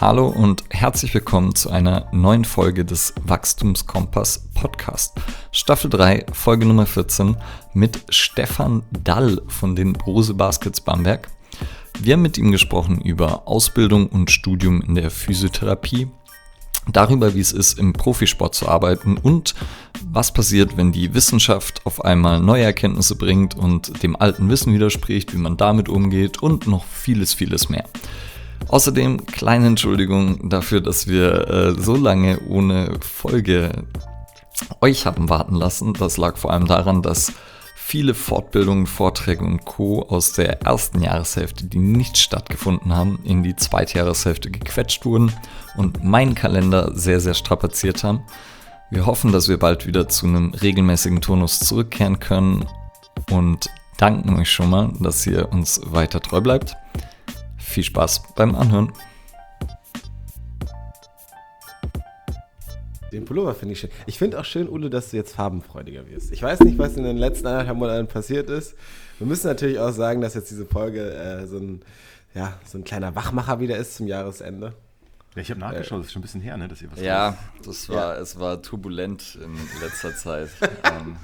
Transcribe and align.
Hallo 0.00 0.28
und 0.28 0.64
herzlich 0.70 1.12
willkommen 1.14 1.54
zu 1.54 1.68
einer 1.68 2.08
neuen 2.12 2.44
Folge 2.44 2.84
des 2.84 3.12
Wachstumskompass 3.22 4.48
Podcast. 4.54 5.14
Staffel 5.52 5.90
3, 5.90 6.26
Folge 6.32 6.64
Nummer 6.64 6.86
14 6.86 7.36
mit 7.74 8.00
Stefan 8.08 8.82
Dall 8.92 9.42
von 9.48 9.76
den 9.76 9.92
Brose 9.92 10.34
Baskets 10.34 10.80
Bamberg. 10.80 11.28
Wir 11.98 12.14
haben 12.14 12.22
mit 12.22 12.38
ihm 12.38 12.50
gesprochen 12.50 13.00
über 13.00 13.46
Ausbildung 13.46 14.06
und 14.06 14.30
Studium 14.30 14.80
in 14.80 14.94
der 14.94 15.10
Physiotherapie, 15.10 16.08
darüber, 16.90 17.34
wie 17.34 17.40
es 17.40 17.52
ist, 17.52 17.78
im 17.78 17.92
Profisport 17.92 18.54
zu 18.54 18.68
arbeiten 18.68 19.16
und 19.16 19.54
was 20.06 20.32
passiert, 20.32 20.76
wenn 20.76 20.92
die 20.92 21.14
Wissenschaft 21.14 21.84
auf 21.84 22.04
einmal 22.04 22.40
neue 22.40 22.64
Erkenntnisse 22.64 23.16
bringt 23.16 23.54
und 23.56 24.02
dem 24.02 24.16
alten 24.16 24.48
Wissen 24.48 24.72
widerspricht, 24.72 25.34
wie 25.34 25.38
man 25.38 25.56
damit 25.56 25.88
umgeht 25.88 26.42
und 26.42 26.66
noch 26.66 26.84
vieles, 26.84 27.34
vieles 27.34 27.68
mehr. 27.68 27.84
Außerdem 28.68 29.26
kleine 29.26 29.66
Entschuldigung 29.66 30.48
dafür, 30.48 30.80
dass 30.80 31.06
wir 31.06 31.48
äh, 31.48 31.80
so 31.80 31.96
lange 31.96 32.40
ohne 32.48 32.98
Folge 33.00 33.70
euch 34.80 35.06
haben 35.06 35.28
warten 35.28 35.54
lassen. 35.54 35.92
Das 35.94 36.16
lag 36.16 36.36
vor 36.36 36.52
allem 36.52 36.66
daran, 36.66 37.02
dass 37.02 37.32
viele 37.74 38.14
Fortbildungen, 38.14 38.86
Vorträge 38.86 39.44
und 39.44 39.64
Co. 39.64 40.02
aus 40.02 40.32
der 40.32 40.62
ersten 40.62 41.02
Jahreshälfte, 41.02 41.66
die 41.66 41.78
nicht 41.78 42.16
stattgefunden 42.16 42.94
haben, 42.94 43.20
in 43.24 43.42
die 43.42 43.56
zweite 43.56 43.98
Jahreshälfte 43.98 44.50
gequetscht 44.50 45.04
wurden 45.04 45.32
und 45.76 46.02
meinen 46.02 46.34
Kalender 46.34 46.92
sehr, 46.94 47.20
sehr 47.20 47.34
strapaziert 47.34 48.02
haben. 48.02 48.22
Wir 48.90 49.06
hoffen, 49.06 49.32
dass 49.32 49.48
wir 49.48 49.58
bald 49.58 49.86
wieder 49.86 50.08
zu 50.08 50.26
einem 50.26 50.54
regelmäßigen 50.54 51.20
Turnus 51.20 51.58
zurückkehren 51.58 52.20
können 52.20 52.66
und 53.30 53.68
danken 53.98 54.38
euch 54.38 54.50
schon 54.50 54.70
mal, 54.70 54.92
dass 55.00 55.26
ihr 55.26 55.52
uns 55.52 55.80
weiter 55.84 56.20
treu 56.20 56.40
bleibt. 56.40 56.76
Viel 57.74 57.82
Spaß 57.82 58.22
beim 58.36 58.54
Anhören. 58.54 58.92
Den 63.10 63.24
Pullover 63.24 63.56
finde 63.56 63.72
ich 63.72 63.80
schön. 63.80 63.90
Ich 64.06 64.16
finde 64.16 64.38
auch 64.38 64.44
schön, 64.44 64.68
Ule, 64.68 64.90
dass 64.90 65.10
du 65.10 65.16
jetzt 65.16 65.34
farbenfreudiger 65.34 66.06
wirst. 66.08 66.30
Ich 66.30 66.40
weiß 66.40 66.60
nicht, 66.60 66.78
was 66.78 66.96
in 66.96 67.02
den 67.02 67.16
letzten 67.16 67.48
anderthalb 67.48 67.76
Monaten 67.76 68.06
passiert 68.06 68.48
ist. 68.48 68.76
Wir 69.18 69.26
müssen 69.26 69.48
natürlich 69.48 69.80
auch 69.80 69.90
sagen, 69.90 70.20
dass 70.20 70.34
jetzt 70.34 70.52
diese 70.52 70.66
Folge 70.66 71.14
äh, 71.14 71.48
so, 71.48 71.56
ein, 71.56 71.82
ja, 72.32 72.56
so 72.64 72.78
ein 72.78 72.84
kleiner 72.84 73.16
Wachmacher 73.16 73.58
wieder 73.58 73.76
ist 73.76 73.96
zum 73.96 74.06
Jahresende. 74.06 74.74
Ja, 75.34 75.42
ich 75.42 75.50
habe 75.50 75.58
nachgeschaut, 75.58 75.98
das 75.98 76.06
ist 76.06 76.12
schon 76.12 76.20
ein 76.20 76.26
bisschen 76.26 76.42
her, 76.42 76.56
ne, 76.56 76.68
dass 76.68 76.80
ihr 76.80 76.92
was 76.92 77.00
Ja, 77.00 77.36
das 77.64 77.88
war, 77.88 78.14
ja. 78.14 78.20
es 78.20 78.38
war 78.38 78.62
turbulent 78.62 79.36
in 79.42 79.56
letzter 79.82 80.14
Zeit. 80.16 80.50
ähm, 80.84 81.16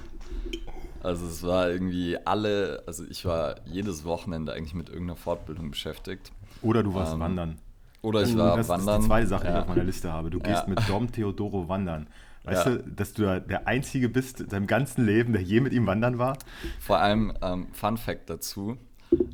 also 1.00 1.26
es 1.26 1.44
war 1.44 1.70
irgendwie 1.70 2.18
alle, 2.24 2.82
also 2.88 3.04
ich 3.08 3.24
war 3.24 3.54
jedes 3.66 4.04
Wochenende 4.04 4.52
eigentlich 4.52 4.74
mit 4.74 4.88
irgendeiner 4.88 5.16
Fortbildung 5.16 5.70
beschäftigt. 5.70 6.32
Oder 6.62 6.82
du 6.82 6.94
warst 6.94 7.14
ähm, 7.14 7.20
wandern. 7.20 7.58
Oder 8.02 8.22
ich 8.22 8.36
war 8.36 8.56
das 8.56 8.68
wandern. 8.68 8.86
Das 8.86 8.96
ist 8.96 9.02
die 9.02 9.08
zweite 9.08 9.26
Sache, 9.26 9.46
die 9.46 9.52
ich 9.52 9.58
auf 9.58 9.68
meiner 9.68 9.84
Liste 9.84 10.12
habe. 10.12 10.30
Du 10.30 10.38
gehst 10.38 10.62
ja. 10.62 10.68
mit 10.68 10.88
Dom 10.88 11.12
Theodoro 11.12 11.68
wandern. 11.68 12.06
Weißt 12.44 12.66
ja. 12.66 12.72
du, 12.76 12.82
dass 12.90 13.12
du 13.12 13.40
der 13.40 13.66
Einzige 13.66 14.08
bist 14.08 14.40
in 14.40 14.48
deinem 14.48 14.66
ganzen 14.66 15.04
Leben, 15.04 15.32
der 15.32 15.42
je 15.42 15.60
mit 15.60 15.72
ihm 15.72 15.86
wandern 15.86 16.18
war? 16.18 16.38
Vor 16.80 16.98
allem, 16.98 17.34
ähm, 17.42 17.68
Fun 17.72 17.98
Fact 17.98 18.30
dazu: 18.30 18.78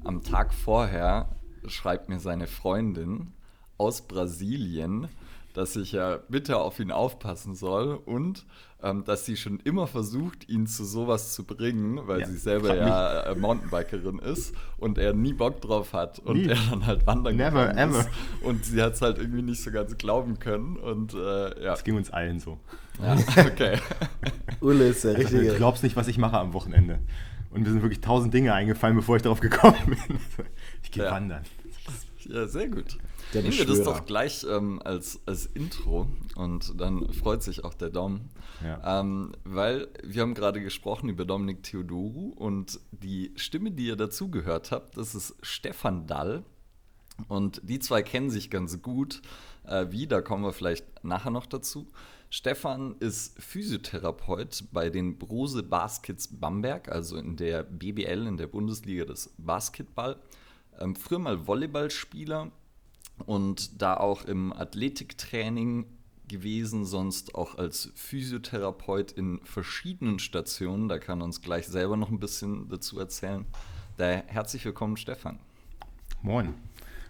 Am 0.05 0.23
Tag 0.23 0.53
vorher 0.53 1.29
schreibt 1.69 2.09
mir 2.09 2.19
seine 2.19 2.47
Freundin 2.49 3.33
aus 3.79 4.03
Brasilien, 4.03 5.09
dass 5.55 5.77
ich 5.77 5.93
ja 5.93 6.19
bitte 6.29 6.59
auf 6.59 6.81
ihn 6.81 6.91
aufpassen 6.91 7.55
soll 7.55 7.95
und 7.95 8.45
ähm, 8.83 9.05
dass 9.05 9.25
sie 9.25 9.37
schon 9.37 9.59
immer 9.61 9.87
versucht, 9.87 10.49
ihn 10.49 10.67
zu 10.67 10.85
sowas 10.85 11.33
zu 11.33 11.45
bringen, 11.45 12.01
weil 12.07 12.21
ja, 12.21 12.27
sie 12.27 12.37
selber 12.37 12.77
ja 12.77 13.21
äh, 13.21 13.35
Mountainbikerin 13.35 14.19
ist 14.19 14.55
und 14.77 14.99
er 14.99 15.15
nie 15.15 15.33
Bock 15.33 15.61
drauf 15.63 15.93
hat 15.93 16.19
und 16.19 16.37
nie. 16.37 16.49
er 16.49 16.59
dann 16.71 16.87
halt 16.87 17.07
wandern 17.07 17.37
Never, 17.37 17.77
ever. 17.77 18.01
Ist. 18.01 18.09
Und 18.43 18.65
sie 18.65 18.83
hat 18.83 18.95
es 18.95 19.03
halt 19.03 19.19
irgendwie 19.19 19.43
nicht 19.43 19.63
so 19.63 19.71
ganz 19.71 19.97
glauben 19.97 20.39
können 20.39 20.77
und 20.77 21.15
äh, 21.15 21.65
ja. 21.65 21.71
Das 21.71 21.85
ging 21.85 21.97
uns 21.97 22.11
allen 22.11 22.39
so. 22.39 22.59
Ja, 23.03 23.17
okay. 23.47 23.79
Ulle 24.61 24.89
ist 24.89 25.05
der 25.05 25.17
also, 25.17 25.23
richtige. 25.23 25.53
Du 25.53 25.57
glaubst 25.57 25.83
nicht, 25.83 25.97
was 25.97 26.09
ich 26.09 26.19
mache 26.19 26.39
am 26.39 26.53
Wochenende. 26.53 26.99
Und 27.51 27.63
mir 27.63 27.71
sind 27.71 27.83
wirklich 27.83 28.01
tausend 28.01 28.35
Dinge 28.35 28.53
eingefallen, 28.53 28.97
bevor 28.97 29.17
ich 29.17 29.23
darauf 29.23 29.41
gekommen 29.41 29.77
bin. 29.87 29.97
Ich 30.83 30.93
gehe 30.93 31.05
ja. 31.05 31.11
wandern. 31.11 31.43
Ja, 32.29 32.47
sehr 32.47 32.69
gut. 32.69 32.99
Der 33.35 33.43
Nehmen 33.43 33.57
wir 33.57 33.67
das 33.67 33.83
doch 33.83 34.07
gleich 34.07 34.47
ähm, 34.49 34.81
als, 34.85 35.21
als 35.27 35.47
Intro 35.47 36.07
und 36.37 36.81
dann 36.81 37.13
freut 37.13 37.43
sich 37.43 37.65
auch 37.65 37.75
der 37.75 37.91
Dom. 37.91 38.21
Ja. 38.65 39.01
Ähm, 39.01 39.33
weil 39.45 39.89
wir 40.03 40.23
haben 40.23 40.35
gerade 40.35 40.61
gesprochen 40.63 41.09
über 41.09 41.25
Dominik 41.25 41.63
Theodoru 41.63 42.33
und 42.37 42.81
die 42.91 43.33
Stimme, 43.37 43.71
die 43.71 43.87
ihr 43.87 43.97
dazu 43.97 44.31
gehört 44.31 44.71
habt, 44.71 44.97
das 44.97 45.15
ist 45.15 45.37
Stefan 45.43 46.07
Dall. 46.07 46.45
Und 47.29 47.61
die 47.65 47.79
zwei 47.79 48.03
kennen 48.03 48.31
sich 48.31 48.51
ganz 48.51 48.83
gut. 48.83 49.23
Äh, 49.65 49.87
wie, 49.91 50.07
da 50.07 50.21
kommen 50.21 50.45
wir 50.45 50.53
vielleicht 50.53 51.05
nachher 51.05 51.31
noch 51.31 51.47
dazu. 51.47 51.91
Stefan 52.29 52.97
ist 52.99 53.41
Physiotherapeut 53.43 54.65
bei 54.73 54.91
den 54.91 55.19
Brose 55.19 55.63
Baskets 55.63 56.29
Bamberg, 56.29 56.89
also 56.89 57.17
in 57.17 57.37
der 57.37 57.63
BBL, 57.63 58.27
in 58.27 58.37
der 58.37 58.49
Bundesliga 58.49 59.05
des 59.05 59.33
Basketball. 59.39 60.17
Ähm, 60.79 60.97
früher 60.97 61.19
mal 61.19 61.47
Volleyballspieler 61.47 62.51
und 63.25 63.81
da 63.81 63.97
auch 63.97 64.25
im 64.25 64.53
Athletiktraining 64.53 65.87
gewesen, 66.29 66.85
sonst 66.85 67.35
auch 67.35 67.57
als 67.57 67.91
Physiotherapeut 67.95 69.13
in 69.13 69.41
verschiedenen 69.45 70.19
Stationen. 70.19 70.89
Da 70.89 70.99
kann 70.99 71.23
uns 71.23 71.41
gleich 71.41 71.67
selber 71.67 71.97
noch 71.97 72.11
ein 72.11 72.21
bisschen 72.21 72.69
dazu 72.69 72.99
erzählen. 72.99 73.47
Daher 73.97 74.25
herzlich 74.27 74.65
willkommen, 74.65 74.97
Stefan. 74.97 75.39
Moin. 76.23 76.55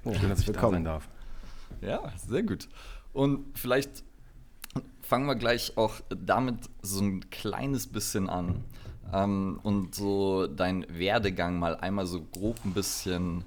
Schön, 0.05 0.29
dass 0.29 0.41
ich 0.41 0.49
willkommen. 0.49 0.85
da 0.85 1.01
sein 1.01 1.03
darf. 1.03 1.09
Ja, 1.81 2.13
sehr 2.17 2.43
gut. 2.43 2.69
Und 3.13 3.59
vielleicht 3.59 4.05
fangen 5.01 5.27
wir 5.27 5.37
gleich 5.37 5.77
auch 5.77 6.01
damit 6.09 6.69
so 6.83 7.01
ein 7.01 7.31
kleines 7.31 7.87
bisschen 7.87 8.29
an 8.29 8.65
ähm, 9.13 9.61
und 9.63 9.95
so 9.95 10.47
deinen 10.47 10.87
Werdegang 10.89 11.59
mal 11.59 11.77
einmal 11.77 12.07
so 12.07 12.23
grob 12.23 12.57
ein 12.65 12.73
bisschen 12.73 13.45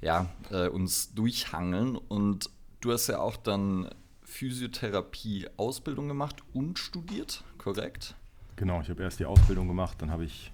ja, 0.00 0.26
äh, 0.50 0.68
uns 0.68 1.14
durchhangeln. 1.14 1.96
Und 1.96 2.50
du 2.80 2.92
hast 2.92 3.06
ja 3.06 3.20
auch 3.20 3.36
dann 3.36 3.88
Physiotherapie-Ausbildung 4.34 6.08
gemacht 6.08 6.42
und 6.52 6.80
studiert, 6.80 7.44
korrekt? 7.56 8.16
Genau, 8.56 8.80
ich 8.80 8.90
habe 8.90 9.02
erst 9.02 9.20
die 9.20 9.26
Ausbildung 9.26 9.68
gemacht, 9.68 10.02
dann 10.02 10.10
habe 10.10 10.24
ich, 10.24 10.52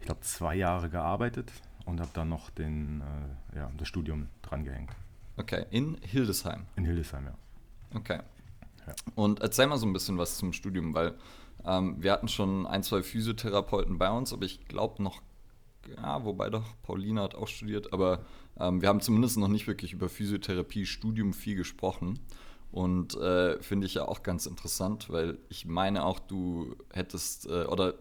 ich 0.00 0.06
glaube, 0.06 0.22
zwei 0.22 0.54
Jahre 0.56 0.88
gearbeitet 0.88 1.52
und 1.84 2.00
habe 2.00 2.10
dann 2.14 2.30
noch 2.30 2.48
den, 2.48 3.02
äh, 3.52 3.58
ja, 3.58 3.70
das 3.76 3.88
Studium 3.88 4.28
drangehängt. 4.40 4.90
Okay, 5.36 5.66
in 5.70 5.98
Hildesheim? 6.00 6.64
In 6.76 6.86
Hildesheim, 6.86 7.26
ja. 7.26 7.34
Okay. 7.94 8.20
Ja. 8.86 8.94
Und 9.14 9.40
erzähl 9.40 9.66
mal 9.66 9.76
so 9.76 9.86
ein 9.86 9.92
bisschen 9.92 10.16
was 10.16 10.38
zum 10.38 10.54
Studium, 10.54 10.94
weil 10.94 11.14
ähm, 11.66 12.02
wir 12.02 12.10
hatten 12.10 12.28
schon 12.28 12.66
ein, 12.66 12.82
zwei 12.82 13.02
Physiotherapeuten 13.02 13.98
bei 13.98 14.10
uns, 14.10 14.32
aber 14.32 14.46
ich 14.46 14.66
glaube 14.66 15.02
noch 15.02 15.20
ja, 15.96 16.24
wobei 16.24 16.50
doch, 16.50 16.64
Paulina 16.82 17.22
hat 17.22 17.34
auch 17.34 17.48
studiert, 17.48 17.92
aber 17.92 18.24
ähm, 18.58 18.82
wir 18.82 18.88
haben 18.88 19.00
zumindest 19.00 19.38
noch 19.38 19.48
nicht 19.48 19.66
wirklich 19.66 19.92
über 19.94 20.08
Physiotherapie-Studium 20.08 21.32
viel 21.32 21.56
gesprochen. 21.56 22.18
Und 22.70 23.14
äh, 23.16 23.60
finde 23.62 23.86
ich 23.86 23.94
ja 23.94 24.06
auch 24.06 24.22
ganz 24.22 24.46
interessant, 24.46 25.10
weil 25.10 25.38
ich 25.48 25.66
meine 25.66 26.04
auch, 26.04 26.18
du 26.18 26.76
hättest, 26.92 27.46
äh, 27.46 27.64
oder 27.64 27.94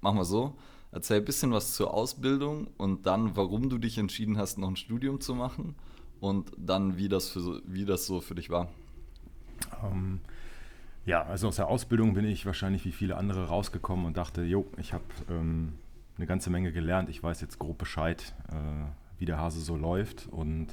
machen 0.00 0.18
wir 0.18 0.24
so, 0.24 0.56
erzähl 0.92 1.18
ein 1.18 1.24
bisschen 1.24 1.52
was 1.52 1.74
zur 1.74 1.92
Ausbildung 1.92 2.68
und 2.76 3.06
dann, 3.06 3.36
warum 3.36 3.70
du 3.70 3.78
dich 3.78 3.98
entschieden 3.98 4.38
hast, 4.38 4.58
noch 4.58 4.68
ein 4.68 4.76
Studium 4.76 5.20
zu 5.20 5.34
machen 5.34 5.74
und 6.20 6.52
dann, 6.56 6.96
wie 6.96 7.08
das, 7.08 7.30
für, 7.30 7.62
wie 7.66 7.84
das 7.84 8.06
so 8.06 8.20
für 8.20 8.34
dich 8.34 8.50
war. 8.50 8.68
Um, 9.82 9.92
ähm, 9.92 10.20
ja, 11.04 11.24
also 11.24 11.48
aus 11.48 11.56
der 11.56 11.66
Ausbildung 11.66 12.14
bin 12.14 12.24
ich 12.24 12.46
wahrscheinlich 12.46 12.84
wie 12.84 12.92
viele 12.92 13.16
andere 13.16 13.48
rausgekommen 13.48 14.06
und 14.06 14.16
dachte, 14.16 14.44
jo, 14.44 14.66
ich 14.76 14.92
habe 14.92 15.04
ähm, 15.28 15.72
eine 16.16 16.26
ganze 16.26 16.50
Menge 16.50 16.72
gelernt. 16.72 17.08
Ich 17.08 17.22
weiß 17.22 17.40
jetzt 17.40 17.58
grob 17.58 17.78
Bescheid, 17.78 18.34
äh, 18.50 18.54
wie 19.18 19.24
der 19.24 19.38
Hase 19.38 19.60
so 19.60 19.76
läuft 19.76 20.28
und 20.30 20.68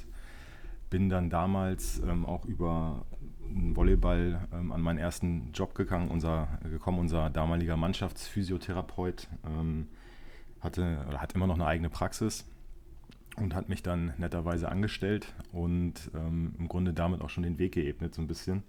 bin 0.90 1.08
dann 1.08 1.30
damals 1.30 2.00
ähm, 2.00 2.26
auch 2.26 2.44
über 2.44 3.06
Volleyball 3.40 4.46
ähm, 4.52 4.72
an 4.72 4.80
meinen 4.80 4.98
ersten 4.98 5.52
Job 5.52 5.74
gegangen, 5.74 6.08
unser, 6.08 6.48
gekommen. 6.64 6.98
Unser 6.98 7.30
damaliger 7.30 7.76
Mannschaftsphysiotherapeut 7.76 9.28
ähm, 9.44 9.86
hatte 10.60 11.04
oder 11.08 11.20
hat 11.20 11.32
immer 11.34 11.46
noch 11.46 11.54
eine 11.54 11.66
eigene 11.66 11.88
Praxis 11.88 12.44
und 13.36 13.54
hat 13.54 13.68
mich 13.68 13.82
dann 13.82 14.12
netterweise 14.18 14.68
angestellt 14.68 15.32
und 15.52 16.10
ähm, 16.14 16.54
im 16.58 16.68
Grunde 16.68 16.92
damit 16.92 17.22
auch 17.22 17.30
schon 17.30 17.44
den 17.44 17.58
Weg 17.58 17.72
geebnet 17.72 18.14
so 18.14 18.20
ein 18.20 18.26
bisschen 18.26 18.62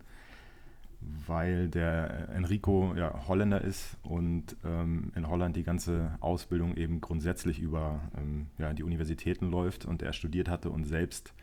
weil 1.27 1.68
der 1.69 2.29
Enrico 2.29 2.94
ja 2.95 3.27
Holländer 3.27 3.62
ist 3.62 3.97
und 4.03 4.56
ähm, 4.63 5.12
in 5.15 5.27
Holland 5.27 5.56
die 5.56 5.63
ganze 5.63 6.15
Ausbildung 6.19 6.75
eben 6.75 7.01
grundsätzlich 7.01 7.59
über 7.59 8.01
ähm, 8.18 8.47
ja, 8.57 8.73
die 8.73 8.83
Universitäten 8.83 9.50
läuft 9.50 9.85
und 9.85 10.01
er 10.01 10.13
studiert 10.13 10.50
hatte 10.50 10.69
und 10.69 10.85
selbst 10.85 11.33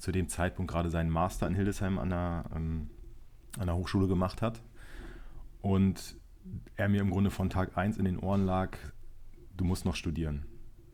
zu 0.00 0.12
dem 0.12 0.28
Zeitpunkt 0.28 0.72
gerade 0.72 0.90
seinen 0.90 1.10
Master 1.10 1.46
in 1.46 1.54
Hildesheim 1.54 1.98
an 1.98 2.10
der, 2.10 2.44
ähm, 2.56 2.88
an 3.58 3.66
der 3.66 3.76
Hochschule 3.76 4.08
gemacht 4.08 4.40
hat. 4.40 4.62
Und 5.60 6.16
er 6.76 6.88
mir 6.88 7.02
im 7.02 7.10
Grunde 7.10 7.30
von 7.30 7.50
Tag 7.50 7.76
1 7.76 7.98
in 7.98 8.06
den 8.06 8.18
Ohren 8.18 8.46
lag, 8.46 8.76
du 9.58 9.64
musst 9.64 9.84
noch 9.84 9.94
studieren. 9.94 10.46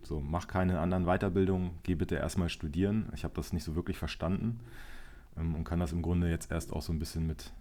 So, 0.02 0.20
mach 0.20 0.48
keine 0.48 0.80
anderen 0.80 1.04
Weiterbildungen, 1.04 1.70
geh 1.84 1.94
bitte 1.94 2.16
erstmal 2.16 2.48
studieren. 2.48 3.08
Ich 3.14 3.22
habe 3.22 3.34
das 3.34 3.52
nicht 3.52 3.62
so 3.62 3.76
wirklich 3.76 3.96
verstanden 3.96 4.58
ähm, 5.36 5.54
und 5.54 5.64
kann 5.64 5.78
das 5.78 5.92
im 5.92 6.02
Grunde 6.02 6.28
jetzt 6.28 6.50
erst 6.50 6.72
auch 6.72 6.82
so 6.82 6.92
ein 6.92 6.98
bisschen 6.98 7.28
mit 7.28 7.52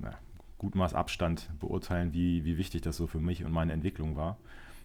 na, 0.00 0.16
gutem 0.56 0.78
Maß 0.78 0.94
Abstand 0.94 1.50
beurteilen, 1.58 2.12
wie, 2.12 2.44
wie 2.44 2.58
wichtig 2.58 2.82
das 2.82 2.96
so 2.96 3.08
für 3.08 3.20
mich 3.20 3.44
und 3.44 3.50
meine 3.50 3.72
Entwicklung 3.72 4.14
war, 4.14 4.38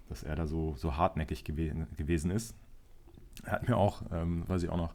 dass 0.10 0.24
er 0.24 0.36
da 0.36 0.48
so, 0.48 0.76
so 0.78 0.98
hartnäckig 0.98 1.44
gew 1.44 1.86
gewesen 1.96 2.32
ist. 2.32 2.56
Er 3.44 3.54
hat 3.54 3.68
mir 3.70 3.78
auch, 3.78 4.02
ähm, 4.12 4.48
weiß 4.50 4.64
ich 4.64 4.70
auch 4.70 4.78
noch, 4.78 4.94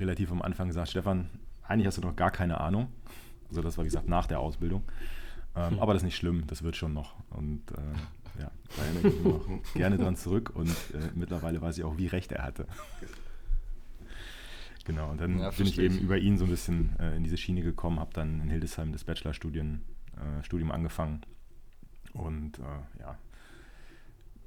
relativ 0.00 0.30
am 0.32 0.42
Anfang 0.42 0.68
gesagt, 0.68 0.88
Stefan, 0.88 1.30
eigentlich 1.62 1.86
hast 1.86 1.98
du 1.98 2.02
noch 2.02 2.16
gar 2.16 2.30
keine 2.30 2.60
Ahnung. 2.60 2.88
Also 3.48 3.62
das 3.62 3.76
war, 3.76 3.84
wie 3.84 3.88
gesagt, 3.88 4.08
nach 4.08 4.26
der 4.26 4.40
Ausbildung. 4.40 4.82
Ähm, 5.56 5.72
hm. 5.72 5.78
Aber 5.80 5.92
das 5.92 6.02
ist 6.02 6.06
nicht 6.06 6.16
schlimm, 6.16 6.46
das 6.46 6.62
wird 6.62 6.76
schon 6.76 6.92
noch. 6.92 7.14
Und 7.30 7.62
äh, 7.72 8.40
ja, 8.40 8.50
da 8.76 8.82
erinnere 8.84 9.08
ich 9.08 9.14
mich 9.14 9.24
noch 9.24 9.74
gerne 9.74 9.98
dran 9.98 10.16
zurück 10.16 10.50
und 10.54 10.70
äh, 10.70 11.10
mittlerweile 11.14 11.60
weiß 11.60 11.78
ich 11.78 11.84
auch, 11.84 11.98
wie 11.98 12.06
recht 12.06 12.32
er 12.32 12.44
hatte. 12.44 12.66
genau, 14.84 15.10
und 15.10 15.20
dann 15.20 15.38
ja, 15.38 15.50
bin 15.50 15.66
ich 15.66 15.78
eben 15.78 15.98
über 15.98 16.18
ihn 16.18 16.38
so 16.38 16.44
ein 16.44 16.50
bisschen 16.50 16.98
äh, 16.98 17.16
in 17.16 17.24
diese 17.24 17.36
Schiene 17.36 17.62
gekommen, 17.62 17.98
habe 17.98 18.12
dann 18.14 18.40
in 18.40 18.50
Hildesheim 18.50 18.92
das 18.92 19.04
Bachelorstudium 19.04 19.80
äh, 20.16 20.44
Studium 20.44 20.70
angefangen 20.70 21.22
und 22.12 22.58
äh, 22.58 23.00
ja, 23.00 23.18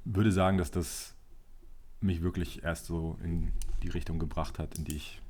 würde 0.04 0.32
sagen, 0.32 0.58
dass 0.58 0.70
das 0.70 1.14
mich 2.00 2.22
wirklich 2.22 2.62
erst 2.62 2.86
so 2.86 3.18
in 3.22 3.52
die 3.82 3.88
Richtung 3.88 4.18
gebracht 4.18 4.58
hat, 4.58 4.78
in 4.78 4.84
die 4.84 4.96
ich 4.96 5.22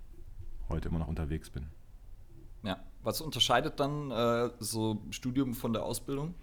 heute 0.68 0.88
immer 0.88 0.98
noch 0.98 1.08
unterwegs 1.08 1.50
bin. 1.50 1.66
Ja, 2.62 2.78
was 3.02 3.20
unterscheidet 3.20 3.78
dann 3.78 4.10
äh, 4.10 4.50
so 4.58 5.02
Studium 5.10 5.54
von 5.54 5.72
der 5.72 5.84
Ausbildung? 5.84 6.34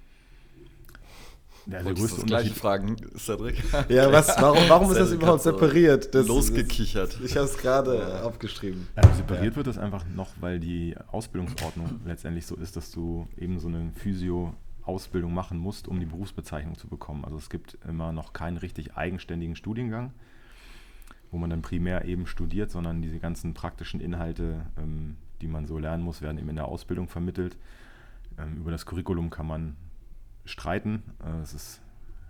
Ja, 1.67 1.83
der 1.83 1.93
größte 1.93 2.21
das 2.21 2.25
gleiche 2.25 2.53
Fragen, 2.53 2.95
Cedric. 3.17 3.61
Ja, 3.89 4.11
was, 4.11 4.29
warum, 4.39 4.57
warum 4.67 4.91
ist 4.91 4.99
das 4.99 5.11
überhaupt 5.11 5.43
separiert? 5.43 6.13
Das, 6.13 6.27
losgekichert. 6.27 7.19
ich 7.23 7.35
habe 7.35 7.45
es 7.45 7.57
gerade 7.57 8.23
aufgeschrieben. 8.23 8.87
Also 8.95 9.13
separiert 9.13 9.53
ja. 9.53 9.55
wird 9.57 9.67
das 9.67 9.77
einfach 9.77 10.03
noch, 10.15 10.29
weil 10.39 10.59
die 10.59 10.95
Ausbildungsordnung 11.11 12.01
letztendlich 12.05 12.47
so 12.47 12.55
ist, 12.55 12.77
dass 12.77 12.91
du 12.91 13.27
eben 13.37 13.59
so 13.59 13.67
eine 13.67 13.91
Physio-Ausbildung 13.95 15.33
machen 15.33 15.59
musst, 15.59 15.87
um 15.87 15.99
die 15.99 16.07
Berufsbezeichnung 16.07 16.77
zu 16.77 16.87
bekommen. 16.87 17.25
Also 17.25 17.37
es 17.37 17.49
gibt 17.49 17.77
immer 17.87 18.11
noch 18.11 18.33
keinen 18.33 18.57
richtig 18.57 18.95
eigenständigen 18.95 19.55
Studiengang 19.55 20.13
wo 21.31 21.37
man 21.37 21.49
dann 21.49 21.61
primär 21.61 22.05
eben 22.05 22.27
studiert, 22.27 22.71
sondern 22.71 23.01
diese 23.01 23.19
ganzen 23.19 23.53
praktischen 23.53 24.01
Inhalte, 24.01 24.65
ähm, 24.77 25.15
die 25.41 25.47
man 25.47 25.65
so 25.65 25.77
lernen 25.77 26.03
muss, 26.03 26.21
werden 26.21 26.37
eben 26.37 26.49
in 26.49 26.57
der 26.57 26.67
Ausbildung 26.67 27.07
vermittelt. 27.07 27.57
Ähm, 28.37 28.57
über 28.57 28.71
das 28.71 28.85
Curriculum 28.85 29.29
kann 29.29 29.47
man 29.47 29.75
streiten. 30.45 31.03
Äh, 31.23 31.41
es 31.41 31.53
ist 31.53 31.81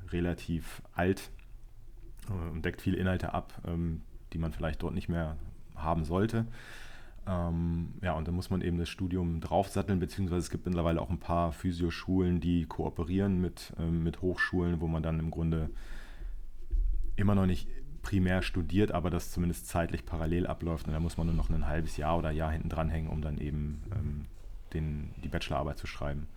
relativ 0.09 0.81
alt 0.93 1.31
äh, 2.29 2.51
und 2.51 2.63
deckt 2.63 2.81
viele 2.81 2.97
Inhalte 2.97 3.33
ab, 3.33 3.53
ähm, 3.65 4.01
die 4.33 4.37
man 4.37 4.53
vielleicht 4.53 4.83
dort 4.83 4.93
nicht 4.93 5.09
mehr 5.09 5.35
haben 5.75 6.05
sollte. 6.05 6.45
Ähm, 7.27 7.93
ja, 8.01 8.13
und 8.13 8.27
dann 8.27 8.35
muss 8.35 8.49
man 8.49 8.61
eben 8.61 8.77
das 8.77 8.89
Studium 8.89 9.41
draufsatteln, 9.41 9.99
beziehungsweise 9.99 10.39
es 10.39 10.49
gibt 10.49 10.65
mittlerweile 10.65 11.01
auch 11.01 11.09
ein 11.09 11.19
paar 11.19 11.51
Physioschulen, 11.51 12.39
die 12.39 12.65
kooperieren 12.65 13.39
mit, 13.41 13.73
ähm, 13.79 14.03
mit 14.03 14.21
Hochschulen, 14.21 14.81
wo 14.81 14.87
man 14.87 15.03
dann 15.03 15.19
im 15.19 15.31
Grunde 15.31 15.69
immer 17.15 17.35
noch 17.35 17.45
nicht 17.45 17.67
primär 18.01 18.41
studiert, 18.41 18.91
aber 18.91 19.09
das 19.09 19.31
zumindest 19.31 19.67
zeitlich 19.67 20.05
parallel 20.05 20.47
abläuft. 20.47 20.87
Und 20.87 20.93
da 20.93 20.99
muss 20.99 21.17
man 21.17 21.27
nur 21.27 21.35
noch 21.35 21.49
ein 21.49 21.67
halbes 21.67 21.97
Jahr 21.97 22.17
oder 22.17 22.31
Jahr 22.31 22.51
hinten 22.51 22.69
dranhängen, 22.69 23.09
um 23.09 23.21
dann 23.21 23.37
eben 23.37 23.83
ähm, 23.95 24.25
den, 24.73 25.13
die 25.23 25.27
Bachelorarbeit 25.27 25.77
zu 25.77 25.87
schreiben. 25.87 26.27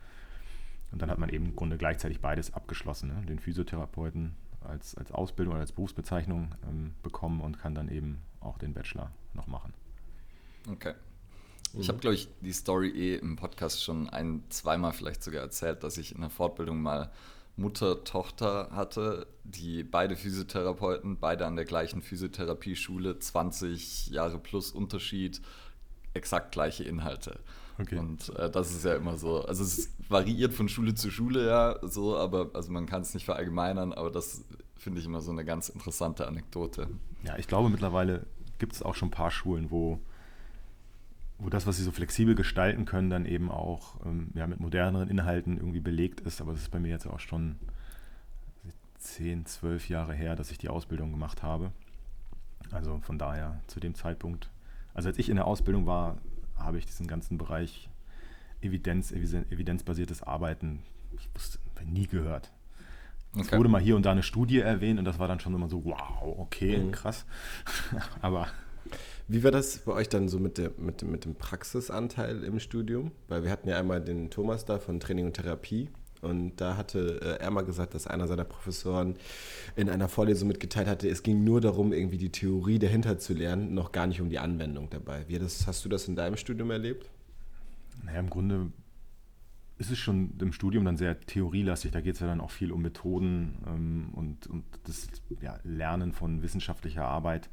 Und 0.93 1.03
dann 1.03 1.11
hat 1.11 1.19
man 1.19 1.29
eben 1.29 1.47
im 1.47 1.57
Grunde 1.57 1.77
gleichzeitig 1.77 2.21
beides 2.21 2.55
abgeschlossen. 2.55 3.09
Ne? 3.09 3.27
Den 3.27 3.39
Physiotherapeuten 3.39 4.37
als, 4.61 4.95
als 4.95 5.13
Ausbildung 5.13 5.55
oder 5.55 5.63
als 5.63 5.73
Berufsbezeichnung 5.73 6.55
ähm, 6.69 6.95
bekommen 7.03 7.41
und 7.41 7.59
kann 7.59 7.75
dann 7.75 7.89
eben 7.89 8.23
auch 8.41 8.59
den 8.59 8.75
Bachelor 8.75 9.11
noch 9.35 9.47
machen. 9.47 9.75
Okay. 10.71 10.95
Ich 11.77 11.89
habe, 11.89 11.99
glaube 11.99 12.15
ich, 12.15 12.29
die 12.41 12.53
Story 12.53 12.91
eh 12.91 13.17
im 13.17 13.35
Podcast 13.35 13.83
schon 13.83 14.09
ein, 14.09 14.45
zweimal 14.49 14.93
vielleicht 14.93 15.25
sogar 15.25 15.43
erzählt, 15.43 15.83
dass 15.83 15.99
ich 15.99 16.15
in 16.15 16.21
der 16.21 16.31
Fortbildung 16.31 16.81
mal 16.81 17.11
Mutter, 17.57 18.03
Tochter 18.05 18.71
hatte, 18.73 19.27
die 19.45 19.85
beide 19.85 20.17
Physiotherapeuten, 20.17 21.19
beide 21.19 21.47
an 21.47 21.57
der 21.57 21.65
gleichen 21.65 22.03
Physiotherapieschule, 22.03 23.19
20 23.19 24.09
Jahre 24.09 24.39
plus 24.39 24.73
Unterschied, 24.73 25.41
exakt 26.15 26.53
gleiche 26.53 26.85
Inhalte. 26.85 27.39
Okay. 27.79 27.99
Und 27.99 28.31
äh, 28.37 28.51
das 28.51 28.71
ist 28.71 28.85
ja 28.85 28.95
immer 28.95 29.17
so, 29.17 29.45
also 29.45 29.63
es 29.65 29.93
variiert 30.09 30.55
von 30.55 30.69
Schule 30.69 30.95
zu 30.95 31.11
Schule 31.11 31.47
ja 31.47 31.79
so, 31.83 32.17
aber 32.17 32.51
also 32.55 32.71
man 32.71 32.87
kann 32.87 33.03
es 33.03 33.15
nicht 33.15 33.25
verallgemeinern, 33.25 33.93
aber 33.93 34.11
das 34.11 34.45
finde 34.77 35.01
ich 35.01 35.07
immer 35.07 35.21
so 35.21 35.33
eine 35.33 35.45
ganz 35.45 35.69
interessante 35.69 36.27
Anekdote. 36.27 36.89
Ja, 37.25 37.37
ich 37.37 37.49
glaube 37.49 37.71
mittlerweile 37.71 38.27
gibt 38.59 38.75
es 38.75 38.83
auch 38.83 38.95
schon 38.95 39.09
ein 39.09 39.13
paar 39.13 39.31
Schulen, 39.31 39.71
wo 39.71 40.01
wo 41.45 41.51
das, 41.51 41.67
was 41.67 41.77
sie 41.77 41.83
so 41.83 41.93
flexibel 41.93 42.35
gestalten 42.35 42.87
können, 42.87 43.11
dann 43.11 43.27
eben 43.27 43.51
auch 43.51 43.97
ähm, 44.07 44.29
ja, 44.35 44.47
mit 44.47 44.61
moderneren 44.61 45.11
Inhalten 45.11 45.59
irgendwie 45.59 45.81
belegt 45.81 46.21
ist. 46.23 46.41
Aber 46.41 46.53
das 46.53 46.63
ist 46.63 46.71
bei 46.71 46.81
mir 46.81 46.89
jetzt 46.89 47.07
auch 47.07 47.21
schon 47.21 47.57
zehn, 48.99 49.45
zwölf 49.45 49.91
Jahre 49.91 50.15
her, 50.15 50.37
dass 50.37 50.51
ich 50.51 50.57
die 50.57 50.71
Ausbildung 50.71 51.11
gemacht 51.11 51.43
habe. 51.43 51.71
Also 52.71 52.99
von 53.01 53.19
daher 53.19 53.61
zu 53.67 53.79
dem 53.79 53.95
Zeitpunkt, 53.95 54.49
also 54.95 55.11
als 55.11 55.19
ich 55.19 55.29
in 55.29 55.37
der 55.37 55.47
Ausbildung 55.47 55.85
war, 55.87 56.17
habe 56.57 56.79
ich 56.79 56.87
diesen 56.87 57.07
ganzen 57.07 57.37
Bereich 57.37 57.91
Evidenz, 58.63 59.13
evidenzbasiertes 59.13 60.23
Arbeiten, 60.23 60.83
ich 61.19 61.29
wusste, 61.35 61.59
nie 61.85 62.07
gehört. 62.07 62.51
Es 63.35 63.49
okay. 63.49 63.59
wurde 63.59 63.69
mal 63.69 63.83
hier 63.83 63.97
und 63.97 64.07
da 64.07 64.13
eine 64.13 64.23
Studie 64.23 64.61
erwähnt 64.61 64.99
und 64.99 65.05
das 65.05 65.19
war 65.19 65.29
dann 65.29 65.41
schon 65.41 65.55
immer 65.55 65.69
so, 65.69 65.85
wow, 65.85 66.39
okay, 66.39 66.79
mhm. 66.79 66.93
krass. 66.93 67.27
Aber 68.23 68.47
wie 69.27 69.43
war 69.43 69.51
das 69.51 69.79
bei 69.79 69.93
euch 69.93 70.09
dann 70.09 70.29
so 70.29 70.39
mit, 70.39 70.59
der, 70.59 70.73
mit, 70.77 71.03
mit 71.03 71.25
dem 71.25 71.35
Praxisanteil 71.35 72.45
im 72.45 72.59
Studium? 72.59 73.13
Weil 73.29 73.43
wir 73.43 73.51
hatten 73.51 73.69
ja 73.69 73.79
einmal 73.79 74.01
den 74.03 74.31
Thomas 74.31 74.65
da 74.65 74.79
von 74.79 75.01
Training 75.01 75.27
und 75.27 75.35
Therapie. 75.35 75.89
Und 76.21 76.57
da 76.57 76.77
hatte 76.77 77.21
äh, 77.23 77.43
er 77.43 77.51
mal 77.51 77.65
gesagt, 77.65 77.95
dass 77.95 78.07
einer 78.07 78.27
seiner 78.27 78.45
Professoren 78.45 79.17
in 79.77 79.91
einer 79.91 80.09
Vorlesung 80.09 80.49
mitgeteilt 80.49 80.89
hatte, 80.89 81.09
es 81.09 81.23
ging 81.23 81.45
nur 81.45 81.61
darum, 81.61 81.93
irgendwie 81.93 82.19
die 82.19 82.33
Theorie 82.33 82.79
dahinter 82.79 83.19
zu 83.19 83.35
lernen, 83.35 83.75
noch 83.75 83.93
gar 83.93 84.07
nicht 84.07 84.21
um 84.21 84.31
die 84.31 84.39
Anwendung 84.39 84.89
dabei. 84.91 85.25
Wie 85.29 85.39
das, 85.39 85.67
hast 85.67 85.85
du 85.85 85.89
das 85.89 86.09
in 86.09 86.17
deinem 86.17 86.37
Studium 86.37 86.71
erlebt? 86.71 87.11
Naja, 88.05 88.21
im 88.21 88.31
Grunde 88.31 88.73
ist 89.77 89.91
es 89.91 89.99
schon 89.99 90.33
im 90.41 90.53
Studium 90.53 90.85
dann 90.85 90.97
sehr 90.97 91.21
theorielastig. 91.21 91.91
Da 91.91 92.01
geht 92.01 92.15
es 92.15 92.21
ja 92.21 92.27
dann 92.27 92.41
auch 92.41 92.51
viel 92.51 92.73
um 92.73 92.83
Methoden 92.83 93.59
ähm, 93.67 94.09
und, 94.13 94.47
und 94.47 94.65
das 94.85 95.09
ja, 95.43 95.59
Lernen 95.65 96.13
von 96.13 96.43
wissenschaftlicher 96.43 97.05
Arbeit 97.05 97.51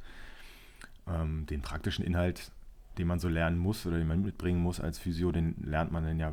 ähm, 1.06 1.46
den 1.46 1.62
praktischen 1.62 2.04
Inhalt, 2.04 2.52
den 2.98 3.06
man 3.06 3.18
so 3.18 3.28
lernen 3.28 3.58
muss 3.58 3.86
oder 3.86 3.98
den 3.98 4.06
man 4.06 4.22
mitbringen 4.22 4.60
muss 4.60 4.80
als 4.80 4.98
Physio, 4.98 5.32
den 5.32 5.56
lernt 5.62 5.92
man 5.92 6.04
dann 6.04 6.18
ja 6.18 6.32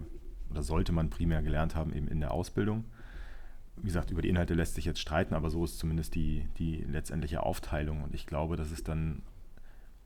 oder 0.51 0.63
sollte 0.63 0.91
man 0.91 1.09
primär 1.09 1.41
gelernt 1.41 1.75
haben 1.75 1.93
eben 1.93 2.07
in 2.07 2.19
der 2.19 2.31
Ausbildung. 2.31 2.85
Wie 3.77 3.87
gesagt, 3.87 4.11
über 4.11 4.21
die 4.21 4.29
Inhalte 4.29 4.55
lässt 4.55 4.75
sich 4.75 4.85
jetzt 4.85 4.99
streiten, 4.99 5.33
aber 5.33 5.49
so 5.49 5.63
ist 5.63 5.77
zumindest 5.77 6.15
die, 6.15 6.47
die 6.57 6.77
letztendliche 6.77 7.43
Aufteilung. 7.43 8.03
Und 8.03 8.13
ich 8.13 8.25
glaube, 8.25 8.57
dass 8.57 8.71
es 8.71 8.83
dann 8.83 9.21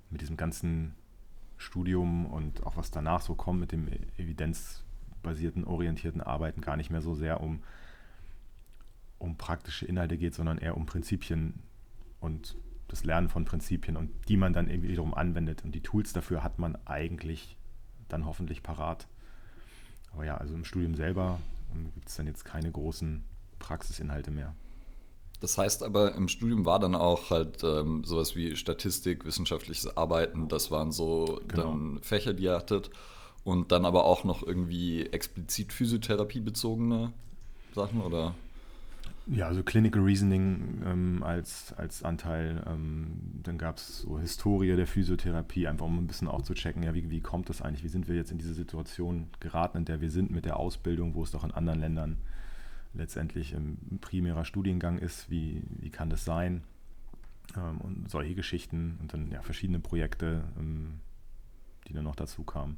mit 0.10 0.22
diesem 0.22 0.38
ganzen 0.38 0.94
Studium 1.58 2.26
und 2.26 2.64
auch 2.66 2.78
was 2.78 2.92
danach 2.92 3.22
so 3.22 3.36
kommt, 3.36 3.60
mit 3.60 3.72
dem 3.72 3.88
evidenzbasierten, 4.18 5.64
orientierten 5.64 6.22
Arbeiten 6.22 6.62
gar 6.62 6.78
nicht 6.78 6.92
mehr 6.92 7.02
so 7.02 7.16
sehr 7.16 7.42
um, 7.42 7.64
um 9.18 9.38
praktische 9.38 9.86
Inhalte 9.86 10.18
geht, 10.18 10.36
sondern 10.36 10.60
eher 10.60 10.78
um 10.78 10.86
Prinzipien 10.86 11.56
und 12.20 12.56
das 12.94 13.04
Lernen 13.04 13.28
von 13.28 13.44
Prinzipien 13.44 13.98
und 13.98 14.12
die 14.28 14.38
man 14.38 14.54
dann 14.54 14.70
irgendwie 14.70 14.90
wiederum 14.90 15.16
anwendet. 15.16 15.64
Und 15.66 15.74
die 15.74 15.82
Tools 15.82 16.14
dafür 16.14 16.44
hat 16.44 16.60
man 16.60 16.78
eigentlich 16.86 17.58
dann 18.08 18.26
hoffentlich 18.26 18.62
parat. 18.62 19.08
Aber 20.14 20.26
ja, 20.26 20.38
also 20.38 20.54
im 20.54 20.64
Studium 20.64 20.94
selber 20.94 21.40
ähm, 21.74 21.92
gibt 21.96 22.08
es 22.08 22.16
dann 22.16 22.28
jetzt 22.28 22.46
keine 22.46 22.72
großen 22.72 23.24
Praxisinhalte 23.58 24.30
mehr. 24.30 24.54
Das 25.40 25.58
heißt 25.58 25.82
aber, 25.84 26.14
im 26.14 26.28
Studium 26.28 26.66
war 26.66 26.80
dann 26.80 26.94
auch 26.94 27.32
halt 27.32 27.64
ähm, 27.64 28.04
sowas 28.04 28.36
wie 28.36 28.56
Statistik, 28.56 29.26
wissenschaftliches 29.26 29.98
Arbeiten, 29.98 30.48
das 30.48 30.70
waren 30.70 30.92
so 30.92 31.42
genau. 31.48 31.64
dann 31.64 32.00
Fächer, 32.02 32.34
die 32.34 32.44
ihr 32.44 32.54
hattet. 32.54 32.92
Und 33.44 33.74
dann 33.74 33.86
aber 33.86 34.06
auch 34.06 34.24
noch 34.24 34.42
irgendwie 34.42 35.08
explizit 35.08 35.74
Physiotherapie 35.74 36.40
bezogene 36.40 37.12
Sachen, 37.74 38.02
oder? 38.02 38.36
Ja, 39.28 39.48
also 39.48 39.64
Clinical 39.64 40.02
Reasoning 40.02 40.82
ähm, 40.86 41.24
als, 41.24 41.72
als 41.74 42.04
Anteil. 42.04 42.62
Ähm, 42.68 43.40
dann 43.42 43.58
gab 43.58 43.78
es 43.78 44.00
so 44.00 44.20
Historie 44.20 44.76
der 44.76 44.86
Physiotherapie, 44.86 45.68
einfach 45.68 45.86
um 45.86 45.98
ein 45.98 46.08
bisschen 46.08 46.28
auch 46.28 46.42
zu 46.42 46.54
checken, 46.54 46.84
ja, 46.84 46.94
wie, 46.94 47.10
wie 47.10 47.22
kommt 47.22 47.48
das 47.48 47.62
eigentlich? 47.62 47.84
Wie 47.84 47.90
sind 47.90 48.10
wir 48.10 48.16
jetzt 48.16 48.32
in 48.32 48.38
diese 48.38 48.54
Situation 48.54 49.28
geraten, 49.40 49.78
in 49.78 49.86
der 49.86 50.02
wir 50.02 50.12
sind 50.12 50.30
mit 50.30 50.44
der 50.44 50.58
Ausbildung, 50.58 51.16
wo 51.16 51.24
es 51.24 51.32
doch 51.32 51.46
in 51.46 51.52
anderen 51.52 51.80
Ländern 51.80 52.18
letztendlich 52.94 53.54
ein 53.54 54.00
primärer 54.02 54.44
Studiengang 54.44 54.98
ist? 54.98 55.30
Wie, 55.30 55.64
wie 55.80 55.90
kann 55.90 56.10
das 56.10 56.26
sein? 56.26 56.64
Ähm, 57.56 57.80
und 57.80 58.12
solche 58.12 58.36
Geschichten 58.36 58.98
und 59.00 59.14
dann 59.14 59.32
ja, 59.32 59.42
verschiedene 59.42 59.80
Projekte, 59.80 60.44
ähm, 60.60 61.00
die 61.88 61.94
dann 61.94 62.04
noch 62.04 62.18
dazu 62.18 62.44
kamen. 62.44 62.78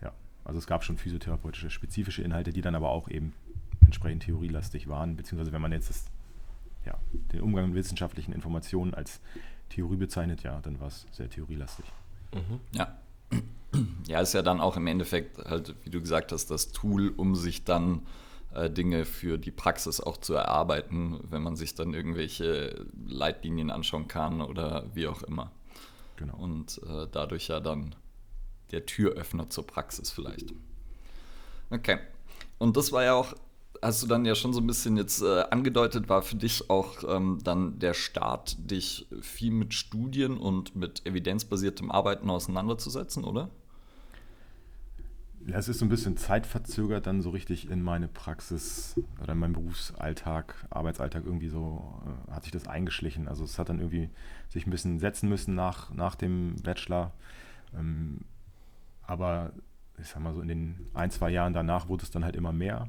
Ja, 0.00 0.14
also 0.44 0.58
es 0.58 0.66
gab 0.66 0.82
schon 0.82 0.96
physiotherapeutische 0.96 1.68
spezifische 1.68 2.22
Inhalte, 2.22 2.54
die 2.54 2.62
dann 2.62 2.74
aber 2.74 2.88
auch 2.88 3.10
eben 3.10 3.34
entsprechend 3.84 4.24
theorielastig 4.24 4.88
waren, 4.88 5.16
beziehungsweise 5.16 5.52
wenn 5.52 5.62
man 5.62 5.72
jetzt 5.72 5.90
das, 5.90 6.04
ja, 6.84 6.98
den 7.32 7.40
Umgang 7.40 7.66
mit 7.66 7.74
wissenschaftlichen 7.74 8.32
Informationen 8.32 8.94
als 8.94 9.20
Theorie 9.70 9.96
bezeichnet, 9.96 10.42
ja, 10.42 10.60
dann 10.60 10.80
war 10.80 10.88
es 10.88 11.06
sehr 11.12 11.28
theorielastig. 11.28 11.84
Mhm. 12.32 12.60
Ja. 12.72 12.98
Ja, 14.06 14.20
ist 14.20 14.34
ja 14.34 14.42
dann 14.42 14.60
auch 14.60 14.76
im 14.76 14.86
Endeffekt 14.86 15.36
halt, 15.38 15.74
wie 15.82 15.90
du 15.90 16.00
gesagt 16.00 16.30
hast, 16.30 16.48
das 16.48 16.70
Tool, 16.70 17.08
um 17.08 17.34
sich 17.34 17.64
dann 17.64 18.02
äh, 18.54 18.70
Dinge 18.70 19.04
für 19.04 19.36
die 19.36 19.50
Praxis 19.50 20.00
auch 20.00 20.16
zu 20.16 20.34
erarbeiten, 20.34 21.18
wenn 21.28 21.42
man 21.42 21.56
sich 21.56 21.74
dann 21.74 21.92
irgendwelche 21.92 22.86
Leitlinien 23.04 23.70
anschauen 23.72 24.06
kann 24.06 24.40
oder 24.40 24.84
wie 24.94 25.08
auch 25.08 25.24
immer. 25.24 25.50
Genau. 26.16 26.36
Und 26.36 26.80
äh, 26.88 27.08
dadurch 27.10 27.48
ja 27.48 27.58
dann 27.58 27.96
der 28.70 28.86
Türöffner 28.86 29.50
zur 29.50 29.66
Praxis 29.66 30.10
vielleicht. 30.10 30.52
Okay. 31.70 31.98
Und 32.58 32.76
das 32.76 32.92
war 32.92 33.02
ja 33.02 33.14
auch, 33.14 33.34
hast 33.84 34.02
du 34.02 34.06
dann 34.06 34.24
ja 34.24 34.34
schon 34.34 34.52
so 34.52 34.60
ein 34.60 34.66
bisschen 34.66 34.96
jetzt 34.96 35.22
äh, 35.22 35.44
angedeutet, 35.50 36.08
war 36.08 36.22
für 36.22 36.36
dich 36.36 36.70
auch 36.70 37.04
ähm, 37.06 37.38
dann 37.44 37.78
der 37.78 37.94
Start, 37.94 38.56
dich 38.70 39.06
viel 39.20 39.52
mit 39.52 39.74
Studien 39.74 40.38
und 40.38 40.74
mit 40.74 41.06
evidenzbasiertem 41.06 41.90
Arbeiten 41.90 42.30
auseinanderzusetzen, 42.30 43.24
oder? 43.24 43.50
Ja, 45.46 45.58
es 45.58 45.68
ist 45.68 45.80
so 45.80 45.84
ein 45.84 45.90
bisschen 45.90 46.16
zeitverzögert 46.16 47.06
dann 47.06 47.20
so 47.20 47.28
richtig 47.28 47.70
in 47.70 47.82
meine 47.82 48.08
Praxis 48.08 48.98
oder 49.22 49.34
in 49.34 49.38
meinen 49.38 49.52
Berufsalltag, 49.52 50.54
Arbeitsalltag 50.70 51.26
irgendwie 51.26 51.48
so, 51.48 52.00
äh, 52.06 52.32
hat 52.32 52.44
sich 52.44 52.52
das 52.52 52.66
eingeschlichen. 52.66 53.28
Also 53.28 53.44
es 53.44 53.58
hat 53.58 53.68
dann 53.68 53.78
irgendwie 53.78 54.08
sich 54.48 54.66
ein 54.66 54.70
bisschen 54.70 54.98
setzen 55.00 55.28
müssen 55.28 55.54
nach, 55.54 55.92
nach 55.92 56.14
dem 56.14 56.56
Bachelor. 56.62 57.12
Ähm, 57.76 58.20
aber 59.02 59.52
ich 59.98 60.08
sag 60.08 60.22
mal 60.22 60.32
so 60.32 60.40
in 60.40 60.48
den 60.48 60.86
ein, 60.94 61.10
zwei 61.10 61.28
Jahren 61.28 61.52
danach 61.52 61.88
wurde 61.88 62.04
es 62.04 62.10
dann 62.10 62.24
halt 62.24 62.36
immer 62.36 62.52
mehr. 62.52 62.88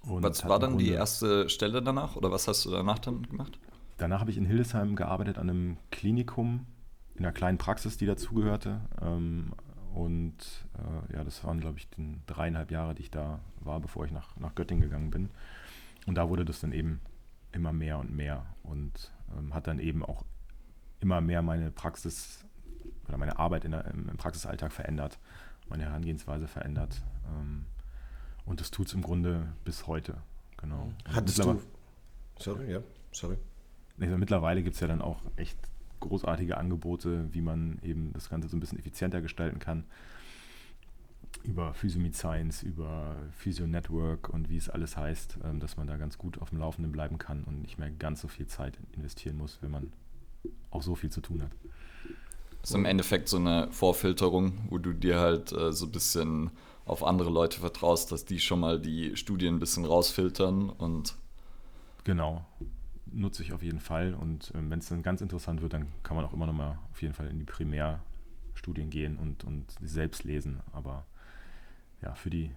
Und 0.00 0.22
was 0.22 0.46
war 0.48 0.58
dann 0.58 0.78
die 0.78 0.90
erste 0.90 1.48
Stelle 1.48 1.82
danach 1.82 2.16
oder 2.16 2.30
was 2.30 2.48
hast 2.48 2.64
du 2.64 2.70
danach 2.70 2.98
dann 2.98 3.22
gemacht? 3.22 3.58
Danach 3.98 4.20
habe 4.20 4.30
ich 4.30 4.36
in 4.36 4.44
Hildesheim 4.44 4.96
gearbeitet 4.96 5.38
an 5.38 5.48
einem 5.48 5.76
Klinikum, 5.90 6.66
in 7.14 7.24
einer 7.24 7.32
kleinen 7.32 7.58
Praxis, 7.58 7.98
die 7.98 8.06
dazugehörte. 8.06 8.80
Ähm, 9.00 9.52
und 9.94 10.34
äh, 10.78 11.14
ja, 11.14 11.24
das 11.24 11.44
waren, 11.44 11.60
glaube 11.60 11.78
ich, 11.78 11.88
die 11.90 12.18
dreieinhalb 12.26 12.70
Jahre, 12.70 12.94
die 12.94 13.02
ich 13.02 13.10
da 13.10 13.40
war, 13.60 13.78
bevor 13.80 14.04
ich 14.04 14.12
nach, 14.12 14.36
nach 14.36 14.54
Göttingen 14.54 14.82
gegangen 14.82 15.10
bin. 15.10 15.30
Und 16.06 16.16
da 16.16 16.28
wurde 16.28 16.44
das 16.44 16.60
dann 16.60 16.72
eben 16.72 17.00
immer 17.52 17.72
mehr 17.72 17.98
und 17.98 18.14
mehr 18.14 18.46
und 18.62 19.12
ähm, 19.36 19.54
hat 19.54 19.66
dann 19.66 19.78
eben 19.78 20.04
auch 20.04 20.24
immer 21.00 21.20
mehr 21.20 21.42
meine 21.42 21.70
Praxis 21.70 22.44
oder 23.06 23.18
meine 23.18 23.38
Arbeit 23.38 23.64
der, 23.64 23.84
im, 23.86 24.08
im, 24.08 24.16
Praxisalltag 24.16 24.72
verändert, 24.72 25.18
meine 25.68 25.84
Herangehensweise 25.84 26.48
verändert. 26.48 27.02
Ähm, 27.26 27.66
und 28.44 28.60
das 28.60 28.70
tut 28.70 28.88
es 28.88 28.94
im 28.94 29.02
Grunde 29.02 29.52
bis 29.64 29.86
heute. 29.86 30.16
Genau. 30.56 30.92
Hattest 31.08 31.38
du. 31.38 31.60
Sorry, 32.38 32.72
ja, 32.72 32.80
sorry. 33.12 33.36
Mittlerweile 33.96 34.62
gibt 34.62 34.74
es 34.74 34.80
ja 34.80 34.88
dann 34.88 35.02
auch 35.02 35.20
echt 35.36 35.56
großartige 36.00 36.56
Angebote, 36.56 37.32
wie 37.32 37.40
man 37.40 37.78
eben 37.82 38.12
das 38.12 38.28
Ganze 38.28 38.48
so 38.48 38.56
ein 38.56 38.60
bisschen 38.60 38.78
effizienter 38.78 39.20
gestalten 39.20 39.58
kann. 39.58 39.84
Über 41.44 41.74
Physiomed 41.74 42.14
Science, 42.14 42.62
über 42.62 43.16
Physio 43.32 43.66
Network 43.66 44.28
und 44.28 44.48
wie 44.48 44.56
es 44.56 44.68
alles 44.68 44.96
heißt, 44.96 45.38
ähm, 45.44 45.60
dass 45.60 45.76
man 45.76 45.86
da 45.86 45.96
ganz 45.96 46.18
gut 46.18 46.40
auf 46.40 46.50
dem 46.50 46.58
Laufenden 46.58 46.92
bleiben 46.92 47.18
kann 47.18 47.44
und 47.44 47.62
nicht 47.62 47.78
mehr 47.78 47.90
ganz 47.90 48.20
so 48.20 48.28
viel 48.28 48.46
Zeit 48.46 48.78
investieren 48.92 49.38
muss, 49.38 49.58
wenn 49.60 49.70
man 49.70 49.92
auch 50.70 50.82
so 50.82 50.94
viel 50.94 51.10
zu 51.10 51.20
tun 51.20 51.42
hat. 51.42 51.50
Das 52.60 52.70
ist 52.70 52.76
im 52.76 52.84
Endeffekt 52.84 53.28
so 53.28 53.38
eine 53.38 53.68
Vorfilterung, 53.72 54.58
wo 54.68 54.78
du 54.78 54.92
dir 54.92 55.18
halt 55.18 55.50
äh, 55.52 55.72
so 55.72 55.86
ein 55.86 55.92
bisschen 55.92 56.50
auf 56.84 57.04
andere 57.04 57.30
Leute 57.30 57.60
vertraust, 57.60 58.12
dass 58.12 58.24
die 58.24 58.40
schon 58.40 58.60
mal 58.60 58.80
die 58.80 59.16
Studien 59.16 59.56
ein 59.56 59.60
bisschen 59.60 59.84
rausfiltern 59.84 60.70
und. 60.70 61.16
Genau 62.04 62.44
nutze 63.12 63.42
ich 63.42 63.52
auf 63.52 63.62
jeden 63.62 63.80
Fall. 63.80 64.14
Und 64.14 64.50
äh, 64.50 64.70
wenn 64.70 64.78
es 64.78 64.88
dann 64.88 65.02
ganz 65.02 65.20
interessant 65.20 65.62
wird, 65.62 65.72
dann 65.72 65.86
kann 66.02 66.16
man 66.16 66.24
auch 66.24 66.32
immer 66.32 66.46
noch 66.46 66.52
mal 66.52 66.78
auf 66.90 67.02
jeden 67.02 67.14
Fall 67.14 67.28
in 67.28 67.38
die 67.38 67.44
Primärstudien 67.44 68.90
gehen 68.90 69.16
und, 69.16 69.44
und 69.44 69.66
selbst 69.82 70.24
lesen. 70.24 70.60
Aber 70.72 71.04
ja, 72.00 72.14
für 72.14 72.30
die, 72.30 72.50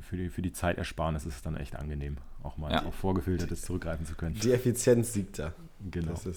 für 0.00 0.16
die, 0.16 0.28
für 0.28 0.42
die 0.42 0.52
Zeitersparnis 0.52 1.26
ist 1.26 1.36
es 1.36 1.42
dann 1.42 1.56
echt 1.56 1.76
angenehm, 1.76 2.18
auch 2.42 2.56
mal 2.56 2.72
ja. 2.72 2.84
auf 2.84 2.94
Vorgefiltertes 2.94 3.62
zurückgreifen 3.62 4.06
zu 4.06 4.14
können. 4.14 4.34
Die 4.34 4.52
Effizienz 4.52 5.12
siegt 5.12 5.38
da. 5.38 5.52
Genau. 5.90 6.12
Ist, 6.12 6.28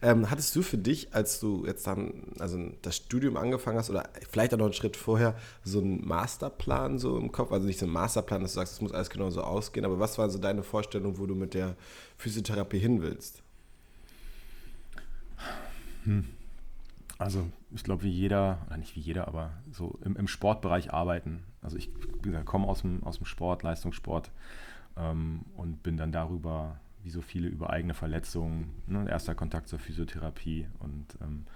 ähm, 0.00 0.28
hattest 0.30 0.56
du 0.56 0.62
für 0.62 0.78
dich, 0.78 1.14
als 1.14 1.38
du 1.38 1.64
jetzt 1.66 1.86
dann 1.86 2.32
also 2.38 2.58
das 2.82 2.96
Studium 2.96 3.36
angefangen 3.36 3.78
hast 3.78 3.90
oder 3.90 4.08
vielleicht 4.30 4.52
auch 4.54 4.58
noch 4.58 4.64
einen 4.64 4.74
Schritt 4.74 4.96
vorher, 4.96 5.36
so 5.62 5.78
einen 5.80 6.04
Masterplan 6.04 6.98
so 6.98 7.16
im 7.16 7.30
Kopf? 7.30 7.52
Also 7.52 7.66
nicht 7.66 7.78
so 7.78 7.86
einen 7.86 7.92
Masterplan, 7.92 8.42
dass 8.42 8.52
du 8.52 8.56
sagst, 8.56 8.74
es 8.74 8.80
muss 8.80 8.92
alles 8.92 9.10
genau 9.10 9.30
so 9.30 9.42
ausgehen, 9.42 9.86
aber 9.86 10.00
was 10.00 10.18
war 10.18 10.28
so 10.30 10.38
deine 10.38 10.62
Vorstellung, 10.62 11.18
wo 11.18 11.26
du 11.26 11.34
mit 11.34 11.54
der 11.54 11.76
Physiotherapie 12.16 12.78
hin 12.78 13.02
willst? 13.02 13.42
Hm. 16.04 16.26
Also 17.18 17.46
ich 17.70 17.84
glaube, 17.84 18.02
wie 18.02 18.10
jeder, 18.10 18.66
oder 18.66 18.78
nicht 18.78 18.96
wie 18.96 19.00
jeder, 19.00 19.28
aber 19.28 19.52
so 19.70 19.98
im, 20.04 20.16
im 20.16 20.26
Sportbereich 20.26 20.92
arbeiten. 20.92 21.44
Also 21.62 21.76
ich 21.76 21.90
komme 22.44 22.66
aus 22.66 22.82
dem, 22.82 23.02
aus 23.04 23.18
dem 23.18 23.26
Sport, 23.26 23.62
Leistungssport 23.62 24.30
ähm, 24.96 25.42
und 25.56 25.82
bin 25.82 25.96
dann 25.96 26.12
darüber 26.12 26.80
wie 27.02 27.10
so 27.10 27.20
viele 27.20 27.48
über 27.48 27.70
eigene 27.70 27.94
Verletzungen, 27.94 28.70
ne, 28.86 29.08
erster 29.08 29.34
Kontakt 29.34 29.68
zur 29.68 29.78
Physiotherapie 29.78 30.66
und 30.78 31.06
ähm, 31.20 31.46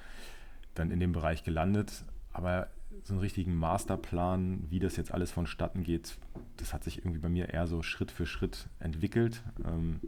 dann 0.75 0.91
in 0.91 1.01
dem 1.01 1.13
Bereich 1.13 1.45
gelandet. 1.45 2.05
Aber 2.33 2.69
so 3.05 3.15
einen 3.15 3.21
richtigen 3.21 3.55
Masterplan, 3.55 4.65
wie 4.71 4.79
das 4.79 4.97
jetzt 4.97 5.13
alles 5.13 5.31
vonstatten 5.31 5.85
geht, 5.85 6.19
das 6.57 6.73
hat 6.73 6.85
sich 6.85 6.99
irgendwie 6.99 7.21
bei 7.21 7.29
mir 7.29 7.51
eher 7.51 7.67
so 7.67 7.83
Schritt 7.83 8.11
für 8.11 8.27
Schritt 8.27 8.69
entwickelt. 8.81 9.43
Ähm, 9.65 10.01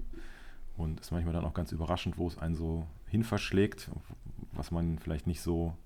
und 0.76 1.00
ist 1.00 1.10
manchmal 1.10 1.34
dann 1.34 1.44
auch 1.44 1.54
ganz 1.54 1.72
überraschend, 1.72 2.18
wo 2.18 2.28
es 2.28 2.38
einen 2.38 2.54
so 2.54 2.86
hin 3.06 3.24
verschlägt, 3.24 3.90
was 4.52 4.70
man 4.70 4.98
vielleicht 4.98 5.26
nicht 5.26 5.40
so 5.40 5.76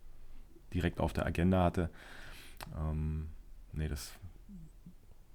direkt 0.75 1.01
auf 1.01 1.13
der 1.15 1.27
Agenda 1.27 1.65
hatte. 1.65 1.91
Ähm, 2.79 3.29
nee, 3.73 3.89
das 3.89 4.13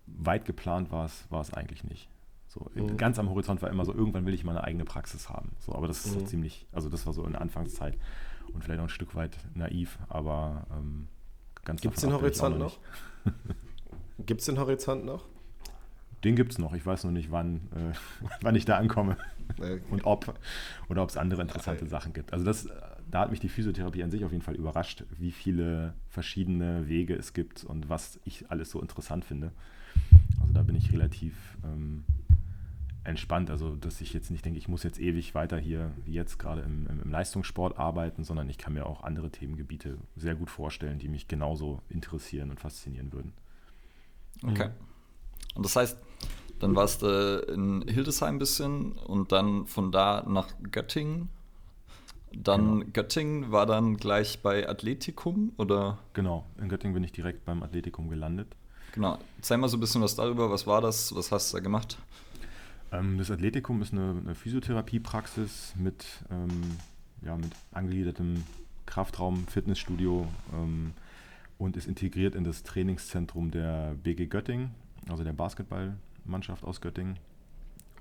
weit 0.05 0.45
geplant 0.45 0.91
war 0.91 1.05
es, 1.05 1.25
war 1.29 1.41
es 1.41 1.53
eigentlich 1.53 1.83
nicht. 1.83 2.09
So, 2.47 2.65
mhm. 2.73 2.97
Ganz 2.97 3.19
am 3.19 3.29
Horizont 3.29 3.61
war 3.61 3.69
immer 3.69 3.85
so, 3.85 3.93
irgendwann 3.93 4.25
will 4.25 4.33
ich 4.33 4.43
mal 4.43 4.51
eine 4.51 4.63
eigene 4.63 4.85
Praxis 4.85 5.29
haben. 5.29 5.51
So, 5.59 5.75
aber 5.75 5.87
das 5.87 6.05
ist 6.05 6.15
mhm. 6.15 6.19
so 6.19 6.25
ziemlich, 6.25 6.65
also 6.71 6.89
das 6.89 7.05
war 7.05 7.13
so 7.13 7.25
in 7.25 7.33
der 7.33 7.41
Anfangszeit 7.41 7.97
und 8.53 8.63
vielleicht 8.63 8.79
auch 8.79 8.85
ein 8.85 8.89
Stück 8.89 9.15
weit 9.15 9.37
naiv, 9.53 9.99
aber 10.07 10.65
ähm, 10.71 11.07
ganz 11.65 11.81
Gibt 11.81 11.95
es 11.95 12.01
den 12.01 12.13
Horizont 12.13 12.57
noch? 12.57 12.79
Gibt 14.25 14.39
es 14.39 14.45
den 14.45 14.57
Horizont 14.57 15.05
noch? 15.05 15.25
Den 16.23 16.35
gibt 16.35 16.51
es 16.51 16.57
noch. 16.57 16.73
Ich 16.73 16.85
weiß 16.85 17.03
noch 17.03 17.11
nicht, 17.11 17.31
wann, 17.31 17.67
äh, 17.75 17.95
wann 18.41 18.55
ich 18.55 18.65
da 18.65 18.77
ankomme 18.77 19.17
okay. 19.57 19.81
und 19.89 20.05
ob. 20.05 20.33
Oder 20.89 21.03
ob 21.03 21.09
es 21.09 21.17
andere 21.17 21.41
interessante 21.41 21.83
okay. 21.83 21.89
Sachen 21.89 22.13
gibt. 22.13 22.33
Also 22.33 22.43
das, 22.43 22.67
da 23.11 23.21
hat 23.21 23.31
mich 23.31 23.39
die 23.39 23.49
Physiotherapie 23.49 24.03
an 24.03 24.11
sich 24.11 24.25
auf 24.25 24.31
jeden 24.31 24.43
Fall 24.43 24.55
überrascht, 24.55 25.03
wie 25.17 25.31
viele 25.31 25.93
verschiedene 26.09 26.87
Wege 26.87 27.15
es 27.15 27.33
gibt 27.33 27.63
und 27.63 27.89
was 27.89 28.19
ich 28.25 28.49
alles 28.51 28.71
so 28.71 28.81
interessant 28.81 29.25
finde. 29.25 29.51
Also 30.41 30.53
da 30.53 30.63
bin 30.63 30.75
ich 30.75 30.91
relativ 30.91 31.57
ähm, 31.63 32.03
entspannt. 33.07 33.49
Also, 33.49 33.75
dass 33.75 34.01
ich 34.01 34.13
jetzt 34.13 34.29
nicht 34.29 34.45
denke, 34.45 34.59
ich 34.59 34.67
muss 34.67 34.83
jetzt 34.83 34.99
ewig 34.99 35.33
weiter 35.33 35.57
hier, 35.57 35.91
wie 36.05 36.13
jetzt 36.13 36.37
gerade 36.37 36.61
im, 36.61 36.87
im, 36.87 37.09
Leistungssport 37.09 37.79
arbeiten, 37.79 38.23
sondern 38.23 38.49
ich 38.49 38.57
kann 38.57 38.73
mir 38.73 38.85
auch 38.85 39.03
andere 39.03 39.31
Themengebiete 39.31 39.97
sehr 40.15 40.35
gut 40.35 40.49
vorstellen, 40.49 40.99
die 40.99 41.07
mich 41.07 41.27
genauso 41.27 41.81
interessieren 41.89 42.49
und 42.49 42.59
faszinieren 42.59 43.13
würden. 43.13 43.33
Okay. 44.43 44.69
Und 45.55 45.65
das 45.65 45.75
heißt, 45.75 45.97
dann 46.59 46.75
warst 46.75 47.01
du 47.01 47.39
in 47.47 47.83
Hildesheim 47.87 48.35
ein 48.35 48.39
bisschen 48.39 48.91
und 48.91 49.31
dann 49.31 49.65
von 49.67 49.91
da 49.91 50.25
nach 50.27 50.49
Göttingen. 50.71 51.29
Dann 52.33 52.79
genau. 52.79 52.91
Göttingen 52.93 53.51
war 53.51 53.65
dann 53.65 53.97
gleich 53.97 54.41
bei 54.41 54.67
Athletikum 54.67 55.53
oder? 55.57 55.99
Genau, 56.13 56.45
in 56.59 56.69
Göttingen 56.69 56.93
bin 56.93 57.03
ich 57.03 57.11
direkt 57.11 57.45
beim 57.45 57.63
Athletikum 57.63 58.09
gelandet. 58.09 58.55
Genau. 58.93 59.17
Zeig 59.41 59.59
mal 59.59 59.67
so 59.67 59.77
ein 59.77 59.79
bisschen 59.79 60.01
was 60.01 60.15
darüber. 60.15 60.49
Was 60.49 60.67
war 60.67 60.81
das? 60.81 61.13
Was 61.15 61.31
hast 61.31 61.51
du 61.51 61.57
da 61.57 61.63
gemacht? 61.63 61.97
Ähm, 62.91 63.17
das 63.17 63.31
Athletikum 63.31 63.81
ist 63.81 63.93
eine, 63.93 64.21
eine 64.23 64.35
Physiotherapiepraxis 64.35 65.73
mit, 65.77 66.05
ähm, 66.31 66.77
ja, 67.21 67.35
mit 67.35 67.51
angegliedertem 67.71 68.43
Kraftraum, 68.85 69.45
Fitnessstudio 69.47 70.27
ähm, 70.53 70.93
und 71.57 71.75
ist 71.77 71.87
integriert 71.87 72.35
in 72.35 72.43
das 72.43 72.63
Trainingszentrum 72.63 73.51
der 73.51 73.95
BG 74.01 74.27
Göttingen, 74.27 74.71
also 75.09 75.23
der 75.23 75.33
Basketballmannschaft 75.33 76.63
aus 76.63 76.81
Göttingen. 76.81 77.17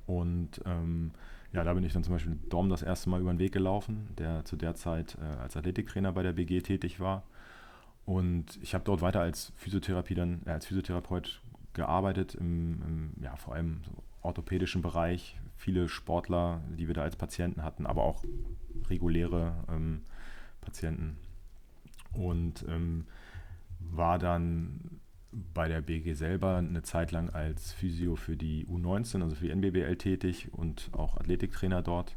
Und 0.07 0.61
ähm, 0.65 1.11
ja, 1.57 1.65
da 1.65 1.73
bin 1.73 1.85
ich 1.85 1.95
dann 1.95 2.05
zum 2.05 2.13
Beispiel 2.13 2.37
Dom 2.51 2.69
das 2.69 2.83
erste 2.83 3.09
Mal 3.09 3.19
über 3.19 3.33
den 3.33 3.39
Weg 3.39 3.53
gelaufen, 3.53 4.11
der 4.19 4.45
zu 4.45 4.57
der 4.57 4.75
Zeit 4.75 5.17
äh, 5.19 5.41
als 5.41 5.57
Athletiktrainer 5.57 6.13
bei 6.13 6.23
der 6.23 6.35
BG 6.35 6.61
tätig 6.61 7.01
war. 7.01 7.23
Und 8.05 8.59
ich 8.63 8.75
habe 8.75 8.85
dort 8.85 9.01
weiter 9.01 9.23
als 9.23 9.55
Physiotherapie 9.57 10.15
dann, 10.15 10.43
äh, 10.45 10.51
als 10.51 10.67
Physiotherapeut 10.67 11.41
gearbeitet, 11.73 12.35
im, 12.35 12.83
im, 12.83 13.23
ja, 13.23 13.37
vor 13.37 13.55
allem 13.55 13.81
so 13.87 13.91
orthopädischen 14.21 14.83
Bereich, 14.83 15.39
viele 15.57 15.89
Sportler, 15.89 16.61
die 16.77 16.89
wir 16.89 16.95
da 16.95 17.03
als 17.03 17.17
Patienten 17.17 17.63
hatten, 17.63 17.87
aber 17.87 18.05
auch 18.05 18.23
reguläre 18.91 19.55
ähm, 19.71 20.03
Patienten. 20.61 21.17
Und 22.13 22.67
ähm, 22.69 23.07
war 23.81 24.19
dann 24.19 24.96
bei 25.55 25.69
der 25.69 25.81
BG 25.83 26.15
selber 26.15 26.57
eine 26.57 26.83
Zeit 26.83 27.13
lang 27.13 27.31
als 27.31 27.73
Physio 27.73 28.17
für 28.17 28.37
die 28.37 28.67
U19, 28.67 29.23
also 29.23 29.37
für 29.37 29.45
die 29.47 29.51
NBBL 29.55 29.97
tätig 29.97 30.53
und 30.53 30.91
auch 30.93 31.17
Athletiktrainer 31.17 31.83
dort. 31.83 32.17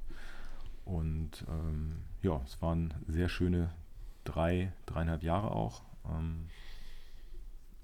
Und 0.85 1.45
ähm, 1.49 1.97
ja, 2.21 2.41
es 2.45 2.61
waren 2.61 2.93
sehr 3.07 3.29
schöne 3.29 3.71
drei, 4.23 4.71
dreieinhalb 4.85 5.23
Jahre 5.23 5.51
auch. 5.51 5.83
ähm, 6.05 6.45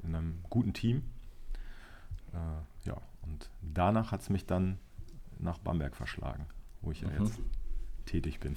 in 0.03 0.13
einem 0.15 0.39
guten 0.49 0.73
Team. 0.73 1.03
Äh, 2.33 2.87
ja, 2.87 2.97
und 3.23 3.49
danach 3.61 4.11
hat 4.11 4.21
es 4.21 4.29
mich 4.29 4.45
dann 4.45 4.77
nach 5.39 5.57
Bamberg 5.57 5.95
verschlagen, 5.95 6.45
wo 6.81 6.91
ich 6.91 7.01
ja 7.01 7.09
Mhm. 7.09 7.23
jetzt 7.25 7.39
tätig 8.05 8.39
bin. 8.39 8.53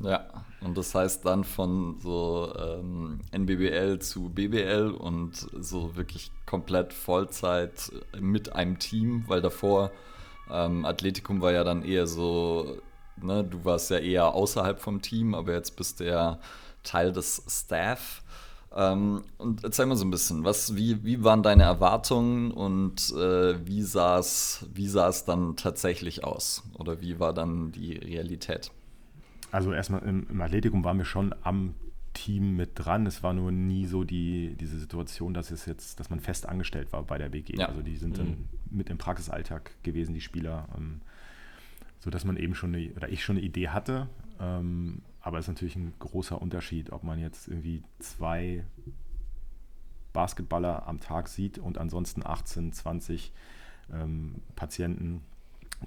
Ja, 0.00 0.44
und 0.60 0.76
das 0.76 0.94
heißt 0.94 1.24
dann 1.24 1.44
von 1.44 1.98
so 2.00 2.52
ähm, 2.58 3.20
NBBL 3.32 4.00
zu 4.00 4.28
BBL 4.28 4.90
und 4.90 5.34
so 5.60 5.96
wirklich 5.96 6.32
komplett 6.46 6.92
Vollzeit 6.92 7.92
mit 8.20 8.52
einem 8.52 8.78
Team, 8.78 9.24
weil 9.28 9.40
davor 9.40 9.92
ähm, 10.50 10.84
Athletikum 10.84 11.40
war 11.40 11.52
ja 11.52 11.64
dann 11.64 11.84
eher 11.84 12.06
so, 12.06 12.78
ne, 13.16 13.44
du 13.44 13.64
warst 13.64 13.90
ja 13.90 13.98
eher 13.98 14.34
außerhalb 14.34 14.80
vom 14.80 15.00
Team, 15.00 15.34
aber 15.34 15.52
jetzt 15.52 15.76
bist 15.76 16.00
du 16.00 16.06
ja 16.06 16.38
Teil 16.82 17.12
des 17.12 17.42
Staff. 17.48 18.22
Ähm, 18.74 19.22
und 19.38 19.62
erzähl 19.64 19.86
mal 19.86 19.96
so 19.96 20.04
ein 20.04 20.10
bisschen, 20.10 20.44
was, 20.44 20.74
wie, 20.76 21.04
wie 21.04 21.22
waren 21.22 21.42
deine 21.44 21.62
Erwartungen 21.62 22.50
und 22.50 23.10
äh, 23.12 23.64
wie 23.66 23.82
sah 23.82 24.18
es 24.18 24.66
wie 24.74 24.88
sah 24.88 25.08
es 25.08 25.24
dann 25.24 25.56
tatsächlich 25.56 26.24
aus? 26.24 26.64
Oder 26.78 27.00
wie 27.00 27.20
war 27.20 27.32
dann 27.32 27.70
die 27.72 27.94
Realität? 27.96 28.72
Also 29.54 29.72
erstmal 29.72 30.02
im, 30.02 30.26
im 30.28 30.40
Athletikum 30.40 30.82
waren 30.82 30.98
wir 30.98 31.04
schon 31.04 31.32
am 31.42 31.74
Team 32.12 32.56
mit 32.56 32.70
dran. 32.74 33.06
Es 33.06 33.22
war 33.22 33.32
nur 33.32 33.52
nie 33.52 33.86
so 33.86 34.02
die, 34.02 34.56
diese 34.58 34.80
Situation, 34.80 35.32
dass 35.32 35.52
es 35.52 35.64
jetzt, 35.64 36.00
dass 36.00 36.10
man 36.10 36.18
fest 36.18 36.48
angestellt 36.48 36.92
war 36.92 37.04
bei 37.04 37.18
der 37.18 37.28
BG. 37.28 37.56
Ja. 37.56 37.68
Also 37.68 37.80
die 37.80 37.96
sind 37.96 38.18
dann 38.18 38.48
mit 38.68 38.90
im 38.90 38.98
Praxisalltag 38.98 39.70
gewesen, 39.84 40.12
die 40.12 40.20
Spieler, 40.20 40.68
ähm, 40.76 41.02
so 42.00 42.10
dass 42.10 42.24
man 42.24 42.36
eben 42.36 42.56
schon 42.56 42.74
eine, 42.74 42.90
oder 42.94 43.08
ich 43.08 43.22
schon 43.22 43.36
eine 43.36 43.46
Idee 43.46 43.68
hatte. 43.68 44.08
Ähm, 44.40 45.02
aber 45.20 45.38
es 45.38 45.44
ist 45.44 45.54
natürlich 45.54 45.76
ein 45.76 45.92
großer 46.00 46.42
Unterschied, 46.42 46.90
ob 46.90 47.04
man 47.04 47.20
jetzt 47.20 47.46
irgendwie 47.46 47.84
zwei 48.00 48.64
Basketballer 50.12 50.88
am 50.88 50.98
Tag 50.98 51.28
sieht 51.28 51.58
und 51.58 51.78
ansonsten 51.78 52.26
18, 52.26 52.72
20 52.72 53.32
ähm, 53.92 54.34
Patienten, 54.56 55.20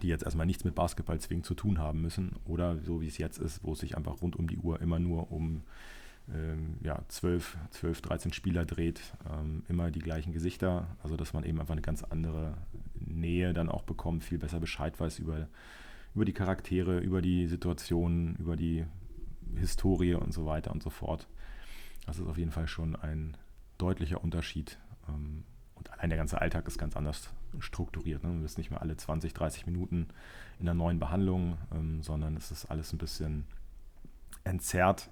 die 0.01 0.07
jetzt 0.07 0.23
erstmal 0.23 0.45
nichts 0.45 0.63
mit 0.63 0.75
Basketball 0.75 1.19
zwingend 1.19 1.45
zu 1.45 1.55
tun 1.55 1.79
haben 1.79 2.01
müssen. 2.01 2.35
Oder 2.45 2.77
so 2.83 3.01
wie 3.01 3.07
es 3.07 3.17
jetzt 3.17 3.37
ist, 3.37 3.63
wo 3.63 3.73
es 3.73 3.79
sich 3.79 3.97
einfach 3.97 4.21
rund 4.21 4.35
um 4.35 4.47
die 4.47 4.57
Uhr 4.57 4.81
immer 4.81 4.99
nur 4.99 5.31
um 5.31 5.63
ähm, 6.33 6.77
ja, 6.81 7.01
12, 7.07 7.57
12, 7.71 8.01
13 8.01 8.33
Spieler 8.33 8.65
dreht, 8.65 9.01
ähm, 9.31 9.63
immer 9.69 9.91
die 9.91 9.99
gleichen 9.99 10.33
Gesichter. 10.33 10.87
Also 11.01 11.15
dass 11.15 11.33
man 11.33 11.43
eben 11.43 11.59
einfach 11.59 11.73
eine 11.73 11.81
ganz 11.81 12.03
andere 12.03 12.55
Nähe 12.95 13.53
dann 13.53 13.69
auch 13.69 13.83
bekommt, 13.83 14.23
viel 14.23 14.37
besser 14.37 14.59
Bescheid 14.59 14.99
weiß 14.99 15.19
über, 15.19 15.47
über 16.15 16.25
die 16.25 16.33
Charaktere, 16.33 16.99
über 16.99 17.21
die 17.21 17.47
Situationen, 17.47 18.35
über 18.35 18.55
die 18.55 18.85
Historie 19.55 20.15
und 20.15 20.33
so 20.33 20.45
weiter 20.45 20.71
und 20.71 20.83
so 20.83 20.89
fort. 20.89 21.27
Das 22.05 22.19
ist 22.19 22.27
auf 22.27 22.37
jeden 22.37 22.51
Fall 22.51 22.67
schon 22.67 22.95
ein 22.95 23.37
deutlicher 23.77 24.23
Unterschied. 24.23 24.77
Ähm, 25.07 25.43
und 25.75 25.91
allein 25.91 26.09
der 26.09 26.17
ganze 26.17 26.41
Alltag 26.41 26.67
ist 26.67 26.77
ganz 26.77 26.95
anders 26.95 27.29
strukturiert. 27.59 28.23
Ne? 28.23 28.33
Du 28.33 28.41
bist 28.41 28.57
nicht 28.57 28.69
mehr 28.69 28.81
alle 28.81 28.97
20, 28.97 29.33
30 29.33 29.65
Minuten 29.65 30.07
in 30.59 30.67
einer 30.67 30.73
neuen 30.73 30.99
Behandlung, 30.99 31.57
ähm, 31.73 32.01
sondern 32.01 32.35
es 32.37 32.51
ist 32.51 32.65
alles 32.65 32.93
ein 32.93 32.97
bisschen 32.97 33.45
entzerrt. 34.43 35.09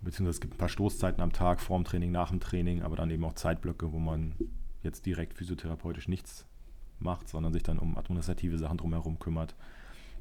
Beziehungsweise 0.00 0.36
es 0.36 0.40
gibt 0.40 0.54
ein 0.54 0.58
paar 0.58 0.68
Stoßzeiten 0.68 1.22
am 1.22 1.32
Tag, 1.32 1.60
vor 1.60 1.78
dem 1.78 1.84
Training, 1.84 2.10
nach 2.10 2.30
dem 2.30 2.40
Training, 2.40 2.82
aber 2.82 2.96
dann 2.96 3.10
eben 3.10 3.24
auch 3.24 3.34
Zeitblöcke, 3.34 3.92
wo 3.92 3.98
man 3.98 4.34
jetzt 4.82 5.06
direkt 5.06 5.34
physiotherapeutisch 5.34 6.08
nichts 6.08 6.44
macht, 6.98 7.28
sondern 7.28 7.52
sich 7.52 7.62
dann 7.62 7.78
um 7.78 7.96
administrative 7.96 8.58
Sachen 8.58 8.78
drumherum 8.78 9.18
kümmert, 9.18 9.54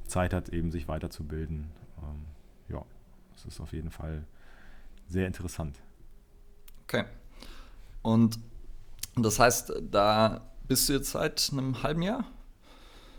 Zeit 0.05 0.33
hat, 0.33 0.49
eben 0.49 0.71
sich 0.71 0.87
weiterzubilden. 0.87 1.71
Ähm, 2.01 2.25
ja, 2.69 2.83
das 3.33 3.45
ist 3.45 3.59
auf 3.59 3.73
jeden 3.73 3.91
Fall 3.91 4.25
sehr 5.07 5.27
interessant. 5.27 5.79
Okay. 6.83 7.05
Und 8.01 8.39
das 9.15 9.39
heißt, 9.39 9.73
da 9.89 10.50
bist 10.67 10.89
du 10.89 10.93
jetzt 10.93 11.11
seit 11.11 11.49
einem 11.51 11.83
halben 11.83 12.01
Jahr? 12.01 12.25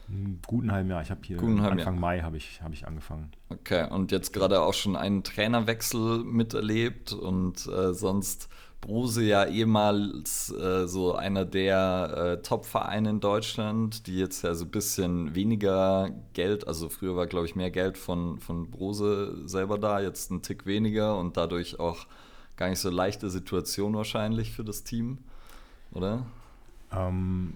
Einen 0.09 0.40
guten 0.46 0.72
halben 0.72 0.90
Jahr. 0.90 1.02
Ich 1.02 1.11
habe 1.11 1.20
hier 1.24 1.40
Anfang 1.40 1.78
Jahr. 1.78 1.92
Mai 1.92 2.20
habe 2.20 2.37
ich, 2.37 2.61
habe 2.62 2.74
ich 2.74 2.87
angefangen. 2.87 3.31
Okay, 3.48 3.88
und 3.90 4.12
jetzt 4.12 4.33
gerade 4.33 4.61
auch 4.61 4.74
schon 4.74 4.96
einen 4.96 5.22
Trainerwechsel 5.22 6.24
miterlebt 6.24 7.12
und 7.12 7.66
äh, 7.66 7.94
sonst 7.94 8.48
Bruse 8.83 9.22
ja 9.22 9.44
ehemals 9.46 10.52
äh, 10.52 10.88
so 10.88 11.14
einer 11.14 11.44
der 11.44 12.38
äh, 12.38 12.42
Top-Vereine 12.42 13.11
in 13.11 13.20
Deutschland, 13.20 14.09
die 14.09 14.18
jetzt 14.18 14.42
ja 14.42 14.55
so 14.55 14.64
ein 14.64 14.70
bisschen 14.72 15.37
weniger 15.37 16.11
Geld, 16.33 16.66
also 16.66 16.88
früher 16.88 17.14
war 17.14 17.28
glaube 17.28 17.46
ich 17.46 17.55
mehr 17.55 17.70
Geld 17.70 17.96
von, 17.96 18.40
von 18.40 18.70
Brose 18.70 19.48
selber 19.48 19.78
da, 19.78 20.00
jetzt 20.00 20.33
ein 20.33 20.42
Tick 20.42 20.66
weniger 20.66 21.16
und 21.16 21.37
dadurch 21.37 21.78
auch 21.78 22.07
gar 22.57 22.68
nicht 22.68 22.81
so 22.81 22.90
leichte 22.90 23.31
Situation 23.31 23.94
wahrscheinlich 23.94 24.50
für 24.50 24.64
das 24.64 24.83
Team, 24.83 25.18
oder? 25.92 26.26
Ähm, 26.94 27.55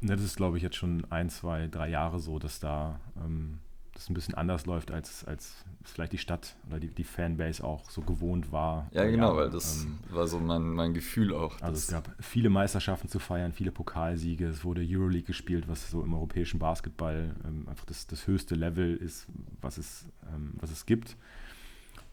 ne, 0.00 0.16
das 0.16 0.24
ist, 0.24 0.36
glaube 0.36 0.56
ich, 0.56 0.62
jetzt 0.62 0.76
schon 0.76 1.04
ein, 1.10 1.30
zwei, 1.30 1.68
drei 1.68 1.88
Jahre 1.88 2.18
so, 2.18 2.38
dass 2.38 2.60
da 2.60 3.00
ähm, 3.22 3.58
das 3.94 4.08
ein 4.08 4.14
bisschen 4.14 4.34
anders 4.34 4.64
läuft, 4.66 4.92
als, 4.92 5.24
als 5.24 5.64
vielleicht 5.82 6.12
die 6.12 6.18
Stadt 6.18 6.54
oder 6.68 6.78
die, 6.78 6.88
die 6.88 7.02
Fanbase 7.04 7.64
auch 7.64 7.90
so 7.90 8.00
gewohnt 8.00 8.52
war. 8.52 8.88
Ja, 8.92 9.04
genau, 9.04 9.28
Jahre. 9.28 9.36
weil 9.38 9.50
das 9.50 9.84
Ähm, 9.84 9.98
war 10.10 10.26
so 10.28 10.38
mein, 10.38 10.70
mein 10.70 10.94
Gefühl 10.94 11.34
auch. 11.34 11.60
also 11.60 11.76
es 11.76 11.88
gab 11.88 12.14
viele 12.20 12.48
Meisterschaften 12.48 13.08
zu 13.08 13.18
feiern, 13.18 13.52
viele 13.52 13.72
Pokalsiege, 13.72 14.46
es 14.46 14.64
wurde 14.64 14.82
Euroleague 14.86 15.26
gespielt, 15.26 15.68
was 15.68 15.90
so 15.90 16.02
im 16.02 16.14
europäischen 16.14 16.60
Basketball 16.60 17.34
ähm, 17.44 17.68
einfach 17.68 17.86
das, 17.86 18.06
das 18.06 18.26
höchste 18.28 18.54
Level 18.54 18.96
ist, 18.96 19.26
was 19.60 19.78
es, 19.78 20.06
ähm, 20.32 20.52
was 20.60 20.70
es 20.70 20.86
gibt. 20.86 21.16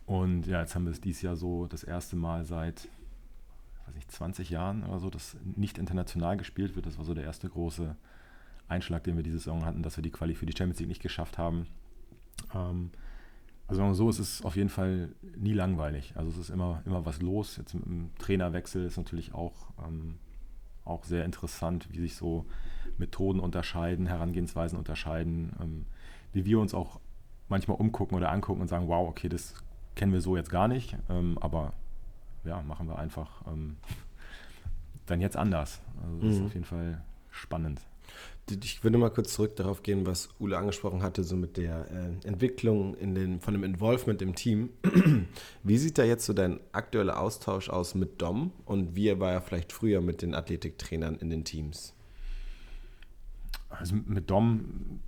Und 0.08 0.48
ja, 0.48 0.62
jetzt 0.62 0.74
haben 0.76 0.86
wir 0.86 0.92
es 0.92 1.02
dieses 1.02 1.22
Jahr 1.22 1.36
so 1.36 1.68
das 1.68 1.84
erste 1.84 2.16
Mal 2.16 2.46
seit, 2.46 2.88
weiß 3.86 3.96
nicht, 3.96 4.12
20 4.12 4.50
Jahren 4.50 4.84
oder 4.84 5.00
so, 5.00 5.10
dass 5.10 5.38
nicht 5.44 5.78
international 5.78 6.38
gespielt 6.38 6.76
wird. 6.76 6.86
Das 6.86 6.98
war 6.98 7.06
so 7.06 7.14
der 7.14 7.24
erste 7.24 7.50
große 7.50 7.96
Einschlag, 8.68 9.04
den 9.04 9.16
wir 9.16 9.24
diese 9.24 9.40
Saison 9.40 9.66
hatten, 9.66 9.84
dass 9.84 9.98
wir 9.98 10.02
die 10.02 10.12
Quali 10.12 10.36
für 10.36 10.46
die 10.46 10.58
Champions 10.58 10.80
League 10.80 10.90
nicht 10.90 11.02
geschafft 11.02 11.38
haben. 11.38 11.68
Ähm, 12.54 12.92
also 13.68 13.80
sagen 13.80 13.92
wir 13.92 13.96
so, 13.96 14.10
es 14.10 14.44
auf 14.44 14.56
jeden 14.56 14.70
Fall 14.70 15.10
nie 15.36 15.54
langweilig. 15.54 16.14
Also 16.16 16.30
es 16.30 16.38
ist 16.38 16.50
immer, 16.50 16.82
immer 16.86 17.06
was 17.06 17.22
los. 17.22 17.58
Jetzt 17.58 17.74
mit 17.74 17.86
dem 17.86 18.12
Trainerwechsel 18.20 18.86
ist 18.86 18.98
natürlich 18.98 19.34
auch, 19.34 19.54
ähm, 19.86 20.20
auch 20.84 21.04
sehr 21.04 21.26
interessant, 21.26 21.88
wie 21.92 22.00
sich 22.00 22.16
so 22.16 22.46
Methoden 22.98 23.40
unterscheiden, 23.40 24.06
Herangehensweisen 24.06 24.78
unterscheiden, 24.78 25.54
ähm, 25.60 25.86
wie 26.32 26.46
wir 26.46 26.60
uns 26.60 26.74
auch 26.74 27.00
manchmal 27.50 27.78
umgucken 27.78 28.16
oder 28.16 28.32
angucken 28.32 28.62
und 28.62 28.68
sagen, 28.68 28.88
wow, 28.88 29.08
okay, 29.10 29.30
das 29.30 29.56
kennen 29.96 30.14
wir 30.14 30.22
so 30.22 30.36
jetzt 30.36 30.50
gar 30.50 30.68
nicht, 30.68 30.96
ähm, 31.10 31.38
aber 31.40 31.74
ja, 32.46 32.62
machen 32.62 32.88
wir 32.88 32.98
einfach 33.00 33.46
ähm, 33.48 33.78
dann 35.06 35.22
jetzt 35.22 35.38
anders. 35.38 35.82
Also 36.02 36.18
das 36.20 36.34
ist 36.36 36.40
Mhm. 36.40 36.46
auf 36.46 36.54
jeden 36.54 36.66
Fall 36.66 37.04
spannend. 37.32 37.82
Ich 38.64 38.84
würde 38.84 39.00
mal 39.00 39.10
kurz 39.10 39.34
zurück 39.34 39.56
darauf 39.56 39.82
gehen, 39.82 40.06
was 40.06 40.30
Ule 40.40 40.58
angesprochen 40.58 41.02
hatte, 41.02 41.24
so 41.24 41.36
mit 41.36 41.58
der 41.58 41.90
äh, 41.92 42.28
Entwicklung 42.28 42.94
in 42.96 43.16
den, 43.16 43.40
von 43.42 43.56
dem 43.56 43.64
Involvement 43.64 44.22
im 44.22 44.36
Team. 44.36 44.70
Wie 45.64 45.78
sieht 45.80 45.98
da 45.98 46.04
jetzt 46.04 46.26
so 46.28 46.34
dein 46.34 46.60
aktueller 46.72 47.20
Austausch 47.20 47.70
aus 47.70 47.96
mit 47.96 48.22
Dom 48.22 48.52
und 48.66 48.96
wie 48.96 49.20
war 49.20 49.32
er 49.32 49.42
vielleicht 49.42 49.74
früher 49.74 50.00
mit 50.02 50.22
den 50.22 50.36
Athletiktrainern 50.36 51.16
in 51.16 51.32
den 51.32 51.44
Teams? 51.44 51.96
Also 53.70 53.96
mit 53.96 54.30
Dom, 54.30 55.00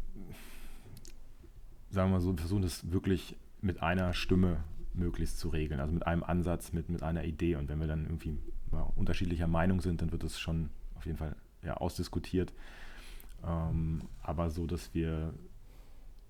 sagen 1.91 2.09
wir 2.09 2.15
mal 2.17 2.21
so, 2.21 2.33
wir 2.33 2.39
versuchen 2.39 2.63
das 2.63 2.91
wirklich 2.91 3.35
mit 3.61 3.83
einer 3.83 4.13
Stimme 4.13 4.63
möglichst 4.97 5.39
zu 5.39 5.49
regeln, 5.49 5.79
also 5.79 5.93
mit 5.93 6.05
einem 6.05 6.23
Ansatz, 6.23 6.73
mit, 6.73 6.89
mit 6.89 7.03
einer 7.03 7.23
Idee. 7.23 7.55
Und 7.55 7.69
wenn 7.69 7.79
wir 7.79 7.87
dann 7.87 8.05
irgendwie 8.05 8.37
unterschiedlicher 8.95 9.47
Meinung 9.47 9.81
sind, 9.81 10.01
dann 10.01 10.11
wird 10.11 10.23
es 10.23 10.39
schon 10.39 10.69
auf 10.95 11.05
jeden 11.05 11.17
Fall 11.17 11.35
ja, 11.63 11.75
ausdiskutiert. 11.75 12.53
Ähm, 13.45 14.01
aber 14.21 14.49
so, 14.49 14.67
dass 14.67 14.93
wir 14.93 15.33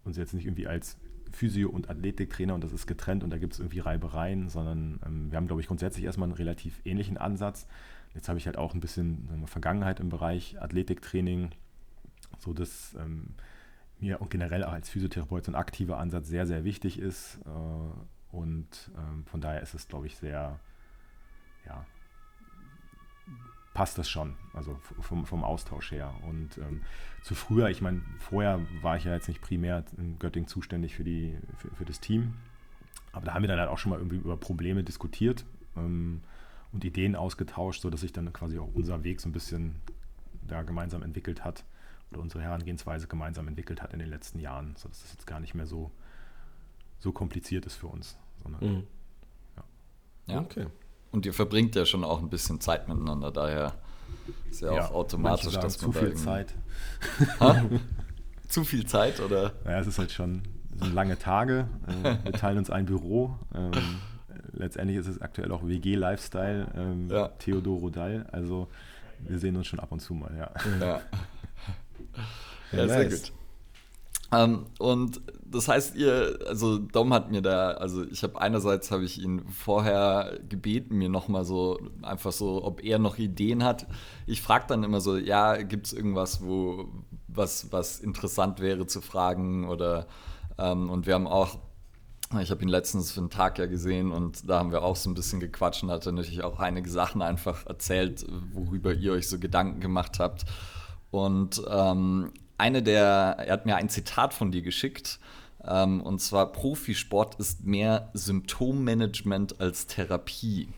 uns 0.04 0.18
jetzt 0.18 0.34
nicht 0.34 0.46
irgendwie 0.46 0.68
als 0.68 0.98
Physio- 1.32 1.70
und 1.70 1.90
Athletiktrainer 1.90 2.56
und 2.56 2.64
das 2.64 2.72
ist 2.72 2.88
getrennt 2.88 3.24
und 3.24 3.30
da 3.30 3.38
gibt 3.38 3.54
es 3.54 3.60
irgendwie 3.60 3.80
Reibereien, 3.80 4.50
sondern 4.50 5.00
ähm, 5.06 5.32
wir 5.32 5.38
haben, 5.38 5.48
glaube 5.48 5.62
ich, 5.62 5.68
grundsätzlich 5.68 6.06
erstmal 6.06 6.28
einen 6.28 6.38
relativ 6.38 6.82
ähnlichen 6.86 7.18
Ansatz. 7.18 7.68
Jetzt 8.14 8.30
habe 8.30 8.40
ich 8.40 8.46
halt 8.46 8.58
auch 8.58 8.74
ein 8.74 8.80
bisschen 8.80 9.28
wir, 9.42 9.48
Vergangenheit 9.48 10.00
im 10.00 10.10
Bereich 10.10 10.62
Athletiktraining, 10.62 11.50
so 12.40 12.54
dass 12.54 12.96
ähm, 13.00 13.36
mir 14.00 14.22
und 14.22 14.30
generell 14.30 14.64
auch 14.64 14.74
als 14.74 14.90
Physiotherapeut 14.90 15.46
so 15.46 15.52
ein 15.52 15.56
aktiver 15.56 15.98
Ansatz 15.98 16.28
sehr, 16.28 16.46
sehr 16.46 16.64
wichtig 16.64 17.00
ist. 17.00 17.40
Äh, 17.46 18.17
und 18.32 18.92
ähm, 18.98 19.26
von 19.26 19.42
daher 19.42 19.62
ist 19.62 19.74
es, 19.74 19.88
glaube 19.88 20.08
ich, 20.08 20.18
sehr, 20.18 20.60
ja, 21.66 21.86
passt 23.74 23.98
das 23.98 24.10
schon, 24.10 24.36
also 24.54 24.80
vom, 25.02 25.26
vom 25.26 25.44
Austausch 25.44 25.92
her. 25.92 26.14
Und 26.28 26.58
ähm, 26.58 26.82
zu 27.22 27.36
früher, 27.36 27.70
ich 27.70 27.82
meine, 27.82 28.02
vorher 28.20 28.60
war 28.82 28.98
ich 28.98 29.04
ja 29.04 29.14
jetzt 29.14 29.28
nicht 29.28 29.42
primär 29.42 29.84
in 29.98 30.18
Göttingen 30.18 30.48
zuständig 30.48 30.96
für, 30.96 31.04
die, 31.04 31.38
für, 31.58 31.70
für 31.76 31.86
das 31.86 32.00
Team, 32.00 32.34
aber 33.12 33.26
da 33.26 33.34
haben 33.34 33.44
wir 33.44 33.48
dann 33.48 33.60
halt 33.60 33.70
auch 33.70 33.78
schon 33.78 33.92
mal 33.92 34.00
irgendwie 34.00 34.18
über 34.18 34.38
Probleme 34.38 34.84
diskutiert 34.84 35.46
ähm, 35.76 36.22
und 36.72 36.84
Ideen 36.86 37.16
ausgetauscht, 37.16 37.82
sodass 37.82 38.02
sich 38.02 38.14
dann 38.14 38.32
quasi 38.34 38.60
auch 38.60 38.70
unser 38.74 39.04
Weg 39.04 39.22
so 39.22 39.30
ein 39.30 39.32
bisschen 39.32 39.76
da 40.48 40.64
gemeinsam 40.64 41.04
entwickelt 41.04 41.44
hat 41.44 41.64
oder 42.12 42.22
unsere 42.22 42.44
Herangehensweise 42.44 43.08
gemeinsam 43.08 43.48
entwickelt 43.48 43.82
hat 43.82 43.94
in 43.94 44.00
den 44.00 44.10
letzten 44.10 44.40
Jahren, 44.40 44.76
sodass 44.76 45.02
das 45.02 45.14
jetzt 45.14 45.28
gar 45.28 45.40
nicht 45.40 45.54
mehr 45.54 45.68
so, 45.68 45.92
so 47.00 47.12
kompliziert 47.12 47.66
ist 47.66 47.76
für 47.76 47.88
uns. 47.88 48.18
Sondern, 48.44 48.64
Mhm. 48.64 48.84
Ja. 50.28 50.42
Okay. 50.42 50.68
Und 51.12 51.26
ihr 51.26 51.34
verbringt 51.34 51.76
ja 51.76 51.86
schon 51.86 52.04
auch 52.04 52.20
ein 52.20 52.30
bisschen 52.30 52.60
Zeit 52.60 52.88
miteinander, 52.90 53.32
daher 53.32 53.76
ist 54.50 54.62
ja, 54.62 54.74
ja 54.74 54.86
auch 54.86 54.92
automatisch, 54.92 55.54
sagen, 55.54 55.64
dass 55.64 55.82
man 55.82 55.94
zu 55.94 56.00
viel 56.00 56.16
Zeit. 56.16 56.54
zu 58.50 58.64
viel 58.66 58.86
Zeit 58.86 59.22
oder? 59.22 59.54
Ja, 59.64 59.80
es 59.80 59.88
ist 59.88 60.00
halt 60.00 60.12
schon 60.12 60.44
sind 60.80 60.94
lange 60.94 61.18
Tage. 61.18 61.68
Äh, 61.88 62.18
wir 62.24 62.34
teilen 62.34 62.60
uns 62.60 62.70
ein 62.70 62.86
Büro. 62.86 63.38
Ähm, 63.56 63.72
letztendlich 64.52 64.98
ist 64.98 65.08
es 65.08 65.22
aktuell 65.22 65.52
auch 65.52 65.66
WG-Lifestyle. 65.66 66.68
Ähm, 66.76 67.10
ja. 67.10 67.30
Theodor 67.40 67.80
Rodal. 67.80 68.28
Also 68.32 68.68
wir 69.20 69.40
sehen 69.40 69.56
uns 69.56 69.68
schon 69.68 69.80
ab 69.80 69.92
und 69.92 70.00
zu 70.00 70.14
mal, 70.14 70.32
ja. 70.38 70.52
Ja, 70.80 71.02
ja 72.72 72.88
sehr 72.88 73.10
gut. 73.10 73.32
Ähm, 74.32 74.66
und 74.80 75.22
das 75.46 75.68
heißt, 75.68 75.96
ihr, 75.96 76.40
also 76.48 76.78
Dom 76.78 77.14
hat 77.14 77.32
mir 77.32 77.42
da, 77.42 77.72
also 77.72 78.04
ich 78.04 78.24
habe 78.24 78.40
einerseits 78.42 78.92
habe 78.92 79.06
ich 79.06 79.22
ihn 79.22 79.48
vorher 79.48 80.40
gebeten, 80.50 80.98
mir 80.98 81.10
nochmal 81.10 81.46
so 81.46 81.80
einfach 82.02 82.34
so, 82.34 82.64
ob 82.64 82.84
er 82.84 83.00
noch 83.00 83.18
Ideen 83.18 83.64
hat. 83.64 83.88
Ich 84.26 84.42
frage 84.42 84.66
dann 84.68 84.84
immer 84.84 85.00
so, 85.00 85.18
ja, 85.18 85.56
gibt 85.62 85.88
es 85.88 85.94
irgendwas, 85.94 86.44
wo 86.44 86.90
was, 87.28 87.72
was 87.72 88.00
interessant 88.00 88.60
wäre 88.60 88.88
zu 88.88 89.00
fragen 89.02 89.70
oder 89.70 90.08
ähm, 90.58 90.90
und 90.90 91.06
wir 91.06 91.14
haben 91.14 91.28
auch 91.28 91.60
ich 92.42 92.52
habe 92.52 92.62
ihn 92.62 92.68
letztens 92.68 93.14
für 93.14 93.22
einen 93.22 93.30
Tag 93.30 93.58
ja 93.58 93.68
gesehen 93.68 94.12
und 94.12 94.50
da 94.50 94.60
haben 94.60 94.74
wir 94.74 94.84
auch 94.84 94.98
so 94.98 95.10
ein 95.10 95.14
bisschen 95.14 95.40
gequatscht 95.40 95.84
und 95.84 95.92
hat 95.92 96.06
er 96.06 96.12
natürlich 96.12 96.44
auch 96.44 96.60
einige 96.60 96.90
Sachen 96.90 97.22
einfach 97.22 97.66
erzählt, 97.68 98.26
worüber 98.52 98.94
ihr 98.94 99.14
euch 99.14 99.30
so 99.30 99.40
Gedanken 99.40 99.80
gemacht 99.80 100.20
habt. 100.20 100.44
Und 101.10 101.62
ähm, 101.70 102.34
eine 102.58 102.82
der, 102.82 103.36
er 103.40 103.54
hat 103.54 103.66
mir 103.66 103.76
ein 103.76 103.90
Zitat 103.90 104.34
von 104.34 104.52
dir 104.52 104.62
geschickt, 104.62 105.20
ähm, 105.66 106.02
und 106.02 106.20
zwar 106.20 106.52
Profisport 106.52 107.36
ist 107.36 107.66
mehr 107.66 108.10
Symptommanagement 108.14 109.60
als 109.60 109.88
Therapie. 109.88 110.70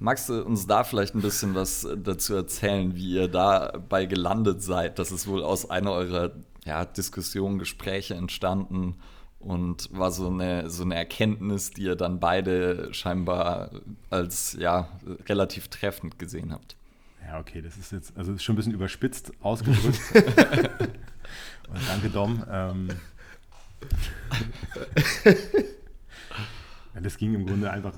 Magst 0.00 0.28
du 0.28 0.44
uns 0.44 0.66
da 0.66 0.84
vielleicht 0.84 1.14
ein 1.14 1.22
bisschen 1.22 1.54
was 1.54 1.86
dazu 1.96 2.34
erzählen, 2.34 2.94
wie 2.94 3.14
ihr 3.14 3.28
dabei 3.28 4.06
gelandet 4.06 4.62
seid? 4.62 4.98
Das 4.98 5.10
ist 5.10 5.26
wohl 5.26 5.42
aus 5.42 5.70
einer 5.70 5.92
eurer 5.92 6.30
ja, 6.64 6.84
Diskussionen, 6.84 7.58
Gespräche 7.58 8.14
entstanden 8.14 8.94
und 9.40 9.88
war 9.92 10.12
so 10.12 10.28
eine, 10.28 10.70
so 10.70 10.84
eine 10.84 10.94
Erkenntnis, 10.94 11.70
die 11.70 11.82
ihr 11.82 11.96
dann 11.96 12.20
beide 12.20 12.92
scheinbar 12.92 13.70
als 14.10 14.56
ja, 14.58 14.88
relativ 15.28 15.68
treffend 15.68 16.18
gesehen 16.18 16.52
habt. 16.52 16.77
Ja, 17.28 17.38
okay, 17.38 17.60
das 17.60 17.76
ist 17.76 17.92
jetzt, 17.92 18.16
also 18.16 18.32
ist 18.32 18.42
schon 18.42 18.54
ein 18.54 18.56
bisschen 18.56 18.72
überspitzt 18.72 19.32
ausgedrückt. 19.42 20.00
und 21.68 21.88
danke, 21.88 22.08
Dom. 22.08 22.42
Ähm, 22.50 22.88
ja, 26.94 27.00
das 27.02 27.18
ging 27.18 27.34
im 27.34 27.44
Grunde 27.44 27.70
einfach 27.70 27.92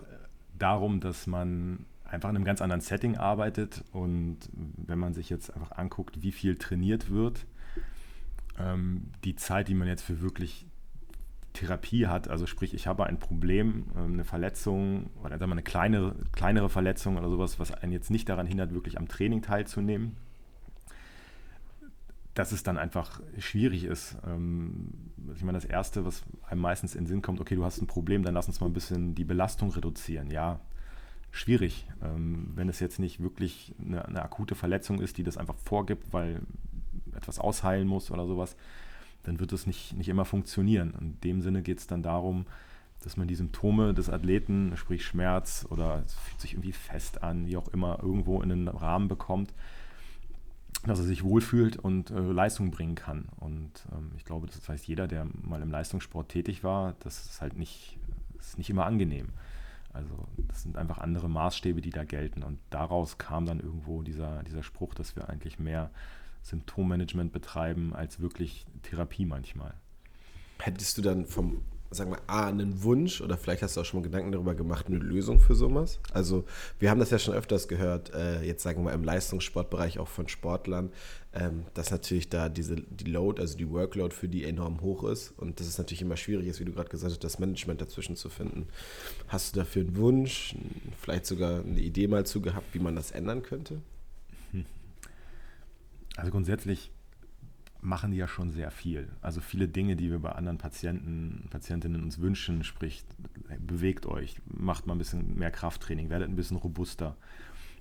darum, 0.58 0.98
dass 0.98 1.28
man 1.28 1.86
einfach 2.04 2.28
in 2.28 2.34
einem 2.34 2.44
ganz 2.44 2.60
anderen 2.60 2.80
Setting 2.80 3.18
arbeitet 3.18 3.84
und 3.92 4.38
wenn 4.52 4.98
man 4.98 5.14
sich 5.14 5.30
jetzt 5.30 5.54
einfach 5.54 5.78
anguckt, 5.78 6.22
wie 6.22 6.32
viel 6.32 6.56
trainiert 6.56 7.08
wird, 7.08 7.46
ähm, 8.58 9.12
die 9.22 9.36
Zeit, 9.36 9.68
die 9.68 9.74
man 9.74 9.86
jetzt 9.86 10.02
für 10.02 10.22
wirklich 10.22 10.66
Therapie 11.52 12.06
hat, 12.06 12.28
also 12.28 12.46
sprich, 12.46 12.74
ich 12.74 12.86
habe 12.86 13.06
ein 13.06 13.18
Problem, 13.18 13.86
ähm, 13.96 14.14
eine 14.14 14.24
Verletzung 14.24 15.10
oder 15.22 15.38
sagen 15.38 15.50
wir 15.50 15.54
eine 15.54 15.62
kleinere, 15.62 16.14
kleinere 16.32 16.68
Verletzung 16.68 17.16
oder 17.16 17.28
sowas, 17.28 17.58
was 17.58 17.72
einen 17.72 17.92
jetzt 17.92 18.10
nicht 18.10 18.28
daran 18.28 18.46
hindert, 18.46 18.72
wirklich 18.72 18.98
am 18.98 19.08
Training 19.08 19.42
teilzunehmen, 19.42 20.16
dass 22.34 22.52
es 22.52 22.62
dann 22.62 22.78
einfach 22.78 23.20
schwierig 23.38 23.84
ist. 23.84 24.16
Ähm, 24.26 24.92
ich 25.34 25.42
meine, 25.42 25.58
das 25.58 25.64
Erste, 25.64 26.04
was 26.04 26.22
einem 26.48 26.60
meistens 26.60 26.94
in 26.94 27.04
den 27.04 27.08
Sinn 27.08 27.22
kommt, 27.22 27.40
okay, 27.40 27.56
du 27.56 27.64
hast 27.64 27.80
ein 27.80 27.86
Problem, 27.86 28.22
dann 28.22 28.34
lass 28.34 28.46
uns 28.46 28.60
mal 28.60 28.68
ein 28.68 28.72
bisschen 28.72 29.14
die 29.14 29.24
Belastung 29.24 29.70
reduzieren. 29.70 30.30
Ja, 30.30 30.60
schwierig, 31.32 31.86
ähm, 32.02 32.52
wenn 32.54 32.68
es 32.68 32.80
jetzt 32.80 32.98
nicht 32.98 33.20
wirklich 33.20 33.74
eine, 33.84 34.04
eine 34.04 34.22
akute 34.22 34.54
Verletzung 34.54 35.00
ist, 35.00 35.18
die 35.18 35.24
das 35.24 35.36
einfach 35.36 35.56
vorgibt, 35.56 36.12
weil 36.12 36.40
etwas 37.14 37.38
ausheilen 37.38 37.88
muss 37.88 38.10
oder 38.10 38.26
sowas 38.26 38.56
dann 39.22 39.40
wird 39.40 39.52
es 39.52 39.66
nicht, 39.66 39.96
nicht 39.96 40.09
immer 40.09 40.24
funktionieren. 40.24 40.94
In 41.00 41.20
dem 41.20 41.42
Sinne 41.42 41.62
geht 41.62 41.78
es 41.78 41.87
dann 41.87 42.02
darum, 42.02 42.46
dass 43.02 43.16
man 43.16 43.28
die 43.28 43.35
Symptome 43.35 43.94
des 43.94 44.11
Athleten, 44.11 44.72
sprich 44.76 45.04
Schmerz 45.04 45.66
oder 45.70 46.02
es 46.04 46.14
fühlt 46.14 46.40
sich 46.40 46.52
irgendwie 46.52 46.72
fest 46.72 47.22
an, 47.22 47.46
wie 47.46 47.56
auch 47.56 47.68
immer, 47.68 47.98
irgendwo 48.02 48.42
in 48.42 48.52
einen 48.52 48.68
Rahmen 48.68 49.09
bekommt, 49.09 49.54
dass 50.85 50.98
er 50.98 51.04
sich 51.04 51.24
wohlfühlt 51.24 51.76
und 51.76 52.11
äh, 52.11 52.18
Leistung 52.18 52.70
bringen 52.70 52.94
kann. 52.94 53.28
Und 53.38 53.70
ähm, 53.92 54.12
ich 54.16 54.24
glaube, 54.24 54.46
das 54.46 54.66
weiß 54.68 54.87
jeder, 54.87 55.09
der 55.09 55.26
mal 55.42 55.62
im 55.62 55.70
Leistungssport 55.70 56.28
tätig 56.28 56.62
war, 56.62 56.94
das 57.00 57.24
ist 57.24 57.40
halt 57.40 57.56
nicht, 57.56 57.98
ist 58.38 58.59
nicht 58.59 58.70
immer 58.70 58.87
angenehm. 58.87 59.28
Also 59.92 60.28
das 60.48 60.62
sind 60.62 60.76
einfach 60.76 60.98
andere 60.98 61.28
Maßstäbe, 61.28 61.80
die 61.80 61.90
da 61.90 62.04
gelten. 62.04 62.42
Und 62.42 62.59
daraus 62.70 63.18
kam 63.18 63.46
dann 63.46 63.61
irgendwo 63.61 64.02
dieser, 64.02 64.42
dieser 64.44 64.62
Spruch, 64.62 64.94
dass 64.94 65.16
wir 65.16 65.28
eigentlich 65.28 65.59
mehr 65.59 65.90
Symptommanagement 66.42 67.33
betreiben 67.33 67.94
als 67.94 68.20
wirklich 68.20 68.66
Therapie 68.83 69.24
manchmal. 69.24 69.74
Hättest 70.59 70.98
du 70.98 71.03
dann 71.03 71.26
vom, 71.26 71.62
sagen 71.90 72.11
wir, 72.11 72.18
A, 72.26 72.46
einen 72.46 72.83
Wunsch 72.83 73.20
oder 73.20 73.38
vielleicht 73.38 73.62
hast 73.62 73.76
du 73.76 73.81
auch 73.81 73.85
schon 73.85 74.00
mal 74.00 74.05
Gedanken 74.05 74.33
darüber 74.33 74.55
gemacht, 74.55 74.87
eine 74.87 74.98
Lösung 74.98 75.40
für 75.40 75.55
sowas? 75.55 76.00
Also, 76.12 76.44
wir 76.79 76.90
haben 76.90 77.00
das 77.00 77.11
ja 77.11 77.18
schon 77.18 77.35
öfters 77.35 77.66
gehört, 77.66 78.12
äh, 78.12 78.42
jetzt 78.42 78.62
sagen 78.62 78.85
wir 78.85 78.92
im 78.92 79.03
Leistungssportbereich 79.03 79.98
auch 79.98 80.09
von 80.09 80.29
Sportlern, 80.29 80.92
ähm, 81.33 81.64
dass 81.72 81.90
natürlich 81.90 82.29
da 82.29 82.48
diese, 82.48 82.76
die 82.76 83.11
Load, 83.11 83.40
also 83.40 83.57
die 83.57 83.70
Workload 83.70 84.14
für 84.14 84.29
die 84.29 84.44
enorm 84.44 84.83
hoch 84.83 85.05
ist 85.05 85.33
und 85.38 85.61
dass 85.61 85.66
es 85.66 85.79
natürlich 85.79 86.03
immer 86.03 86.16
schwierig 86.16 86.46
ist, 86.46 86.61
wie 86.61 86.64
du 86.64 86.72
gerade 86.72 86.90
gesagt 86.90 87.12
hast, 87.12 87.24
das 87.24 87.38
Management 87.38 87.81
dazwischen 87.81 88.16
zu 88.16 88.29
finden. 88.29 88.66
Hast 89.29 89.55
du 89.55 89.61
dafür 89.61 89.83
einen 89.83 89.96
Wunsch, 89.96 90.57
vielleicht 91.00 91.24
sogar 91.24 91.61
eine 91.61 91.81
Idee 91.81 92.07
mal 92.07 92.26
zu 92.26 92.42
gehabt, 92.42 92.74
wie 92.74 92.81
man 92.81 92.96
das 92.96 93.12
ändern 93.12 93.42
könnte? 93.42 93.81
Also 96.16 96.30
grundsätzlich 96.30 96.90
machen 97.82 98.10
die 98.10 98.18
ja 98.18 98.28
schon 98.28 98.50
sehr 98.50 98.70
viel. 98.70 99.08
Also 99.22 99.40
viele 99.40 99.68
Dinge, 99.68 99.96
die 99.96 100.10
wir 100.10 100.18
bei 100.18 100.32
anderen 100.32 100.58
Patienten, 100.58 101.46
Patientinnen 101.50 102.02
uns 102.02 102.18
wünschen, 102.18 102.62
sprich, 102.64 103.04
bewegt 103.58 104.06
euch, 104.06 104.36
macht 104.46 104.86
mal 104.86 104.94
ein 104.94 104.98
bisschen 104.98 105.38
mehr 105.38 105.50
Krafttraining, 105.50 106.10
werdet 106.10 106.28
ein 106.28 106.36
bisschen 106.36 106.58
robuster. 106.58 107.16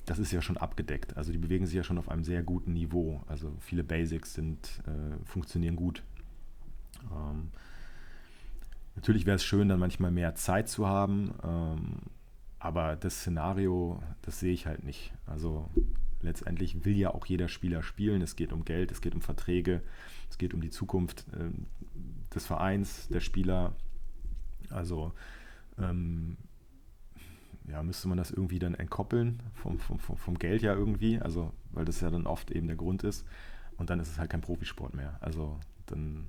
Das 0.06 0.20
ist 0.20 0.32
ja 0.32 0.42
schon 0.42 0.58
abgedeckt. 0.58 1.18
Also 1.18 1.32
die 1.32 1.38
bewegen 1.38 1.66
sich 1.66 1.76
ja 1.76 1.84
schon 1.84 1.98
auf 1.98 2.10
einem 2.10 2.24
sehr 2.24 2.44
guten 2.44 2.74
Niveau. 2.74 3.22
Also 3.28 3.54
viele 3.60 3.84
Basics 3.84 4.34
sind, 4.34 4.82
äh, 4.88 5.26
funktionieren 5.26 5.76
gut. 5.76 6.04
Ähm, 7.12 7.50
natürlich 8.96 9.26
wäre 9.26 9.36
es 9.36 9.44
schön, 9.44 9.70
dann 9.70 9.80
manchmal 9.80 10.12
mehr 10.12 10.36
Zeit 10.36 10.70
zu 10.70 10.88
haben, 10.88 11.34
ähm, 11.44 11.98
aber 12.60 12.96
das 12.96 13.20
Szenario, 13.20 14.02
das 14.22 14.40
sehe 14.40 14.54
ich 14.54 14.66
halt 14.66 14.84
nicht. 14.84 15.14
Also 15.26 15.70
letztendlich 16.22 16.86
will 16.86 16.98
ja 16.98 17.14
auch 17.14 17.26
jeder 17.26 17.48
Spieler 17.48 17.84
spielen. 17.84 18.22
Es 18.22 18.36
geht 18.36 18.54
um 18.54 18.66
Geld, 18.66 18.92
es 18.92 19.02
geht 19.02 19.16
um 19.16 19.22
Verträge, 19.22 19.82
es 20.30 20.38
geht 20.38 20.54
um 20.54 20.62
die 20.62 20.70
Zukunft 20.70 21.26
äh, 21.34 21.50
des 22.34 22.46
Vereins, 22.46 23.08
der 23.10 23.20
Spieler. 23.20 23.74
Also 24.70 25.14
ähm, 25.78 26.38
ja, 27.68 27.84
müsste 27.84 28.08
man 28.08 28.18
das 28.18 28.32
irgendwie 28.32 28.60
dann 28.60 28.74
entkoppeln 28.74 29.42
vom, 29.54 29.80
vom, 29.80 30.00
vom 30.00 30.40
Geld 30.40 30.62
ja 30.62 30.74
irgendwie, 30.74 31.20
also 31.20 31.54
weil 31.72 31.86
das 31.86 32.02
ja 32.02 32.10
dann 32.10 32.26
oft 32.26 32.52
eben 32.52 32.68
der 32.68 32.76
Grund 32.76 33.04
ist. 33.04 33.26
Und 33.78 33.90
dann 33.90 34.00
ist 34.00 34.10
es 34.10 34.20
halt 34.20 34.30
kein 34.30 34.42
Profisport 34.42 34.94
mehr. 34.94 35.18
Also 35.22 35.60
dann 35.86 36.28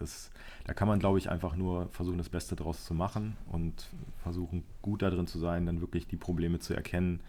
das, 0.00 0.30
da 0.64 0.74
kann 0.74 0.88
man, 0.88 1.00
glaube 1.00 1.18
ich, 1.18 1.28
einfach 1.30 1.56
nur 1.56 1.88
versuchen, 1.88 2.18
das 2.18 2.28
Beste 2.28 2.56
daraus 2.56 2.84
zu 2.84 2.94
machen 2.94 3.36
und 3.46 3.88
versuchen, 4.18 4.64
gut 4.80 5.02
darin 5.02 5.26
zu 5.26 5.38
sein, 5.38 5.66
dann 5.66 5.80
wirklich 5.80 6.06
die 6.06 6.16
Probleme 6.16 6.60
zu 6.60 6.74
erkennen, 6.74 7.20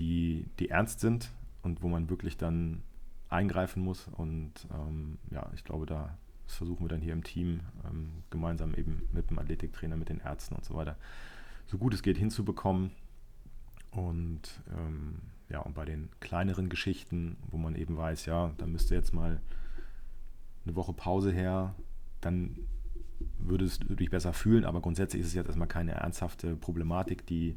die, 0.00 0.46
die 0.58 0.70
ernst 0.70 0.98
sind 0.98 1.30
und 1.62 1.82
wo 1.82 1.88
man 1.88 2.10
wirklich 2.10 2.36
dann 2.36 2.82
eingreifen 3.28 3.82
muss. 3.84 4.08
Und 4.08 4.52
ähm, 4.72 5.18
ja, 5.30 5.48
ich 5.54 5.62
glaube, 5.62 5.86
da 5.86 6.16
versuchen 6.46 6.84
wir 6.84 6.88
dann 6.88 7.00
hier 7.00 7.12
im 7.12 7.22
Team 7.22 7.60
ähm, 7.88 8.10
gemeinsam 8.30 8.74
eben 8.74 9.02
mit 9.12 9.30
dem 9.30 9.38
Athletiktrainer, 9.38 9.96
mit 9.96 10.08
den 10.08 10.20
Ärzten 10.20 10.56
und 10.56 10.64
so 10.64 10.74
weiter, 10.74 10.96
so 11.66 11.78
gut 11.78 11.94
es 11.94 12.02
geht 12.02 12.18
hinzubekommen. 12.18 12.90
Und 13.92 14.62
ähm, 14.76 15.20
ja, 15.48 15.60
und 15.60 15.74
bei 15.74 15.84
den 15.84 16.08
kleineren 16.20 16.68
Geschichten, 16.68 17.36
wo 17.50 17.56
man 17.56 17.76
eben 17.76 17.96
weiß, 17.96 18.26
ja, 18.26 18.52
da 18.56 18.66
müsste 18.66 18.94
jetzt 18.94 19.12
mal 19.12 19.40
eine 20.64 20.76
Woche 20.76 20.92
Pause 20.92 21.32
her, 21.32 21.74
dann 22.20 22.56
würde 23.38 23.64
es 23.64 23.78
dich 23.80 24.10
besser 24.10 24.32
fühlen, 24.32 24.64
aber 24.64 24.80
grundsätzlich 24.80 25.20
ist 25.20 25.28
es 25.28 25.34
jetzt 25.34 25.46
erstmal 25.46 25.68
keine 25.68 25.92
ernsthafte 25.92 26.56
Problematik, 26.56 27.26
die, 27.26 27.56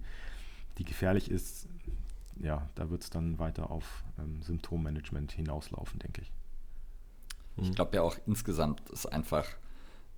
die 0.77 0.85
gefährlich 0.85 1.29
ist 1.29 1.67
ja, 2.43 2.69
da 2.75 2.89
wird 2.89 3.03
es 3.03 3.09
dann 3.09 3.39
weiter 3.39 3.71
auf 3.71 4.03
ähm, 4.19 4.41
Symptommanagement 4.41 5.31
hinauslaufen, 5.31 5.99
denke 5.99 6.21
ich. 6.21 6.31
Ich 7.55 7.71
glaube 7.73 7.95
ja 7.95 8.01
auch 8.01 8.17
insgesamt 8.25 8.89
ist 8.89 9.05
einfach, 9.05 9.45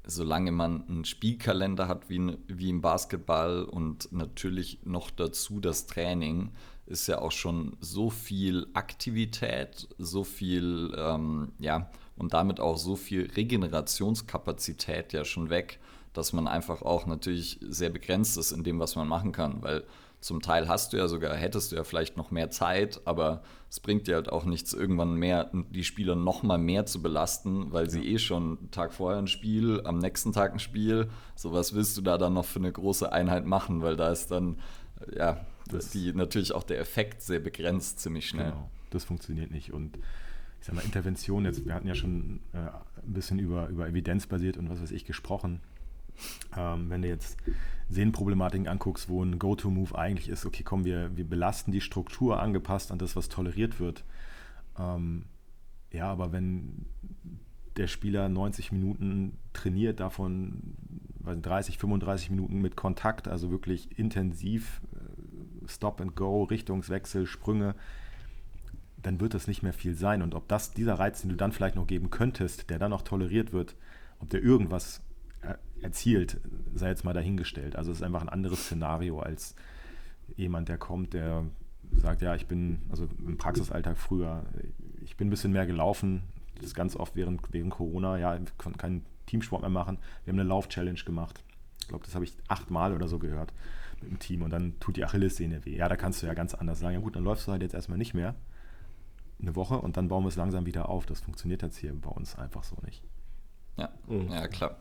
solange 0.06 0.52
man 0.52 0.88
einen 0.88 1.06
Spielkalender 1.06 1.88
hat 1.88 2.10
wie, 2.10 2.38
wie 2.48 2.70
im 2.70 2.82
Basketball 2.82 3.64
und 3.64 4.12
natürlich 4.12 4.80
noch 4.86 5.12
dazu 5.12 5.60
das 5.60 5.86
Training, 5.86 6.52
ist 6.86 7.08
ja 7.08 7.20
auch 7.20 7.32
schon 7.32 7.76
so 7.82 8.10
viel 8.10 8.68
Aktivität, 8.74 9.88
so 9.98 10.24
viel, 10.24 10.94
ähm, 10.98 11.52
ja, 11.60 11.90
und 12.16 12.34
damit 12.34 12.60
auch 12.60 12.78
so 12.78 12.96
viel 12.96 13.30
Regenerationskapazität 13.32 15.12
ja 15.12 15.26
schon 15.26 15.50
weg, 15.50 15.80
dass 16.14 16.32
man 16.32 16.48
einfach 16.48 16.82
auch 16.84 17.06
natürlich 17.06 17.60
sehr 17.68 17.90
begrenzt 17.90 18.38
ist 18.38 18.52
in 18.52 18.64
dem, 18.64 18.80
was 18.80 18.96
man 18.96 19.08
machen 19.08 19.32
kann, 19.34 19.62
weil 19.62 19.84
zum 20.26 20.42
Teil 20.42 20.68
hast 20.68 20.92
du 20.92 20.98
ja 20.98 21.08
sogar, 21.08 21.36
hättest 21.36 21.72
du 21.72 21.76
ja 21.76 21.84
vielleicht 21.84 22.18
noch 22.18 22.32
mehr 22.32 22.50
Zeit, 22.50 23.00
aber 23.06 23.44
es 23.70 23.80
bringt 23.80 24.08
dir 24.08 24.16
halt 24.16 24.28
auch 24.28 24.44
nichts, 24.44 24.74
irgendwann 24.74 25.14
mehr 25.14 25.52
die 25.54 25.84
Spieler 25.84 26.16
noch 26.16 26.42
mal 26.42 26.58
mehr 26.58 26.88
zu 26.88 27.00
belasten, 27.00 27.72
weil 27.72 27.92
sie 27.92 28.04
eh 28.04 28.18
schon 28.18 28.58
einen 28.58 28.72
Tag 28.72 28.92
vorher 28.92 29.20
ein 29.20 29.28
Spiel, 29.28 29.82
am 29.84 30.00
nächsten 30.00 30.34
Tag 30.34 30.52
ein 30.52 30.58
Spiel. 30.58 31.10
So 31.36 31.54
was 31.54 31.76
willst 31.76 31.96
du 31.96 32.02
da 32.02 32.18
dann 32.18 32.34
noch 32.34 32.46
für 32.46 32.58
eine 32.58 32.72
große 32.72 33.12
Einheit 33.12 33.46
machen, 33.46 33.84
weil 33.84 33.98
da 33.98 34.12
ist 34.12 34.32
dann 34.32 34.58
ja 35.16 35.46
die, 35.94 36.12
natürlich 36.12 36.56
auch 36.56 36.64
der 36.64 36.80
Effekt 36.80 37.22
sehr 37.22 37.40
begrenzt 37.40 38.00
ziemlich 38.00 38.28
schnell. 38.28 38.50
Genau, 38.50 38.72
das 38.90 39.04
funktioniert 39.04 39.52
nicht 39.52 39.74
und 39.74 40.00
ich 40.60 40.66
sag 40.66 40.74
mal, 40.74 40.84
Intervention, 40.84 41.46
jetzt, 41.46 41.68
wir 41.68 41.76
hatten 41.76 41.88
ja 41.88 41.94
schon 41.94 42.40
äh, 42.52 42.58
ein 42.58 43.14
bisschen 43.14 43.38
über, 43.38 43.68
über 43.68 43.88
evidenzbasiert 43.88 44.58
und 44.58 44.72
was 44.72 44.82
weiß 44.82 44.90
ich 44.90 45.06
gesprochen. 45.06 45.62
Ähm, 46.58 46.90
wenn 46.90 47.04
du 47.04 47.10
jetzt 47.10 47.38
Sehnenproblematiken 47.90 48.68
anguckst, 48.68 49.10
wo 49.10 49.24
ein 49.24 49.38
Go-To-Move 49.38 49.98
eigentlich 49.98 50.30
ist, 50.30 50.46
okay, 50.46 50.64
komm, 50.64 50.86
wir, 50.86 51.16
wir 51.16 51.26
belasten 51.26 51.72
die 51.72 51.82
Struktur 51.82 52.40
angepasst 52.40 52.92
an 52.92 52.98
das, 52.98 53.16
was 53.16 53.30
toleriert 53.30 53.80
wird. 53.80 54.04
Ähm, 54.80 55.26
ja, 55.92 56.12
aber 56.12 56.32
wenn 56.32 56.88
der 57.78 57.88
Spieler 57.88 58.30
90 58.30 58.72
Minuten 58.72 59.38
trainiert, 59.54 60.00
davon 60.00 60.76
30, 61.24 61.78
35 61.78 62.30
Minuten 62.30 62.62
mit 62.62 62.76
Kontakt, 62.76 63.28
also 63.28 63.52
wirklich 63.52 63.98
intensiv 63.98 64.82
äh, 64.94 65.68
Stop 65.68 66.02
and 66.02 66.16
Go, 66.16 66.44
Richtungswechsel, 66.44 67.26
Sprünge, 67.26 67.76
dann 69.02 69.20
wird 69.20 69.34
das 69.34 69.48
nicht 69.48 69.62
mehr 69.62 69.74
viel 69.74 69.96
sein. 69.96 70.22
Und 70.22 70.36
ob 70.36 70.48
das 70.48 70.74
dieser 70.74 70.96
Reiz, 70.96 71.22
den 71.22 71.30
du 71.30 71.36
dann 71.36 71.52
vielleicht 71.52 71.76
noch 71.76 71.88
geben 71.88 72.10
könntest, 72.10 72.70
der 72.70 72.80
dann 72.80 72.92
noch 72.92 73.04
toleriert 73.04 73.54
wird, 73.54 73.76
ob 74.20 74.30
der 74.30 74.42
irgendwas 74.42 75.02
erzielt, 75.82 76.40
sei 76.74 76.90
jetzt 76.90 77.04
mal 77.04 77.14
dahingestellt. 77.14 77.76
Also 77.76 77.92
es 77.92 77.98
ist 77.98 78.04
einfach 78.04 78.22
ein 78.22 78.30
anderes 78.30 78.66
Szenario 78.66 79.20
als 79.20 79.56
jemand, 80.36 80.70
der 80.70 80.78
kommt, 80.78 81.14
der 81.14 81.46
sagt, 81.98 82.22
ja, 82.22 82.36
ich 82.36 82.48
bin, 82.48 82.82
also 82.90 83.08
im 83.26 83.38
Praxisalltag 83.38 83.98
früher, 83.98 84.44
ich 85.04 85.18
bin 85.18 85.28
ein 85.28 85.30
bisschen 85.30 85.52
mehr 85.52 85.68
gelaufen, 85.68 86.24
das 86.62 86.74
ganz 86.74 86.96
oft 86.96 87.16
während, 87.16 87.42
während 87.52 87.72
Corona, 87.72 88.18
ja, 88.18 88.36
ich 88.36 88.58
konnte 88.58 88.78
keinen 88.78 89.06
Teamsport 89.26 89.62
mehr 89.62 89.70
machen. 89.70 89.98
Wir 90.24 90.32
haben 90.32 90.40
eine 90.40 90.48
Lauf-Challenge 90.48 91.00
gemacht. 91.06 91.44
Ich 91.82 91.88
glaube, 91.88 92.06
das 92.06 92.16
habe 92.16 92.26
ich 92.26 92.34
achtmal 92.48 92.94
oder 92.94 93.08
so 93.08 93.20
gehört 93.20 93.54
mit 94.02 94.12
dem 94.12 94.20
Team 94.20 94.42
und 94.42 94.52
dann 94.52 94.80
tut 94.80 94.98
die 94.98 95.06
Achillessehne 95.06 95.66
weh. 95.66 95.76
Ja, 95.76 95.88
da 95.88 95.96
kannst 95.96 96.22
du 96.22 96.28
ja 96.28 96.34
ganz 96.34 96.54
anders 96.54 96.80
sagen, 96.80 96.96
ja 96.96 97.00
gut, 97.00 97.16
dann 97.16 97.24
läufst 97.24 97.48
du 97.48 97.52
halt 97.52 97.62
jetzt 97.62 97.74
erstmal 97.74 97.98
nicht 97.98 98.14
mehr 98.14 98.36
eine 99.42 99.56
Woche 99.56 99.80
und 99.80 99.98
dann 99.98 100.08
bauen 100.08 100.24
wir 100.24 100.30
es 100.30 100.36
langsam 100.36 100.66
wieder 100.66 100.90
auf. 100.90 101.06
Das 101.06 101.20
funktioniert 101.20 101.62
jetzt 101.62 101.78
hier 101.78 101.94
bei 101.94 102.10
uns 102.10 102.36
einfach 102.36 102.64
so 102.64 102.78
nicht. 102.86 103.04
Ja, 103.78 103.90
mhm. 104.08 104.30
ja 104.30 104.48
klar. 104.48 104.78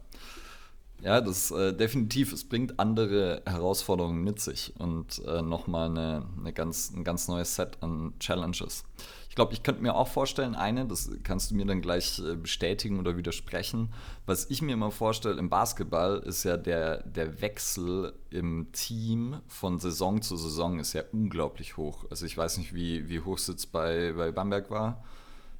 Ja, 1.04 1.20
das 1.20 1.50
äh, 1.50 1.74
definitiv, 1.74 2.32
es 2.32 2.44
bringt 2.44 2.80
andere 2.80 3.42
Herausforderungen 3.44 4.24
mit 4.24 4.40
sich 4.40 4.72
und 4.78 5.22
äh, 5.26 5.42
nochmal 5.42 5.90
eine, 5.90 6.26
eine 6.38 6.54
ganz, 6.54 6.92
ein 6.96 7.04
ganz 7.04 7.28
neues 7.28 7.56
Set 7.56 7.76
an 7.82 8.14
Challenges. 8.18 8.84
Ich 9.28 9.34
glaube, 9.34 9.52
ich 9.52 9.62
könnte 9.62 9.82
mir 9.82 9.96
auch 9.96 10.08
vorstellen, 10.08 10.54
eine, 10.54 10.86
das 10.86 11.10
kannst 11.22 11.50
du 11.50 11.56
mir 11.56 11.66
dann 11.66 11.82
gleich 11.82 12.20
äh, 12.20 12.36
bestätigen 12.36 12.98
oder 12.98 13.18
widersprechen. 13.18 13.92
Was 14.24 14.48
ich 14.48 14.62
mir 14.62 14.72
immer 14.72 14.90
vorstelle 14.90 15.38
im 15.38 15.50
Basketball 15.50 16.20
ist 16.20 16.42
ja 16.44 16.56
der, 16.56 17.02
der 17.02 17.42
Wechsel 17.42 18.14
im 18.30 18.72
Team 18.72 19.42
von 19.46 19.78
Saison 19.80 20.22
zu 20.22 20.38
Saison 20.38 20.78
ist 20.78 20.94
ja 20.94 21.02
unglaublich 21.12 21.76
hoch. 21.76 22.06
Also 22.08 22.24
ich 22.24 22.38
weiß 22.38 22.56
nicht, 22.56 22.74
wie, 22.74 23.10
wie 23.10 23.20
hoch 23.20 23.36
es 23.36 23.46
jetzt 23.46 23.72
bei, 23.72 24.14
bei 24.16 24.32
Bamberg 24.32 24.70
war. 24.70 25.04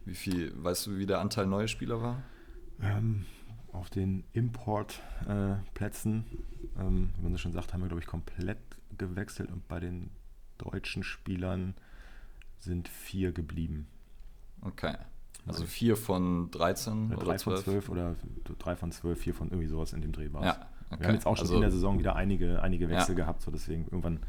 Wie 0.07 0.15
viel, 0.15 0.55
weißt 0.57 0.87
du, 0.87 0.97
wie 0.97 1.05
der 1.05 1.21
Anteil 1.21 1.47
neue 1.47 1.69
Spieler 1.69 2.01
war? 2.01 2.23
Ähm, 2.81 3.27
auf 3.75 3.91
den 3.91 4.25
Importplätzen, 4.33 6.25
äh, 6.77 6.81
ähm, 6.81 7.11
wie 7.17 7.23
man 7.23 7.33
so 7.33 7.39
schon 7.39 7.53
sagt, 7.53 7.73
haben 7.73 7.81
wir, 7.81 7.89
glaube 7.89 8.03
ich, 8.03 8.07
komplett 8.07 8.59
gewechselt 8.97 9.51
und 9.51 9.67
bei 9.69 9.81
den 9.81 10.11
deutschen 10.59 11.03
Spielern 11.03 11.75
sind 12.59 12.89
vier 12.89 13.33
geblieben. 13.33 13.87
Okay. 14.63 14.95
Also 15.47 15.67
vier 15.67 15.97
von 15.97 16.51
13 16.53 17.13
oder 17.13 17.25
drei 17.25 17.37
12? 17.37 17.43
von 17.43 17.57
12 17.65 17.89
oder 17.91 18.17
drei 18.59 18.77
von 18.77 18.93
12, 18.93 19.19
vier 19.19 19.35
von 19.35 19.49
irgendwie 19.49 19.67
sowas 19.69 19.93
in 19.93 20.01
dem 20.01 20.13
Dreh 20.13 20.33
war 20.33 20.43
ja, 20.43 20.53
okay. 20.91 21.01
Wir 21.01 21.09
haben 21.09 21.15
jetzt 21.15 21.27
auch 21.27 21.37
schon 21.37 21.45
also, 21.45 21.57
in 21.57 21.61
der 21.61 21.71
Saison 21.71 21.99
wieder 21.99 22.17
einige, 22.17 22.63
einige 22.63 22.89
Wechsel 22.89 23.11
ja. 23.11 23.25
gehabt, 23.25 23.43
so 23.43 23.51
deswegen 23.51 23.85
irgendwann 23.85 24.21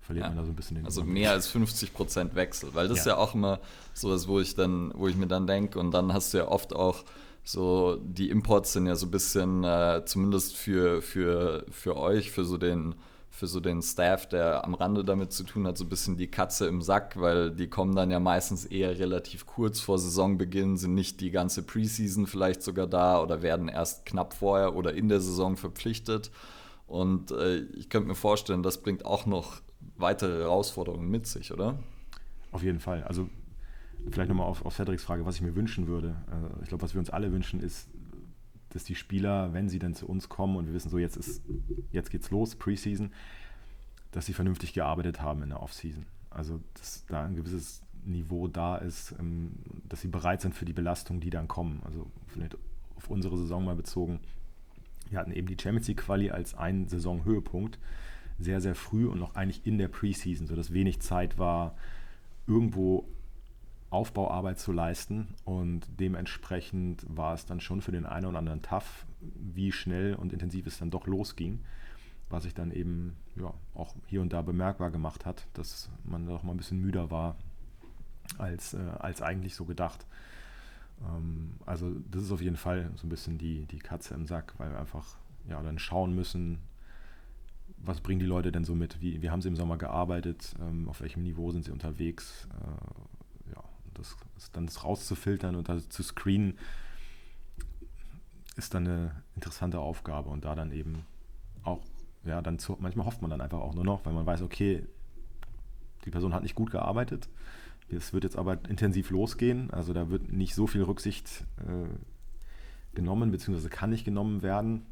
verliert 0.00 0.24
ja. 0.24 0.30
man 0.30 0.38
da 0.38 0.44
so 0.44 0.50
ein 0.50 0.56
bisschen 0.56 0.76
den 0.76 0.86
Also 0.86 1.04
mehr 1.04 1.30
als 1.30 1.46
50 1.46 1.94
Prozent 1.94 2.34
Wechsel, 2.34 2.74
weil 2.74 2.88
das 2.88 2.96
ja. 2.96 3.00
ist 3.02 3.06
ja 3.06 3.16
auch 3.18 3.34
immer 3.34 3.60
sowas, 3.94 4.26
wo 4.26 4.40
ich 4.40 4.56
dann, 4.56 4.92
wo 4.96 5.06
ich 5.06 5.14
mir 5.14 5.28
dann 5.28 5.46
denke 5.46 5.78
und 5.78 5.92
dann 5.92 6.12
hast 6.12 6.34
du 6.34 6.38
ja 6.38 6.48
oft 6.48 6.74
auch 6.74 7.04
so, 7.44 7.96
die 7.96 8.30
Imports 8.30 8.72
sind 8.72 8.86
ja 8.86 8.96
so 8.96 9.06
ein 9.06 9.10
bisschen, 9.10 9.64
äh, 9.64 10.02
zumindest 10.04 10.56
für, 10.56 11.02
für, 11.02 11.64
für 11.70 11.96
euch, 11.96 12.30
für 12.30 12.44
so 12.44 12.56
den 12.56 12.94
für 13.30 13.46
so 13.46 13.60
den 13.60 13.80
Staff, 13.80 14.28
der 14.28 14.64
am 14.64 14.74
Rande 14.74 15.04
damit 15.04 15.32
zu 15.32 15.44
tun 15.44 15.66
hat, 15.66 15.78
so 15.78 15.84
ein 15.84 15.88
bisschen 15.88 16.16
die 16.16 16.26
Katze 16.26 16.66
im 16.66 16.82
Sack, 16.82 17.18
weil 17.18 17.50
die 17.50 17.68
kommen 17.68 17.94
dann 17.94 18.10
ja 18.10 18.20
meistens 18.20 18.66
eher 18.66 18.98
relativ 18.98 19.46
kurz 19.46 19.80
vor 19.80 19.98
Saisonbeginn, 19.98 20.76
sind 20.76 20.94
nicht 20.94 21.20
die 21.20 21.30
ganze 21.30 21.62
Preseason 21.62 22.26
vielleicht 22.26 22.62
sogar 22.62 22.86
da 22.86 23.22
oder 23.22 23.40
werden 23.40 23.68
erst 23.68 24.04
knapp 24.04 24.34
vorher 24.34 24.74
oder 24.74 24.92
in 24.92 25.08
der 25.08 25.20
Saison 25.20 25.56
verpflichtet. 25.56 26.30
Und 26.86 27.30
äh, 27.30 27.60
ich 27.60 27.88
könnte 27.88 28.08
mir 28.08 28.14
vorstellen, 28.14 28.62
das 28.62 28.82
bringt 28.82 29.06
auch 29.06 29.24
noch 29.24 29.62
weitere 29.96 30.40
Herausforderungen 30.40 31.08
mit 31.08 31.26
sich, 31.26 31.52
oder? 31.52 31.78
Auf 32.52 32.62
jeden 32.64 32.80
Fall. 32.80 33.04
Also 33.04 33.28
vielleicht 34.10 34.28
nochmal 34.28 34.46
auf, 34.46 34.64
auf 34.64 34.74
Cedrics 34.74 35.04
Frage, 35.04 35.26
was 35.26 35.36
ich 35.36 35.42
mir 35.42 35.54
wünschen 35.54 35.86
würde. 35.86 36.16
Äh, 36.30 36.62
ich 36.62 36.68
glaube, 36.68 36.82
was 36.82 36.94
wir 36.94 36.98
uns 36.98 37.10
alle 37.10 37.32
wünschen, 37.32 37.60
ist, 37.60 37.88
dass 38.70 38.84
die 38.84 38.94
Spieler, 38.94 39.52
wenn 39.52 39.68
sie 39.68 39.78
dann 39.78 39.94
zu 39.94 40.06
uns 40.06 40.28
kommen 40.28 40.56
und 40.56 40.66
wir 40.66 40.74
wissen 40.74 40.90
so, 40.90 40.98
jetzt 40.98 41.16
ist, 41.16 41.42
jetzt 41.90 42.10
geht's 42.10 42.30
los, 42.30 42.54
Preseason, 42.54 43.12
dass 44.12 44.26
sie 44.26 44.32
vernünftig 44.32 44.72
gearbeitet 44.72 45.20
haben 45.20 45.42
in 45.42 45.50
der 45.50 45.62
Offseason. 45.62 46.06
Also, 46.30 46.60
dass 46.74 47.04
da 47.06 47.24
ein 47.24 47.34
gewisses 47.34 47.82
Niveau 48.04 48.48
da 48.48 48.76
ist, 48.76 49.14
ähm, 49.18 49.52
dass 49.88 50.00
sie 50.00 50.08
bereit 50.08 50.40
sind 50.40 50.54
für 50.54 50.64
die 50.64 50.72
Belastungen, 50.72 51.20
die 51.20 51.30
dann 51.30 51.48
kommen. 51.48 51.80
Also, 51.84 52.06
vielleicht 52.28 52.56
auf 52.96 53.10
unsere 53.10 53.36
Saison 53.36 53.64
mal 53.64 53.76
bezogen. 53.76 54.20
Wir 55.08 55.18
hatten 55.18 55.32
eben 55.32 55.48
die 55.48 55.56
Champions 55.60 55.88
League 55.88 56.02
Quali 56.02 56.30
als 56.30 56.54
einen 56.54 56.86
Saisonhöhepunkt 56.88 57.78
sehr, 58.40 58.60
sehr 58.60 58.74
früh 58.74 59.06
und 59.06 59.18
noch 59.18 59.34
eigentlich 59.34 59.66
in 59.66 59.78
der 59.78 59.88
Preseason, 59.88 60.46
sodass 60.46 60.72
wenig 60.72 61.00
Zeit 61.00 61.38
war, 61.38 61.74
irgendwo 62.46 63.06
Aufbauarbeit 63.90 64.58
zu 64.58 64.72
leisten 64.72 65.34
und 65.44 65.86
dementsprechend 65.98 67.04
war 67.08 67.34
es 67.34 67.44
dann 67.44 67.60
schon 67.60 67.80
für 67.80 67.92
den 67.92 68.06
einen 68.06 68.26
oder 68.26 68.38
anderen 68.38 68.62
tough, 68.62 69.04
wie 69.20 69.72
schnell 69.72 70.14
und 70.14 70.32
intensiv 70.32 70.66
es 70.66 70.78
dann 70.78 70.90
doch 70.90 71.06
losging, 71.06 71.60
was 72.28 72.44
sich 72.44 72.54
dann 72.54 72.70
eben 72.70 73.16
ja, 73.34 73.52
auch 73.74 73.94
hier 74.06 74.22
und 74.22 74.32
da 74.32 74.42
bemerkbar 74.42 74.92
gemacht 74.92 75.26
hat, 75.26 75.46
dass 75.54 75.90
man 76.04 76.26
doch 76.26 76.44
mal 76.44 76.52
ein 76.52 76.56
bisschen 76.56 76.80
müder 76.80 77.10
war 77.10 77.34
als, 78.38 78.74
äh, 78.74 78.78
als 78.98 79.22
eigentlich 79.22 79.56
so 79.56 79.64
gedacht. 79.64 80.06
Ähm, 81.02 81.54
also 81.66 81.90
das 82.10 82.22
ist 82.22 82.32
auf 82.32 82.40
jeden 82.40 82.56
Fall 82.56 82.90
so 82.94 83.06
ein 83.06 83.10
bisschen 83.10 83.38
die, 83.38 83.66
die 83.66 83.80
Katze 83.80 84.14
im 84.14 84.26
Sack, 84.26 84.54
weil 84.58 84.70
wir 84.70 84.78
einfach 84.78 85.16
ja, 85.48 85.60
dann 85.62 85.80
schauen 85.80 86.14
müssen, 86.14 86.58
was 87.78 88.00
bringen 88.00 88.20
die 88.20 88.26
Leute 88.26 88.52
denn 88.52 88.64
so 88.64 88.74
mit? 88.74 89.00
Wie, 89.00 89.22
wie 89.22 89.30
haben 89.30 89.42
sie 89.42 89.48
im 89.48 89.56
Sommer 89.56 89.78
gearbeitet? 89.78 90.54
Ähm, 90.60 90.88
auf 90.88 91.00
welchem 91.00 91.22
Niveau 91.22 91.50
sind 91.50 91.64
sie 91.64 91.72
unterwegs? 91.72 92.46
Äh, 92.52 93.09
das, 94.00 94.16
das 94.34 94.50
dann 94.52 94.66
das 94.66 94.84
rauszufiltern 94.84 95.54
und 95.54 95.68
das 95.68 95.88
zu 95.88 96.02
screenen, 96.02 96.58
ist 98.56 98.74
dann 98.74 98.86
eine 98.86 99.22
interessante 99.34 99.78
Aufgabe 99.78 100.28
und 100.30 100.44
da 100.44 100.54
dann 100.54 100.72
eben 100.72 101.04
auch, 101.62 101.80
ja, 102.24 102.42
dann 102.42 102.58
zu, 102.58 102.76
manchmal 102.80 103.06
hofft 103.06 103.22
man 103.22 103.30
dann 103.30 103.40
einfach 103.40 103.60
auch 103.60 103.74
nur 103.74 103.84
noch, 103.84 104.04
weil 104.04 104.12
man 104.12 104.26
weiß, 104.26 104.42
okay, 104.42 104.86
die 106.04 106.10
Person 106.10 106.34
hat 106.34 106.42
nicht 106.42 106.54
gut 106.54 106.70
gearbeitet, 106.70 107.28
es 107.88 108.12
wird 108.12 108.24
jetzt 108.24 108.36
aber 108.36 108.58
intensiv 108.68 109.10
losgehen, 109.10 109.70
also 109.70 109.92
da 109.92 110.10
wird 110.10 110.30
nicht 110.30 110.54
so 110.54 110.66
viel 110.66 110.82
Rücksicht 110.82 111.44
äh, 111.58 111.88
genommen, 112.94 113.30
beziehungsweise 113.30 113.68
kann 113.68 113.90
nicht 113.90 114.04
genommen 114.04 114.42
werden. 114.42 114.86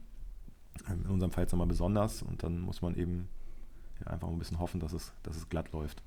In 0.89 1.07
unserem 1.07 1.33
Fall 1.33 1.45
jetzt 1.45 1.53
nochmal 1.53 1.67
besonders 1.67 2.23
und 2.23 2.43
dann 2.43 2.61
muss 2.61 2.83
man 2.83 2.95
eben 2.95 3.29
ja, 4.01 4.13
einfach 4.13 4.29
ein 4.29 4.39
bisschen 4.39 4.61
hoffen, 4.61 4.81
dass 4.81 4.93
es, 4.93 5.13
dass 5.23 5.37
es 5.37 5.49
glatt 5.49 5.73
läuft. 5.73 6.03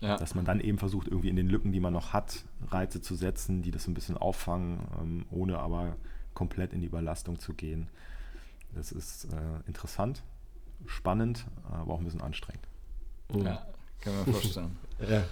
Ja. 0.00 0.16
Dass 0.16 0.34
man 0.34 0.44
dann 0.44 0.60
eben 0.60 0.78
versucht, 0.78 1.08
irgendwie 1.08 1.28
in 1.28 1.36
den 1.36 1.48
Lücken, 1.48 1.72
die 1.72 1.80
man 1.80 1.92
noch 1.92 2.12
hat, 2.12 2.44
Reize 2.68 3.00
zu 3.00 3.16
setzen, 3.16 3.62
die 3.62 3.72
das 3.72 3.88
ein 3.88 3.94
bisschen 3.94 4.16
auffangen, 4.16 4.78
ähm, 5.00 5.26
ohne 5.30 5.58
aber 5.58 5.96
komplett 6.34 6.72
in 6.72 6.80
die 6.80 6.86
Überlastung 6.86 7.40
zu 7.40 7.52
gehen. 7.52 7.88
Das 8.74 8.92
ist 8.92 9.24
äh, 9.24 9.66
interessant, 9.66 10.22
spannend, 10.86 11.46
aber 11.68 11.94
auch 11.94 11.98
ein 11.98 12.04
bisschen 12.04 12.20
anstrengend. 12.20 12.68
Ja, 13.34 13.66
kann 14.00 14.14
man 14.14 14.26
vorstellen. 14.26 14.76
ja. 15.00 15.24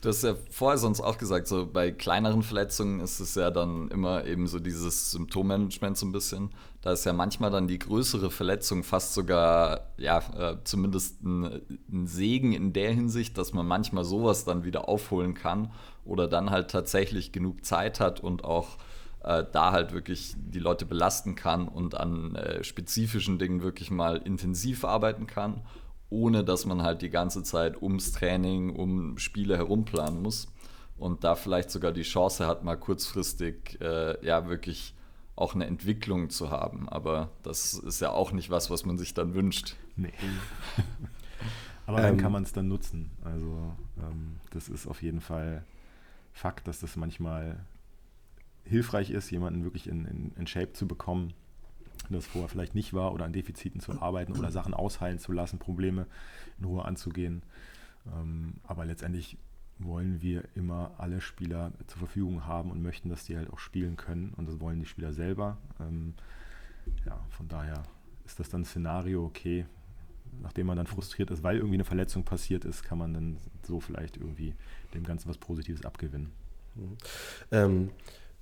Du 0.00 0.10
hast 0.10 0.22
ja 0.22 0.36
vorher 0.50 0.78
sonst 0.78 1.00
auch 1.00 1.18
gesagt, 1.18 1.48
so 1.48 1.66
bei 1.66 1.90
kleineren 1.90 2.44
Verletzungen 2.44 3.00
ist 3.00 3.18
es 3.18 3.34
ja 3.34 3.50
dann 3.50 3.88
immer 3.88 4.24
eben 4.26 4.46
so 4.46 4.60
dieses 4.60 5.10
Symptommanagement 5.10 5.98
so 5.98 6.06
ein 6.06 6.12
bisschen. 6.12 6.50
Da 6.82 6.92
ist 6.92 7.04
ja 7.04 7.12
manchmal 7.12 7.50
dann 7.50 7.66
die 7.66 7.80
größere 7.80 8.30
Verletzung 8.30 8.84
fast 8.84 9.14
sogar, 9.14 9.88
ja, 9.96 10.18
äh, 10.38 10.56
zumindest 10.62 11.20
ein, 11.24 11.62
ein, 11.92 12.06
Segen 12.06 12.52
in 12.52 12.72
der 12.72 12.92
Hinsicht, 12.92 13.36
dass 13.36 13.52
man 13.52 13.66
manchmal 13.66 14.04
sowas 14.04 14.44
dann 14.44 14.62
wieder 14.62 14.88
aufholen 14.88 15.34
kann 15.34 15.72
oder 16.04 16.28
dann 16.28 16.50
halt 16.50 16.70
tatsächlich 16.70 17.32
genug 17.32 17.64
Zeit 17.64 17.98
hat 17.98 18.20
und 18.20 18.44
auch 18.44 18.78
äh, 19.24 19.44
da 19.50 19.72
halt 19.72 19.92
wirklich 19.92 20.36
die 20.36 20.60
Leute 20.60 20.86
belasten 20.86 21.34
kann 21.34 21.66
und 21.66 21.96
an 21.96 22.36
äh, 22.36 22.62
spezifischen 22.62 23.40
Dingen 23.40 23.62
wirklich 23.62 23.90
mal 23.90 24.18
intensiv 24.18 24.84
arbeiten 24.84 25.26
kann, 25.26 25.62
ohne 26.10 26.44
dass 26.44 26.66
man 26.66 26.82
halt 26.82 27.02
die 27.02 27.10
ganze 27.10 27.42
Zeit 27.42 27.80
ums 27.82 28.12
Training, 28.12 28.74
um 28.74 29.18
Spiele 29.18 29.56
herumplanen 29.56 30.22
muss 30.22 30.48
und 30.96 31.24
da 31.24 31.34
vielleicht 31.34 31.70
sogar 31.70 31.92
die 31.92 32.02
Chance 32.02 32.46
hat, 32.46 32.64
mal 32.64 32.76
kurzfristig 32.76 33.80
äh, 33.80 34.24
ja 34.24 34.48
wirklich 34.48 34.94
auch 35.36 35.54
eine 35.54 35.66
Entwicklung 35.66 36.30
zu 36.30 36.50
haben. 36.50 36.88
Aber 36.88 37.30
das 37.42 37.74
ist 37.74 38.00
ja 38.00 38.10
auch 38.10 38.32
nicht 38.32 38.50
was, 38.50 38.70
was 38.70 38.84
man 38.84 38.98
sich 38.98 39.14
dann 39.14 39.34
wünscht. 39.34 39.76
Nee. 39.96 40.12
Aber 41.86 42.02
dann 42.02 42.14
ähm, 42.14 42.20
kann 42.20 42.32
man 42.32 42.42
es 42.42 42.52
dann 42.52 42.68
nutzen. 42.68 43.10
Also 43.24 43.74
ähm, 43.98 44.40
das 44.50 44.68
ist 44.68 44.86
auf 44.86 45.02
jeden 45.02 45.20
Fall 45.20 45.64
Fakt, 46.32 46.68
dass 46.68 46.80
das 46.80 46.96
manchmal 46.96 47.58
hilfreich 48.64 49.10
ist, 49.10 49.30
jemanden 49.30 49.64
wirklich 49.64 49.88
in, 49.88 50.04
in, 50.04 50.32
in 50.36 50.46
Shape 50.46 50.72
zu 50.72 50.86
bekommen, 50.86 51.32
das 52.14 52.26
vorher 52.26 52.48
vielleicht 52.48 52.74
nicht 52.74 52.94
war, 52.94 53.12
oder 53.12 53.24
an 53.24 53.32
Defiziten 53.32 53.80
zu 53.80 54.00
arbeiten 54.00 54.36
oder 54.36 54.50
Sachen 54.50 54.74
ausheilen 54.74 55.18
zu 55.18 55.32
lassen, 55.32 55.58
Probleme 55.58 56.06
in 56.58 56.64
Ruhe 56.64 56.84
anzugehen. 56.84 57.42
Ähm, 58.06 58.54
aber 58.64 58.84
letztendlich 58.84 59.38
wollen 59.78 60.20
wir 60.20 60.44
immer 60.54 60.92
alle 60.98 61.20
Spieler 61.20 61.72
zur 61.86 61.98
Verfügung 61.98 62.46
haben 62.46 62.70
und 62.70 62.82
möchten, 62.82 63.08
dass 63.08 63.24
die 63.24 63.36
halt 63.36 63.50
auch 63.52 63.58
spielen 63.58 63.96
können. 63.96 64.34
Und 64.36 64.48
das 64.48 64.60
wollen 64.60 64.80
die 64.80 64.86
Spieler 64.86 65.12
selber. 65.12 65.58
Ähm, 65.80 66.14
ja, 67.06 67.18
von 67.30 67.48
daher 67.48 67.82
ist 68.24 68.40
das 68.40 68.48
dann 68.48 68.62
ein 68.62 68.64
Szenario, 68.64 69.24
okay, 69.24 69.66
nachdem 70.42 70.66
man 70.66 70.76
dann 70.76 70.86
frustriert 70.86 71.30
ist, 71.30 71.42
weil 71.42 71.56
irgendwie 71.56 71.76
eine 71.76 71.84
Verletzung 71.84 72.24
passiert 72.24 72.64
ist, 72.64 72.82
kann 72.82 72.98
man 72.98 73.14
dann 73.14 73.38
so 73.62 73.80
vielleicht 73.80 74.16
irgendwie 74.16 74.54
dem 74.94 75.04
Ganzen 75.04 75.28
was 75.28 75.38
Positives 75.38 75.84
abgewinnen. 75.84 76.32
Mhm. 76.74 76.96
Ähm, 77.50 77.90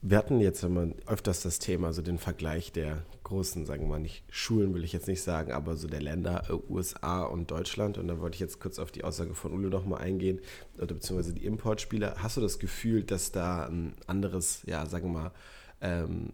wir 0.03 0.19
hatten 0.19 0.41
jetzt 0.41 0.63
immer 0.63 0.89
öfters 1.07 1.43
das 1.43 1.59
Thema, 1.59 1.93
so 1.93 2.03
den 2.03 2.19
Vergleich 2.19 2.71
der 2.71 3.05
großen, 3.25 3.67
sagen 3.67 3.85
wir 3.85 3.89
mal 3.89 3.99
nicht 3.99 4.25
Schulen, 4.31 4.73
will 4.75 4.85
ich 4.85 4.93
jetzt 4.93 5.09
nicht 5.09 5.23
sagen, 5.23 5.53
aber 5.53 5.77
so 5.77 5.89
der 5.89 6.01
Länder 6.01 6.45
äh, 6.49 6.73
USA 6.73 7.25
und 7.25 7.51
Deutschland. 7.51 7.99
Und 7.99 8.09
da 8.09 8.21
wollte 8.21 8.37
ich 8.37 8.41
jetzt 8.41 8.61
kurz 8.61 8.79
auf 8.79 8.93
die 8.93 9.05
Aussage 9.05 9.35
von 9.35 9.53
Ulle 9.53 9.69
nochmal 9.69 10.03
eingehen, 10.03 10.41
oder 10.77 10.95
beziehungsweise 10.95 11.35
die 11.35 11.45
Importspieler. 11.45 12.17
Hast 12.19 12.37
du 12.37 12.41
das 12.41 12.59
Gefühl, 12.59 13.03
dass 13.03 13.33
da 13.33 13.67
ein 13.67 13.95
anderes, 14.07 14.63
ja, 14.67 14.87
sagen 14.87 15.13
wir 15.13 15.23
mal, 15.23 15.33
ähm, 15.81 16.31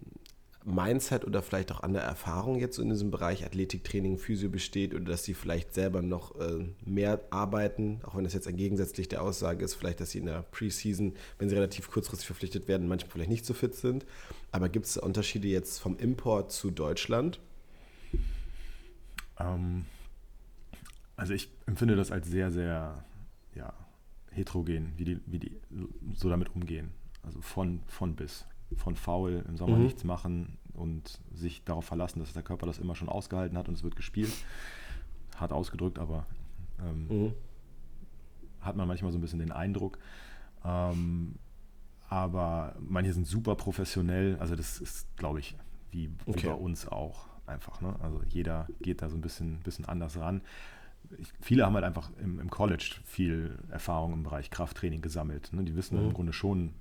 Mindset 0.65 1.25
oder 1.25 1.43
vielleicht 1.43 1.73
auch 1.73 1.83
an 1.83 1.93
der 1.93 2.03
Erfahrung 2.03 2.59
jetzt 2.59 2.79
in 2.79 2.89
diesem 2.89 3.11
Bereich 3.11 3.45
Athletiktraining, 3.45 4.19
Physio 4.19 4.49
besteht 4.49 4.95
oder 4.95 5.05
dass 5.05 5.25
sie 5.25 5.35
vielleicht 5.35 5.75
selber 5.75 6.03
noch 6.03 6.39
äh, 6.41 6.65
mehr 6.85 7.21
arbeiten, 7.31 8.01
auch 8.05 8.17
wenn 8.17 8.25
das 8.25 8.35
jetzt 8.35 8.47
entgegensätzlich 8.47 9.09
der 9.09 9.23
Aussage 9.23 9.65
ist, 9.65 9.75
vielleicht, 9.75 10.01
dass 10.01 10.13
sie 10.13 10.19
in 10.19 10.27
der 10.27 10.43
Preseason, 10.43 11.15
wenn 11.39 11.49
sie 11.49 11.55
relativ 11.55 11.91
kurzfristig 11.91 12.27
verpflichtet 12.27 12.69
werden, 12.69 12.89
manchmal 12.89 13.11
vielleicht 13.11 13.31
nicht 13.31 13.47
so 13.47 13.55
fit 13.55 13.75
sind. 13.75 14.07
Aber 14.53 14.69
gibt 14.69 14.87
es 14.87 14.97
Unterschiede 14.97 15.49
jetzt 15.49 15.81
vom 15.81 15.97
Import 15.97 16.53
zu 16.53 16.71
Deutschland? 16.71 17.41
Ähm, 19.39 19.87
also 21.17 21.35
ich 21.35 21.49
empfinde 21.67 21.97
das 21.97 22.11
als 22.11 22.29
sehr, 22.29 22.53
sehr 22.53 23.05
ja, 23.55 23.73
heterogen, 24.31 24.93
wie 24.97 25.05
die, 25.05 25.21
wie 25.27 25.39
die 25.39 25.57
so 26.15 26.29
damit 26.29 26.55
umgehen. 26.55 26.91
Also 27.23 27.41
von, 27.41 27.81
von 27.87 28.17
bis 28.17 28.45
von 28.77 28.97
faul 28.97 29.45
im 29.49 29.57
Sommer 29.57 29.77
mhm. 29.77 29.85
nichts 29.85 30.05
machen 30.05 30.59
und 30.75 31.21
sich 31.33 31.65
darauf 31.65 31.85
verlassen, 31.85 32.21
dass 32.21 32.33
der 32.33 32.43
Körper 32.43 32.67
das 32.67 32.79
immer 32.79 32.95
schon 32.95 33.09
ausgehalten 33.09 33.59
hat 33.59 33.69
und 33.69 33.75
es 33.75 33.83
wird 33.83 33.97
gespielt. 33.97 34.33
Hart 35.37 35.53
ausgedrückt, 35.53 35.99
aber 35.99 36.27
ähm, 36.81 37.09
mhm. 37.09 37.33
hat 38.61 38.77
man 38.77 38.89
manchmal 38.89 39.13
so 39.13 39.19
ein 39.19 39.21
bisschen 39.21 39.39
den 39.39 39.53
Eindruck. 39.53 39.99
Ähm, 40.65 41.37
aber 42.09 42.77
manche 42.79 43.13
sind 43.13 43.27
super 43.27 43.55
professionell, 43.55 44.37
also 44.39 44.55
das 44.55 44.79
ist, 44.79 45.17
glaube 45.17 45.41
ich, 45.41 45.57
wie, 45.91 46.11
okay. 46.27 46.49
bei 46.49 46.55
uns 46.55 46.87
auch 46.87 47.27
einfach. 47.47 47.81
Ne? 47.81 47.95
Also 48.01 48.21
jeder 48.29 48.67
geht 48.81 49.03
da 49.03 49.09
so 49.09 49.17
ein 49.17 49.21
bisschen, 49.21 49.61
bisschen 49.61 49.85
anders 49.85 50.19
ran. 50.19 50.43
Ich, 51.19 51.29
viele 51.41 51.65
haben 51.65 51.75
halt 51.75 51.85
einfach 51.85 52.11
im, 52.23 52.39
im, 52.39 52.51
College 52.51 52.97
viel 53.05 53.59
Erfahrung 53.71 54.13
im 54.13 54.23
Bereich 54.23 54.51
Krafttraining 54.51 55.01
gesammelt. 55.01 55.53
Ne? 55.53 55.65
Die 55.65 55.75
wissen 55.75 55.99
mhm. 55.99 56.09
im 56.09 56.13
Grunde 56.15 56.33
schon, 56.33 56.75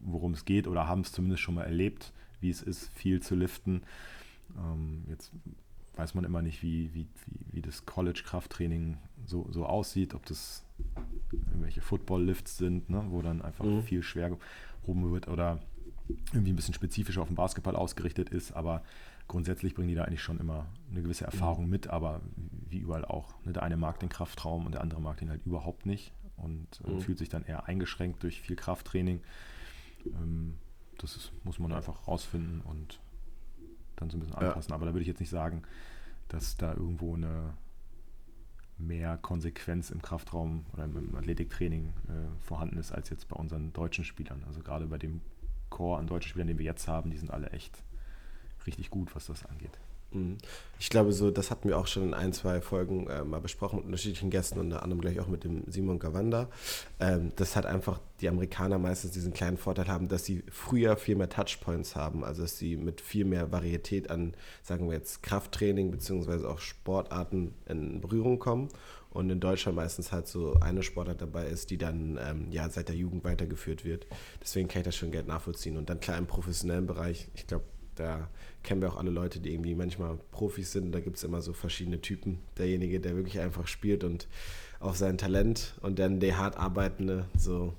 worum 0.00 0.32
es 0.32 0.44
geht 0.44 0.66
oder 0.66 0.86
haben 0.86 1.00
es 1.00 1.12
zumindest 1.12 1.42
schon 1.42 1.54
mal 1.54 1.64
erlebt, 1.64 2.12
wie 2.40 2.50
es 2.50 2.62
ist, 2.62 2.90
viel 2.92 3.20
zu 3.20 3.34
liften. 3.34 3.82
Ähm, 4.56 5.04
jetzt 5.08 5.32
weiß 5.96 6.14
man 6.14 6.24
immer 6.24 6.42
nicht, 6.42 6.62
wie, 6.62 6.92
wie, 6.94 7.06
wie, 7.26 7.56
wie 7.56 7.62
das 7.62 7.86
College-Krafttraining 7.86 8.98
so, 9.24 9.46
so 9.50 9.66
aussieht, 9.66 10.14
ob 10.14 10.26
das 10.26 10.64
irgendwelche 11.48 11.80
Football-Lifts 11.80 12.58
sind, 12.58 12.90
ne, 12.90 13.04
wo 13.08 13.22
dann 13.22 13.42
einfach 13.42 13.64
mhm. 13.64 13.82
viel 13.82 14.02
schwer 14.02 14.30
gehoben 14.82 15.10
wird 15.10 15.28
oder 15.28 15.60
irgendwie 16.32 16.52
ein 16.52 16.56
bisschen 16.56 16.74
spezifischer 16.74 17.22
auf 17.22 17.28
den 17.28 17.36
Basketball 17.36 17.74
ausgerichtet 17.74 18.28
ist, 18.28 18.52
aber 18.52 18.82
grundsätzlich 19.26 19.74
bringen 19.74 19.88
die 19.88 19.94
da 19.94 20.04
eigentlich 20.04 20.22
schon 20.22 20.38
immer 20.38 20.66
eine 20.90 21.02
gewisse 21.02 21.24
mhm. 21.24 21.32
Erfahrung 21.32 21.68
mit, 21.68 21.88
aber 21.88 22.20
wie 22.68 22.78
überall 22.78 23.04
auch. 23.04 23.34
Ne, 23.44 23.52
der 23.52 23.62
eine 23.62 23.76
mag 23.76 23.98
den 23.98 24.08
Kraftraum 24.08 24.66
und 24.66 24.72
der 24.72 24.82
andere 24.82 25.00
mag 25.00 25.16
den 25.16 25.30
halt 25.30 25.44
überhaupt 25.46 25.86
nicht 25.86 26.12
und 26.36 26.68
äh, 26.86 26.90
mhm. 26.90 27.00
fühlt 27.00 27.18
sich 27.18 27.28
dann 27.28 27.44
eher 27.44 27.66
eingeschränkt 27.66 28.22
durch 28.22 28.40
viel 28.40 28.56
Krafttraining. 28.56 29.20
Ähm, 30.14 30.58
das 30.98 31.16
ist, 31.16 31.32
muss 31.44 31.58
man 31.58 31.72
einfach 31.72 32.08
rausfinden 32.08 32.60
und 32.62 33.00
dann 33.96 34.10
so 34.10 34.16
ein 34.16 34.20
bisschen 34.20 34.36
anpassen. 34.36 34.70
Ja. 34.70 34.74
Aber 34.76 34.86
da 34.86 34.92
würde 34.92 35.02
ich 35.02 35.08
jetzt 35.08 35.20
nicht 35.20 35.30
sagen, 35.30 35.62
dass 36.28 36.56
da 36.56 36.72
irgendwo 36.72 37.14
eine 37.14 37.54
mehr 38.78 39.16
Konsequenz 39.16 39.90
im 39.90 40.02
Kraftraum 40.02 40.66
oder 40.72 40.84
im 40.84 41.14
Athletiktraining 41.14 41.88
äh, 42.08 42.42
vorhanden 42.42 42.76
ist 42.76 42.92
als 42.92 43.08
jetzt 43.10 43.28
bei 43.28 43.36
unseren 43.36 43.72
deutschen 43.72 44.04
Spielern. 44.04 44.44
Also 44.46 44.60
gerade 44.60 44.86
bei 44.86 44.98
dem 44.98 45.20
Chor 45.70 45.98
an 45.98 46.06
deutschen 46.06 46.30
Spielern, 46.30 46.48
den 46.48 46.58
wir 46.58 46.66
jetzt 46.66 46.86
haben, 46.86 47.10
die 47.10 47.16
sind 47.16 47.30
alle 47.30 47.50
echt 47.50 47.82
richtig 48.66 48.90
gut, 48.90 49.14
was 49.14 49.26
das 49.26 49.46
angeht. 49.46 49.78
Mhm. 50.12 50.38
Ich 50.78 50.90
glaube, 50.90 51.12
so, 51.12 51.30
das 51.30 51.50
hatten 51.50 51.68
wir 51.68 51.78
auch 51.78 51.86
schon 51.86 52.02
in 52.02 52.14
ein, 52.14 52.32
zwei 52.32 52.60
Folgen 52.60 53.06
äh, 53.06 53.24
mal 53.24 53.40
besprochen 53.40 53.76
mit 53.76 53.86
unterschiedlichen 53.86 54.30
Gästen, 54.30 54.60
unter 54.60 54.82
anderem 54.82 55.00
gleich 55.00 55.20
auch 55.20 55.26
mit 55.26 55.44
dem 55.44 55.64
Simon 55.66 55.98
Gawanda. 55.98 56.48
Ähm, 57.00 57.32
dass 57.36 57.56
halt 57.56 57.66
einfach 57.66 57.98
die 58.20 58.28
Amerikaner 58.28 58.78
meistens 58.78 59.12
diesen 59.12 59.32
kleinen 59.32 59.56
Vorteil 59.56 59.88
haben, 59.88 60.08
dass 60.08 60.24
sie 60.24 60.42
früher 60.50 60.96
viel 60.96 61.16
mehr 61.16 61.30
Touchpoints 61.30 61.96
haben, 61.96 62.24
also 62.24 62.42
dass 62.42 62.58
sie 62.58 62.76
mit 62.76 63.00
viel 63.00 63.24
mehr 63.24 63.52
Varietät 63.52 64.10
an, 64.10 64.34
sagen 64.62 64.86
wir 64.88 64.96
jetzt, 64.96 65.22
Krafttraining 65.22 65.90
beziehungsweise 65.90 66.48
auch 66.48 66.58
Sportarten 66.58 67.54
in 67.66 68.00
Berührung 68.00 68.38
kommen. 68.38 68.68
Und 69.10 69.30
in 69.30 69.40
Deutschland 69.40 69.76
meistens 69.76 70.12
halt 70.12 70.28
so 70.28 70.56
eine 70.60 70.82
Sportart 70.82 71.22
dabei 71.22 71.46
ist, 71.46 71.70
die 71.70 71.78
dann 71.78 72.18
ähm, 72.22 72.48
ja 72.50 72.68
seit 72.68 72.90
der 72.90 72.96
Jugend 72.96 73.24
weitergeführt 73.24 73.82
wird. 73.82 74.06
Deswegen 74.42 74.68
kann 74.68 74.80
ich 74.82 74.84
das 74.84 74.96
schon 74.96 75.10
Geld 75.10 75.26
nachvollziehen. 75.26 75.78
Und 75.78 75.88
dann 75.88 76.00
klar 76.00 76.18
im 76.18 76.26
professionellen 76.26 76.86
Bereich, 76.86 77.28
ich 77.34 77.46
glaube, 77.46 77.64
da 77.96 78.28
kennen 78.62 78.80
wir 78.80 78.92
auch 78.92 78.96
alle 78.96 79.10
Leute, 79.10 79.40
die 79.40 79.52
irgendwie 79.52 79.74
manchmal 79.74 80.18
Profis 80.30 80.72
sind. 80.72 80.92
Da 80.92 81.00
gibt 81.00 81.16
es 81.16 81.24
immer 81.24 81.42
so 81.42 81.52
verschiedene 81.52 82.00
Typen. 82.00 82.38
Derjenige, 82.58 83.00
der 83.00 83.16
wirklich 83.16 83.40
einfach 83.40 83.66
spielt 83.66 84.04
und 84.04 84.28
auf 84.80 84.96
sein 84.96 85.18
Talent 85.18 85.74
und 85.80 85.98
dann 85.98 86.20
der 86.20 86.38
hart 86.38 86.56
arbeitende, 86.56 87.26
so, 87.36 87.74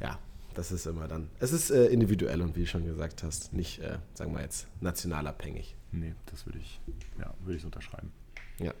ja, 0.00 0.18
das 0.54 0.72
ist 0.72 0.86
immer 0.86 1.08
dann. 1.08 1.28
Es 1.40 1.52
ist 1.52 1.70
äh, 1.70 1.86
individuell 1.86 2.40
und 2.40 2.56
wie 2.56 2.60
du 2.60 2.66
schon 2.66 2.84
gesagt 2.84 3.22
hast, 3.22 3.52
nicht, 3.52 3.80
äh, 3.80 3.98
sagen 4.14 4.34
wir 4.34 4.42
jetzt, 4.42 4.66
national 4.80 5.26
abhängig. 5.26 5.76
Nee, 5.92 6.14
das 6.26 6.46
würde 6.46 6.58
ich, 6.58 6.80
ja, 7.18 7.32
würde 7.40 7.56
ich 7.56 7.62
so 7.62 7.68
unterschreiben. 7.68 8.12
Ja. 8.58 8.72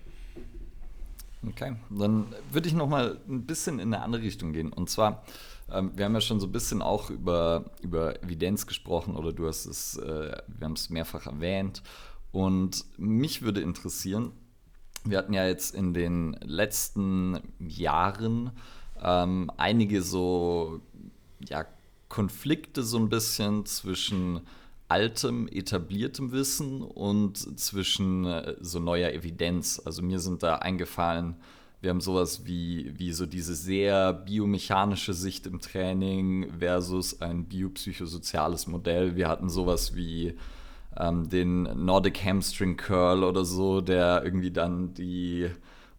Okay, 1.46 1.76
dann 1.90 2.26
würde 2.50 2.68
ich 2.68 2.74
nochmal 2.74 3.18
ein 3.28 3.44
bisschen 3.44 3.78
in 3.78 3.92
eine 3.92 4.02
andere 4.02 4.22
Richtung 4.22 4.52
gehen. 4.52 4.72
Und 4.72 4.88
zwar, 4.88 5.24
ähm, 5.72 5.92
wir 5.94 6.04
haben 6.04 6.14
ja 6.14 6.20
schon 6.20 6.40
so 6.40 6.46
ein 6.46 6.52
bisschen 6.52 6.82
auch 6.82 7.10
über, 7.10 7.64
über 7.82 8.22
Evidenz 8.22 8.66
gesprochen 8.66 9.16
oder 9.16 9.32
du 9.32 9.46
hast 9.46 9.66
es, 9.66 9.96
äh, 9.96 10.36
wir 10.46 10.64
haben 10.64 10.74
es 10.74 10.90
mehrfach 10.90 11.26
erwähnt. 11.26 11.82
Und 12.32 12.84
mich 12.98 13.42
würde 13.42 13.60
interessieren, 13.60 14.32
wir 15.04 15.18
hatten 15.18 15.32
ja 15.32 15.46
jetzt 15.46 15.74
in 15.74 15.94
den 15.94 16.36
letzten 16.42 17.38
Jahren 17.60 18.50
ähm, 19.02 19.50
einige 19.56 20.02
so 20.02 20.80
ja, 21.48 21.66
Konflikte 22.08 22.82
so 22.82 22.98
ein 22.98 23.08
bisschen 23.08 23.66
zwischen 23.66 24.40
altem, 24.88 25.48
etabliertem 25.48 26.32
Wissen 26.32 26.82
und 26.82 27.58
zwischen 27.58 28.24
äh, 28.24 28.56
so 28.60 28.78
neuer 28.78 29.10
Evidenz. 29.10 29.80
Also 29.84 30.02
mir 30.02 30.20
sind 30.20 30.42
da 30.42 30.56
eingefallen, 30.56 31.36
wir 31.84 31.90
haben 31.90 32.00
sowas 32.00 32.46
wie, 32.46 32.92
wie 32.96 33.12
so 33.12 33.26
diese 33.26 33.54
sehr 33.54 34.14
biomechanische 34.14 35.12
Sicht 35.12 35.46
im 35.46 35.60
Training 35.60 36.50
versus 36.58 37.20
ein 37.20 37.44
biopsychosoziales 37.44 38.66
Modell. 38.66 39.16
Wir 39.16 39.28
hatten 39.28 39.50
sowas 39.50 39.94
wie 39.94 40.34
ähm, 40.98 41.28
den 41.28 41.62
Nordic 41.84 42.24
Hamstring 42.24 42.78
Curl 42.78 43.22
oder 43.22 43.44
so, 43.44 43.82
der 43.82 44.22
irgendwie 44.24 44.50
dann 44.50 44.94
die 44.94 45.50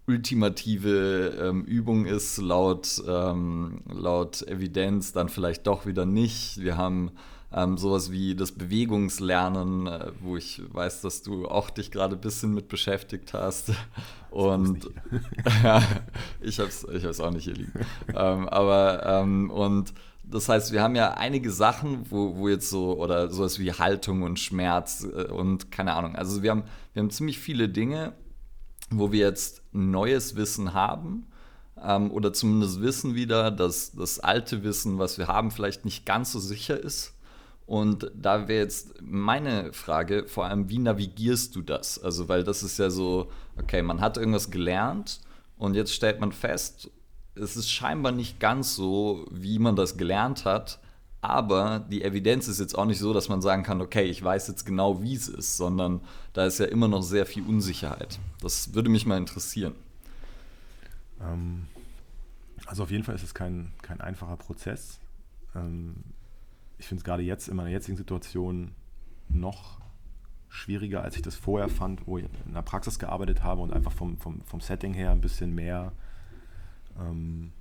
ultimative 0.07 1.37
ähm, 1.39 1.63
Übung 1.65 2.07
ist, 2.07 2.37
laut, 2.37 3.03
ähm, 3.07 3.81
laut 3.87 4.41
Evidenz, 4.47 5.13
dann 5.13 5.29
vielleicht 5.29 5.67
doch 5.67 5.85
wieder 5.85 6.07
nicht. 6.07 6.61
Wir 6.61 6.77
haben 6.77 7.11
ähm, 7.55 7.77
sowas 7.77 8.11
wie 8.11 8.35
das 8.35 8.51
Bewegungslernen, 8.51 9.87
äh, 9.87 10.11
wo 10.19 10.35
ich 10.35 10.61
weiß, 10.73 11.01
dass 11.01 11.23
du 11.23 11.47
auch 11.47 11.69
dich 11.69 11.89
gerade 11.89 12.15
ein 12.15 12.21
bisschen 12.21 12.53
mit 12.53 12.67
beschäftigt 12.67 13.33
hast. 13.33 13.71
Und 14.29 14.89
ja, 15.63 15.81
ich 16.41 16.59
habe 16.59 16.67
es 16.67 16.83
ich 16.83 17.21
auch 17.21 17.31
nicht 17.31 17.45
hier 17.45 17.53
liegen. 17.53 17.71
ähm, 18.09 18.49
aber 18.49 19.05
ähm, 19.05 19.49
und 19.49 19.93
das 20.23 20.49
heißt, 20.49 20.73
wir 20.73 20.81
haben 20.81 20.95
ja 20.95 21.11
einige 21.13 21.49
Sachen, 21.51 22.11
wo, 22.11 22.35
wo 22.35 22.49
jetzt 22.49 22.69
so, 22.69 22.97
oder 22.99 23.31
sowas 23.31 23.57
wie 23.59 23.71
Haltung 23.71 24.23
und 24.23 24.39
Schmerz 24.39 25.05
äh, 25.05 25.31
und 25.31 25.71
keine 25.71 25.93
Ahnung. 25.93 26.15
Also 26.15 26.43
wir 26.43 26.51
haben, 26.51 26.63
wir 26.93 27.03
haben 27.03 27.09
ziemlich 27.09 27.39
viele 27.39 27.69
Dinge, 27.69 28.13
wo 28.89 29.13
wir 29.13 29.19
jetzt 29.19 29.61
neues 29.71 30.35
Wissen 30.35 30.73
haben 30.73 31.27
ähm, 31.81 32.11
oder 32.11 32.33
zumindest 32.33 32.81
wissen 32.81 33.15
wieder, 33.15 33.49
dass 33.49 33.93
das 33.93 34.19
alte 34.19 34.63
Wissen, 34.63 34.97
was 34.97 35.17
wir 35.17 35.27
haben, 35.27 35.51
vielleicht 35.51 35.85
nicht 35.85 36.05
ganz 36.05 36.33
so 36.33 36.39
sicher 36.39 36.77
ist. 36.77 37.14
Und 37.65 38.11
da 38.13 38.47
wäre 38.47 38.59
jetzt 38.61 39.01
meine 39.01 39.73
Frage, 39.73 40.27
vor 40.27 40.45
allem, 40.45 40.69
wie 40.69 40.77
navigierst 40.77 41.55
du 41.55 41.61
das? 41.61 41.97
Also, 41.97 42.29
weil 42.29 42.43
das 42.43 42.61
ist 42.61 42.77
ja 42.77 42.89
so, 42.89 43.31
okay, 43.57 43.81
man 43.81 44.01
hat 44.01 44.17
irgendwas 44.17 44.51
gelernt 44.51 45.19
und 45.57 45.73
jetzt 45.73 45.93
stellt 45.93 46.19
man 46.19 46.31
fest, 46.31 46.91
es 47.33 47.57
ist 47.57 47.71
scheinbar 47.71 48.11
nicht 48.11 48.39
ganz 48.39 48.75
so, 48.75 49.25
wie 49.31 49.59
man 49.59 49.75
das 49.75 49.97
gelernt 49.97 50.45
hat, 50.45 50.79
aber 51.21 51.79
die 51.79 52.03
Evidenz 52.03 52.47
ist 52.47 52.59
jetzt 52.59 52.77
auch 52.77 52.85
nicht 52.85 52.99
so, 52.99 53.11
dass 53.13 53.29
man 53.29 53.41
sagen 53.41 53.63
kann, 53.63 53.81
okay, 53.81 54.03
ich 54.03 54.23
weiß 54.23 54.47
jetzt 54.47 54.63
genau, 54.63 55.01
wie 55.01 55.15
es 55.15 55.27
ist, 55.27 55.57
sondern 55.57 56.01
da 56.33 56.45
ist 56.45 56.59
ja 56.59 56.67
immer 56.67 56.87
noch 56.87 57.01
sehr 57.01 57.25
viel 57.25 57.43
Unsicherheit. 57.43 58.19
Das 58.41 58.75
würde 58.75 58.89
mich 58.89 59.07
mal 59.07 59.17
interessieren. 59.17 59.73
Ähm, 61.19 61.65
also 62.67 62.83
auf 62.83 62.91
jeden 62.91 63.03
Fall 63.03 63.15
ist 63.15 63.23
es 63.23 63.33
kein, 63.33 63.73
kein 63.81 64.01
einfacher 64.01 64.37
Prozess. 64.37 64.99
Ich 66.77 66.87
finde 66.87 66.99
es 66.99 67.03
gerade 67.03 67.23
jetzt 67.23 67.47
in 67.47 67.55
meiner 67.55 67.69
jetzigen 67.69 67.97
Situation 67.97 68.71
noch 69.29 69.79
schwieriger, 70.49 71.03
als 71.03 71.15
ich 71.15 71.21
das 71.21 71.35
vorher 71.35 71.69
fand, 71.69 72.07
wo 72.07 72.17
ich 72.17 72.25
in 72.45 72.53
der 72.53 72.61
Praxis 72.61 72.99
gearbeitet 72.99 73.43
habe 73.43 73.61
und 73.61 73.73
einfach 73.73 73.91
vom, 73.91 74.17
vom, 74.17 74.41
vom 74.43 74.61
Setting 74.61 74.93
her 74.93 75.11
ein 75.11 75.21
bisschen 75.21 75.53
mehr 75.53 75.91
ähm, 76.99 77.51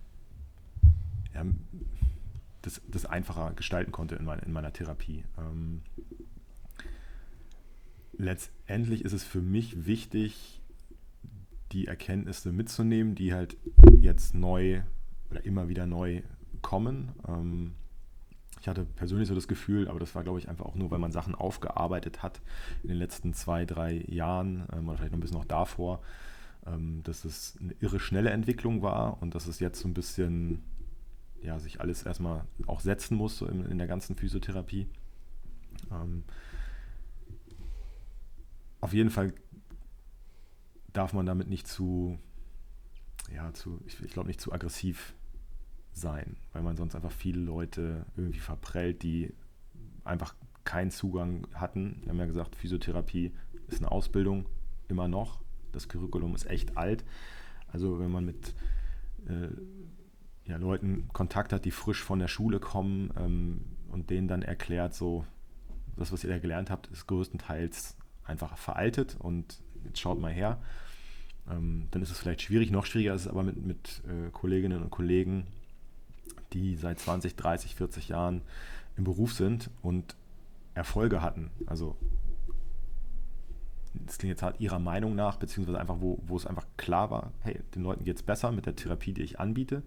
ja, 1.34 1.44
das, 2.62 2.80
das 2.88 3.04
einfacher 3.04 3.52
gestalten 3.54 3.92
konnte 3.92 4.14
in, 4.14 4.24
mein, 4.24 4.38
in 4.40 4.52
meiner 4.52 4.72
Therapie. 4.72 5.24
Ähm, 5.38 5.82
letztendlich 8.16 9.04
ist 9.04 9.12
es 9.12 9.24
für 9.24 9.42
mich 9.42 9.86
wichtig, 9.86 10.60
die 11.72 11.86
Erkenntnisse 11.88 12.52
mitzunehmen, 12.52 13.14
die 13.14 13.34
halt 13.34 13.56
jetzt 14.00 14.34
neu 14.34 14.82
oder 15.30 15.44
immer 15.44 15.68
wieder 15.68 15.86
neu 15.86 16.22
kommen. 16.62 17.12
Ähm, 17.26 17.72
ich 18.64 18.68
hatte 18.68 18.86
persönlich 18.86 19.28
so 19.28 19.34
das 19.34 19.46
Gefühl, 19.46 19.88
aber 19.88 20.00
das 20.00 20.14
war, 20.14 20.22
glaube 20.22 20.38
ich, 20.38 20.48
einfach 20.48 20.64
auch 20.64 20.74
nur, 20.74 20.90
weil 20.90 20.98
man 20.98 21.12
Sachen 21.12 21.34
aufgearbeitet 21.34 22.22
hat 22.22 22.40
in 22.82 22.88
den 22.88 22.96
letzten 22.96 23.34
zwei, 23.34 23.66
drei 23.66 24.02
Jahren 24.08 24.66
ähm, 24.72 24.88
oder 24.88 24.96
vielleicht 24.96 25.12
noch 25.12 25.18
ein 25.18 25.20
bisschen 25.20 25.36
noch 25.36 25.44
davor, 25.44 26.00
ähm, 26.66 27.02
dass 27.02 27.26
es 27.26 27.58
eine 27.60 27.74
irre 27.80 28.00
schnelle 28.00 28.30
Entwicklung 28.30 28.80
war 28.80 29.20
und 29.20 29.34
dass 29.34 29.48
es 29.48 29.60
jetzt 29.60 29.80
so 29.80 29.86
ein 29.86 29.92
bisschen 29.92 30.62
ja, 31.42 31.58
sich 31.58 31.82
alles 31.82 32.04
erstmal 32.04 32.46
auch 32.66 32.80
setzen 32.80 33.18
muss 33.18 33.36
so 33.36 33.44
in, 33.44 33.66
in 33.66 33.76
der 33.76 33.86
ganzen 33.86 34.16
Physiotherapie. 34.16 34.86
Ähm, 35.92 36.24
auf 38.80 38.94
jeden 38.94 39.10
Fall 39.10 39.34
darf 40.94 41.12
man 41.12 41.26
damit 41.26 41.48
nicht 41.48 41.68
zu, 41.68 42.18
ja, 43.30 43.52
zu, 43.52 43.78
ich, 43.86 44.02
ich 44.02 44.12
glaube 44.12 44.28
nicht 44.28 44.40
zu 44.40 44.54
aggressiv 44.54 45.12
sein, 45.94 46.36
weil 46.52 46.62
man 46.62 46.76
sonst 46.76 46.94
einfach 46.94 47.12
viele 47.12 47.40
Leute 47.40 48.04
irgendwie 48.16 48.40
verprellt, 48.40 49.02
die 49.02 49.32
einfach 50.04 50.34
keinen 50.64 50.90
Zugang 50.90 51.46
hatten. 51.54 52.00
Wir 52.02 52.10
haben 52.10 52.18
ja 52.18 52.26
gesagt, 52.26 52.56
Physiotherapie 52.56 53.32
ist 53.68 53.78
eine 53.78 53.90
Ausbildung, 53.90 54.46
immer 54.88 55.08
noch. 55.08 55.40
Das 55.72 55.88
Curriculum 55.88 56.34
ist 56.34 56.46
echt 56.46 56.76
alt. 56.76 57.04
Also 57.68 57.98
wenn 57.98 58.10
man 58.10 58.24
mit 58.24 58.54
äh, 59.26 59.48
ja, 60.46 60.56
Leuten 60.56 61.08
Kontakt 61.12 61.52
hat, 61.52 61.64
die 61.64 61.70
frisch 61.70 62.02
von 62.02 62.18
der 62.18 62.28
Schule 62.28 62.60
kommen 62.60 63.10
ähm, 63.18 63.60
und 63.90 64.10
denen 64.10 64.28
dann 64.28 64.42
erklärt, 64.42 64.94
so, 64.94 65.24
das, 65.96 66.12
was 66.12 66.24
ihr 66.24 66.30
da 66.30 66.38
gelernt 66.38 66.70
habt, 66.70 66.88
ist 66.88 67.06
größtenteils 67.06 67.96
einfach 68.24 68.56
veraltet 68.56 69.16
und 69.18 69.62
jetzt 69.84 70.00
schaut 70.00 70.20
mal 70.20 70.32
her. 70.32 70.60
Ähm, 71.50 71.88
dann 71.90 72.02
ist 72.02 72.10
es 72.10 72.18
vielleicht 72.18 72.42
schwierig, 72.42 72.70
noch 72.70 72.86
schwieriger 72.86 73.14
ist 73.14 73.22
es 73.22 73.28
aber 73.28 73.42
mit, 73.42 73.64
mit 73.64 74.02
äh, 74.08 74.30
Kolleginnen 74.30 74.82
und 74.82 74.90
Kollegen, 74.90 75.46
die 76.54 76.76
seit 76.76 76.98
20, 76.98 77.36
30, 77.36 77.74
40 77.74 78.08
Jahren 78.08 78.42
im 78.96 79.04
Beruf 79.04 79.32
sind 79.32 79.70
und 79.82 80.16
Erfolge 80.74 81.20
hatten. 81.20 81.50
Also 81.66 81.96
das 83.94 84.18
klingt 84.18 84.30
jetzt 84.30 84.42
halt 84.42 84.60
ihrer 84.60 84.78
Meinung 84.78 85.14
nach, 85.14 85.36
beziehungsweise 85.36 85.78
einfach, 85.78 85.96
wo, 86.00 86.18
wo 86.26 86.36
es 86.36 86.46
einfach 86.46 86.66
klar 86.76 87.10
war, 87.10 87.32
hey, 87.42 87.60
den 87.74 87.82
Leuten 87.82 88.04
geht 88.04 88.16
es 88.16 88.22
besser 88.22 88.50
mit 88.50 88.66
der 88.66 88.74
Therapie, 88.74 89.12
die 89.12 89.22
ich 89.22 89.38
anbiete. 89.38 89.82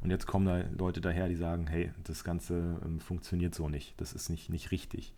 Und 0.00 0.10
jetzt 0.10 0.26
kommen 0.26 0.46
da 0.46 0.64
Leute 0.78 1.00
daher, 1.00 1.28
die 1.28 1.36
sagen, 1.36 1.66
hey, 1.66 1.92
das 2.04 2.24
Ganze 2.24 2.80
ähm, 2.84 3.00
funktioniert 3.00 3.54
so 3.54 3.68
nicht, 3.68 4.00
das 4.00 4.14
ist 4.14 4.30
nicht, 4.30 4.48
nicht 4.48 4.70
richtig. 4.70 5.12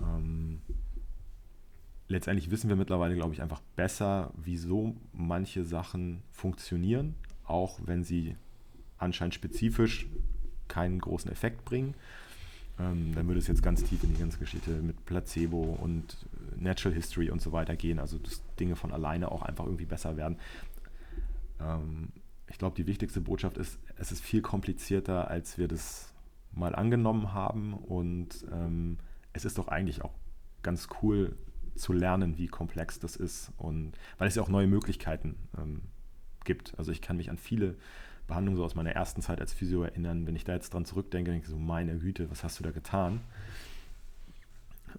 Ähm, 0.00 0.60
letztendlich 2.08 2.50
wissen 2.50 2.68
wir 2.68 2.76
mittlerweile, 2.76 3.14
glaube 3.14 3.32
ich, 3.32 3.40
einfach 3.40 3.62
besser, 3.74 4.32
wieso 4.36 4.94
manche 5.12 5.64
Sachen 5.64 6.22
funktionieren, 6.30 7.14
auch 7.46 7.80
wenn 7.84 8.04
sie 8.04 8.36
anscheinend 8.98 9.34
spezifisch 9.34 10.06
keinen 10.68 10.98
großen 10.98 11.30
Effekt 11.30 11.64
bringen. 11.64 11.94
Ähm, 12.78 13.14
dann 13.14 13.26
würde 13.26 13.38
es 13.38 13.46
jetzt 13.46 13.62
ganz 13.62 13.82
tief 13.84 14.02
in 14.02 14.12
die 14.12 14.20
ganze 14.20 14.38
Geschichte 14.38 14.70
mit 14.70 15.04
Placebo 15.06 15.78
und 15.80 16.26
äh, 16.56 16.62
Natural 16.62 16.94
History 16.94 17.30
und 17.30 17.40
so 17.40 17.52
weiter 17.52 17.74
gehen, 17.74 17.98
also 17.98 18.18
dass 18.18 18.42
Dinge 18.60 18.76
von 18.76 18.92
alleine 18.92 19.32
auch 19.32 19.42
einfach 19.42 19.64
irgendwie 19.64 19.86
besser 19.86 20.16
werden. 20.16 20.36
Ähm, 21.58 22.08
ich 22.48 22.58
glaube, 22.58 22.76
die 22.76 22.86
wichtigste 22.86 23.20
Botschaft 23.20 23.56
ist, 23.56 23.78
es 23.96 24.12
ist 24.12 24.22
viel 24.22 24.42
komplizierter, 24.42 25.28
als 25.28 25.56
wir 25.56 25.68
das 25.68 26.12
mal 26.52 26.74
angenommen 26.74 27.32
haben 27.32 27.74
und 27.74 28.44
ähm, 28.52 28.98
es 29.32 29.44
ist 29.44 29.58
doch 29.58 29.68
eigentlich 29.68 30.02
auch 30.02 30.14
ganz 30.62 30.88
cool 31.02 31.36
zu 31.74 31.92
lernen, 31.92 32.38
wie 32.38 32.46
komplex 32.46 32.98
das 32.98 33.16
ist 33.16 33.52
und 33.56 33.92
weil 34.18 34.28
es 34.28 34.34
ja 34.34 34.42
auch 34.42 34.48
neue 34.48 34.66
Möglichkeiten 34.66 35.36
ähm, 35.58 35.82
gibt. 36.44 36.78
Also 36.78 36.92
ich 36.92 37.02
kann 37.02 37.16
mich 37.16 37.30
an 37.30 37.38
viele 37.38 37.76
Behandlung 38.26 38.56
so 38.56 38.64
aus 38.64 38.74
meiner 38.74 38.92
ersten 38.92 39.22
Zeit 39.22 39.40
als 39.40 39.52
Physio 39.52 39.82
erinnern. 39.82 40.26
Wenn 40.26 40.36
ich 40.36 40.44
da 40.44 40.54
jetzt 40.54 40.74
dran 40.74 40.84
zurückdenke, 40.84 41.30
denke 41.30 41.46
ich 41.46 41.50
so, 41.50 41.58
meine 41.58 41.96
Güte, 41.98 42.30
was 42.30 42.42
hast 42.44 42.58
du 42.58 42.64
da 42.64 42.70
getan? 42.70 43.20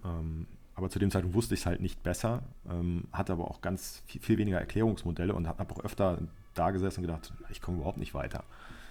Ähm, 0.04 0.48
aber 0.76 0.90
zu 0.90 1.00
dem 1.00 1.10
Zeitpunkt 1.10 1.36
wusste 1.36 1.56
ich 1.56 1.62
es 1.62 1.66
halt 1.66 1.82
nicht 1.82 2.04
besser, 2.04 2.44
ähm, 2.70 3.06
hatte 3.12 3.34
aber 3.34 3.50
auch 3.50 3.62
ganz 3.62 4.04
viel, 4.06 4.22
viel 4.22 4.38
weniger 4.38 4.60
Erklärungsmodelle 4.60 5.34
und 5.34 5.48
habe 5.48 5.74
auch 5.74 5.84
öfter 5.84 6.20
da 6.54 6.72
gesessen 6.72 7.00
und 7.00 7.08
gedacht, 7.08 7.34
ich 7.50 7.62
komme 7.62 7.78
überhaupt 7.78 7.98
nicht 7.98 8.14
weiter. 8.14 8.44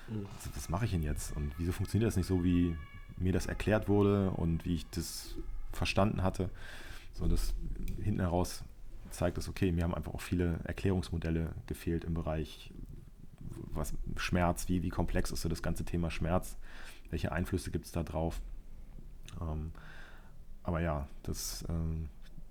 Was, 0.08 0.56
was 0.56 0.68
mache 0.68 0.84
ich 0.84 0.92
denn 0.92 1.02
jetzt? 1.02 1.36
Und 1.36 1.52
wieso 1.58 1.72
funktioniert 1.72 2.08
das 2.08 2.16
nicht 2.16 2.26
so, 2.26 2.44
wie 2.44 2.76
mir 3.16 3.32
das 3.32 3.46
erklärt 3.46 3.88
wurde 3.88 4.30
und 4.30 4.64
wie 4.64 4.74
ich 4.74 4.90
das 4.90 5.34
verstanden 5.72 6.22
hatte? 6.22 6.50
So, 7.14 7.26
das 7.26 7.54
hinten 8.02 8.20
heraus 8.20 8.62
zeigt 9.10 9.38
es, 9.38 9.48
okay, 9.48 9.72
mir 9.72 9.84
haben 9.84 9.94
einfach 9.94 10.14
auch 10.14 10.20
viele 10.20 10.60
Erklärungsmodelle 10.64 11.50
gefehlt 11.66 12.04
im 12.04 12.14
Bereich 12.14 12.72
was 13.76 13.94
Schmerz, 14.16 14.68
wie, 14.68 14.82
wie 14.82 14.88
komplex 14.88 15.30
ist 15.30 15.42
so 15.42 15.48
das 15.48 15.62
ganze 15.62 15.84
Thema 15.84 16.10
Schmerz, 16.10 16.56
welche 17.10 17.32
Einflüsse 17.32 17.70
gibt 17.70 17.86
es 17.86 17.92
da 17.92 18.02
drauf. 18.02 18.40
Ähm, 19.40 19.72
aber 20.62 20.80
ja, 20.80 21.06
das, 21.22 21.64
ähm, 21.68 22.08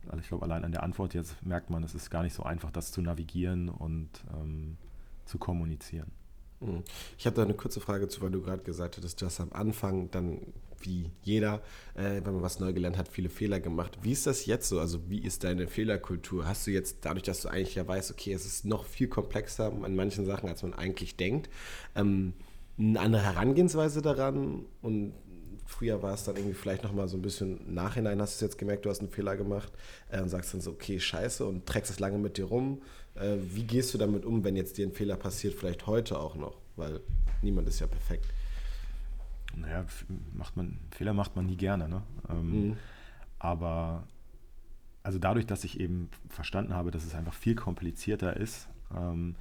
also 0.07 0.19
ich 0.19 0.28
glaube, 0.28 0.45
allein 0.45 0.63
an 0.63 0.71
der 0.71 0.84
Antwort 0.84 1.13
jetzt 1.13 1.45
merkt 1.45 1.69
man, 1.69 1.84
es 1.84 1.95
ist 1.95 2.09
gar 2.09 2.23
nicht 2.23 2.34
so 2.34 2.43
einfach, 2.43 2.71
das 2.71 2.91
zu 2.91 3.01
navigieren 3.01 3.69
und 3.69 4.09
ähm, 4.34 4.78
zu 5.26 5.38
kommunizieren. 5.38 6.11
Mhm. 6.60 6.84
Ich 7.18 7.26
habe 7.26 7.36
da 7.36 7.43
eine 7.43 7.53
kurze 7.53 7.80
Frage 7.80 8.08
zu, 8.08 8.22
weil 8.22 8.32
du 8.32 8.41
gerade 8.41 8.64
gesagt 8.64 8.97
hattest, 8.97 9.22
du 9.22 9.26
hast 9.26 9.39
am 9.39 9.51
Anfang 9.53 10.10
dann 10.12 10.39
wie 10.82 11.10
jeder, 11.24 11.62
äh, 11.95 12.22
wenn 12.24 12.34
man 12.34 12.41
was 12.41 12.60
neu 12.60 12.74
gelernt 12.74 12.97
hat, 12.97 13.08
viele 13.08 13.30
Fehler 13.30 13.60
gemacht. 13.60 13.97
Wie 14.01 14.12
ist 14.12 14.28
das 14.28 14.45
jetzt 14.45 14.70
so? 14.70 14.80
Also 14.80 15.10
wie 15.10 15.20
ist 15.20 15.43
deine 15.43 15.68
Fehlerkultur? 15.68 16.47
Hast 16.47 16.68
du 16.68 16.72
jetzt, 16.72 16.97
dadurch, 17.01 17.24
dass 17.24 17.41
du 17.41 17.49
eigentlich 17.49 17.76
ja 17.76 17.88
weißt, 17.88 18.12
okay, 18.12 18.34
es 18.34 18.45
ist 18.45 18.66
noch 18.66 18.86
viel 18.86 19.08
komplexer 19.08 19.72
an 19.72 19.95
manchen 19.95 20.26
Sachen, 20.26 20.49
als 20.49 20.64
man 20.64 20.74
eigentlich 20.74 21.16
denkt, 21.16 21.49
ähm, 21.95 22.34
eine 22.78 22.99
andere 22.99 23.24
Herangehensweise 23.24 24.01
daran 24.01 24.66
und 24.82 25.14
früher 25.66 26.01
war 26.03 26.14
es 26.14 26.24
dann 26.24 26.36
irgendwie 26.36 26.53
vielleicht 26.53 26.84
nochmal 26.84 27.08
so 27.08 27.18
ein 27.18 27.22
bisschen 27.22 27.74
nachhinein, 27.74 28.22
hast 28.22 28.39
du 28.39 28.45
jetzt 28.45 28.58
gemerkt, 28.58 28.86
du 28.86 28.89
hast 28.89 28.99
einen 28.99 29.10
Fehler 29.10 29.36
gemacht 29.36 29.72
äh, 30.10 30.22
und 30.22 30.30
sagst 30.30 30.53
dann 30.53 30.62
so, 30.62 30.72
okay, 30.72 30.99
scheiße 30.99 31.45
und 31.45 31.66
trägst 31.66 31.91
es 31.91 31.99
lange 31.99 32.18
mit 32.18 32.38
dir 32.38 32.45
rum. 32.45 32.82
Äh, 33.16 33.38
wie 33.39 33.63
gehst 33.63 33.93
du 33.93 33.97
damit 33.97 34.26
um, 34.26 34.43
wenn 34.43 34.55
jetzt 34.55 34.78
dir 34.78 34.86
ein 34.86 34.91
Fehler 34.91 35.16
passiert, 35.16 35.53
vielleicht 35.55 35.88
heute 35.88 36.20
auch 36.20 36.36
noch? 36.36 36.57
Weil 36.76 36.99
niemand 37.41 37.68
ist 37.68 37.80
ja 37.80 37.88
perfekt 37.88 38.26
naja, 39.57 39.86
macht 40.34 40.57
man, 40.57 40.78
Fehler 40.91 41.13
macht 41.13 41.36
man 41.36 41.45
nie 41.45 41.57
gerne, 41.57 41.88
ne? 41.88 42.03
Ähm, 42.30 42.68
mhm. 42.68 42.78
Aber 43.39 44.07
also 45.03 45.20
dadurch, 45.20 45.45
dass 45.45 45.63
ich 45.63 45.80
eben 45.80 46.09
verstanden 46.30 46.74
habe, 46.74 46.91
dass 46.91 47.05
es 47.05 47.13
einfach 47.13 47.34
viel 47.34 47.55
komplizierter 47.55 48.38
ist, 48.38 48.68
ähm, 48.95 49.36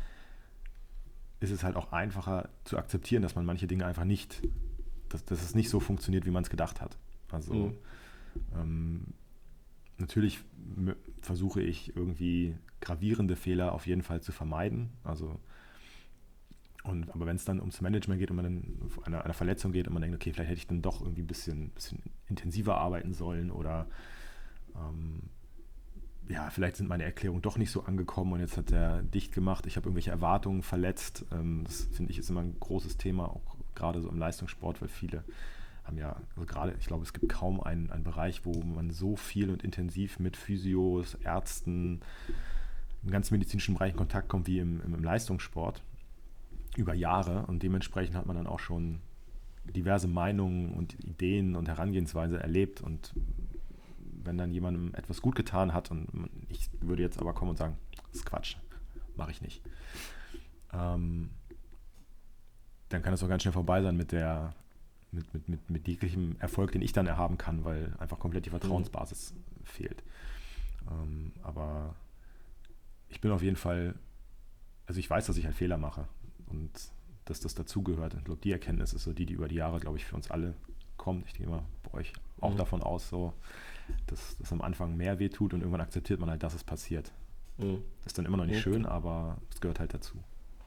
ist 1.40 1.50
es 1.50 1.64
halt 1.64 1.76
auch 1.76 1.92
einfacher 1.92 2.48
zu 2.64 2.78
akzeptieren, 2.78 3.22
dass 3.22 3.34
man 3.34 3.44
manche 3.44 3.66
Dinge 3.66 3.86
einfach 3.86 4.04
nicht, 4.04 4.42
dass, 5.08 5.24
dass 5.24 5.42
es 5.42 5.54
nicht 5.54 5.70
so 5.70 5.80
funktioniert, 5.80 6.26
wie 6.26 6.30
man 6.30 6.42
es 6.42 6.50
gedacht 6.50 6.80
hat. 6.80 6.98
Also 7.30 7.54
mhm. 7.54 7.76
ähm, 8.54 9.04
natürlich 9.98 10.40
versuche 11.20 11.62
ich 11.62 11.96
irgendwie 11.96 12.56
gravierende 12.80 13.36
Fehler 13.36 13.72
auf 13.72 13.86
jeden 13.86 14.02
Fall 14.02 14.20
zu 14.20 14.32
vermeiden. 14.32 14.90
Also 15.04 15.40
Und, 16.84 17.10
aber 17.14 17.24
wenn 17.26 17.36
es 17.36 17.46
dann 17.46 17.60
ums 17.60 17.80
Management 17.80 18.20
geht 18.20 18.30
und 18.30 18.36
man 18.36 18.44
dann 18.44 18.78
auf 18.84 19.06
eine, 19.06 19.24
eine, 19.24 19.32
Verletzung 19.32 19.72
geht 19.72 19.88
und 19.88 19.94
man 19.94 20.02
denkt, 20.02 20.16
okay, 20.16 20.32
vielleicht 20.32 20.50
hätte 20.50 20.58
ich 20.58 20.66
dann 20.66 20.82
doch 20.82 21.00
irgendwie 21.00 21.22
ein 21.22 21.26
bisschen, 21.26 21.70
bisschen 21.70 22.02
intensiver 22.28 22.76
arbeiten 22.76 23.14
sollen 23.14 23.50
oder 23.50 23.86
ähm, 24.76 25.22
ja, 26.28 26.50
vielleicht 26.50 26.76
sind 26.76 26.88
meine 26.88 27.04
Erklärungen 27.04 27.42
doch 27.42 27.56
nicht 27.56 27.70
so 27.70 27.84
angekommen 27.84 28.34
und 28.34 28.40
jetzt 28.40 28.58
hat 28.58 28.70
er 28.70 29.02
dicht 29.02 29.32
gemacht, 29.32 29.66
ich 29.66 29.76
habe 29.76 29.86
irgendwelche 29.86 30.10
Erwartungen 30.10 30.62
verletzt. 30.62 31.24
Ähm, 31.32 31.62
das 31.64 31.84
finde 31.84 32.12
ich 32.12 32.18
ist 32.18 32.28
immer 32.28 32.42
ein 32.42 32.58
großes 32.60 32.98
Thema, 32.98 33.28
auch 33.28 33.56
gerade 33.74 34.02
so 34.02 34.10
im 34.10 34.18
Leistungssport, 34.18 34.82
weil 34.82 34.88
viele 34.88 35.24
haben 35.84 35.98
ja, 35.98 36.16
also 36.34 36.46
gerade, 36.46 36.74
ich 36.78 36.86
glaube, 36.86 37.04
es 37.04 37.12
gibt 37.12 37.28
kaum 37.28 37.60
einen, 37.60 37.90
einen 37.90 38.04
Bereich, 38.04 38.44
wo 38.44 38.52
man 38.62 38.90
so 38.90 39.16
viel 39.16 39.50
und 39.50 39.62
intensiv 39.62 40.18
mit 40.18 40.36
Physios, 40.36 41.14
Ärzten, 41.16 42.00
im 43.02 43.10
ganzen 43.10 43.34
medizinischen 43.34 43.74
Bereich 43.74 43.92
in 43.92 43.98
Kontakt 43.98 44.28
kommt 44.28 44.46
wie 44.46 44.58
im, 44.58 44.80
im, 44.82 45.04
Leistungssport 45.04 45.82
über 46.76 46.94
Jahre. 46.94 47.44
Und 47.46 47.62
dementsprechend 47.62 48.16
hat 48.16 48.26
man 48.26 48.36
dann 48.36 48.46
auch 48.46 48.60
schon 48.60 49.00
diverse 49.66 50.08
Meinungen 50.08 50.72
und 50.72 50.98
Ideen 51.04 51.54
und 51.54 51.68
Herangehensweise 51.68 52.40
erlebt. 52.40 52.80
Und 52.80 53.12
wenn 54.24 54.38
dann 54.38 54.52
jemandem 54.52 54.94
etwas 54.94 55.20
gut 55.20 55.34
getan 55.34 55.74
hat 55.74 55.90
und 55.90 56.08
ich 56.48 56.70
würde 56.80 57.02
jetzt 57.02 57.18
aber 57.18 57.34
kommen 57.34 57.50
und 57.50 57.58
sagen, 57.58 57.76
das 58.06 58.16
ist 58.16 58.26
Quatsch, 58.26 58.56
mache 59.16 59.32
ich 59.32 59.42
nicht, 59.42 59.62
ähm, 60.72 61.30
dann 62.88 63.02
kann 63.02 63.12
es 63.12 63.22
auch 63.22 63.28
ganz 63.28 63.42
schnell 63.42 63.52
vorbei 63.52 63.82
sein 63.82 63.96
mit 63.96 64.12
der 64.12 64.54
mit, 65.14 65.32
mit, 65.34 65.48
mit, 65.48 65.70
mit 65.70 65.88
jeglichem 65.88 66.36
Erfolg, 66.38 66.72
den 66.72 66.82
ich 66.82 66.92
dann 66.92 67.06
erhaben 67.06 67.38
kann, 67.38 67.64
weil 67.64 67.94
einfach 67.98 68.18
komplett 68.18 68.46
die 68.46 68.50
Vertrauensbasis 68.50 69.32
mhm. 69.34 69.64
fehlt. 69.64 70.02
Ähm, 70.90 71.32
aber 71.42 71.94
ich 73.08 73.20
bin 73.20 73.30
auf 73.30 73.42
jeden 73.42 73.56
Fall, 73.56 73.94
also 74.86 75.00
ich 75.00 75.08
weiß, 75.08 75.26
dass 75.26 75.36
ich 75.36 75.44
einen 75.44 75.54
Fehler 75.54 75.78
mache 75.78 76.06
und 76.46 76.70
dass 77.24 77.40
das 77.40 77.54
dazugehört. 77.54 78.14
Ich 78.14 78.24
glaube, 78.24 78.40
die 78.42 78.52
Erkenntnis 78.52 78.92
ist 78.92 79.04
so 79.04 79.12
die, 79.12 79.26
die 79.26 79.34
über 79.34 79.48
die 79.48 79.56
Jahre, 79.56 79.80
glaube 79.80 79.96
ich, 79.96 80.04
für 80.04 80.16
uns 80.16 80.30
alle 80.30 80.54
kommt. 80.96 81.26
Ich 81.26 81.34
gehe 81.34 81.46
immer 81.46 81.64
bei 81.84 81.98
euch 81.98 82.12
auch 82.40 82.52
mhm. 82.52 82.58
davon 82.58 82.82
aus, 82.82 83.08
so, 83.08 83.32
dass 84.06 84.36
das 84.38 84.52
am 84.52 84.60
Anfang 84.60 84.96
mehr 84.96 85.18
wehtut 85.18 85.54
und 85.54 85.60
irgendwann 85.60 85.80
akzeptiert 85.80 86.20
man 86.20 86.30
halt, 86.30 86.42
dass 86.42 86.54
es 86.54 86.64
passiert. 86.64 87.12
Mhm. 87.58 87.82
Ist 88.04 88.18
dann 88.18 88.26
immer 88.26 88.36
noch 88.36 88.46
nicht 88.46 88.56
mhm. 88.56 88.72
schön, 88.72 88.86
aber 88.86 89.38
es 89.50 89.60
gehört 89.60 89.80
halt 89.80 89.94
dazu. 89.94 90.18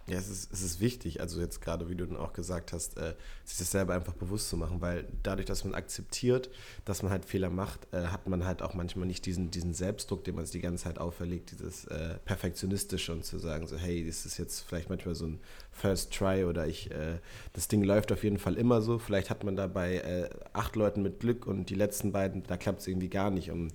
Ja, 0.10 0.18
es 0.18 0.30
ist, 0.30 0.54
es 0.54 0.62
ist 0.62 0.80
wichtig, 0.80 1.20
also 1.20 1.42
jetzt 1.42 1.60
gerade, 1.60 1.90
wie 1.90 1.96
du 1.96 2.06
dann 2.06 2.16
auch 2.16 2.32
gesagt 2.32 2.72
hast, 2.72 2.98
äh, 2.98 3.14
sich 3.44 3.58
das 3.58 3.72
selber 3.72 3.94
einfach 3.94 4.14
bewusst 4.14 4.48
zu 4.48 4.56
machen, 4.56 4.80
weil 4.80 5.06
dadurch, 5.22 5.46
dass 5.46 5.66
man 5.66 5.74
akzeptiert, 5.76 6.50
dass 6.86 7.04
man 7.04 7.12
halt 7.12 7.26
Fehler 7.26 7.50
macht, 7.50 7.94
äh, 7.94 8.04
hat 8.04 8.26
man 8.26 8.46
halt 8.46 8.62
auch 8.62 8.74
manchmal 8.74 9.06
nicht 9.06 9.26
diesen, 9.26 9.52
diesen 9.52 9.74
Selbstdruck, 9.74 10.24
den 10.24 10.36
man 10.36 10.46
sich 10.46 10.54
die 10.54 10.62
ganze 10.62 10.86
Zeit 10.86 10.98
auferlegt, 10.98 11.52
dieses 11.52 11.86
äh, 11.88 12.20
Perfektionistische 12.24 13.12
und 13.12 13.26
zu 13.26 13.38
sagen, 13.38 13.68
so, 13.68 13.76
hey, 13.76 14.06
das 14.08 14.26
ist 14.26 14.38
jetzt 14.38 14.62
vielleicht 14.62 14.90
manchmal 14.90 15.14
so 15.14 15.26
ein 15.26 15.42
First 15.72 16.14
Try 16.14 16.46
oder 16.46 16.68
ich, 16.68 16.90
äh, 16.90 17.20
das 17.52 17.68
Ding 17.68 17.84
läuft 17.84 18.14
auf 18.14 18.24
jeden 18.24 18.38
Fall 18.38 18.56
immer 18.56 18.82
so. 18.82 19.00
Vielleicht 19.00 19.30
hat 19.30 19.44
man 19.44 19.58
da 19.58 19.68
bei 19.68 19.96
äh, 19.98 20.30
acht 20.54 20.78
Leuten 20.78 21.02
mit 21.02 21.20
Glück 21.20 21.46
und 21.46 21.70
die 21.70 21.76
letzten 21.76 22.14
beiden, 22.14 22.44
da 22.44 22.56
klappt 22.56 22.80
es 22.80 22.88
irgendwie 22.88 23.10
gar 23.10 23.30
nicht. 23.30 23.52
Und 23.52 23.74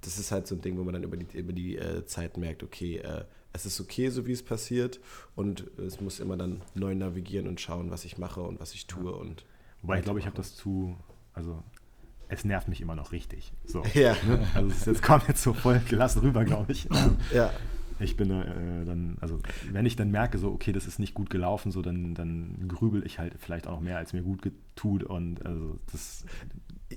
das 0.00 0.16
ist 0.16 0.32
halt 0.32 0.46
so 0.46 0.54
ein 0.54 0.62
Ding, 0.62 0.78
wo 0.78 0.84
man 0.84 0.94
dann 0.94 1.02
über 1.02 1.18
die, 1.18 1.38
über 1.38 1.52
die 1.52 1.76
äh, 1.76 2.06
Zeit 2.06 2.38
merkt, 2.38 2.62
okay, 2.62 3.02
es 3.54 3.64
ist 3.64 3.80
okay, 3.80 4.10
so 4.10 4.26
wie 4.26 4.32
es 4.32 4.42
passiert 4.42 5.00
und 5.36 5.70
es 5.78 6.00
muss 6.00 6.20
immer 6.20 6.36
dann 6.36 6.60
neu 6.74 6.94
navigieren 6.94 7.46
und 7.46 7.60
schauen, 7.60 7.90
was 7.90 8.04
ich 8.04 8.18
mache 8.18 8.42
und 8.42 8.60
was 8.60 8.74
ich 8.74 8.86
tue. 8.86 9.14
Und 9.14 9.46
Wobei 9.80 9.98
ich 9.98 10.04
glaube, 10.04 10.18
ich 10.18 10.26
habe 10.26 10.36
das 10.36 10.56
zu, 10.56 10.96
also 11.32 11.62
es 12.28 12.44
nervt 12.44 12.66
mich 12.66 12.80
immer 12.80 12.96
noch 12.96 13.12
richtig. 13.12 13.52
So. 13.64 13.84
Ja. 13.94 14.16
Ne? 14.26 14.44
Also 14.54 14.68
es 14.70 14.84
jetzt 14.84 15.02
kommt 15.02 15.28
jetzt 15.28 15.42
so 15.42 15.52
voll 15.52 15.80
gelassen 15.88 16.18
rüber, 16.20 16.44
glaube 16.44 16.72
ich. 16.72 16.88
Ja. 17.32 17.52
Ich 18.00 18.16
bin 18.16 18.28
äh, 18.28 18.84
dann, 18.84 19.16
also 19.20 19.38
wenn 19.70 19.86
ich 19.86 19.94
dann 19.94 20.10
merke, 20.10 20.36
so, 20.36 20.50
okay, 20.50 20.72
das 20.72 20.88
ist 20.88 20.98
nicht 20.98 21.14
gut 21.14 21.30
gelaufen, 21.30 21.70
so, 21.70 21.80
dann, 21.80 22.16
dann 22.16 22.66
grübel 22.66 23.06
ich 23.06 23.20
halt 23.20 23.34
vielleicht 23.38 23.68
auch 23.68 23.74
noch 23.74 23.80
mehr, 23.80 23.98
als 23.98 24.12
mir 24.12 24.22
gut 24.22 24.50
tut. 24.74 25.04
Und 25.04 25.46
also 25.46 25.78
das 25.92 26.24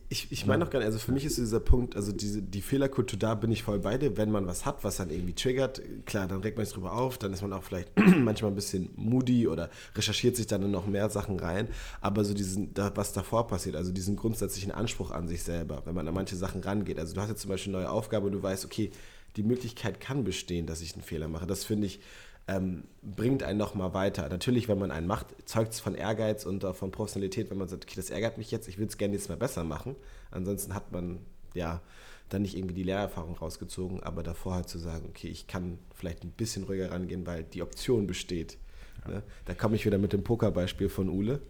ich, 0.09 0.31
ich 0.31 0.45
meine 0.45 0.65
auch 0.65 0.71
nicht, 0.71 0.83
also 0.83 0.99
für 0.99 1.11
mich 1.11 1.25
ist 1.25 1.37
dieser 1.37 1.59
Punkt, 1.59 1.95
also 1.95 2.11
diese, 2.11 2.41
die 2.41 2.61
Fehlerkultur, 2.61 3.17
da 3.17 3.35
bin 3.35 3.51
ich 3.51 3.63
voll 3.63 3.79
bei 3.79 3.97
dir. 3.97 4.17
Wenn 4.17 4.31
man 4.31 4.47
was 4.47 4.65
hat, 4.65 4.83
was 4.83 4.97
dann 4.97 5.09
irgendwie 5.09 5.33
triggert, 5.33 5.81
klar, 6.05 6.27
dann 6.27 6.41
regt 6.41 6.57
man 6.57 6.65
sich 6.65 6.73
drüber 6.73 6.93
auf, 6.93 7.17
dann 7.17 7.33
ist 7.33 7.41
man 7.41 7.53
auch 7.53 7.63
vielleicht 7.63 7.91
manchmal 8.17 8.51
ein 8.51 8.55
bisschen 8.55 8.89
moody 8.95 9.47
oder 9.47 9.69
recherchiert 9.95 10.35
sich 10.35 10.47
dann 10.47 10.69
noch 10.71 10.87
mehr 10.87 11.09
Sachen 11.09 11.39
rein. 11.39 11.67
Aber 12.01 12.23
so 12.25 12.33
diesen, 12.33 12.71
was 12.95 13.13
davor 13.13 13.47
passiert, 13.47 13.75
also 13.75 13.91
diesen 13.91 14.15
grundsätzlichen 14.15 14.71
Anspruch 14.71 15.11
an 15.11 15.27
sich 15.27 15.43
selber, 15.43 15.81
wenn 15.85 15.95
man 15.95 16.07
an 16.07 16.13
manche 16.13 16.35
Sachen 16.35 16.61
rangeht. 16.61 16.99
Also 16.99 17.13
du 17.13 17.21
hast 17.21 17.29
jetzt 17.29 17.41
zum 17.41 17.49
Beispiel 17.49 17.73
eine 17.75 17.83
neue 17.83 17.91
Aufgabe 17.91 18.27
und 18.27 18.33
du 18.33 18.43
weißt, 18.43 18.65
okay, 18.65 18.91
die 19.35 19.43
Möglichkeit 19.43 19.99
kann 19.99 20.23
bestehen, 20.23 20.65
dass 20.65 20.81
ich 20.81 20.93
einen 20.93 21.03
Fehler 21.03 21.27
mache. 21.27 21.45
Das 21.45 21.63
finde 21.63 21.87
ich, 21.87 21.99
ähm, 22.47 22.83
bringt 23.01 23.43
einen 23.43 23.57
nochmal 23.57 23.93
weiter. 23.93 24.27
Natürlich, 24.29 24.67
wenn 24.67 24.79
man 24.79 24.91
einen 24.91 25.07
macht, 25.07 25.27
zeugt 25.45 25.73
es 25.73 25.79
von 25.79 25.95
Ehrgeiz 25.95 26.45
und 26.45 26.63
auch 26.63 26.75
von 26.75 26.91
Professionalität, 26.91 27.49
wenn 27.49 27.57
man 27.57 27.67
sagt, 27.67 27.83
okay, 27.83 27.95
das 27.95 28.09
ärgert 28.09 28.37
mich 28.37 28.51
jetzt, 28.51 28.67
ich 28.67 28.77
würde 28.77 28.89
es 28.89 28.97
gerne 28.97 29.13
jetzt 29.13 29.29
mal 29.29 29.37
besser 29.37 29.63
machen. 29.63 29.95
Ansonsten 30.31 30.73
hat 30.73 30.91
man 30.91 31.19
ja 31.53 31.81
dann 32.29 32.41
nicht 32.41 32.57
irgendwie 32.57 32.73
die 32.73 32.83
Lehrerfahrung 32.83 33.35
rausgezogen, 33.37 34.03
aber 34.03 34.23
davor 34.23 34.55
halt 34.55 34.69
zu 34.69 34.77
sagen, 34.77 35.07
okay, 35.09 35.27
ich 35.27 35.47
kann 35.47 35.79
vielleicht 35.93 36.23
ein 36.23 36.31
bisschen 36.31 36.63
ruhiger 36.63 36.91
rangehen, 36.91 37.25
weil 37.25 37.43
die 37.43 37.61
Option 37.61 38.07
besteht. 38.07 38.57
Ja. 39.05 39.15
Ne? 39.15 39.23
Da 39.45 39.53
komme 39.53 39.75
ich 39.75 39.85
wieder 39.85 39.97
mit 39.97 40.13
dem 40.13 40.23
Pokerbeispiel 40.23 40.89
von 40.89 41.09
Ule. 41.09 41.41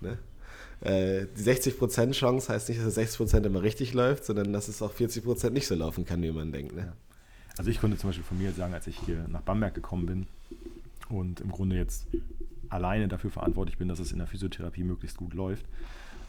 Ne? 0.00 0.18
Äh, 0.80 1.26
die 1.36 1.42
60% 1.42 2.12
Chance 2.12 2.52
heißt 2.52 2.68
nicht, 2.68 2.80
dass 2.80 2.96
es 2.96 3.18
60% 3.18 3.44
immer 3.44 3.62
richtig 3.62 3.94
läuft, 3.94 4.24
sondern 4.24 4.52
dass 4.52 4.68
es 4.68 4.82
auch 4.82 4.92
40% 4.92 5.50
nicht 5.50 5.66
so 5.66 5.74
laufen 5.74 6.04
kann, 6.04 6.22
wie 6.22 6.32
man 6.32 6.52
denkt. 6.52 6.74
Ne? 6.74 6.94
Also 7.58 7.70
ich 7.70 7.80
konnte 7.80 7.96
zum 7.98 8.08
Beispiel 8.08 8.24
von 8.24 8.38
mir 8.38 8.52
sagen, 8.52 8.72
als 8.74 8.86
ich 8.86 8.98
hier 8.98 9.26
nach 9.28 9.42
Bamberg 9.42 9.74
gekommen 9.74 10.06
bin 10.06 10.26
und 11.08 11.40
im 11.40 11.50
Grunde 11.50 11.76
jetzt 11.76 12.06
alleine 12.68 13.08
dafür 13.08 13.30
verantwortlich 13.30 13.76
bin, 13.76 13.88
dass 13.88 13.98
es 13.98 14.12
in 14.12 14.18
der 14.18 14.26
Physiotherapie 14.26 14.84
möglichst 14.84 15.18
gut 15.18 15.34
läuft, 15.34 15.66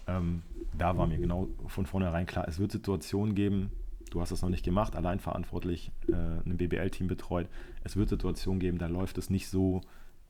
ähm, 0.07 0.41
da 0.77 0.97
war 0.97 1.07
mir 1.07 1.17
genau 1.17 1.47
von 1.67 1.85
vornherein 1.85 2.25
klar, 2.25 2.47
es 2.47 2.59
wird 2.59 2.71
Situationen 2.71 3.35
geben, 3.35 3.71
du 4.09 4.19
hast 4.19 4.31
das 4.31 4.41
noch 4.41 4.49
nicht 4.49 4.65
gemacht, 4.65 4.95
allein 4.95 5.19
verantwortlich 5.19 5.91
äh, 6.07 6.13
ein 6.13 6.57
BBL-Team 6.57 7.07
betreut, 7.07 7.47
es 7.85 7.95
wird 7.95 8.09
Situationen 8.09 8.59
geben, 8.59 8.77
da 8.77 8.87
läuft 8.87 9.17
es 9.17 9.29
nicht 9.29 9.47
so, 9.47 9.81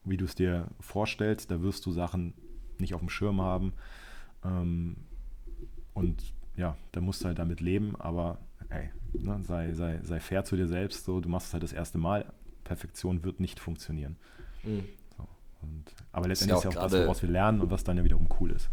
wie 0.03 0.17
du 0.17 0.25
es 0.25 0.35
dir 0.35 0.67
vorstellst, 0.79 1.49
da 1.49 1.61
wirst 1.63 1.85
du 1.87 1.91
Sachen 1.91 2.33
nicht 2.77 2.93
auf 2.93 2.99
dem 2.99 3.09
Schirm 3.09 3.41
haben 3.41 3.73
ähm, 4.45 4.97
und 5.95 6.33
ja, 6.55 6.77
da 6.91 7.01
musst 7.01 7.23
du 7.23 7.25
halt 7.25 7.39
damit 7.39 7.61
leben, 7.61 7.95
aber 7.99 8.37
ey, 8.73 8.89
ne, 9.13 9.39
sei, 9.43 9.73
sei, 9.73 9.99
sei 10.03 10.19
fair 10.19 10.43
zu 10.43 10.55
dir 10.55 10.67
selbst, 10.67 11.05
so, 11.05 11.19
du 11.19 11.29
machst 11.29 11.47
es 11.47 11.53
halt 11.53 11.63
das 11.63 11.73
erste 11.73 11.97
Mal, 11.97 12.25
Perfektion 12.63 13.23
wird 13.23 13.39
nicht 13.39 13.59
funktionieren. 13.59 14.15
Mhm. 14.63 14.85
So, 15.17 15.27
und, 15.61 15.85
aber 16.11 16.27
letztendlich 16.27 16.57
ist 16.57 16.63
ja 16.63 16.69
auch, 16.69 16.73
ist 16.73 16.75
ja 16.75 16.81
auch 16.85 16.91
das, 16.91 17.05
woraus 17.05 17.21
wir 17.21 17.29
lernen 17.29 17.61
und 17.61 17.71
was 17.71 17.83
dann 17.83 17.97
ja 17.97 18.03
wiederum 18.03 18.27
cool 18.39 18.51
ist. 18.51 18.69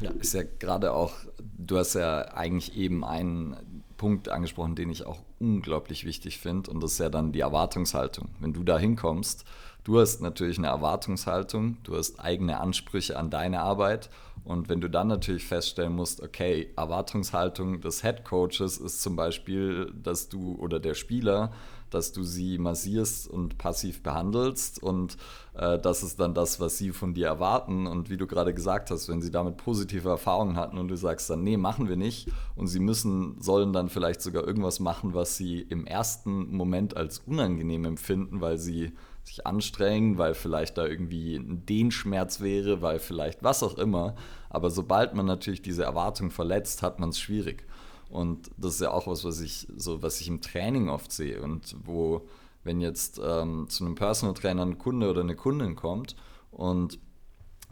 Ja, 0.00 0.10
ist 0.12 0.32
ja 0.32 0.42
gerade 0.58 0.92
auch, 0.92 1.12
du 1.58 1.76
hast 1.76 1.94
ja 1.94 2.22
eigentlich 2.32 2.74
eben 2.74 3.04
einen 3.04 3.54
Punkt 4.00 4.30
angesprochen, 4.30 4.76
den 4.76 4.88
ich 4.88 5.04
auch 5.04 5.18
unglaublich 5.40 6.06
wichtig 6.06 6.38
finde 6.38 6.70
und 6.70 6.82
das 6.82 6.92
ist 6.92 7.00
ja 7.00 7.10
dann 7.10 7.32
die 7.32 7.40
Erwartungshaltung. 7.40 8.30
Wenn 8.40 8.54
du 8.54 8.62
da 8.62 8.78
hinkommst, 8.78 9.44
du 9.84 10.00
hast 10.00 10.22
natürlich 10.22 10.56
eine 10.56 10.68
Erwartungshaltung, 10.68 11.76
du 11.82 11.98
hast 11.98 12.18
eigene 12.18 12.60
Ansprüche 12.60 13.18
an 13.18 13.28
deine 13.28 13.60
Arbeit 13.60 14.08
und 14.42 14.70
wenn 14.70 14.80
du 14.80 14.88
dann 14.88 15.08
natürlich 15.08 15.44
feststellen 15.44 15.94
musst, 15.94 16.22
okay, 16.22 16.70
Erwartungshaltung 16.78 17.82
des 17.82 18.00
Head 18.00 18.24
Coaches 18.24 18.78
ist 18.78 19.02
zum 19.02 19.16
Beispiel, 19.16 19.92
dass 20.02 20.30
du 20.30 20.54
oder 20.54 20.80
der 20.80 20.94
Spieler, 20.94 21.52
dass 21.90 22.12
du 22.12 22.22
sie 22.22 22.58
massierst 22.58 23.28
und 23.28 23.58
passiv 23.58 24.02
behandelst 24.02 24.82
und 24.82 25.16
äh, 25.54 25.78
das 25.78 26.02
ist 26.02 26.20
dann 26.20 26.34
das, 26.34 26.60
was 26.60 26.78
sie 26.78 26.90
von 26.92 27.14
dir 27.14 27.26
erwarten 27.26 27.86
und 27.86 28.10
wie 28.10 28.16
du 28.16 28.26
gerade 28.26 28.54
gesagt 28.54 28.90
hast, 28.90 29.08
wenn 29.08 29.22
sie 29.22 29.30
damit 29.30 29.56
positive 29.56 30.08
Erfahrungen 30.08 30.56
hatten 30.56 30.78
und 30.78 30.88
du 30.88 30.96
sagst 30.96 31.28
dann, 31.30 31.42
nee, 31.42 31.56
machen 31.56 31.88
wir 31.88 31.96
nicht 31.96 32.28
und 32.56 32.68
sie 32.68 32.80
müssen, 32.80 33.40
sollen 33.40 33.72
dann 33.72 33.88
vielleicht 33.88 34.22
sogar 34.22 34.46
irgendwas 34.46 34.80
machen, 34.80 35.14
was 35.14 35.36
sie 35.36 35.60
im 35.60 35.86
ersten 35.86 36.54
Moment 36.54 36.96
als 36.96 37.20
unangenehm 37.26 37.84
empfinden, 37.84 38.40
weil 38.40 38.58
sie 38.58 38.92
sich 39.22 39.46
anstrengen, 39.46 40.18
weil 40.18 40.34
vielleicht 40.34 40.78
da 40.78 40.86
irgendwie 40.86 41.36
ein 41.36 41.64
Dehnschmerz 41.66 42.40
wäre, 42.40 42.82
weil 42.82 42.98
vielleicht 42.98 43.42
was 43.42 43.62
auch 43.62 43.76
immer. 43.78 44.14
Aber 44.48 44.70
sobald 44.70 45.14
man 45.14 45.26
natürlich 45.26 45.62
diese 45.62 45.84
Erwartung 45.84 46.30
verletzt, 46.30 46.82
hat 46.82 46.98
man 46.98 47.10
es 47.10 47.20
schwierig. 47.20 47.64
Und 48.10 48.50
das 48.56 48.74
ist 48.74 48.80
ja 48.80 48.90
auch 48.90 49.06
was, 49.06 49.24
was 49.24 49.40
ich 49.40 49.68
so, 49.76 50.02
was 50.02 50.20
ich 50.20 50.28
im 50.28 50.40
Training 50.40 50.88
oft 50.88 51.12
sehe 51.12 51.40
und 51.40 51.76
wo, 51.84 52.26
wenn 52.64 52.80
jetzt 52.80 53.20
ähm, 53.24 53.66
zu 53.68 53.84
einem 53.84 53.94
Personal 53.94 54.34
Trainer 54.34 54.62
ein 54.62 54.78
Kunde 54.78 55.08
oder 55.08 55.20
eine 55.20 55.36
Kundin 55.36 55.76
kommt 55.76 56.16
und 56.50 56.98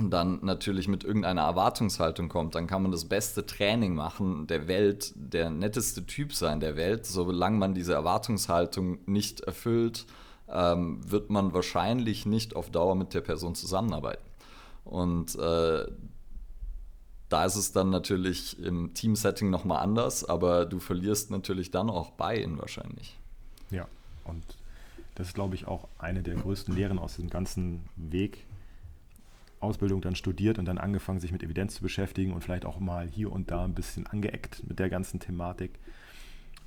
dann 0.01 0.39
natürlich 0.45 0.87
mit 0.87 1.03
irgendeiner 1.03 1.43
Erwartungshaltung 1.43 2.29
kommt, 2.29 2.55
dann 2.55 2.69
kann 2.69 2.83
man 2.83 2.93
das 2.93 3.07
beste 3.07 3.45
Training 3.47 3.97
machen 3.97 4.47
der 4.47 4.69
Welt, 4.69 5.13
der 5.17 5.51
netteste 5.51 6.07
Typ 6.07 6.33
sein 6.33 6.61
der 6.61 6.77
Welt, 6.77 7.05
solange 7.05 7.59
man 7.59 7.75
diese 7.75 7.95
Erwartungshaltung 7.95 9.01
nicht 9.07 9.41
erfüllt 9.41 10.07
ähm, 10.51 11.01
wird 11.11 11.31
man 11.31 11.53
wahrscheinlich 11.53 12.27
nicht 12.27 12.57
auf 12.57 12.71
Dauer 12.71 12.95
mit 12.95 13.15
der 13.15 13.21
Person 13.21 13.55
zusammenarbeiten. 13.55 14.25
Und 14.85 15.37
äh, 15.37 15.87
da 17.29 17.45
ist 17.45 17.57
es 17.57 17.73
dann 17.73 17.91
natürlich 17.91 18.59
im 18.63 18.95
Teamsetting 18.95 19.51
nochmal 19.51 19.83
anders, 19.83 20.25
aber 20.25 20.65
du 20.65 20.79
verlierst 20.79 21.31
natürlich 21.31 21.71
dann 21.71 21.91
auch 21.91 22.11
Buy-in 22.13 22.59
wahrscheinlich. 22.59 23.19
Ja, 23.71 23.87
und 24.25 24.45
das 25.15 25.29
ist, 25.29 25.35
glaube 25.35 25.55
ich, 25.55 25.67
auch 25.67 25.89
eine 25.99 26.23
der 26.23 26.37
größten 26.37 26.75
Lehren 26.75 26.99
aus 26.99 27.17
diesem 27.17 27.29
ganzen 27.29 27.85
Weg, 27.97 28.47
Ausbildung 29.61 30.01
dann 30.01 30.15
studiert 30.15 30.59
und 30.59 30.65
dann 30.65 30.79
angefangen, 30.79 31.19
sich 31.19 31.33
mit 31.33 31.43
Evidenz 31.43 31.75
zu 31.75 31.83
beschäftigen 31.83 32.33
und 32.33 32.45
vielleicht 32.45 32.65
auch 32.65 32.79
mal 32.79 33.09
hier 33.09 33.33
und 33.33 33.51
da 33.51 33.65
ein 33.65 33.75
bisschen 33.75 34.07
angeeckt 34.07 34.63
mit 34.69 34.79
der 34.79 34.89
ganzen 34.89 35.19
Thematik. 35.19 35.73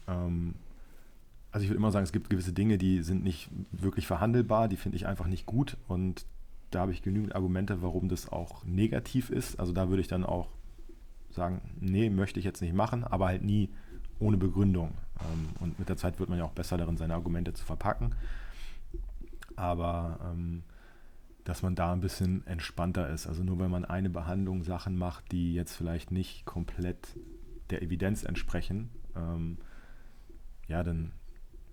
Ähm, 0.08 0.56
also 1.52 1.64
ich 1.64 1.70
würde 1.70 1.78
immer 1.78 1.92
sagen, 1.92 2.04
es 2.04 2.12
gibt 2.12 2.30
gewisse 2.30 2.54
Dinge, 2.54 2.78
die 2.78 3.02
sind 3.02 3.24
nicht 3.24 3.50
wirklich 3.72 4.08
verhandelbar, 4.08 4.68
die 4.68 4.78
finde 4.78 4.98
ich 4.98 5.08
einfach 5.08 5.28
nicht 5.28 5.46
gut 5.46 5.78
und 5.88 6.26
da 6.72 6.82
habe 6.82 6.92
ich 6.92 7.02
genügend 7.02 7.36
Argumente, 7.36 7.82
warum 7.82 8.10
das 8.10 8.32
auch 8.32 8.64
negativ 8.64 9.30
ist. 9.30 9.60
Also 9.60 9.74
da 9.74 9.90
würde 9.90 10.02
ich 10.02 10.08
dann 10.08 10.26
auch 10.26 10.50
sagen, 11.30 11.62
nee, 11.80 12.10
möchte 12.10 12.40
ich 12.40 12.46
jetzt 12.46 12.62
nicht 12.62 12.74
machen, 12.74 13.04
aber 13.04 13.28
halt 13.28 13.44
nie 13.44 13.70
ohne 14.20 14.38
Begründung. 14.38 14.94
Ähm, 15.20 15.50
und 15.60 15.80
mit 15.80 15.90
der 15.90 15.98
Zeit 15.98 16.20
wird 16.20 16.30
man 16.30 16.40
ja 16.40 16.46
auch 16.46 16.52
besser 16.52 16.78
darin, 16.78 16.98
seine 16.98 17.14
Argumente 17.14 17.54
zu 17.54 17.66
verpacken. 17.66 18.16
Aber 19.56 20.20
ähm, 20.24 20.64
dass 21.44 21.64
man 21.64 21.76
da 21.76 21.92
ein 21.92 22.02
bisschen 22.02 22.46
entspannter 22.48 23.10
ist. 23.10 23.28
Also 23.28 23.44
nur 23.44 23.60
wenn 23.60 23.72
man 23.72 23.86
eine 23.86 24.10
Behandlung 24.10 24.64
Sachen 24.64 24.98
macht, 24.98 25.32
die 25.32 25.54
jetzt 25.54 25.76
vielleicht 25.76 26.12
nicht 26.12 26.46
komplett 26.46 27.18
der 27.70 27.82
Evidenz 27.82 28.24
entsprechen, 28.24 28.90
ähm, 29.16 29.58
ja, 30.68 30.84
dann 30.84 31.12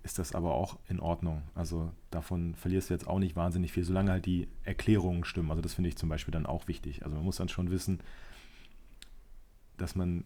ist 0.09 0.19
das 0.19 0.35
aber 0.35 0.55
auch 0.55 0.79
in 0.89 1.01
Ordnung. 1.01 1.43
Also 1.55 1.93
davon 2.11 2.55
verlierst 2.55 2.89
du 2.89 2.95
jetzt 2.95 3.07
auch 3.07 3.19
nicht 3.19 3.37
wahnsinnig 3.37 3.73
viel, 3.73 3.85
solange 3.85 4.11
halt 4.11 4.25
die 4.25 4.49
Erklärungen 4.65 5.23
stimmen. 5.25 5.51
Also 5.51 5.61
das 5.61 5.75
finde 5.75 5.89
ich 5.89 5.99
zum 5.99 6.09
Beispiel 6.09 6.33
dann 6.33 6.47
auch 6.47 6.67
wichtig. 6.67 7.05
Also 7.05 7.17
man 7.17 7.27
muss 7.27 7.37
dann 7.37 7.51
schon 7.51 7.71
wissen, 7.71 8.01
dass 9.77 9.95
man 9.95 10.25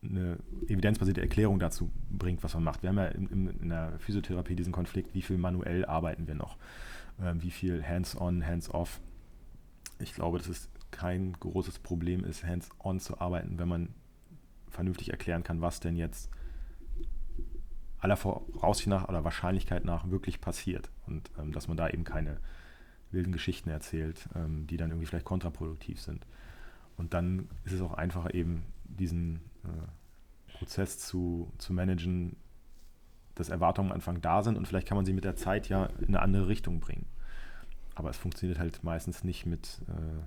eine 0.00 0.38
evidenzbasierte 0.68 1.22
Erklärung 1.22 1.58
dazu 1.58 1.90
bringt, 2.08 2.44
was 2.44 2.54
man 2.54 2.62
macht. 2.62 2.84
Wir 2.84 2.90
haben 2.90 2.98
ja 2.98 3.06
in, 3.06 3.48
in 3.48 3.68
der 3.68 3.98
Physiotherapie 3.98 4.54
diesen 4.54 4.72
Konflikt, 4.72 5.12
wie 5.12 5.22
viel 5.22 5.38
manuell 5.38 5.84
arbeiten 5.84 6.28
wir 6.28 6.36
noch, 6.36 6.56
ähm, 7.20 7.42
wie 7.42 7.50
viel 7.50 7.84
hands-on, 7.84 8.46
hands-off. 8.46 9.00
Ich 9.98 10.14
glaube, 10.14 10.38
dass 10.38 10.46
es 10.46 10.70
kein 10.92 11.32
großes 11.32 11.80
Problem 11.80 12.22
ist, 12.22 12.44
hands-on 12.44 13.00
zu 13.00 13.20
arbeiten, 13.20 13.58
wenn 13.58 13.68
man 13.68 13.88
vernünftig 14.70 15.10
erklären 15.10 15.42
kann, 15.42 15.62
was 15.62 15.80
denn 15.80 15.96
jetzt 15.96 16.30
aller 17.98 18.16
Voraussicht 18.16 18.88
nach 18.88 19.08
oder 19.08 19.24
Wahrscheinlichkeit 19.24 19.84
nach 19.84 20.10
wirklich 20.10 20.40
passiert. 20.40 20.90
Und 21.06 21.30
ähm, 21.38 21.52
dass 21.52 21.68
man 21.68 21.76
da 21.76 21.88
eben 21.88 22.04
keine 22.04 22.38
wilden 23.10 23.32
Geschichten 23.32 23.70
erzählt, 23.70 24.28
ähm, 24.34 24.66
die 24.66 24.76
dann 24.76 24.90
irgendwie 24.90 25.06
vielleicht 25.06 25.24
kontraproduktiv 25.24 26.00
sind. 26.00 26.26
Und 26.96 27.14
dann 27.14 27.48
ist 27.64 27.72
es 27.72 27.80
auch 27.80 27.94
einfacher, 27.94 28.34
eben 28.34 28.64
diesen 28.84 29.36
äh, 29.64 30.52
Prozess 30.58 30.98
zu, 30.98 31.52
zu 31.58 31.72
managen, 31.72 32.36
dass 33.34 33.50
Erwartungen 33.50 33.90
am 33.90 33.96
Anfang 33.96 34.20
da 34.22 34.42
sind 34.42 34.56
und 34.56 34.66
vielleicht 34.66 34.88
kann 34.88 34.96
man 34.96 35.04
sie 35.04 35.12
mit 35.12 35.24
der 35.24 35.36
Zeit 35.36 35.68
ja 35.68 35.86
in 36.00 36.08
eine 36.08 36.20
andere 36.20 36.48
Richtung 36.48 36.80
bringen. 36.80 37.06
Aber 37.94 38.10
es 38.10 38.16
funktioniert 38.16 38.58
halt 38.58 38.82
meistens 38.82 39.24
nicht 39.24 39.46
mit, 39.46 39.82
äh, 39.88 40.22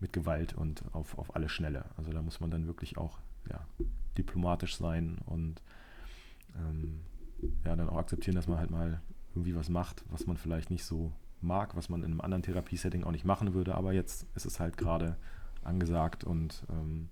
mit 0.00 0.12
Gewalt 0.12 0.54
und 0.54 0.82
auf, 0.92 1.18
auf 1.18 1.34
alle 1.36 1.48
Schnelle. 1.48 1.84
Also 1.96 2.12
da 2.12 2.20
muss 2.20 2.40
man 2.40 2.50
dann 2.50 2.66
wirklich 2.66 2.98
auch 2.98 3.18
ja, 3.48 3.64
diplomatisch 4.16 4.76
sein 4.76 5.18
und 5.26 5.62
ähm, 6.56 7.00
ja, 7.64 7.76
dann 7.76 7.88
auch 7.88 7.98
akzeptieren, 7.98 8.36
dass 8.36 8.48
man 8.48 8.58
halt 8.58 8.70
mal 8.70 9.00
irgendwie 9.34 9.54
was 9.54 9.68
macht, 9.68 10.04
was 10.10 10.26
man 10.26 10.36
vielleicht 10.36 10.70
nicht 10.70 10.84
so 10.84 11.12
mag, 11.40 11.76
was 11.76 11.88
man 11.88 12.02
in 12.02 12.12
einem 12.12 12.20
anderen 12.20 12.42
Therapiesetting 12.42 13.04
auch 13.04 13.12
nicht 13.12 13.24
machen 13.24 13.54
würde, 13.54 13.74
aber 13.74 13.92
jetzt 13.92 14.26
ist 14.34 14.46
es 14.46 14.58
halt 14.58 14.76
gerade 14.76 15.16
angesagt 15.62 16.24
und 16.24 16.64
ähm, 16.70 17.08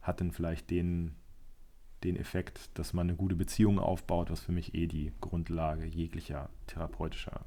hat 0.00 0.20
dann 0.20 0.32
vielleicht 0.32 0.70
den, 0.70 1.14
den 2.04 2.16
Effekt, 2.16 2.70
dass 2.78 2.92
man 2.92 3.08
eine 3.08 3.16
gute 3.16 3.36
Beziehung 3.36 3.78
aufbaut, 3.78 4.30
was 4.30 4.40
für 4.40 4.52
mich 4.52 4.74
eh 4.74 4.86
die 4.86 5.12
Grundlage 5.20 5.84
jeglicher 5.84 6.48
therapeutischer 6.66 7.44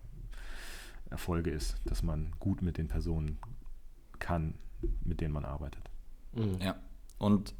Erfolge 1.09 1.49
ist, 1.49 1.77
dass 1.85 2.03
man 2.03 2.31
gut 2.39 2.61
mit 2.61 2.77
den 2.77 2.87
Personen 2.87 3.39
kann, 4.19 4.55
mit 5.03 5.21
denen 5.21 5.33
man 5.33 5.45
arbeitet. 5.45 5.89
Mhm. 6.33 6.59
Ja, 6.61 6.75
und 7.17 7.55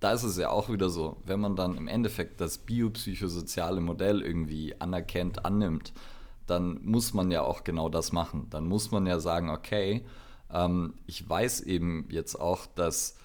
da 0.00 0.12
ist 0.12 0.24
es 0.24 0.36
ja 0.36 0.50
auch 0.50 0.68
wieder 0.70 0.90
so, 0.90 1.16
wenn 1.24 1.40
man 1.40 1.56
dann 1.56 1.76
im 1.76 1.88
Endeffekt 1.88 2.40
das 2.40 2.58
biopsychosoziale 2.58 3.80
Modell 3.80 4.22
irgendwie 4.22 4.78
anerkennt, 4.78 5.44
annimmt, 5.44 5.92
dann 6.46 6.80
muss 6.82 7.14
man 7.14 7.30
ja 7.30 7.42
auch 7.42 7.64
genau 7.64 7.88
das 7.88 8.12
machen. 8.12 8.46
Dann 8.50 8.66
muss 8.66 8.90
man 8.90 9.06
ja 9.06 9.18
sagen, 9.18 9.50
okay, 9.50 10.04
ähm, 10.52 10.94
ich 11.06 11.28
weiß 11.28 11.62
eben 11.62 12.06
jetzt 12.10 12.36
auch, 12.36 12.66
dass 12.66 13.16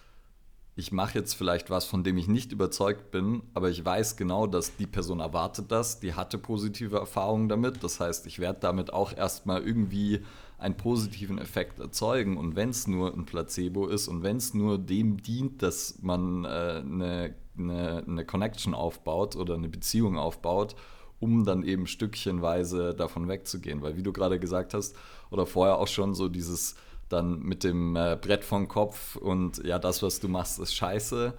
ich 0.76 0.92
mache 0.92 1.20
jetzt 1.20 1.34
vielleicht 1.34 1.70
was, 1.70 1.86
von 1.86 2.04
dem 2.04 2.18
ich 2.18 2.28
nicht 2.28 2.52
überzeugt 2.52 3.12
bin, 3.12 3.44
aber 3.54 3.70
ich 3.70 3.84
weiß 3.84 4.16
genau, 4.16 4.48
dass 4.48 4.78
die 4.78 4.88
Person 4.88 5.20
erwartet 5.20 5.72
das, 5.72 6.00
die 6.00 6.14
hatte 6.14 6.38
positive 6.38 6.98
Erfahrungen 6.98 7.50
damit. 7.50 7.84
Das 7.84 8.00
heißt, 8.00 8.26
ich 8.26 8.40
werde 8.40 8.60
damit 8.62 8.94
auch 8.94 9.16
erstmal 9.16 9.62
irgendwie 9.62 10.22
einen 10.62 10.78
positiven 10.78 11.40
Effekt 11.40 11.80
erzeugen. 11.80 12.38
Und 12.38 12.56
wenn 12.56 12.70
es 12.70 12.88
nur 12.88 13.14
ein 13.14 13.26
Placebo 13.26 13.88
ist 13.88 14.08
und 14.08 14.22
wenn 14.22 14.38
es 14.38 14.54
nur 14.54 14.78
dem 14.78 15.22
dient, 15.22 15.64
dass 15.64 15.98
man 16.02 16.46
äh, 16.46 16.48
eine, 16.48 17.36
eine, 17.58 18.26
Connection 18.26 18.76
aufbaut 18.76 19.36
oder 19.36 19.56
eine 19.56 19.70
Beziehung 19.70 20.18
aufbaut, 20.18 20.76
um 21.20 21.46
dann 21.46 21.64
eben 21.64 21.88
stückchenweise 21.88 22.94
davon 22.94 23.28
wegzugehen. 23.28 23.82
Weil 23.82 23.98
wie 23.98 24.04
du 24.04 24.14
gerade 24.14 24.40
gesagt 24.40 24.76
hast, 24.76 24.96
oder 25.32 25.48
vorher 25.48 25.80
auch 25.80 25.88
schon 25.88 26.14
so 26.14 26.30
dieses 26.30 26.76
dann 27.10 27.40
mit 27.40 27.64
dem 27.64 27.96
äh, 27.96 28.18
Brett 28.22 28.46
vom 28.46 28.68
Kopf 28.68 29.16
und 29.16 29.64
ja, 29.66 29.80
das, 29.80 30.02
was 30.04 30.20
du 30.20 30.30
machst, 30.30 30.60
ist 30.60 30.76
scheiße. 30.76 31.34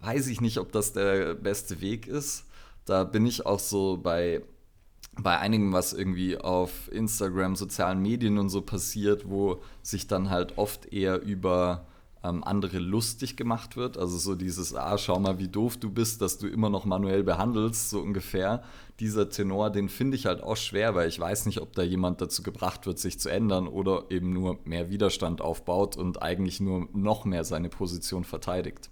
Weiß 0.00 0.26
ich 0.28 0.40
nicht, 0.40 0.58
ob 0.58 0.72
das 0.72 0.94
der 0.94 1.34
beste 1.34 1.80
Weg 1.80 2.06
ist. 2.06 2.46
Da 2.86 3.04
bin 3.04 3.26
ich 3.26 3.44
auch 3.44 3.60
so 3.60 3.98
bei 3.98 4.42
bei 5.18 5.38
einigen, 5.38 5.72
was 5.72 5.92
irgendwie 5.92 6.38
auf 6.38 6.92
Instagram, 6.92 7.56
sozialen 7.56 8.00
Medien 8.00 8.38
und 8.38 8.48
so 8.48 8.60
passiert, 8.62 9.28
wo 9.28 9.62
sich 9.82 10.06
dann 10.06 10.30
halt 10.30 10.58
oft 10.58 10.92
eher 10.92 11.22
über 11.22 11.86
ähm, 12.22 12.44
andere 12.44 12.78
lustig 12.78 13.36
gemacht 13.36 13.76
wird. 13.76 13.96
Also 13.96 14.18
so 14.18 14.34
dieses, 14.34 14.74
ah, 14.74 14.98
schau 14.98 15.18
mal, 15.18 15.38
wie 15.38 15.48
doof 15.48 15.76
du 15.78 15.90
bist, 15.90 16.20
dass 16.20 16.38
du 16.38 16.46
immer 16.46 16.68
noch 16.68 16.84
manuell 16.84 17.22
behandelst, 17.22 17.90
so 17.90 18.00
ungefähr. 18.00 18.62
Dieser 19.00 19.28
Tenor, 19.28 19.70
den 19.70 19.88
finde 19.88 20.16
ich 20.16 20.26
halt 20.26 20.42
auch 20.42 20.56
schwer, 20.56 20.94
weil 20.94 21.08
ich 21.08 21.18
weiß 21.18 21.46
nicht, 21.46 21.60
ob 21.60 21.72
da 21.74 21.82
jemand 21.82 22.20
dazu 22.20 22.42
gebracht 22.42 22.86
wird, 22.86 22.98
sich 22.98 23.18
zu 23.18 23.28
ändern 23.28 23.68
oder 23.68 24.04
eben 24.10 24.32
nur 24.32 24.58
mehr 24.64 24.90
Widerstand 24.90 25.40
aufbaut 25.40 25.96
und 25.96 26.22
eigentlich 26.22 26.60
nur 26.60 26.88
noch 26.92 27.24
mehr 27.24 27.44
seine 27.44 27.68
Position 27.68 28.24
verteidigt. 28.24 28.90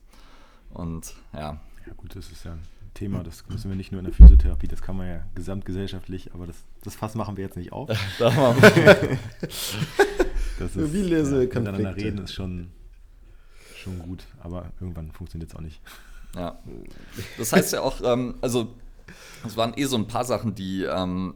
Und 0.70 1.14
ja. 1.32 1.60
Ja 1.86 1.92
gut, 1.96 2.16
das 2.16 2.30
ist 2.30 2.44
ja 2.44 2.56
Thema. 2.94 3.22
Das 3.22 3.44
müssen 3.48 3.70
wir 3.70 3.76
nicht 3.76 3.92
nur 3.92 3.98
in 3.98 4.06
der 4.06 4.14
Physiotherapie, 4.14 4.68
das 4.68 4.82
kann 4.82 4.96
man 4.96 5.08
ja 5.08 5.20
gesamtgesellschaftlich, 5.34 6.32
aber 6.32 6.46
das, 6.46 6.56
das 6.82 6.94
Fass 6.94 7.14
machen 7.14 7.36
wir 7.36 7.44
jetzt 7.44 7.56
nicht 7.56 7.72
auf. 7.72 7.88
das 8.18 8.28
ist, 10.76 10.92
Wie 10.92 11.02
lese 11.02 11.44
ja, 11.44 11.44
miteinander 11.44 11.96
reden 11.96 12.18
ist 12.18 12.32
schon, 12.32 12.70
schon 13.76 13.98
gut, 13.98 14.24
aber 14.40 14.72
irgendwann 14.80 15.12
funktioniert 15.12 15.50
es 15.50 15.56
auch 15.56 15.60
nicht. 15.60 15.80
Ja. 16.34 16.58
Das 17.38 17.52
heißt 17.52 17.74
ja 17.74 17.82
auch, 17.82 18.00
ähm, 18.02 18.36
also 18.40 18.74
es 19.46 19.56
waren 19.56 19.74
eh 19.76 19.84
so 19.84 19.96
ein 19.96 20.06
paar 20.06 20.24
Sachen, 20.24 20.54
die 20.54 20.84
ähm, 20.84 21.34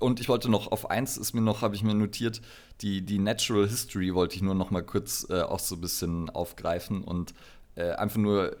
und 0.00 0.20
ich 0.20 0.28
wollte 0.28 0.50
noch 0.50 0.72
auf 0.72 0.90
eins 0.90 1.16
ist 1.16 1.34
mir 1.34 1.40
noch, 1.40 1.62
habe 1.62 1.74
ich 1.74 1.82
mir 1.82 1.94
notiert, 1.94 2.40
die, 2.80 3.02
die 3.02 3.18
Natural 3.18 3.68
History 3.68 4.14
wollte 4.14 4.36
ich 4.36 4.42
nur 4.42 4.54
noch 4.54 4.70
mal 4.70 4.82
kurz 4.82 5.26
äh, 5.28 5.42
auch 5.42 5.58
so 5.58 5.74
ein 5.74 5.80
bisschen 5.80 6.30
aufgreifen 6.30 7.02
und 7.02 7.34
äh, 7.74 7.90
einfach 7.90 8.18
nur 8.18 8.56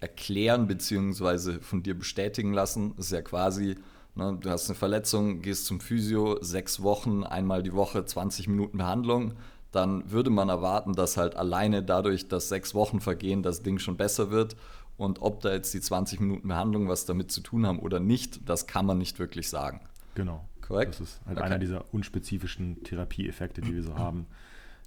erklären 0.00 0.66
bzw. 0.66 1.60
von 1.60 1.82
dir 1.82 1.98
bestätigen 1.98 2.52
lassen. 2.52 2.94
Das 2.96 3.06
ist 3.06 3.12
ja 3.12 3.22
quasi, 3.22 3.76
ne, 4.14 4.36
du 4.40 4.50
hast 4.50 4.68
eine 4.68 4.76
Verletzung, 4.76 5.42
gehst 5.42 5.66
zum 5.66 5.80
Physio, 5.80 6.42
sechs 6.42 6.82
Wochen, 6.82 7.24
einmal 7.24 7.62
die 7.62 7.72
Woche 7.72 8.04
20 8.04 8.48
Minuten 8.48 8.78
Behandlung. 8.78 9.34
Dann 9.72 10.10
würde 10.10 10.30
man 10.30 10.48
erwarten, 10.48 10.94
dass 10.94 11.16
halt 11.16 11.36
alleine 11.36 11.82
dadurch, 11.82 12.28
dass 12.28 12.48
sechs 12.48 12.74
Wochen 12.74 13.00
vergehen, 13.00 13.42
das 13.42 13.62
Ding 13.62 13.78
schon 13.78 13.96
besser 13.96 14.30
wird. 14.30 14.56
Und 14.96 15.20
ob 15.22 15.40
da 15.42 15.52
jetzt 15.52 15.72
die 15.74 15.80
20 15.80 16.20
Minuten 16.20 16.48
Behandlung 16.48 16.88
was 16.88 17.04
damit 17.04 17.30
zu 17.30 17.40
tun 17.40 17.66
haben 17.66 17.78
oder 17.78 18.00
nicht, 18.00 18.48
das 18.48 18.66
kann 18.66 18.86
man 18.86 18.98
nicht 18.98 19.18
wirklich 19.18 19.48
sagen. 19.48 19.80
Genau. 20.14 20.44
Korrekt? 20.60 20.94
Das 20.94 21.00
ist 21.00 21.20
halt 21.26 21.38
okay. 21.38 21.46
einer 21.46 21.58
dieser 21.58 21.84
unspezifischen 21.92 22.82
Therapieeffekte, 22.82 23.60
die 23.60 23.74
wir 23.74 23.82
so 23.82 23.96
haben, 23.96 24.26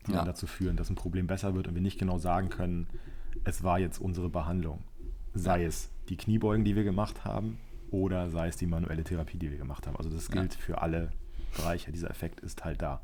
die 0.05 0.11
ja. 0.11 0.17
dann 0.17 0.25
dazu 0.25 0.47
führen, 0.47 0.77
dass 0.77 0.89
ein 0.89 0.95
Problem 0.95 1.27
besser 1.27 1.55
wird 1.55 1.67
und 1.67 1.75
wir 1.75 1.81
nicht 1.81 1.97
genau 1.97 2.17
sagen 2.17 2.49
können, 2.49 2.87
es 3.43 3.63
war 3.63 3.79
jetzt 3.79 3.99
unsere 3.99 4.29
Behandlung 4.29 4.83
sei 5.33 5.65
es 5.65 5.89
die 6.09 6.17
Kniebeugen, 6.17 6.65
die 6.65 6.75
wir 6.75 6.83
gemacht 6.83 7.23
haben, 7.23 7.59
oder 7.89 8.29
sei 8.29 8.47
es 8.47 8.57
die 8.57 8.67
manuelle 8.67 9.03
Therapie, 9.03 9.37
die 9.37 9.51
wir 9.51 9.57
gemacht 9.57 9.85
haben. 9.85 9.97
Also 9.97 10.09
das 10.09 10.29
gilt 10.29 10.53
ja. 10.53 10.59
für 10.59 10.81
alle 10.81 11.11
Bereiche. 11.55 11.91
Dieser 11.91 12.09
Effekt 12.09 12.39
ist 12.39 12.63
halt 12.63 12.81
da. 12.81 13.01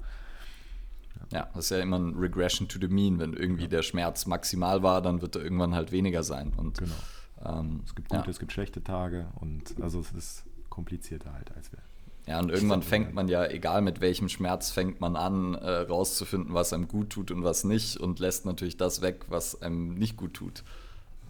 Ja. 1.31 1.39
ja, 1.39 1.49
das 1.53 1.65
ist 1.65 1.71
ja 1.71 1.79
immer 1.79 1.99
ein 1.99 2.15
Regression 2.15 2.67
to 2.67 2.79
the 2.79 2.87
mean. 2.87 3.19
Wenn 3.19 3.33
irgendwie 3.33 3.63
ja. 3.63 3.69
der 3.69 3.83
Schmerz 3.83 4.25
maximal 4.25 4.83
war, 4.83 5.01
dann 5.01 5.21
wird 5.21 5.35
er 5.35 5.43
irgendwann 5.43 5.75
halt 5.75 5.91
weniger 5.91 6.23
sein. 6.23 6.53
Und, 6.55 6.77
genau. 6.77 6.95
Ähm, 7.43 7.81
es 7.85 7.95
gibt 7.95 8.09
gute, 8.09 8.29
es 8.29 8.39
gibt 8.39 8.51
schlechte 8.51 8.83
Tage 8.83 9.27
und 9.35 9.79
also 9.81 9.99
es 9.99 10.11
ist 10.13 10.45
komplizierter 10.69 11.33
halt 11.33 11.51
als 11.55 11.71
wir. 11.71 11.79
Ja, 12.25 12.39
und 12.39 12.49
irgendwann 12.49 12.81
fängt 12.81 13.13
man 13.13 13.29
ja, 13.29 13.45
egal 13.45 13.81
mit 13.81 14.01
welchem 14.01 14.27
Schmerz, 14.27 14.71
fängt 14.71 14.99
man 14.99 15.15
an, 15.15 15.55
äh, 15.55 15.69
rauszufinden, 15.69 16.53
was 16.53 16.73
einem 16.73 16.87
gut 16.87 17.11
tut 17.11 17.31
und 17.31 17.43
was 17.43 17.63
nicht 17.63 17.97
und 17.97 18.19
lässt 18.19 18.45
natürlich 18.45 18.75
das 18.75 19.01
weg, 19.01 19.25
was 19.29 19.61
einem 19.61 19.93
nicht 19.93 20.17
gut 20.17 20.33
tut. 20.33 20.63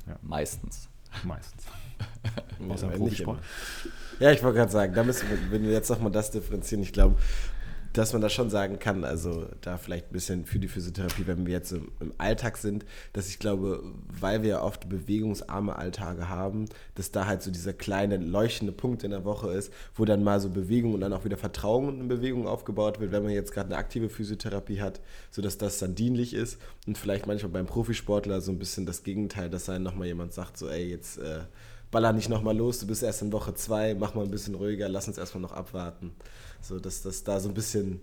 Ja. 0.08 0.18
Meistens. 0.22 0.90
Meistens. 1.24 1.64
Außer 2.70 2.92
ja, 2.92 2.98
Profisport. 2.98 3.40
Ja, 4.20 4.32
ich 4.32 4.44
wollte 4.44 4.58
gerade 4.58 4.72
sagen, 4.72 4.94
da 4.94 5.04
müssen 5.04 5.30
wir, 5.30 5.52
wenn 5.52 5.64
wir 5.64 5.72
jetzt 5.72 5.90
nochmal 5.90 6.12
das 6.12 6.32
differenzieren, 6.32 6.84
ich 6.84 6.94
glaube, 6.94 7.16
dass 7.98 8.14
man 8.14 8.22
da 8.22 8.30
schon 8.30 8.50
sagen 8.52 8.78
kann, 8.78 9.04
also 9.04 9.48
da 9.62 9.78
vielleicht 9.78 10.10
ein 10.10 10.14
bisschen 10.14 10.46
für 10.46 10.60
die 10.60 10.68
Physiotherapie, 10.68 11.26
wenn 11.26 11.48
wir 11.48 11.54
jetzt 11.54 11.72
im, 11.72 11.92
im 12.00 12.14
Alltag 12.20 12.58
sind, 12.58 12.86
dass 13.14 13.28
ich 13.28 13.40
glaube, 13.40 13.84
weil 14.20 14.44
wir 14.44 14.62
oft 14.62 14.88
bewegungsarme 14.88 15.76
Alltage 15.76 16.30
haben, 16.30 16.66
dass 16.94 17.12
da 17.12 17.26
halt 17.26 17.42
so 17.42 17.50
dieser 17.50 17.74
kleine 17.74 18.18
leuchtende 18.18 18.72
Punkt 18.72 19.04
in 19.04 19.12
der 19.12 19.26
Woche 19.26 19.52
ist, 19.52 19.74
wo 19.96 20.06
dann 20.06 20.24
mal 20.24 20.40
so 20.40 20.50
Bewegung 20.50 20.94
und 20.94 21.02
dann 21.02 21.14
auch 21.14 21.26
wieder 21.26 21.38
Vertrauen 21.38 22.00
in 22.02 22.08
Bewegung 22.08 22.48
aufgebaut 22.48 23.00
wird, 23.00 23.12
wenn 23.12 23.24
man 23.24 23.32
jetzt 23.32 23.52
gerade 23.52 23.70
eine 23.70 23.78
aktive 23.78 24.10
Physiotherapie 24.10 24.80
hat, 24.80 25.02
sodass 25.32 25.58
das 25.58 25.80
dann 25.80 25.96
dienlich 25.96 26.36
ist 26.36 26.60
und 26.86 26.98
vielleicht 26.98 27.26
manchmal 27.26 27.52
beim 27.52 27.66
Profisportler 27.66 28.42
so 28.42 28.52
ein 28.52 28.60
bisschen 28.60 28.86
das 28.86 29.02
Gegenteil, 29.02 29.50
dass 29.50 29.66
dann 29.66 29.82
nochmal 29.82 30.08
jemand 30.08 30.34
sagt, 30.34 30.58
so 30.58 30.70
ey, 30.70 30.88
jetzt 30.88 31.18
äh, 31.18 31.40
baller 31.90 32.14
nicht 32.14 32.30
nochmal 32.30 32.56
los, 32.56 32.80
du 32.80 32.88
bist 32.88 33.02
erst 33.02 33.22
in 33.22 33.32
Woche 33.32 33.56
zwei, 33.56 33.96
mach 33.96 34.14
mal 34.14 34.24
ein 34.24 34.32
bisschen 34.32 34.56
ruhiger, 34.56 34.90
lass 34.90 35.08
uns 35.08 35.18
erstmal 35.18 35.42
noch 35.42 35.54
abwarten. 35.54 36.12
So, 36.68 36.80
dass 36.80 37.02
das 37.02 37.24
da 37.24 37.40
so 37.40 37.50
ein 37.50 37.54
bisschen 37.54 38.02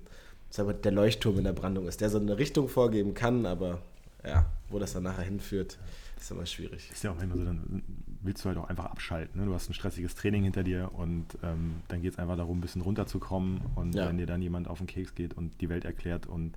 sagen 0.54 0.68
wir, 0.68 0.74
der 0.74 0.92
Leuchtturm 0.92 1.38
in 1.38 1.44
der 1.44 1.52
Brandung 1.52 1.88
ist, 1.88 2.00
der 2.00 2.10
so 2.10 2.18
eine 2.18 2.38
Richtung 2.38 2.68
vorgeben 2.68 3.14
kann, 3.14 3.44
aber 3.44 3.82
ja, 4.24 4.46
wo 4.68 4.78
das 4.78 4.92
dann 4.92 5.02
nachher 5.02 5.24
hinführt, 5.24 5.78
ist 6.16 6.30
immer 6.30 6.46
schwierig. 6.46 6.90
Ist 6.90 7.02
ja 7.02 7.10
auch 7.10 7.20
immer 7.20 7.36
so, 7.36 7.44
dann 7.44 7.82
willst 8.22 8.44
du 8.44 8.48
halt 8.48 8.58
auch 8.58 8.68
einfach 8.68 8.86
abschalten. 8.86 9.40
Ne? 9.40 9.46
Du 9.46 9.54
hast 9.54 9.68
ein 9.68 9.74
stressiges 9.74 10.14
Training 10.14 10.44
hinter 10.44 10.62
dir 10.62 10.90
und 10.94 11.26
ähm, 11.42 11.74
dann 11.88 12.00
geht 12.02 12.12
es 12.12 12.18
einfach 12.18 12.36
darum, 12.36 12.58
ein 12.58 12.60
bisschen 12.60 12.82
runterzukommen 12.82 13.60
und 13.74 13.94
ja. 13.94 14.08
wenn 14.08 14.16
dir 14.16 14.26
dann 14.26 14.40
jemand 14.40 14.68
auf 14.68 14.78
den 14.78 14.86
Keks 14.86 15.14
geht 15.14 15.34
und 15.34 15.60
die 15.60 15.68
Welt 15.68 15.84
erklärt 15.84 16.26
und 16.26 16.56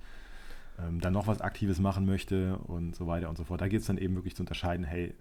ähm, 0.78 1.00
dann 1.00 1.12
noch 1.12 1.26
was 1.26 1.40
Aktives 1.40 1.80
machen 1.80 2.06
möchte 2.06 2.56
und 2.56 2.94
so 2.94 3.06
weiter 3.08 3.28
und 3.28 3.36
so 3.36 3.44
fort, 3.44 3.60
da 3.60 3.68
geht 3.68 3.80
es 3.80 3.86
dann 3.88 3.98
eben 3.98 4.14
wirklich 4.14 4.36
zu 4.36 4.42
unterscheiden, 4.42 4.86
hey, 4.86 5.12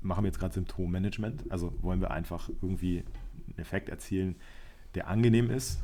machen 0.00 0.22
wir 0.22 0.28
jetzt 0.28 0.38
gerade 0.38 0.54
Symptommanagement? 0.54 1.50
Also 1.50 1.74
wollen 1.82 2.00
wir 2.00 2.12
einfach 2.12 2.48
irgendwie 2.62 3.04
einen 3.48 3.58
Effekt 3.58 3.88
erzielen, 3.88 4.36
der 4.94 5.08
angenehm 5.08 5.50
ist? 5.50 5.78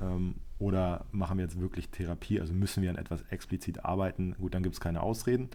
Ähm, 0.00 0.36
oder 0.58 1.04
machen 1.12 1.38
wir 1.38 1.44
jetzt 1.44 1.60
wirklich 1.60 1.88
Therapie? 1.88 2.40
Also 2.40 2.52
müssen 2.52 2.82
wir 2.82 2.90
an 2.90 2.96
etwas 2.96 3.22
explizit 3.30 3.84
arbeiten? 3.84 4.34
Gut, 4.38 4.54
dann 4.54 4.62
gibt 4.62 4.74
es 4.74 4.80
keine 4.80 5.02
Ausreden. 5.02 5.48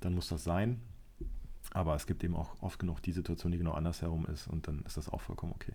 Dann 0.00 0.14
muss 0.14 0.28
das 0.28 0.44
sein. 0.44 0.80
Aber 1.72 1.94
es 1.94 2.06
gibt 2.06 2.24
eben 2.24 2.34
auch 2.34 2.50
oft 2.60 2.78
genug 2.78 3.02
die 3.02 3.12
Situation, 3.12 3.52
die 3.52 3.58
genau 3.58 3.72
andersherum 3.72 4.26
ist. 4.26 4.48
Und 4.48 4.66
dann 4.66 4.82
ist 4.86 4.96
das 4.96 5.08
auch 5.08 5.20
vollkommen 5.20 5.52
okay. 5.54 5.72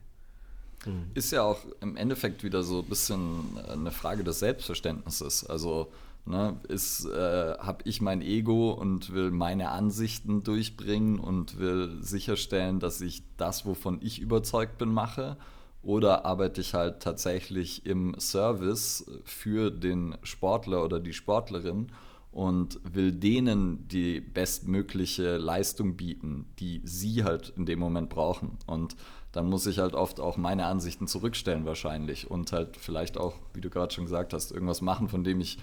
Mhm. 0.85 1.11
Ist 1.13 1.31
ja 1.31 1.43
auch 1.43 1.59
im 1.79 1.95
Endeffekt 1.95 2.43
wieder 2.43 2.63
so 2.63 2.79
ein 2.79 2.85
bisschen 2.85 3.57
eine 3.69 3.91
Frage 3.91 4.23
des 4.23 4.39
Selbstverständnisses. 4.39 5.45
Also 5.45 5.91
ne, 6.25 6.57
äh, 6.67 7.63
habe 7.63 7.83
ich 7.85 8.01
mein 8.01 8.21
Ego 8.21 8.71
und 8.71 9.13
will 9.13 9.29
meine 9.29 9.69
Ansichten 9.69 10.43
durchbringen 10.43 11.19
und 11.19 11.59
will 11.59 12.01
sicherstellen, 12.01 12.79
dass 12.79 12.99
ich 13.01 13.23
das, 13.37 13.65
wovon 13.65 13.99
ich 14.01 14.19
überzeugt 14.19 14.79
bin, 14.79 14.89
mache 14.89 15.37
oder 15.85 16.25
arbeite 16.25 16.61
ich 16.61 16.73
halt 16.73 17.01
tatsächlich 17.01 17.85
im 17.85 18.19
Service 18.19 19.05
für 19.23 19.71
den 19.71 20.17
Sportler 20.23 20.83
oder 20.83 20.99
die 20.99 21.13
Sportlerin 21.13 21.91
und 22.31 22.79
will 22.83 23.13
denen 23.13 23.87
die 23.87 24.19
bestmögliche 24.19 25.37
Leistung 25.37 25.95
bieten, 25.95 26.47
die 26.59 26.81
sie 26.83 27.23
halt 27.23 27.53
in 27.55 27.65
dem 27.65 27.79
Moment 27.79 28.09
brauchen. 28.09 28.57
Und 28.65 28.97
dann 29.31 29.47
muss 29.47 29.67
ich 29.67 29.79
halt 29.79 29.93
oft 29.93 30.19
auch 30.19 30.35
meine 30.35 30.65
Ansichten 30.65 31.07
zurückstellen 31.07 31.65
wahrscheinlich 31.65 32.29
und 32.29 32.51
halt 32.51 32.75
vielleicht 32.77 33.17
auch, 33.17 33.35
wie 33.53 33.61
du 33.61 33.69
gerade 33.69 33.93
schon 33.93 34.05
gesagt 34.05 34.33
hast, 34.33 34.51
irgendwas 34.51 34.81
machen, 34.81 35.07
von 35.07 35.23
dem 35.23 35.39
ich 35.39 35.59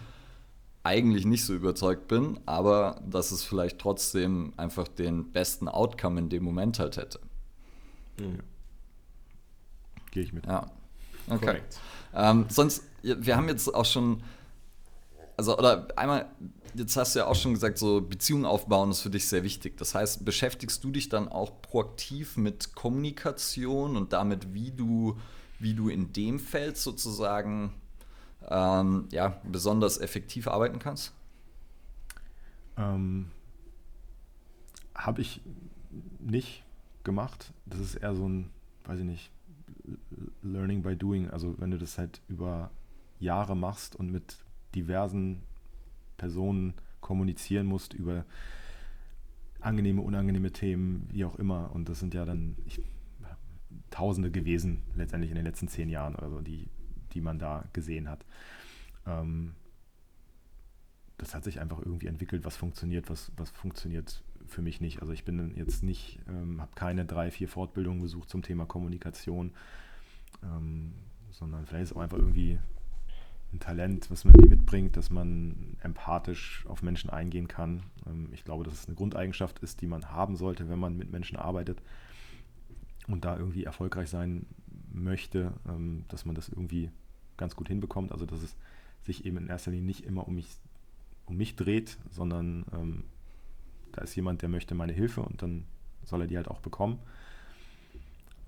eigentlich 0.85 1.27
nicht 1.27 1.45
so 1.45 1.53
überzeugt 1.53 2.09
bin, 2.09 2.41
aber 2.47 3.03
dass 3.09 3.33
es 3.33 3.45
vielleicht 3.45 3.79
trotzdem 3.79 4.53
einfach 4.57 4.89
den 4.89 5.31
besten 5.31 5.69
Outcome 5.69 6.21
in 6.21 6.29
dem 6.29 6.43
Moment 6.43 6.79
halt 6.79 6.97
hätte. 6.97 7.21
Mhm. 8.19 8.41
Gehe 10.13 10.23
ich 10.23 10.33
mit. 10.33 10.47
Ja. 10.47 10.71
Okay. 11.29 11.61
Ähm, 12.15 12.47
sonst, 12.49 12.85
wir 13.03 13.37
haben 13.37 13.49
jetzt 13.49 13.75
auch 13.75 13.85
schon, 13.85 14.23
also, 15.37 15.59
oder 15.59 15.89
einmal, 15.97 16.27
jetzt 16.75 16.97
hast 16.97 17.15
du 17.15 17.21
ja 17.21 17.27
auch 17.27 17.35
schon 17.35 17.55
gesagt, 17.55 17.79
so 17.79 18.01
Beziehungen 18.01 18.45
aufbauen 18.45 18.91
ist 18.91 19.01
für 19.01 19.11
dich 19.11 19.27
sehr 19.27 19.43
wichtig. 19.43 19.77
Das 19.79 19.95
heißt, 19.95 20.25
beschäftigst 20.25 20.85
du 20.85 20.91
dich 20.91 21.09
dann 21.09 21.29
auch 21.29 21.61
proaktiv 21.63 22.37
mit 22.37 22.75
Kommunikation 22.75 23.97
und 23.97 24.13
damit, 24.13 24.55
wie 24.55 24.71
du, 24.71 25.19
wie 25.59 25.75
du 25.75 25.89
in 25.89 26.13
dem 26.13 26.39
Feld 26.39 26.77
sozusagen 26.77 27.73
ähm, 28.49 29.09
ja, 29.11 29.41
besonders 29.45 29.99
effektiv 29.99 30.49
arbeiten 30.49 30.79
kannst? 30.79 31.13
Ähm, 32.77 33.31
Habe 34.95 35.23
ich 35.23 35.41
nicht 36.21 36.65
gemacht. 37.05 37.53
Das 37.67 37.81
ist 37.81 37.95
eher 37.95 38.15
so 38.15 38.29
ein, 38.29 38.51
weiß 38.85 38.99
ich 38.99 39.05
nicht, 39.05 39.31
Learning 40.43 40.83
by 40.83 40.97
Doing. 40.97 41.31
Also 41.31 41.55
wenn 41.59 41.71
du 41.71 41.79
das 41.79 41.99
halt 41.99 42.21
über 42.29 42.71
Jahre 43.19 43.57
machst 43.57 43.97
und 43.97 44.11
mit 44.11 44.39
diversen 44.75 45.43
Personen 46.17 46.75
kommunizieren 47.01 47.67
musst 47.67 47.95
über 47.95 48.25
angenehme, 49.61 50.03
unangenehme 50.03 50.53
Themen, 50.53 51.09
wie 51.11 51.25
auch 51.25 51.37
immer. 51.37 51.71
Und 51.75 51.89
das 51.89 52.01
sind 52.01 52.15
ja 52.15 52.25
dann 52.25 52.57
ich, 52.67 52.81
Tausende 53.91 54.31
gewesen, 54.31 54.83
letztendlich 54.97 55.31
in 55.31 55.37
den 55.37 55.45
letzten 55.45 55.69
zehn 55.69 55.91
Jahren 55.91 56.15
oder 56.15 56.31
so, 56.31 56.41
die, 56.41 56.69
die 57.13 57.21
man 57.21 57.39
da 57.39 57.65
gesehen 57.75 58.09
hat. 58.09 58.25
Ähm, 59.07 59.55
das 61.19 61.35
hat 61.35 61.45
sich 61.45 61.61
einfach 61.61 61.79
irgendwie 61.79 62.07
entwickelt, 62.07 62.45
was 62.45 62.57
funktioniert, 62.57 63.11
was, 63.11 63.31
was 63.37 63.51
funktioniert 63.51 64.23
für 64.53 64.63
mich 64.63 64.81
nicht. 64.81 65.01
Also 65.01 65.13
ich 65.13 65.25
bin 65.25 65.55
jetzt 65.57 65.83
nicht, 65.83 66.21
ähm, 66.29 66.61
habe 66.61 66.73
keine 66.75 67.05
drei, 67.05 67.31
vier 67.31 67.49
Fortbildungen 67.49 68.03
besucht 68.03 68.29
zum 68.29 68.43
Thema 68.43 68.67
Kommunikation, 68.67 69.53
ähm, 70.43 70.93
sondern 71.31 71.67
vielleicht 71.67 71.85
ist 71.85 71.97
auch 71.97 72.01
einfach 72.01 72.19
irgendwie 72.19 72.59
ein 73.53 73.61
Talent, 73.61 74.11
was 74.11 74.25
man 74.25 74.35
mitbringt, 74.49 74.97
dass 74.97 75.11
man 75.11 75.77
empathisch 75.83 76.65
auf 76.69 76.83
Menschen 76.83 77.11
eingehen 77.11 77.49
kann. 77.49 77.83
Ähm, 78.07 78.29
ich 78.33 78.45
glaube, 78.45 78.65
dass 78.65 78.75
es 78.75 78.87
eine 78.87 78.95
Grundeigenschaft 78.95 79.59
ist, 79.61 79.81
die 79.81 79.87
man 79.87 80.11
haben 80.11 80.37
sollte, 80.37 80.69
wenn 80.69 80.79
man 80.79 80.97
mit 80.97 81.11
Menschen 81.11 81.37
arbeitet 81.37 81.83
und 83.09 83.25
da 83.25 83.37
irgendwie 83.37 83.65
erfolgreich 83.65 84.09
sein 84.09 84.47
möchte, 84.93 85.53
ähm, 85.69 86.05
dass 86.09 86.25
man 86.25 86.35
das 86.35 86.49
irgendwie 86.49 86.91
ganz 87.37 87.57
gut 87.57 87.69
hinbekommt. 87.69 88.13
Also 88.13 88.27
dass 88.27 88.43
es 88.43 88.57
sich 89.03 89.25
eben 89.25 89.37
in 89.37 89.49
erster 89.49 89.71
Linie 89.71 89.87
nicht 89.87 90.05
immer 90.05 90.27
um 90.27 90.35
mich, 90.35 90.49
um 91.27 91.37
mich 91.37 91.57
dreht, 91.57 91.99
sondern 92.11 92.65
ähm, 92.73 93.05
da 93.93 94.03
ist 94.03 94.15
jemand, 94.15 94.43
der 94.43 94.49
möchte 94.49 94.75
meine 94.75 94.93
Hilfe 94.93 95.23
und 95.23 95.43
dann 95.43 95.67
soll 96.05 96.23
er 96.23 96.27
die 96.27 96.37
halt 96.37 96.49
auch 96.49 96.61
bekommen. 96.61 96.99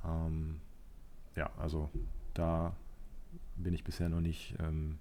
Ähm, 0.05 0.61
ja, 1.37 1.51
also 1.59 1.91
da 2.35 2.75
bin 3.57 3.75
ich 3.75 3.85
bisher 3.85 4.09
noch 4.09 4.21
nicht 4.21 4.55
ähm, 4.59 4.99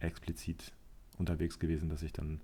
explizit 0.00 0.72
unterwegs 1.18 1.58
gewesen, 1.58 1.88
dass 1.88 2.02
ich 2.02 2.12
dann, 2.12 2.40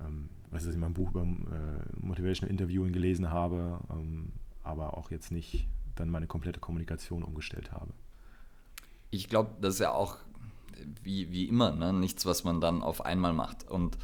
ähm, 0.00 0.28
was 0.50 0.66
ich 0.66 0.74
in 0.74 0.80
meinem 0.80 0.94
Buch 0.94 1.10
über 1.10 1.22
äh, 1.22 1.96
Motivational 2.00 2.50
Interviewing 2.50 2.92
gelesen 2.92 3.30
habe, 3.30 3.80
ähm, 3.90 4.32
aber 4.62 4.96
auch 4.96 5.10
jetzt 5.10 5.30
nicht 5.30 5.66
dann 5.94 6.10
meine 6.10 6.26
komplette 6.26 6.60
Kommunikation 6.60 7.22
umgestellt 7.22 7.72
habe. 7.72 7.92
Ich 9.10 9.28
glaube, 9.28 9.50
das 9.60 9.74
ist 9.74 9.80
ja 9.80 9.92
auch 9.92 10.18
wie, 11.02 11.30
wie 11.30 11.48
immer, 11.48 11.72
ne? 11.72 11.92
nichts, 11.92 12.26
was 12.26 12.44
man 12.44 12.60
dann 12.60 12.82
auf 12.82 13.04
einmal 13.04 13.32
macht. 13.32 13.68
Und 13.68 13.96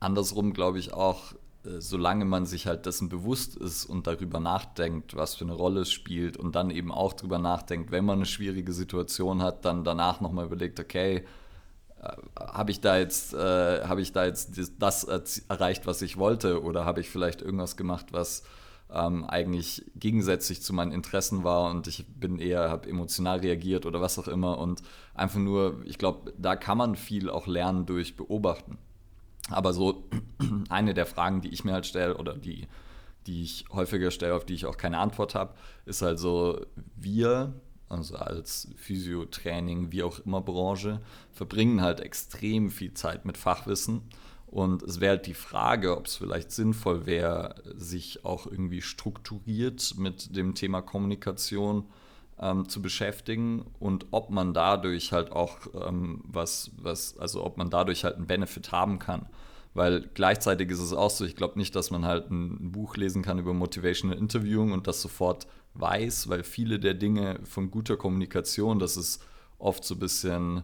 andersrum 0.00 0.52
glaube 0.52 0.78
ich 0.78 0.92
auch, 0.92 1.34
solange 1.64 2.24
man 2.24 2.46
sich 2.46 2.66
halt 2.66 2.86
dessen 2.86 3.08
bewusst 3.08 3.56
ist 3.56 3.84
und 3.84 4.06
darüber 4.06 4.40
nachdenkt, 4.40 5.16
was 5.16 5.34
für 5.34 5.44
eine 5.44 5.54
Rolle 5.54 5.80
es 5.80 5.90
spielt 5.92 6.36
und 6.36 6.54
dann 6.54 6.70
eben 6.70 6.92
auch 6.92 7.12
darüber 7.12 7.38
nachdenkt, 7.38 7.90
wenn 7.90 8.04
man 8.04 8.18
eine 8.18 8.26
schwierige 8.26 8.72
Situation 8.72 9.42
hat, 9.42 9.64
dann 9.64 9.84
danach 9.84 10.20
nochmal 10.20 10.46
überlegt, 10.46 10.78
okay, 10.80 11.24
äh, 12.00 12.16
habe 12.38 12.70
ich 12.70 12.80
da 12.80 12.96
jetzt, 12.96 13.34
äh, 13.34 13.84
habe 13.84 14.00
ich 14.00 14.12
da 14.12 14.24
jetzt 14.24 14.58
das 14.78 15.04
erreicht, 15.04 15.86
was 15.86 16.02
ich 16.02 16.16
wollte, 16.16 16.62
oder 16.62 16.84
habe 16.84 17.00
ich 17.00 17.10
vielleicht 17.10 17.42
irgendwas 17.42 17.76
gemacht, 17.76 18.06
was 18.12 18.44
ähm, 18.90 19.24
eigentlich 19.24 19.84
gegensätzlich 19.96 20.62
zu 20.62 20.72
meinen 20.72 20.92
Interessen 20.92 21.44
war 21.44 21.70
und 21.70 21.86
ich 21.86 22.06
bin 22.06 22.38
eher, 22.38 22.70
habe 22.70 22.88
emotional 22.88 23.40
reagiert 23.40 23.84
oder 23.84 24.00
was 24.00 24.18
auch 24.18 24.28
immer 24.28 24.58
und 24.58 24.82
einfach 25.14 25.40
nur, 25.40 25.82
ich 25.84 25.98
glaube, 25.98 26.32
da 26.38 26.56
kann 26.56 26.78
man 26.78 26.96
viel 26.96 27.28
auch 27.28 27.46
lernen 27.46 27.84
durch 27.84 28.16
Beobachten. 28.16 28.78
Aber 29.50 29.72
so 29.72 30.04
eine 30.68 30.94
der 30.94 31.06
Fragen, 31.06 31.40
die 31.40 31.48
ich 31.48 31.64
mir 31.64 31.72
halt 31.72 31.86
stelle 31.86 32.16
oder 32.16 32.34
die, 32.34 32.66
die 33.26 33.42
ich 33.42 33.64
häufiger 33.72 34.10
stelle, 34.10 34.34
auf 34.34 34.44
die 34.44 34.54
ich 34.54 34.66
auch 34.66 34.76
keine 34.76 34.98
Antwort 34.98 35.34
habe, 35.34 35.54
ist 35.86 36.02
halt 36.02 36.18
so, 36.18 36.60
wir, 36.96 37.54
also 37.88 38.16
als 38.16 38.68
Physiotraining, 38.76 39.92
wie 39.92 40.02
auch 40.02 40.20
immer 40.20 40.40
Branche, 40.40 41.00
verbringen 41.32 41.82
halt 41.82 42.00
extrem 42.00 42.70
viel 42.70 42.94
Zeit 42.94 43.24
mit 43.24 43.36
Fachwissen. 43.36 44.02
Und 44.46 44.82
es 44.82 45.00
wäre 45.00 45.16
halt 45.16 45.26
die 45.26 45.34
Frage, 45.34 45.96
ob 45.96 46.06
es 46.06 46.16
vielleicht 46.16 46.52
sinnvoll 46.52 47.04
wäre, 47.04 47.62
sich 47.76 48.24
auch 48.24 48.46
irgendwie 48.46 48.80
strukturiert 48.80 49.94
mit 49.98 50.34
dem 50.34 50.54
Thema 50.54 50.80
Kommunikation 50.80 51.84
ähm, 52.40 52.68
zu 52.68 52.82
beschäftigen 52.82 53.64
und 53.78 54.06
ob 54.10 54.30
man 54.30 54.54
dadurch 54.54 55.12
halt 55.12 55.32
auch 55.32 55.58
ähm, 55.74 56.22
was, 56.24 56.72
was, 56.76 57.16
also 57.18 57.44
ob 57.44 57.56
man 57.56 57.70
dadurch 57.70 58.04
halt 58.04 58.16
einen 58.16 58.26
Benefit 58.26 58.72
haben 58.72 58.98
kann. 58.98 59.26
Weil 59.74 60.08
gleichzeitig 60.14 60.70
ist 60.70 60.80
es 60.80 60.92
auch 60.92 61.10
so, 61.10 61.24
ich 61.24 61.36
glaube 61.36 61.58
nicht, 61.58 61.76
dass 61.76 61.90
man 61.90 62.04
halt 62.04 62.30
ein 62.30 62.72
Buch 62.72 62.96
lesen 62.96 63.22
kann 63.22 63.38
über 63.38 63.54
Motivational 63.54 64.18
Interviewing 64.18 64.72
und 64.72 64.86
das 64.86 65.02
sofort 65.02 65.46
weiß, 65.74 66.28
weil 66.28 66.42
viele 66.42 66.80
der 66.80 66.94
Dinge 66.94 67.40
von 67.44 67.70
guter 67.70 67.96
Kommunikation, 67.96 68.78
das 68.78 68.96
ist 68.96 69.22
oft 69.58 69.84
so 69.84 69.94
ein 69.94 70.00
bisschen 70.00 70.62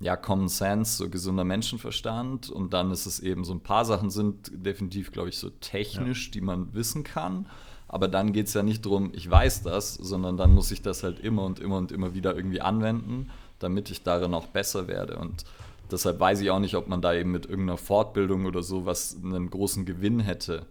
ja, 0.00 0.16
Common 0.16 0.48
Sense, 0.48 0.96
so 0.96 1.08
gesunder 1.08 1.44
Menschenverstand. 1.44 2.50
Und 2.50 2.74
dann 2.74 2.90
ist 2.90 3.06
es 3.06 3.20
eben 3.20 3.44
so 3.44 3.52
ein 3.52 3.62
paar 3.62 3.84
Sachen 3.84 4.10
sind 4.10 4.50
definitiv, 4.52 5.12
glaube 5.12 5.28
ich, 5.28 5.38
so 5.38 5.50
technisch, 5.50 6.26
ja. 6.26 6.32
die 6.32 6.40
man 6.40 6.74
wissen 6.74 7.04
kann. 7.04 7.46
Aber 7.94 8.08
dann 8.08 8.32
geht 8.32 8.48
es 8.48 8.54
ja 8.54 8.64
nicht 8.64 8.84
darum, 8.84 9.12
ich 9.14 9.30
weiß 9.30 9.62
das, 9.62 9.94
sondern 9.94 10.36
dann 10.36 10.52
muss 10.52 10.72
ich 10.72 10.82
das 10.82 11.04
halt 11.04 11.20
immer 11.20 11.44
und 11.44 11.60
immer 11.60 11.76
und 11.76 11.92
immer 11.92 12.12
wieder 12.12 12.34
irgendwie 12.34 12.60
anwenden, 12.60 13.30
damit 13.60 13.88
ich 13.88 14.02
darin 14.02 14.34
auch 14.34 14.48
besser 14.48 14.88
werde. 14.88 15.16
Und 15.16 15.44
deshalb 15.92 16.18
weiß 16.18 16.40
ich 16.40 16.50
auch 16.50 16.58
nicht, 16.58 16.74
ob 16.74 16.88
man 16.88 17.00
da 17.00 17.14
eben 17.14 17.30
mit 17.30 17.46
irgendeiner 17.46 17.76
Fortbildung 17.76 18.46
oder 18.46 18.64
so 18.64 18.84
was 18.84 19.16
einen 19.22 19.48
großen 19.48 19.84
Gewinn 19.84 20.18
hätte. 20.18 20.66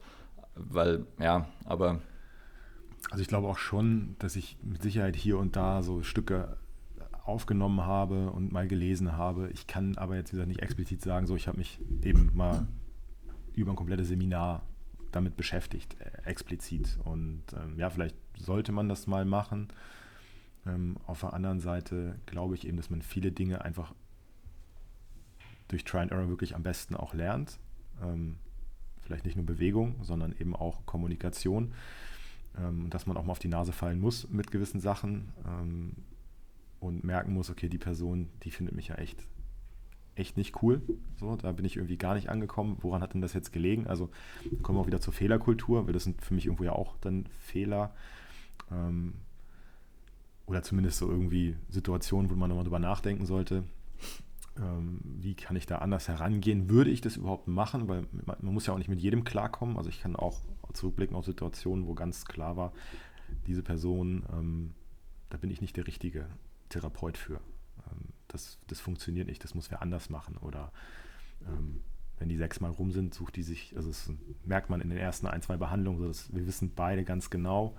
Weil, 0.56 1.06
ja, 1.18 1.48
aber. 1.64 2.02
Also 3.10 3.22
ich 3.22 3.30
glaube 3.30 3.48
auch 3.48 3.58
schon, 3.58 4.18
dass 4.20 4.36
ich 4.36 4.58
mit 4.62 4.84
Sicherheit 4.84 5.16
hier 5.16 5.38
und 5.38 5.56
da 5.56 5.82
so 5.82 6.04
Stücke 6.04 6.58
aufgenommen 7.24 7.86
habe 7.86 8.32
und 8.32 8.52
mal 8.52 8.68
gelesen 8.68 9.16
habe. 9.16 9.50
Ich 9.54 9.66
kann 9.66 9.98
aber 9.98 10.18
jetzt 10.18 10.34
wieder 10.34 10.46
nicht 10.46 10.62
explizit 10.62 11.02
sagen, 11.02 11.26
so 11.26 11.38
ich 11.38 11.48
habe 11.48 11.58
mich 11.58 11.80
eben 12.02 12.32
mal 12.34 12.68
über 13.56 13.72
ein 13.72 13.78
komplettes 13.78 14.10
Seminar 14.10 14.64
damit 15.16 15.38
beschäftigt, 15.38 15.96
äh, 16.00 16.30
explizit. 16.30 16.98
Und 17.04 17.44
ähm, 17.54 17.78
ja, 17.78 17.90
vielleicht 17.90 18.16
sollte 18.38 18.72
man 18.72 18.90
das 18.90 19.08
mal 19.08 19.26
machen. 19.26 19.70
Ähm, 20.66 20.98
auf 21.06 21.22
der 21.22 21.34
anderen 21.34 21.60
Seite 21.60 22.20
glaube 22.26 22.56
ich 22.56 22.68
eben, 22.68 22.78
dass 22.78 22.90
man 22.90 23.02
viele 23.02 23.32
Dinge 23.32 23.64
einfach 23.64 23.94
durch 25.68 25.84
Try 25.84 26.00
and 26.00 26.12
Error 26.12 26.30
wirklich 26.30 26.56
am 26.56 26.64
besten 26.64 26.96
auch 26.96 27.14
lernt. 27.14 27.60
Ähm, 28.02 28.38
vielleicht 29.02 29.26
nicht 29.26 29.36
nur 29.36 29.46
Bewegung, 29.46 29.96
sondern 30.02 30.34
eben 30.34 30.56
auch 30.56 30.86
Kommunikation. 30.86 31.74
Ähm, 32.58 32.90
dass 32.90 33.08
man 33.08 33.18
auch 33.18 33.26
mal 33.26 33.32
auf 33.32 33.40
die 33.40 33.48
Nase 33.48 33.72
fallen 33.72 34.00
muss 34.00 34.30
mit 34.30 34.52
gewissen 34.52 34.80
Sachen 34.80 35.34
ähm, 35.48 35.94
und 36.80 37.04
merken 37.04 37.34
muss, 37.34 37.50
okay, 37.50 37.68
die 37.68 37.80
Person, 37.80 38.30
die 38.44 38.52
findet 38.52 38.76
mich 38.76 38.90
ja 38.90 38.96
echt 38.96 39.26
echt 40.16 40.38
nicht 40.38 40.62
cool. 40.62 40.82
So, 41.16 41.36
da 41.36 41.52
bin 41.52 41.66
ich 41.66 41.78
irgendwie 41.78 41.98
gar 41.98 42.14
nicht 42.14 42.30
angekommen. 42.30 42.78
Woran 42.82 43.02
hat 43.02 43.14
denn 43.14 43.22
das 43.22 43.34
jetzt 43.34 43.52
gelegen? 43.52 43.88
Also 43.88 44.10
kommen 44.62 44.78
wir 44.78 44.82
auch 44.82 44.88
wieder 44.88 45.02
zur 45.02 45.14
Fehlerkultur, 45.14 45.86
weil 45.86 45.94
das 45.94 46.04
sind 46.04 46.24
für 46.24 46.34
mich 46.34 46.46
irgendwo 46.46 46.64
ja 46.64 46.74
auch 46.74 46.98
dann 47.02 47.26
Fehler. 47.40 47.94
Ähm, 48.72 49.16
oder 50.46 50.62
zumindest 50.62 50.98
so 50.98 51.10
irgendwie 51.10 51.56
Situationen, 51.70 52.30
wo 52.30 52.36
man 52.36 52.50
nochmal 52.50 52.66
drüber 52.66 52.80
nachdenken 52.80 53.26
sollte. 53.26 53.64
Ähm, 54.58 55.00
wie 55.04 55.34
kann 55.34 55.56
ich 55.56 55.66
da 55.66 55.80
anders 55.80 56.08
herangehen? 56.08 56.70
Würde 56.70 56.92
ich 56.92 57.02
das 57.02 57.18
überhaupt 57.18 57.48
machen? 57.48 57.88
Weil 57.88 58.06
man, 58.12 58.38
man, 58.40 58.54
muss 58.54 58.68
ja 58.68 58.74
auch 58.74 58.78
nicht 58.78 58.90
mit 58.90 59.02
jedem 59.02 59.24
klarkommen. 59.24 59.78
Also 59.78 59.90
ich 59.90 60.02
kann 60.02 60.16
auch 60.16 60.42
zurückblicken 60.74 61.16
auf 61.16 61.26
Situationen, 61.26 61.88
wo 61.88 61.94
ganz 61.94 62.26
klar 62.26 62.56
war, 62.58 62.74
diese 63.48 63.64
Person, 63.64 64.24
ähm, 64.32 64.74
da 65.30 65.38
bin 65.38 65.50
ich 65.50 65.62
nicht 65.62 65.76
der 65.78 65.88
richtige 65.88 66.28
Therapeut 66.70 67.18
für. 67.18 67.40
Das, 68.34 68.60
das 68.68 68.80
funktioniert 68.80 69.28
nicht, 69.28 69.44
das 69.44 69.56
muss 69.56 69.72
wer 69.72 69.82
anders 69.82 70.10
machen. 70.10 70.38
Oder 70.38 70.72
ähm, 71.48 71.82
wenn 72.20 72.30
die 72.30 72.38
sechsmal 72.38 72.72
rum 72.72 72.92
sind, 72.92 73.14
sucht 73.14 73.36
die 73.36 73.44
sich, 73.44 73.74
also 73.78 73.90
das 73.90 74.12
merkt 74.44 74.70
man 74.70 74.82
in 74.82 74.90
den 74.90 74.98
ersten 74.98 75.28
ein, 75.28 75.42
zwei 75.42 75.56
Behandlungen, 75.56 76.00
so 76.00 76.08
dass 76.08 76.34
wir 76.34 76.46
wissen 76.46 76.74
beide 76.76 77.04
ganz 77.04 77.30
genau, 77.30 77.78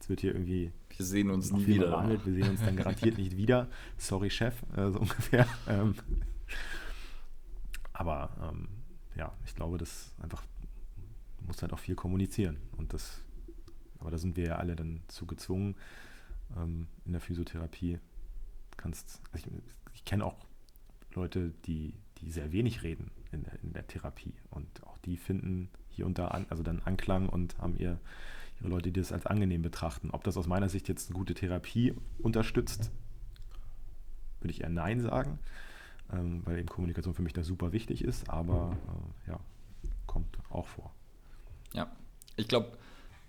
es 0.00 0.08
wird 0.08 0.20
hier 0.20 0.32
irgendwie. 0.32 0.72
Wir 0.96 1.04
sehen 1.04 1.30
uns 1.30 1.52
nie 1.52 1.66
wieder. 1.66 1.90
Behandelt. 1.90 2.24
Wir 2.24 2.34
sehen 2.34 2.50
uns 2.50 2.60
dann 2.60 2.76
garantiert 2.76 3.18
nicht 3.18 3.36
wieder. 3.36 3.68
Sorry, 3.96 4.30
Chef, 4.30 4.54
äh, 4.76 4.90
so 4.90 4.98
ungefähr. 5.00 5.46
Ähm, 5.68 5.94
aber 7.92 8.30
ähm, 8.40 8.68
ja, 9.16 9.32
ich 9.44 9.54
glaube, 9.54 9.78
das 9.78 10.14
einfach 10.22 10.42
muss 11.46 11.60
halt 11.62 11.72
auch 11.72 11.78
viel 11.78 11.94
kommunizieren. 11.94 12.58
Und 12.76 12.92
das, 12.92 13.20
aber 13.98 14.10
da 14.10 14.18
sind 14.18 14.36
wir 14.36 14.44
ja 14.44 14.56
alle 14.56 14.76
dann 14.76 15.02
zu 15.08 15.26
gezwungen 15.26 15.74
ähm, 16.56 16.86
in 17.04 17.12
der 17.12 17.20
Physiotherapie 17.20 17.98
kannst, 18.78 19.20
also 19.32 19.46
ich, 19.46 19.94
ich 19.94 20.04
kenne 20.06 20.24
auch 20.24 20.46
Leute, 21.14 21.52
die, 21.66 21.94
die 22.18 22.30
sehr 22.30 22.52
wenig 22.52 22.82
reden 22.82 23.10
in 23.32 23.42
der, 23.42 23.62
in 23.62 23.72
der 23.74 23.86
Therapie 23.86 24.34
und 24.50 24.66
auch 24.86 24.96
die 24.98 25.18
finden 25.18 25.68
hier 25.90 26.06
und 26.06 26.18
da 26.18 26.28
an, 26.28 26.46
also 26.48 26.62
dann 26.62 26.80
Anklang 26.80 27.28
und 27.28 27.58
haben 27.58 27.76
ihr, 27.76 28.00
ihre 28.60 28.68
Leute, 28.68 28.90
die 28.90 29.00
das 29.00 29.12
als 29.12 29.26
angenehm 29.26 29.62
betrachten. 29.62 30.10
Ob 30.10 30.24
das 30.24 30.36
aus 30.36 30.46
meiner 30.46 30.68
Sicht 30.68 30.88
jetzt 30.88 31.10
eine 31.10 31.18
gute 31.18 31.34
Therapie 31.34 31.94
unterstützt, 32.18 32.90
würde 34.40 34.52
ich 34.52 34.62
eher 34.62 34.70
Nein 34.70 35.00
sagen, 35.00 35.38
ähm, 36.12 36.42
weil 36.44 36.58
eben 36.58 36.68
Kommunikation 36.68 37.14
für 37.14 37.22
mich 37.22 37.32
da 37.32 37.42
super 37.42 37.72
wichtig 37.72 38.02
ist, 38.02 38.30
aber 38.30 38.76
äh, 39.26 39.30
ja, 39.30 39.40
kommt 40.06 40.38
auch 40.50 40.68
vor. 40.68 40.94
Ja, 41.72 41.90
ich 42.36 42.48
glaube, 42.48 42.78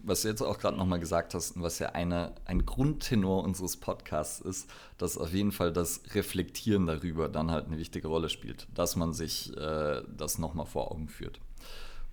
was 0.02 0.22
du 0.22 0.30
jetzt 0.30 0.42
auch 0.42 0.60
gerade 0.60 0.78
nochmal 0.78 1.00
gesagt 1.00 1.34
hast 1.34 1.56
und 1.56 1.62
was 1.62 1.80
ja 1.80 1.90
eine, 1.90 2.34
ein 2.46 2.66
Grundtenor 2.66 3.44
unseres 3.44 3.78
Podcasts 3.78 4.40
ist, 4.40 4.70
dass 4.98 5.18
auf 5.18 5.34
jeden 5.34 5.52
Fall 5.52 5.74
das 5.74 6.02
Reflektieren 6.14 6.88
darüber 6.88 7.30
dann 7.30 7.52
halt 7.52 7.68
eine 7.68 7.78
wichtige 7.78 8.08
Rolle 8.08 8.30
spielt, 8.30 8.68
dass 8.74 8.96
man 8.96 9.14
sich 9.14 9.56
äh, 9.58 10.02
das 10.16 10.38
nochmal 10.38 10.66
vor 10.66 10.92
Augen 10.92 11.10
führt. 11.10 11.40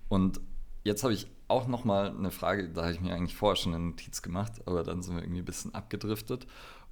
Und 0.09 0.41
jetzt 0.83 1.03
habe 1.03 1.13
ich 1.13 1.27
auch 1.47 1.67
nochmal 1.67 2.09
eine 2.09 2.31
Frage, 2.31 2.69
da 2.69 2.83
habe 2.83 2.93
ich 2.93 3.01
mir 3.01 3.13
eigentlich 3.13 3.35
vorher 3.35 3.55
schon 3.55 3.73
eine 3.73 3.83
Notiz 3.83 4.21
gemacht, 4.21 4.53
aber 4.65 4.83
dann 4.83 5.01
sind 5.01 5.15
wir 5.15 5.23
irgendwie 5.23 5.41
ein 5.41 5.45
bisschen 5.45 5.73
abgedriftet. 5.73 6.45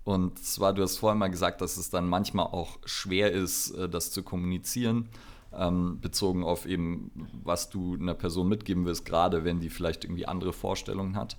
Und 0.03 0.39
zwar, 0.39 0.73
du 0.73 0.83
hast 0.83 0.97
vorher 0.97 1.17
mal 1.17 1.29
gesagt, 1.29 1.61
dass 1.61 1.77
es 1.77 1.89
dann 1.89 2.07
manchmal 2.07 2.45
auch 2.45 2.77
schwer 2.85 3.31
ist, 3.31 3.71
äh, 3.71 3.89
das 3.89 4.11
zu 4.11 4.23
kommunizieren 4.23 5.09
ähm, 5.57 5.99
bezogen 6.01 6.43
auf 6.43 6.65
eben, 6.65 7.11
was 7.43 7.69
du 7.69 7.95
einer 7.95 8.13
Person 8.13 8.47
mitgeben 8.47 8.85
willst, 8.85 9.05
gerade 9.05 9.43
wenn 9.43 9.59
die 9.59 9.69
vielleicht 9.69 10.03
irgendwie 10.03 10.27
andere 10.27 10.53
Vorstellungen 10.53 11.15
hat. 11.15 11.37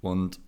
Und 0.00 0.40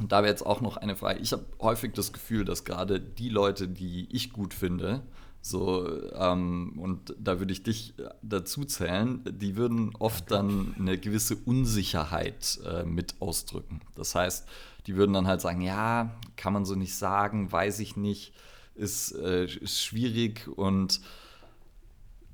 da 0.00 0.18
wäre 0.18 0.30
jetzt 0.30 0.46
auch 0.46 0.60
noch 0.60 0.76
eine 0.76 0.96
Frage. 0.96 1.20
Ich 1.20 1.32
habe 1.32 1.44
häufig 1.60 1.92
das 1.92 2.12
Gefühl, 2.12 2.44
dass 2.44 2.64
gerade 2.64 3.00
die 3.00 3.28
Leute, 3.28 3.68
die 3.68 4.08
ich 4.10 4.32
gut 4.32 4.54
finde, 4.54 5.02
so, 5.40 5.88
ähm, 6.14 6.74
und 6.78 7.14
da 7.18 7.38
würde 7.38 7.52
ich 7.52 7.62
dich 7.62 7.94
dazu 8.22 8.64
zählen, 8.64 9.22
die 9.24 9.56
würden 9.56 9.94
oft 9.98 10.30
dann 10.30 10.74
eine 10.78 10.98
gewisse 10.98 11.36
Unsicherheit 11.36 12.60
äh, 12.66 12.84
mit 12.84 13.14
ausdrücken. 13.20 13.80
Das 13.94 14.14
heißt, 14.14 14.48
die 14.86 14.96
würden 14.96 15.12
dann 15.12 15.26
halt 15.26 15.40
sagen, 15.40 15.60
ja, 15.60 16.10
kann 16.36 16.52
man 16.52 16.64
so 16.64 16.74
nicht 16.74 16.94
sagen, 16.94 17.50
weiß 17.50 17.78
ich 17.80 17.96
nicht, 17.96 18.32
ist, 18.74 19.12
äh, 19.12 19.46
ist 19.46 19.80
schwierig 19.80 20.48
und 20.56 21.00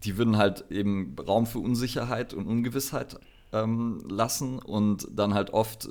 die 0.05 0.19
würden 0.19 0.37
halt 0.37 0.65
eben 0.71 1.17
Raum 1.19 1.47
für 1.47 1.59
Unsicherheit 1.59 2.35
und 2.35 2.47
Ungewissheit 2.47 3.19
ähm, 3.53 4.05
lassen 4.09 4.59
und 4.59 5.07
dann 5.11 5.33
halt 5.33 5.51
oft 5.51 5.89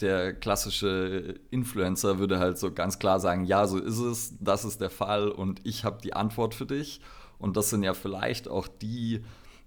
der 0.00 0.34
klassische 0.34 1.34
Influencer 1.50 2.18
würde 2.18 2.38
halt 2.38 2.58
so 2.58 2.72
ganz 2.72 2.98
klar 2.98 3.20
sagen, 3.20 3.44
ja, 3.44 3.66
so 3.66 3.78
ist 3.78 3.98
es, 3.98 4.34
das 4.40 4.64
ist 4.64 4.80
der 4.80 4.90
Fall 4.90 5.28
und 5.28 5.60
ich 5.64 5.84
habe 5.84 5.98
die 6.02 6.12
Antwort 6.12 6.54
für 6.54 6.66
dich. 6.66 7.00
Und 7.38 7.56
das 7.56 7.70
sind 7.70 7.82
ja 7.82 7.94
vielleicht 7.94 8.48
auch 8.48 8.68
die 8.68 9.22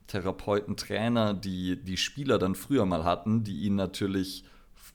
Therapeuten, 0.07 0.75
Trainer, 0.75 1.33
die 1.33 1.83
die 1.83 1.97
Spieler 1.97 2.39
dann 2.39 2.55
früher 2.55 2.85
mal 2.85 3.03
hatten, 3.03 3.43
die 3.43 3.61
ihnen 3.61 3.75
natürlich 3.75 4.43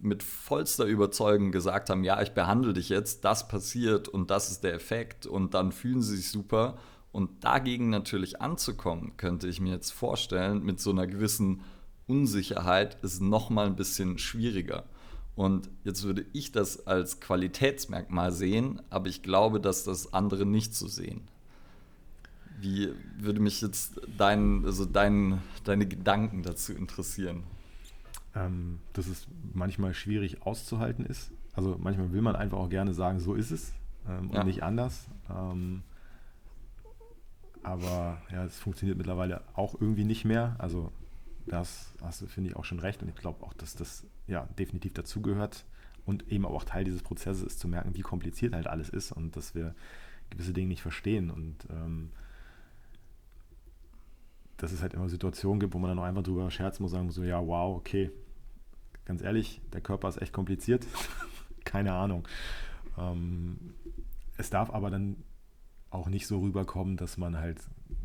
mit 0.01 0.23
vollster 0.23 0.85
Überzeugung 0.85 1.53
gesagt 1.53 1.89
haben, 1.89 2.05
ja, 2.05 2.21
ich 2.21 2.33
behandle 2.33 2.73
dich 2.73 2.89
jetzt, 2.89 3.25
das 3.25 3.49
passiert 3.49 4.09
und 4.09 4.31
das 4.31 4.51
ist 4.51 4.65
der 4.65 4.75
Effekt 4.75 5.27
und 5.27 5.55
dann 5.55 5.73
fühlen 5.73 6.03
sie 6.03 6.17
sich 6.17 6.31
super 6.31 6.77
und 7.15 7.45
dagegen 7.45 7.91
natürlich 7.91 8.43
anzukommen, 8.43 9.13
könnte 9.17 9.47
ich 9.47 9.61
mir 9.61 9.73
jetzt 9.73 9.93
vorstellen, 9.93 10.65
mit 10.65 10.81
so 10.81 10.91
einer 10.91 11.07
gewissen 11.07 11.61
Unsicherheit 12.09 12.99
ist 13.05 13.23
noch 13.23 13.51
mal 13.51 13.67
ein 13.67 13.77
bisschen 13.77 14.19
schwieriger. 14.19 14.83
Und 15.37 15.71
jetzt 15.85 16.03
würde 16.03 16.27
ich 16.33 16.51
das 16.51 16.89
als 16.89 17.21
Qualitätsmerkmal 17.21 18.33
sehen, 18.33 18.83
aber 18.91 19.07
ich 19.07 19.23
glaube, 19.23 19.61
dass 19.61 19.85
das 19.85 20.13
andere 20.13 20.45
nicht 20.45 20.75
so 20.75 20.89
sehen. 20.89 21.21
Wie 22.61 22.91
würde 23.17 23.39
mich 23.39 23.61
jetzt 23.61 24.01
dein, 24.19 24.65
also 24.65 24.85
dein, 24.85 25.41
deine 25.63 25.87
Gedanken 25.87 26.43
dazu 26.43 26.73
interessieren? 26.73 27.45
Ähm, 28.35 28.81
dass 28.93 29.07
es 29.07 29.29
manchmal 29.53 29.95
schwierig 29.95 30.43
auszuhalten 30.43 31.07
ist. 31.07 31.31
Also 31.53 31.77
manchmal 31.79 32.13
will 32.13 32.23
man 32.23 32.35
einfach 32.35 32.59
auch 32.59 32.71
gerne 32.71 32.93
sagen, 32.93 33.21
so 33.21 33.35
ist 33.35 33.53
es 33.53 33.73
ähm, 34.09 34.31
und 34.31 34.35
ja. 34.35 34.43
nicht 34.43 34.65
anders. 34.65 35.07
Ähm, 35.31 35.85
aber 37.65 38.23
ja, 38.31 38.45
es 38.45 38.59
funktioniert 38.59 38.99
mittlerweile 38.99 39.43
auch 39.55 39.75
irgendwie 39.81 40.05
nicht 40.05 40.25
mehr. 40.25 40.57
Also 40.59 40.93
das 41.47 41.95
hast 42.03 42.23
du, 42.23 42.27
finde 42.27 42.51
ich, 42.51 42.57
auch 42.57 42.65
schon 42.65 42.79
recht. 42.79 43.03
Und 43.03 43.09
ich 43.09 43.15
glaube 43.15 43.45
auch, 43.45 43.53
dass 43.55 43.75
das 43.75 44.07
ja 44.27 44.47
definitiv 44.59 44.95
dazugehört 44.95 45.65
und 46.05 46.31
eben 46.31 46.47
auch 46.47 46.65
Teil 46.65 46.85
dieses 46.85 47.03
Prozesses 47.03 47.43
ist, 47.43 47.61
zu 47.61 47.69
merken, 47.69 47.95
wie 47.95 48.03
kompliziert 48.03 48.55
halt 48.55 48.67
alles 48.67 48.89
ist 48.89 49.13
und 49.13 49.37
dass 49.37 49.55
wir 49.55 49.75
gewisse 50.31 50.53
Dinge 50.53 50.69
nicht 50.69 50.83
verstehen. 50.83 51.31
Und 51.31 51.57
ähm, 51.71 52.11
dass 54.57 54.73
es 54.73 54.83
halt 54.83 54.95
immer 54.95 55.09
Situationen 55.09 55.61
gibt, 55.61 55.75
wo 55.75 55.79
man 55.79 55.89
dann 55.89 55.99
auch 55.99 56.05
einfach 56.05 56.23
drüber 56.23 56.51
scherzen 56.51 56.83
muss, 56.83 56.93
sagen 56.93 57.11
so, 57.11 57.25
ja, 57.25 57.45
wow, 57.45 57.77
okay, 57.77 58.11
ganz 59.05 59.23
ehrlich, 59.23 59.61
der 59.73 59.81
Körper 59.81 60.09
ist 60.09 60.21
echt 60.21 60.33
kompliziert. 60.33 60.87
Keine 61.65 61.93
Ahnung. 61.93 62.27
Ähm, 62.99 63.75
es 64.37 64.51
darf 64.51 64.71
aber 64.71 64.91
dann 64.91 65.17
auch 65.95 66.09
nicht 66.09 66.27
so 66.27 66.41
rüberkommen, 66.41 66.97
dass 66.97 67.17
man 67.17 67.39
halt 67.39 67.61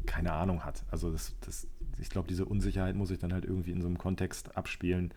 keine 0.06 0.34
Ahnung 0.34 0.64
hat. 0.64 0.84
Also 0.92 1.12
das, 1.12 1.36
das, 1.42 1.68
ich 2.00 2.10
glaube, 2.10 2.28
diese 2.28 2.46
Unsicherheit 2.46 2.96
muss 2.96 3.12
ich 3.12 3.20
dann 3.20 3.34
halt 3.34 3.46
irgendwie 3.46 3.72
in 3.72 3.82
so 3.82 3.88
einem 3.88 3.98
Kontext 3.98 4.56
abspielen, 4.56 5.14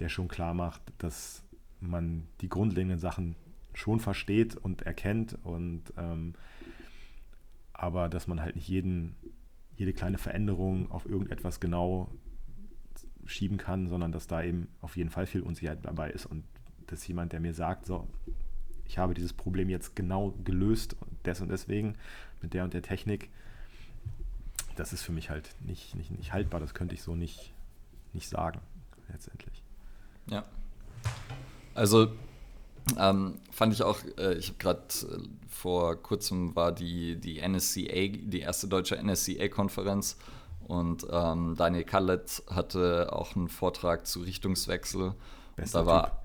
der 0.00 0.08
schon 0.08 0.28
klar 0.28 0.54
macht, 0.54 0.82
dass 0.98 1.44
man 1.80 2.26
die 2.40 2.48
grundlegenden 2.48 2.98
Sachen 2.98 3.36
schon 3.74 4.00
versteht 4.00 4.56
und 4.56 4.82
erkennt 4.82 5.38
und 5.42 5.92
ähm, 5.96 6.34
aber 7.72 8.08
dass 8.08 8.26
man 8.26 8.40
halt 8.40 8.54
nicht 8.54 8.68
jeden, 8.68 9.16
jede 9.76 9.92
kleine 9.92 10.18
Veränderung 10.18 10.90
auf 10.90 11.06
irgendetwas 11.06 11.60
genau 11.60 12.10
schieben 13.26 13.56
kann, 13.56 13.88
sondern 13.88 14.12
dass 14.12 14.26
da 14.26 14.42
eben 14.42 14.68
auf 14.80 14.96
jeden 14.96 15.10
Fall 15.10 15.26
viel 15.26 15.42
Unsicherheit 15.42 15.84
dabei 15.84 16.10
ist 16.10 16.26
und 16.26 16.44
dass 16.86 17.06
jemand, 17.06 17.32
der 17.32 17.40
mir 17.40 17.54
sagt, 17.54 17.86
so, 17.86 18.06
ich 18.86 18.98
habe 18.98 19.14
dieses 19.14 19.32
Problem 19.32 19.68
jetzt 19.68 19.96
genau 19.96 20.34
gelöst, 20.44 20.96
des 21.24 21.40
und 21.40 21.48
deswegen, 21.48 21.96
mit 22.42 22.54
der 22.54 22.64
und 22.64 22.74
der 22.74 22.82
Technik, 22.82 23.30
das 24.76 24.92
ist 24.92 25.02
für 25.02 25.12
mich 25.12 25.30
halt 25.30 25.54
nicht, 25.60 25.94
nicht, 25.94 26.10
nicht 26.10 26.32
haltbar. 26.32 26.60
Das 26.60 26.74
könnte 26.74 26.94
ich 26.94 27.02
so 27.02 27.14
nicht, 27.14 27.52
nicht 28.12 28.28
sagen, 28.28 28.60
letztendlich. 29.08 29.62
Ja. 30.26 30.44
Also 31.74 32.12
ähm, 32.98 33.38
fand 33.50 33.72
ich 33.72 33.82
auch, 33.82 33.98
äh, 34.18 34.34
ich 34.34 34.48
habe 34.48 34.58
gerade 34.58 34.80
äh, 34.80 35.28
vor 35.48 35.96
kurzem 35.96 36.54
war 36.54 36.72
die, 36.72 37.16
die 37.16 37.40
NSCA, 37.46 38.08
die 38.08 38.40
erste 38.40 38.68
deutsche 38.68 38.96
NSCA-Konferenz 39.02 40.16
und 40.66 41.06
ähm, 41.10 41.54
Daniel 41.56 41.84
Kallett 41.84 42.42
hatte 42.48 43.12
auch 43.12 43.36
einen 43.36 43.48
Vortrag 43.48 44.06
zu 44.06 44.20
Richtungswechsel. 44.20 45.14
Bester 45.56 45.80
und 45.80 45.86
da 45.86 45.92
war 45.92 46.23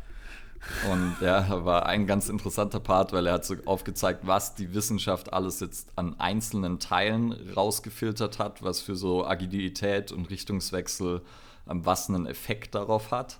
und 0.91 1.15
ja, 1.21 1.65
war 1.65 1.85
ein 1.85 2.05
ganz 2.05 2.29
interessanter 2.29 2.79
Part, 2.79 3.13
weil 3.13 3.27
er 3.27 3.33
hat 3.33 3.45
so 3.45 3.55
aufgezeigt, 3.65 4.27
was 4.27 4.55
die 4.55 4.73
Wissenschaft 4.73 5.33
alles 5.33 5.59
jetzt 5.59 5.89
an 5.95 6.19
einzelnen 6.19 6.79
Teilen 6.79 7.33
rausgefiltert 7.55 8.39
hat, 8.39 8.61
was 8.63 8.81
für 8.81 8.95
so 8.95 9.25
Agilität 9.25 10.11
und 10.11 10.29
Richtungswechsel 10.29 11.21
ähm, 11.69 11.85
was 11.85 12.09
einen 12.09 12.25
Effekt 12.25 12.75
darauf 12.75 13.11
hat. 13.11 13.39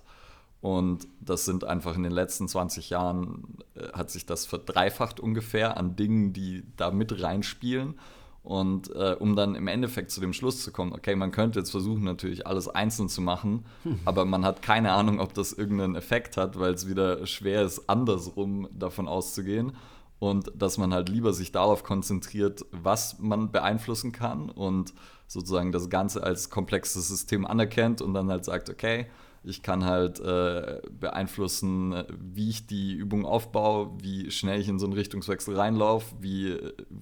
Und 0.60 1.08
das 1.20 1.46
sind 1.46 1.64
einfach 1.64 1.96
in 1.96 2.02
den 2.02 2.12
letzten 2.12 2.46
20 2.46 2.90
Jahren, 2.90 3.58
äh, 3.74 3.92
hat 3.92 4.10
sich 4.10 4.26
das 4.26 4.46
verdreifacht 4.46 5.18
ungefähr 5.20 5.76
an 5.76 5.96
Dingen, 5.96 6.32
die 6.32 6.64
da 6.76 6.90
mit 6.90 7.22
reinspielen. 7.22 7.98
Und 8.50 8.92
äh, 8.96 9.14
um 9.16 9.36
dann 9.36 9.54
im 9.54 9.68
Endeffekt 9.68 10.10
zu 10.10 10.20
dem 10.20 10.32
Schluss 10.32 10.64
zu 10.64 10.72
kommen, 10.72 10.92
okay, 10.92 11.14
man 11.14 11.30
könnte 11.30 11.60
jetzt 11.60 11.70
versuchen, 11.70 12.02
natürlich 12.02 12.48
alles 12.48 12.68
einzeln 12.68 13.08
zu 13.08 13.22
machen, 13.22 13.64
hm. 13.84 14.00
aber 14.04 14.24
man 14.24 14.44
hat 14.44 14.60
keine 14.60 14.90
Ahnung, 14.90 15.20
ob 15.20 15.34
das 15.34 15.52
irgendeinen 15.52 15.94
Effekt 15.94 16.36
hat, 16.36 16.58
weil 16.58 16.74
es 16.74 16.88
wieder 16.88 17.24
schwer 17.28 17.62
ist, 17.62 17.88
andersrum 17.88 18.68
davon 18.72 19.06
auszugehen. 19.06 19.74
Und 20.18 20.50
dass 20.56 20.78
man 20.78 20.92
halt 20.92 21.08
lieber 21.08 21.32
sich 21.32 21.52
darauf 21.52 21.84
konzentriert, 21.84 22.66
was 22.72 23.20
man 23.20 23.52
beeinflussen 23.52 24.10
kann 24.10 24.50
und 24.50 24.94
sozusagen 25.28 25.70
das 25.70 25.88
Ganze 25.88 26.24
als 26.24 26.50
komplexes 26.50 27.06
System 27.06 27.46
anerkennt 27.46 28.02
und 28.02 28.14
dann 28.14 28.30
halt 28.30 28.44
sagt, 28.44 28.68
okay, 28.68 29.06
ich 29.42 29.62
kann 29.62 29.84
halt 29.84 30.20
äh, 30.20 30.80
beeinflussen, 30.90 31.94
wie 32.18 32.50
ich 32.50 32.66
die 32.66 32.92
Übung 32.92 33.24
aufbaue, 33.24 33.90
wie 34.00 34.30
schnell 34.30 34.60
ich 34.60 34.68
in 34.68 34.78
so 34.78 34.86
einen 34.86 34.92
Richtungswechsel 34.92 35.56
reinlaufe, 35.56 36.14
wie 36.20 36.58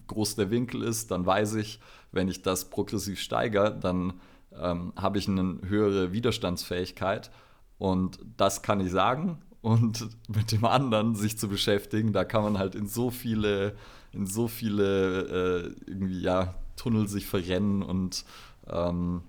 groß 0.07 0.37
der 0.37 0.51
Winkel 0.51 0.83
ist. 0.83 1.11
Dann 1.11 1.27
weiß 1.27 1.55
ich, 1.55 1.81
wenn 2.13 2.29
ich 2.29 2.43
das 2.43 2.71
progressiv 2.71 3.21
steigere, 3.21 3.77
dann 3.77 4.15
ähm, 4.57 4.93
habe 4.97 5.19
ich 5.19 5.29
eine 5.29 5.59
höhere 5.67 6.13
Widerstandsfähigkeit. 6.13 7.31
Und 7.79 8.21
das 8.37 8.63
kann 8.63 8.81
ich 8.81 8.91
sagen. 8.91 9.39
Und 9.61 10.09
mit 10.29 10.53
dem 10.53 10.65
anderen 10.65 11.17
sich 11.17 11.39
zu 11.39 11.49
beschäftigen, 11.49 12.13
da 12.13 12.25
kann 12.25 12.43
man 12.45 12.59
halt 12.59 12.77
in 12.77 12.87
so 12.87 13.11
viele, 13.11 13.75
in 14.13 14.27
so 14.27 14.47
viele 14.47 15.75
äh, 15.87 15.91
irgendwie 15.91 16.21
ja 16.21 16.55
Tunnel 16.77 17.09
sich 17.09 17.27
verrennen 17.27 17.83
und 17.83 18.25
ähm, 18.69 19.23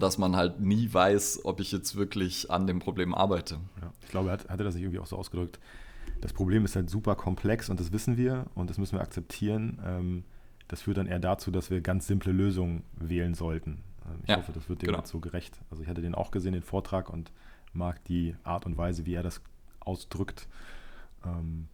dass 0.00 0.18
man 0.18 0.36
halt 0.36 0.60
nie 0.60 0.92
weiß, 0.92 1.44
ob 1.44 1.60
ich 1.60 1.72
jetzt 1.72 1.96
wirklich 1.96 2.50
an 2.50 2.66
dem 2.66 2.78
Problem 2.78 3.14
arbeite. 3.14 3.58
Ja, 3.80 3.92
ich 4.02 4.08
glaube, 4.08 4.28
er 4.28 4.34
hat, 4.34 4.48
hatte 4.48 4.64
das 4.64 4.74
nicht 4.74 4.84
irgendwie 4.84 5.00
auch 5.00 5.06
so 5.06 5.16
ausgedrückt. 5.16 5.58
Das 6.20 6.32
Problem 6.32 6.64
ist 6.64 6.76
halt 6.76 6.88
super 6.90 7.14
komplex 7.14 7.68
und 7.68 7.78
das 7.78 7.92
wissen 7.92 8.16
wir 8.16 8.46
und 8.54 8.70
das 8.70 8.78
müssen 8.78 8.96
wir 8.96 9.02
akzeptieren. 9.02 9.78
Ähm, 9.84 10.24
das 10.68 10.82
führt 10.82 10.96
dann 10.96 11.06
eher 11.06 11.18
dazu, 11.18 11.50
dass 11.50 11.70
wir 11.70 11.80
ganz 11.80 12.06
simple 12.06 12.32
Lösungen 12.32 12.82
wählen 12.96 13.34
sollten. 13.34 13.82
Ähm, 14.06 14.20
ich 14.22 14.30
ja, 14.30 14.36
hoffe, 14.36 14.52
das 14.52 14.68
wird 14.68 14.82
dem 14.82 14.86
genau. 14.86 14.98
dazu 14.98 15.20
gerecht. 15.20 15.60
Also 15.70 15.82
ich 15.82 15.88
hatte 15.88 16.02
den 16.02 16.14
auch 16.14 16.30
gesehen, 16.30 16.52
den 16.52 16.62
Vortrag 16.62 17.10
und 17.10 17.30
mag 17.72 18.02
die 18.04 18.34
Art 18.42 18.66
und 18.66 18.76
Weise, 18.76 19.06
wie 19.06 19.14
er 19.14 19.22
das 19.22 19.42
ausdrückt. 19.80 20.48
Ähm, 21.24 21.68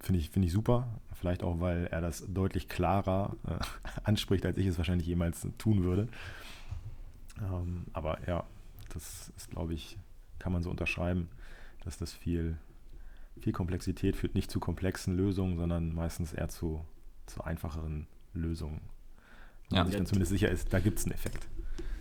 Finde 0.00 0.20
ich, 0.20 0.28
find 0.28 0.44
ich 0.44 0.52
super. 0.52 0.86
Vielleicht 1.14 1.42
auch, 1.42 1.60
weil 1.60 1.86
er 1.86 2.02
das 2.02 2.26
deutlich 2.28 2.68
klarer 2.68 3.36
äh, 3.48 3.58
anspricht, 4.04 4.44
als 4.44 4.58
ich 4.58 4.66
es 4.66 4.76
wahrscheinlich 4.76 5.06
jemals 5.06 5.48
tun 5.56 5.82
würde. 5.82 6.08
Ähm, 7.40 7.86
aber 7.92 8.18
ja, 8.26 8.44
das 8.92 9.32
ist, 9.36 9.50
glaube 9.50 9.74
ich, 9.74 9.98
kann 10.38 10.52
man 10.52 10.62
so 10.62 10.70
unterschreiben, 10.70 11.28
dass 11.84 11.98
das 11.98 12.12
viel, 12.12 12.58
viel 13.40 13.52
Komplexität 13.52 14.16
führt, 14.16 14.34
nicht 14.34 14.50
zu 14.50 14.60
komplexen 14.60 15.16
Lösungen, 15.16 15.56
sondern 15.56 15.94
meistens 15.94 16.32
eher 16.32 16.48
zu, 16.48 16.84
zu 17.26 17.42
einfacheren 17.42 18.06
Lösungen. 18.32 18.80
Wenn 19.68 19.76
ja, 19.76 19.82
man 19.82 19.86
sich 19.90 19.96
dann 19.96 20.06
zumindest 20.06 20.30
sicher 20.30 20.50
ist, 20.50 20.72
da 20.72 20.80
gibt 20.80 20.98
es 20.98 21.04
einen 21.04 21.14
Effekt. 21.14 21.48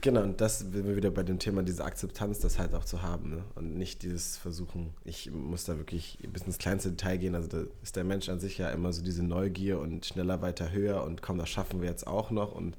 Genau, 0.04 0.22
und 0.22 0.42
das 0.42 0.60
sind 0.60 0.74
wir 0.74 0.98
wieder 0.98 1.12
bei 1.12 1.24
dem 1.24 1.40
Thema, 1.40 1.64
diese 1.64 1.86
Akzeptanz, 1.86 2.40
das 2.40 2.60
halt 2.60 2.76
auch 2.76 2.84
zu 2.84 3.04
haben. 3.04 3.30
Ne? 3.30 3.46
Und 3.56 3.78
nicht 3.78 4.04
dieses 4.04 4.36
Versuchen, 4.36 4.94
ich 5.06 5.32
muss 5.32 5.64
da 5.64 5.78
wirklich 5.78 6.20
bis 6.30 6.42
ins 6.42 6.58
kleinste 6.58 6.90
Detail 6.90 7.16
gehen. 7.20 7.36
Also 7.36 7.48
da 7.48 7.64
ist 7.82 7.96
der 7.96 8.04
Mensch 8.04 8.28
an 8.28 8.42
sich 8.42 8.58
ja 8.58 8.70
immer 8.72 8.92
so 8.92 9.02
diese 9.02 9.24
Neugier 9.24 9.80
und 9.80 10.06
schneller, 10.06 10.42
weiter, 10.42 10.74
höher 10.74 11.06
und 11.06 11.22
komm, 11.22 11.38
das 11.38 11.48
schaffen 11.48 11.80
wir 11.80 11.88
jetzt 11.88 12.06
auch 12.06 12.32
noch. 12.32 12.52
Und 12.52 12.76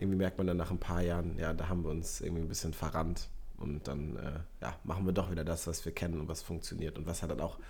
irgendwie 0.00 0.18
merkt 0.18 0.36
man 0.36 0.48
dann 0.48 0.56
nach 0.56 0.72
ein 0.72 0.80
paar 0.80 1.00
Jahren, 1.00 1.38
ja, 1.38 1.52
da 1.52 1.68
haben 1.68 1.84
wir 1.84 1.92
uns 1.92 2.20
irgendwie 2.20 2.42
ein 2.42 2.48
bisschen 2.48 2.72
verrannt. 2.72 3.28
Und 3.56 3.86
dann 3.86 4.16
äh, 4.16 4.40
ja, 4.60 4.76
machen 4.82 5.06
wir 5.06 5.12
doch 5.12 5.30
wieder 5.30 5.44
das, 5.44 5.68
was 5.68 5.84
wir 5.84 5.92
kennen 5.92 6.18
und 6.18 6.26
was 6.26 6.42
funktioniert 6.42 6.98
und 6.98 7.06
was 7.06 7.22
halt 7.22 7.30
dann 7.30 7.40
auch 7.40 7.60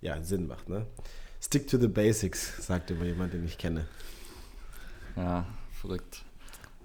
ja, 0.00 0.22
Sinn 0.22 0.46
macht. 0.46 0.70
Ne? 0.70 0.86
Stick 1.38 1.68
to 1.68 1.76
the 1.76 1.88
basics, 1.88 2.66
sagt 2.66 2.90
immer 2.90 3.04
jemand, 3.04 3.34
den 3.34 3.44
ich 3.44 3.58
kenne. 3.58 3.84
Ja, 5.16 5.44
verrückt. 5.70 6.24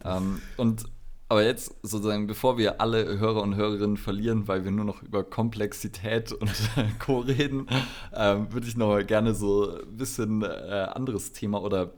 Ähm, 0.04 0.42
und 0.58 0.84
aber 1.30 1.44
jetzt 1.44 1.76
sozusagen, 1.84 2.26
bevor 2.26 2.58
wir 2.58 2.82
alle 2.82 3.20
Hörer 3.20 3.44
und 3.44 3.56
Hörerinnen 3.56 3.98
verlieren, 3.98 4.48
weil 4.48 4.64
wir 4.66 4.72
nur 4.72 4.84
noch 4.84 5.04
über 5.04 5.24
Komplexität 5.24 6.32
und 6.34 6.52
Co. 7.00 7.20
reden, 7.20 7.68
ähm, 8.14 8.52
würde 8.52 8.68
ich 8.68 8.76
noch 8.76 9.00
gerne 9.06 9.36
so 9.36 9.78
ein 9.78 9.96
bisschen 9.96 10.42
äh, 10.42 10.88
anderes 10.92 11.32
Thema 11.32 11.62
oder 11.62 11.92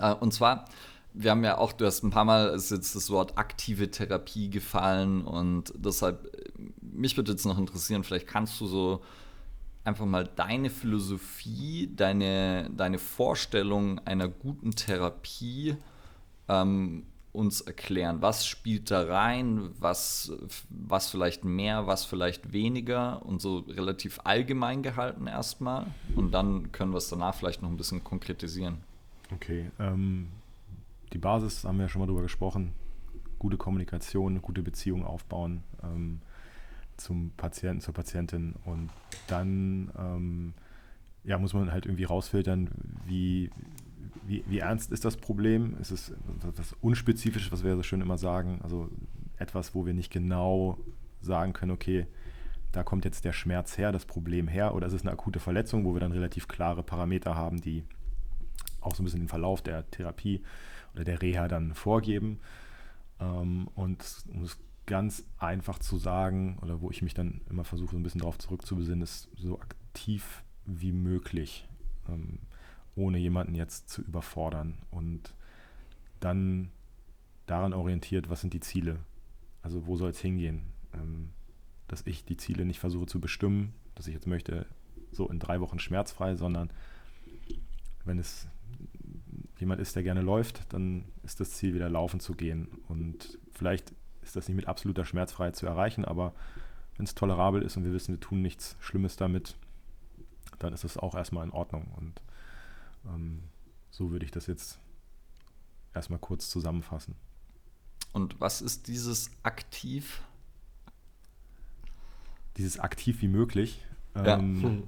äh, 0.00 0.14
und 0.14 0.32
zwar, 0.32 0.66
wir 1.12 1.32
haben 1.32 1.42
ja 1.42 1.58
auch, 1.58 1.72
du 1.72 1.84
hast 1.84 2.04
ein 2.04 2.10
paar 2.10 2.24
Mal 2.24 2.54
ist 2.54 2.70
jetzt 2.70 2.94
das 2.94 3.10
Wort 3.10 3.36
aktive 3.36 3.90
Therapie 3.90 4.48
gefallen 4.48 5.24
und 5.24 5.72
deshalb, 5.76 6.30
mich 6.80 7.16
würde 7.16 7.32
jetzt 7.32 7.44
noch 7.44 7.58
interessieren, 7.58 8.04
vielleicht 8.04 8.28
kannst 8.28 8.60
du 8.60 8.66
so 8.66 9.02
einfach 9.82 10.06
mal 10.06 10.30
deine 10.36 10.70
Philosophie, 10.70 11.90
deine, 11.96 12.70
deine 12.70 13.00
Vorstellung 13.00 13.98
einer 14.04 14.28
guten 14.28 14.70
Therapie 14.70 15.76
ähm, 16.48 17.06
uns 17.32 17.62
erklären? 17.62 18.20
Was 18.20 18.46
spielt 18.46 18.90
da 18.90 19.02
rein? 19.04 19.70
Was, 19.78 20.32
was 20.68 21.10
vielleicht 21.10 21.44
mehr, 21.44 21.86
was 21.86 22.04
vielleicht 22.04 22.52
weniger? 22.52 23.24
Und 23.24 23.40
so 23.40 23.60
relativ 23.60 24.20
allgemein 24.24 24.82
gehalten 24.82 25.26
erstmal. 25.26 25.86
Und 26.14 26.32
dann 26.32 26.72
können 26.72 26.92
wir 26.92 26.98
es 26.98 27.08
danach 27.08 27.34
vielleicht 27.34 27.62
noch 27.62 27.70
ein 27.70 27.76
bisschen 27.76 28.04
konkretisieren. 28.04 28.78
Okay. 29.34 29.70
Ähm, 29.78 30.28
die 31.12 31.18
Basis 31.18 31.64
haben 31.64 31.78
wir 31.78 31.84
ja 31.84 31.88
schon 31.88 32.00
mal 32.00 32.06
drüber 32.06 32.22
gesprochen. 32.22 32.72
Gute 33.38 33.56
Kommunikation, 33.56 34.42
gute 34.42 34.62
Beziehung 34.62 35.04
aufbauen 35.04 35.62
ähm, 35.82 36.20
zum 36.96 37.30
Patienten, 37.36 37.80
zur 37.80 37.94
Patientin. 37.94 38.54
Und 38.64 38.90
dann 39.26 39.90
ähm, 39.98 40.54
ja, 41.24 41.38
muss 41.38 41.54
man 41.54 41.72
halt 41.72 41.86
irgendwie 41.86 42.04
rausfiltern, 42.04 42.68
wie, 43.06 43.50
wie, 44.26 44.44
wie 44.46 44.58
ernst 44.58 44.92
ist 44.92 45.04
das 45.04 45.16
Problem? 45.16 45.76
Ist 45.80 45.90
es 45.90 46.12
etwas 46.48 46.74
Unspezifisches, 46.80 47.52
was 47.52 47.64
wir 47.64 47.76
so 47.76 47.82
schön 47.82 48.00
immer 48.00 48.18
sagen? 48.18 48.60
Also 48.62 48.90
etwas, 49.38 49.74
wo 49.74 49.86
wir 49.86 49.94
nicht 49.94 50.12
genau 50.12 50.78
sagen 51.20 51.52
können, 51.52 51.72
okay, 51.72 52.06
da 52.72 52.82
kommt 52.82 53.04
jetzt 53.04 53.24
der 53.24 53.32
Schmerz 53.32 53.76
her, 53.76 53.92
das 53.92 54.06
Problem 54.06 54.48
her, 54.48 54.74
oder 54.74 54.86
ist 54.86 54.94
es 54.94 55.02
eine 55.02 55.12
akute 55.12 55.40
Verletzung, 55.40 55.84
wo 55.84 55.94
wir 55.94 56.00
dann 56.00 56.12
relativ 56.12 56.48
klare 56.48 56.82
Parameter 56.82 57.34
haben, 57.34 57.60
die 57.60 57.84
auch 58.80 58.94
so 58.94 59.02
ein 59.02 59.04
bisschen 59.04 59.20
den 59.20 59.28
Verlauf 59.28 59.62
der 59.62 59.88
Therapie 59.90 60.42
oder 60.94 61.04
der 61.04 61.20
Reha 61.20 61.48
dann 61.48 61.74
vorgeben. 61.74 62.40
Ähm, 63.20 63.68
und 63.74 64.04
um 64.32 64.42
es 64.42 64.58
ganz 64.86 65.24
einfach 65.38 65.78
zu 65.78 65.98
sagen, 65.98 66.58
oder 66.62 66.80
wo 66.80 66.90
ich 66.90 67.02
mich 67.02 67.14
dann 67.14 67.40
immer 67.48 67.64
versuche, 67.64 67.96
ein 67.96 68.02
bisschen 68.02 68.20
darauf 68.20 68.38
zurückzubesinnen, 68.38 69.02
ist 69.02 69.28
so 69.36 69.60
aktiv 69.60 70.42
wie 70.64 70.92
möglich. 70.92 71.68
Ohne 72.94 73.18
jemanden 73.18 73.54
jetzt 73.54 73.88
zu 73.88 74.02
überfordern 74.02 74.78
und 74.90 75.34
dann 76.20 76.70
daran 77.46 77.72
orientiert, 77.72 78.30
was 78.30 78.40
sind 78.40 78.52
die 78.52 78.60
Ziele? 78.60 78.98
Also 79.62 79.86
wo 79.86 79.96
soll 79.96 80.10
es 80.10 80.20
hingehen? 80.20 80.62
Ähm, 80.94 81.30
dass 81.88 82.06
ich 82.06 82.24
die 82.24 82.36
Ziele 82.36 82.64
nicht 82.64 82.80
versuche 82.80 83.06
zu 83.06 83.20
bestimmen, 83.20 83.74
dass 83.94 84.06
ich 84.06 84.14
jetzt 84.14 84.26
möchte, 84.26 84.66
so 85.10 85.28
in 85.28 85.38
drei 85.38 85.60
Wochen 85.60 85.78
schmerzfrei, 85.78 86.34
sondern 86.36 86.70
wenn 88.04 88.18
es 88.18 88.48
jemand 89.58 89.80
ist, 89.80 89.94
der 89.94 90.02
gerne 90.02 90.22
läuft, 90.22 90.72
dann 90.72 91.04
ist 91.22 91.40
das 91.40 91.52
Ziel, 91.52 91.74
wieder 91.74 91.88
laufen 91.88 92.20
zu 92.20 92.34
gehen. 92.34 92.68
Und 92.88 93.38
vielleicht 93.52 93.92
ist 94.22 94.36
das 94.36 94.48
nicht 94.48 94.56
mit 94.56 94.68
absoluter 94.68 95.04
Schmerzfreiheit 95.04 95.56
zu 95.56 95.66
erreichen, 95.66 96.04
aber 96.04 96.34
wenn 96.96 97.04
es 97.04 97.14
tolerabel 97.14 97.62
ist 97.62 97.76
und 97.76 97.84
wir 97.84 97.92
wissen, 97.92 98.14
wir 98.14 98.20
tun 98.20 98.42
nichts 98.42 98.76
Schlimmes 98.80 99.16
damit, 99.16 99.56
dann 100.58 100.72
ist 100.72 100.84
das 100.84 100.96
auch 100.96 101.14
erstmal 101.14 101.44
in 101.44 101.52
Ordnung. 101.52 101.92
Und 101.96 102.20
so 103.90 104.10
würde 104.10 104.24
ich 104.24 104.30
das 104.30 104.46
jetzt 104.46 104.78
erstmal 105.94 106.18
kurz 106.18 106.48
zusammenfassen. 106.48 107.14
Und 108.12 108.40
was 108.40 108.62
ist 108.62 108.88
dieses 108.88 109.30
aktiv? 109.42 110.22
Dieses 112.56 112.78
aktiv 112.78 113.22
wie 113.22 113.28
möglich. 113.28 113.84
Ja. 114.14 114.38
Ähm, 114.38 114.84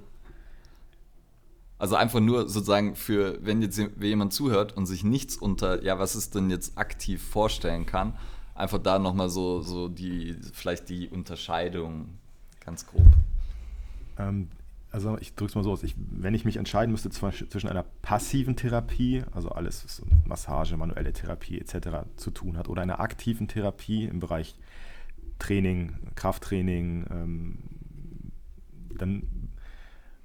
Also 1.78 1.96
einfach 1.96 2.20
nur 2.20 2.48
sozusagen 2.48 2.94
für, 2.94 3.44
wenn 3.44 3.60
jetzt 3.60 3.78
jemand 4.00 4.32
zuhört 4.32 4.76
und 4.76 4.86
sich 4.86 5.02
nichts 5.04 5.36
unter, 5.36 5.82
ja, 5.82 5.98
was 5.98 6.14
ist 6.14 6.34
denn 6.34 6.48
jetzt 6.48 6.78
aktiv 6.78 7.22
vorstellen 7.22 7.84
kann, 7.84 8.16
einfach 8.54 8.78
da 8.78 8.98
nochmal 8.98 9.28
so, 9.28 9.60
so 9.60 9.88
die, 9.88 10.34
vielleicht 10.52 10.88
die 10.88 11.08
Unterscheidung 11.08 12.18
ganz 12.64 12.86
grob. 12.86 13.06
Ähm, 14.18 14.48
also 14.94 15.18
ich 15.18 15.34
drücke 15.34 15.50
es 15.50 15.54
mal 15.56 15.64
so 15.64 15.72
aus, 15.72 15.82
ich, 15.82 15.96
wenn 15.96 16.34
ich 16.34 16.44
mich 16.44 16.56
entscheiden 16.56 16.92
müsste 16.92 17.10
zwischen 17.10 17.68
einer 17.68 17.82
passiven 18.00 18.54
Therapie, 18.54 19.24
also 19.32 19.48
alles, 19.48 19.84
was 19.84 20.02
Massage, 20.24 20.76
manuelle 20.76 21.12
Therapie 21.12 21.58
etc. 21.58 22.06
zu 22.14 22.30
tun 22.30 22.56
hat, 22.56 22.68
oder 22.68 22.82
einer 22.82 23.00
aktiven 23.00 23.48
Therapie 23.48 24.04
im 24.04 24.20
Bereich 24.20 24.54
Training, 25.40 25.94
Krafttraining, 26.14 27.06
ähm, 27.10 27.58
dann 28.96 29.50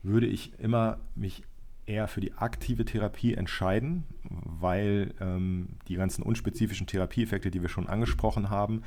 würde 0.04 0.28
ich 0.28 0.60
immer 0.60 1.00
mich 1.16 1.42
eher 1.88 2.08
für 2.08 2.22
die 2.22 2.34
aktive 2.34 2.86
Therapie 2.86 3.34
entscheiden, 3.34 4.04
weil 4.24 5.16
ähm, 5.20 5.70
die 5.88 5.96
ganzen 5.96 6.22
unspezifischen 6.22 6.86
Therapieeffekte, 6.86 7.50
die 7.50 7.64
wir 7.64 7.70
schon 7.70 7.88
angesprochen 7.88 8.52
haben, 8.52 8.84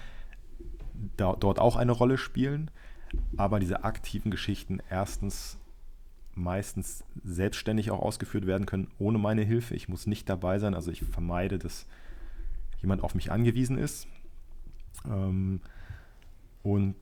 da, 1.17 1.35
dort 1.35 1.59
auch 1.59 1.75
eine 1.75 1.91
Rolle 1.91 2.19
spielen. 2.19 2.71
Aber 3.37 3.59
diese 3.59 3.83
aktiven 3.83 4.31
Geschichten 4.31 4.79
erstens 4.89 5.59
meistens 6.35 7.05
selbstständig 7.23 7.91
auch 7.91 8.01
ausgeführt 8.01 8.47
werden 8.47 8.67
können, 8.67 8.89
ohne 8.99 9.19
meine 9.19 9.43
Hilfe. 9.43 9.75
Ich 9.75 9.89
muss 9.89 10.07
nicht 10.07 10.29
dabei 10.29 10.59
sein, 10.59 10.75
also 10.75 10.91
ich 10.91 11.03
vermeide, 11.03 11.59
dass 11.59 11.87
jemand 12.81 13.03
auf 13.03 13.15
mich 13.15 13.31
angewiesen 13.31 13.79
ist. 13.79 14.07
Ähm, 15.07 15.61
und 16.63 16.97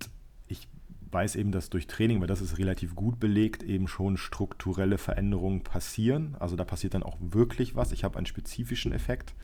ich 0.49 0.69
weiß 1.11 1.37
eben, 1.37 1.53
dass 1.53 1.71
durch 1.71 1.87
Training, 1.87 2.21
weil 2.21 2.27
das 2.27 2.41
ist 2.41 2.59
relativ 2.59 2.95
gut 2.95 3.21
belegt, 3.21 3.63
eben 3.63 3.89
schon 3.89 4.17
strukturelle 4.17 4.99
Veränderungen 4.99 5.63
passieren. 5.63 6.37
Also 6.39 6.57
da 6.57 6.65
passiert 6.65 6.95
dann 6.95 7.03
auch 7.03 7.17
wirklich 7.21 7.77
was. 7.77 7.93
Ich 7.93 8.05
habe 8.05 8.17
einen 8.17 8.27
spezifischen 8.27 8.93
Effekt, 8.93 9.35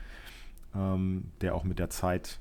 ähm, 0.75 1.31
der 1.41 1.55
auch 1.55 1.65
mit 1.65 1.79
der 1.79 1.91
Zeit 1.91 2.41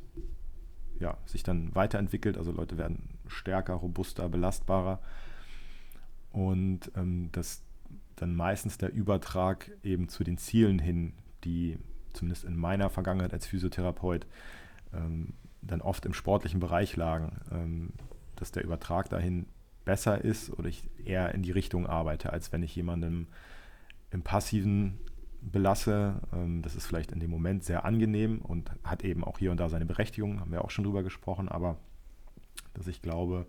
ja, 0.99 1.17
sich 1.25 1.43
dann 1.43 1.73
weiterentwickelt. 1.75 2.37
Also 2.37 2.51
Leute 2.51 2.77
werden 2.77 3.09
stärker, 3.27 3.73
robuster, 3.73 4.29
belastbarer. 4.29 4.99
Und 6.35 6.91
ähm, 6.97 7.29
dass 7.31 7.63
dann 8.17 8.35
meistens 8.35 8.77
der 8.77 8.91
Übertrag 8.91 9.71
eben 9.83 10.09
zu 10.09 10.25
den 10.25 10.37
Zielen 10.37 10.79
hin, 10.79 11.13
die 11.45 11.79
zumindest 12.11 12.43
in 12.43 12.57
meiner 12.57 12.89
Vergangenheit 12.89 13.31
als 13.31 13.47
Physiotherapeut 13.47 14.27
ähm, 14.93 15.33
dann 15.61 15.79
oft 15.79 16.05
im 16.05 16.13
sportlichen 16.13 16.59
Bereich 16.59 16.97
lagen, 16.97 17.39
ähm, 17.51 17.93
dass 18.35 18.51
der 18.51 18.65
Übertrag 18.65 19.07
dahin 19.09 19.45
besser 19.85 20.25
ist 20.25 20.49
oder 20.51 20.67
ich 20.67 20.89
eher 21.05 21.33
in 21.33 21.41
die 21.41 21.51
Richtung 21.51 21.87
arbeite, 21.87 22.33
als 22.33 22.51
wenn 22.51 22.63
ich 22.63 22.75
jemandem 22.75 23.27
im 24.11 24.21
passiven 24.21 24.99
belasse. 25.41 26.15
Ähm, 26.33 26.61
das 26.63 26.75
ist 26.75 26.85
vielleicht 26.85 27.13
in 27.13 27.21
dem 27.21 27.31
Moment 27.31 27.63
sehr 27.63 27.85
angenehm 27.85 28.39
und 28.41 28.71
hat 28.83 29.05
eben 29.05 29.23
auch 29.23 29.39
hier 29.39 29.51
und 29.51 29.57
da 29.57 29.69
seine 29.69 29.85
Berechtigung, 29.85 30.41
haben 30.41 30.51
wir 30.51 30.65
auch 30.65 30.71
schon 30.71 30.83
drüber 30.83 31.03
gesprochen, 31.03 31.47
aber 31.47 31.77
dass 32.73 32.87
ich 32.87 33.01
glaube, 33.01 33.47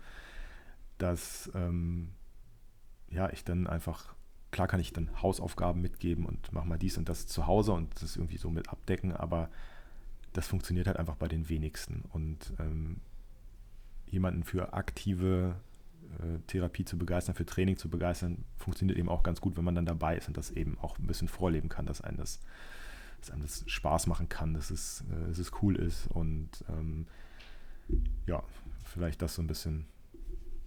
dass 0.99 1.51
ähm, 1.57 2.11
ja, 3.11 3.31
ich 3.31 3.45
dann 3.45 3.67
einfach, 3.67 4.15
klar 4.51 4.69
kann 4.69 4.81
ich 4.81 4.93
dann 4.93 5.23
Hausaufgaben 5.23 5.81
mitgeben 5.81 6.27
und 6.27 6.53
mache 6.53 6.67
mal 6.67 6.79
dies 6.79 6.99
und 6.99 7.09
das 7.09 7.27
zu 7.27 7.47
Hause 7.47 7.73
und 7.73 8.03
das 8.03 8.17
irgendwie 8.17 8.39
so 8.39 8.51
mit 8.51 8.69
abdecken, 8.69 9.13
aber 9.13 9.51
das 10.33 10.47
funktioniert 10.47 10.87
halt 10.87 10.99
einfach 10.99 11.17
bei 11.17 11.29
den 11.29 11.49
wenigsten. 11.49 12.05
Und 12.13 12.53
ähm, 12.59 13.01
jemanden 14.07 14.45
für 14.45 14.75
aktive 14.75 15.57
äh, 16.19 16.39
Therapie 16.47 16.85
zu 16.85 16.99
begeistern, 16.99 17.35
für 17.35 17.47
Training 17.47 17.77
zu 17.77 17.89
begeistern, 17.89 18.45
funktioniert 18.57 18.99
eben 18.99 19.09
auch 19.09 19.23
ganz 19.23 19.41
gut, 19.41 19.57
wenn 19.57 19.65
man 19.65 19.75
dann 19.75 19.87
dabei 19.87 20.17
ist 20.17 20.29
und 20.29 20.37
das 20.37 20.51
eben 20.51 20.79
auch 20.79 20.99
ein 20.99 21.07
bisschen 21.07 21.29
vorleben 21.29 21.69
kann, 21.69 21.87
dass 21.87 22.01
einem 22.01 22.19
das, 22.19 22.41
dass 23.21 23.31
einem 23.31 23.43
das 23.43 23.65
Spaß 23.67 24.07
machen 24.07 24.29
kann, 24.29 24.55
dass 24.55 24.71
es, 24.71 25.05
äh, 25.11 25.29
dass 25.29 25.39
es 25.39 25.53
cool 25.63 25.77
ist 25.77 26.07
und 26.09 26.51
ähm, 26.69 27.07
ja, 28.27 28.43
vielleicht 28.85 29.23
das 29.23 29.35
so 29.35 29.43
ein 29.43 29.47
bisschen 29.47 29.87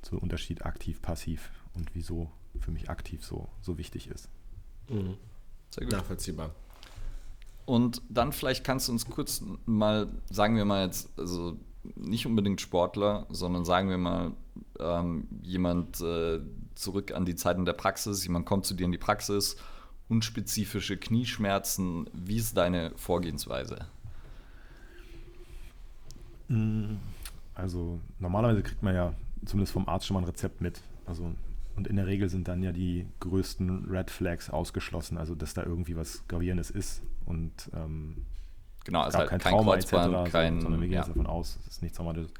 so 0.01 0.17
Unterschied 0.17 0.65
aktiv, 0.65 1.01
passiv 1.01 1.51
und 1.79 1.95
wieso 1.95 2.31
für 2.59 2.71
mich 2.71 2.89
aktiv 2.89 3.25
so, 3.25 3.49
so 3.61 3.77
wichtig 3.77 4.07
ist. 4.07 4.29
Mhm. 4.89 5.17
Sehr 5.69 5.85
gut. 5.85 5.93
Nachvollziehbar. 5.93 6.51
Und 7.65 8.01
dann 8.09 8.31
vielleicht 8.31 8.63
kannst 8.63 8.87
du 8.87 8.91
uns 8.91 9.05
kurz 9.05 9.43
mal, 9.65 10.07
sagen 10.29 10.55
wir 10.55 10.65
mal 10.65 10.85
jetzt, 10.85 11.09
also 11.17 11.57
nicht 11.95 12.25
unbedingt 12.25 12.61
Sportler, 12.61 13.27
sondern 13.29 13.63
sagen 13.63 13.89
wir 13.89 13.97
mal 13.97 14.31
ähm, 14.79 15.27
jemand 15.43 16.01
äh, 16.01 16.39
zurück 16.75 17.13
an 17.13 17.25
die 17.25 17.35
Zeiten 17.35 17.65
der 17.65 17.73
Praxis, 17.73 18.23
jemand 18.23 18.45
kommt 18.45 18.65
zu 18.65 18.73
dir 18.73 18.85
in 18.85 18.91
die 18.91 18.97
Praxis, 18.97 19.55
unspezifische 20.07 20.97
Knieschmerzen, 20.97 22.09
wie 22.13 22.37
ist 22.37 22.57
deine 22.57 22.91
Vorgehensweise? 22.95 23.85
Also 27.53 27.99
normalerweise 28.17 28.63
kriegt 28.63 28.81
man 28.81 28.95
ja 28.95 29.13
zumindest 29.45 29.73
vom 29.73 29.87
Arzt 29.87 30.07
schon 30.07 30.15
mal 30.15 30.21
ein 30.21 30.25
Rezept 30.25 30.61
mit. 30.61 30.81
Also 31.05 31.33
und 31.79 31.87
in 31.87 31.95
der 31.95 32.07
Regel 32.07 32.27
sind 32.27 32.49
dann 32.49 32.61
ja 32.61 32.73
die 32.73 33.07
größten 33.21 33.85
Red 33.89 34.11
Flags 34.11 34.49
ausgeschlossen, 34.49 35.17
also 35.17 35.33
dass 35.33 35.53
da 35.53 35.63
irgendwie 35.63 35.95
was 35.95 36.27
Gravierendes 36.27 36.71
ist 36.71 37.01
und 37.25 37.71
ähm, 37.73 38.25
genau, 38.83 39.07
es 39.07 39.15
halt 39.15 39.29
kein, 39.29 39.39
kein 39.39 39.53
Trauma 39.53 39.75
Kreuzband, 39.75 40.13
etc., 40.13 40.31
kein, 40.33 40.59
sondern 40.59 40.81
wir 40.81 40.89
gehen 40.89 40.95
ja. 40.95 40.99
jetzt 40.99 41.07
davon 41.07 41.25
aus, 41.25 41.57
es 41.61 41.67
ist 41.67 41.81
nichts 41.81 41.95
Traumatisches. 41.95 42.33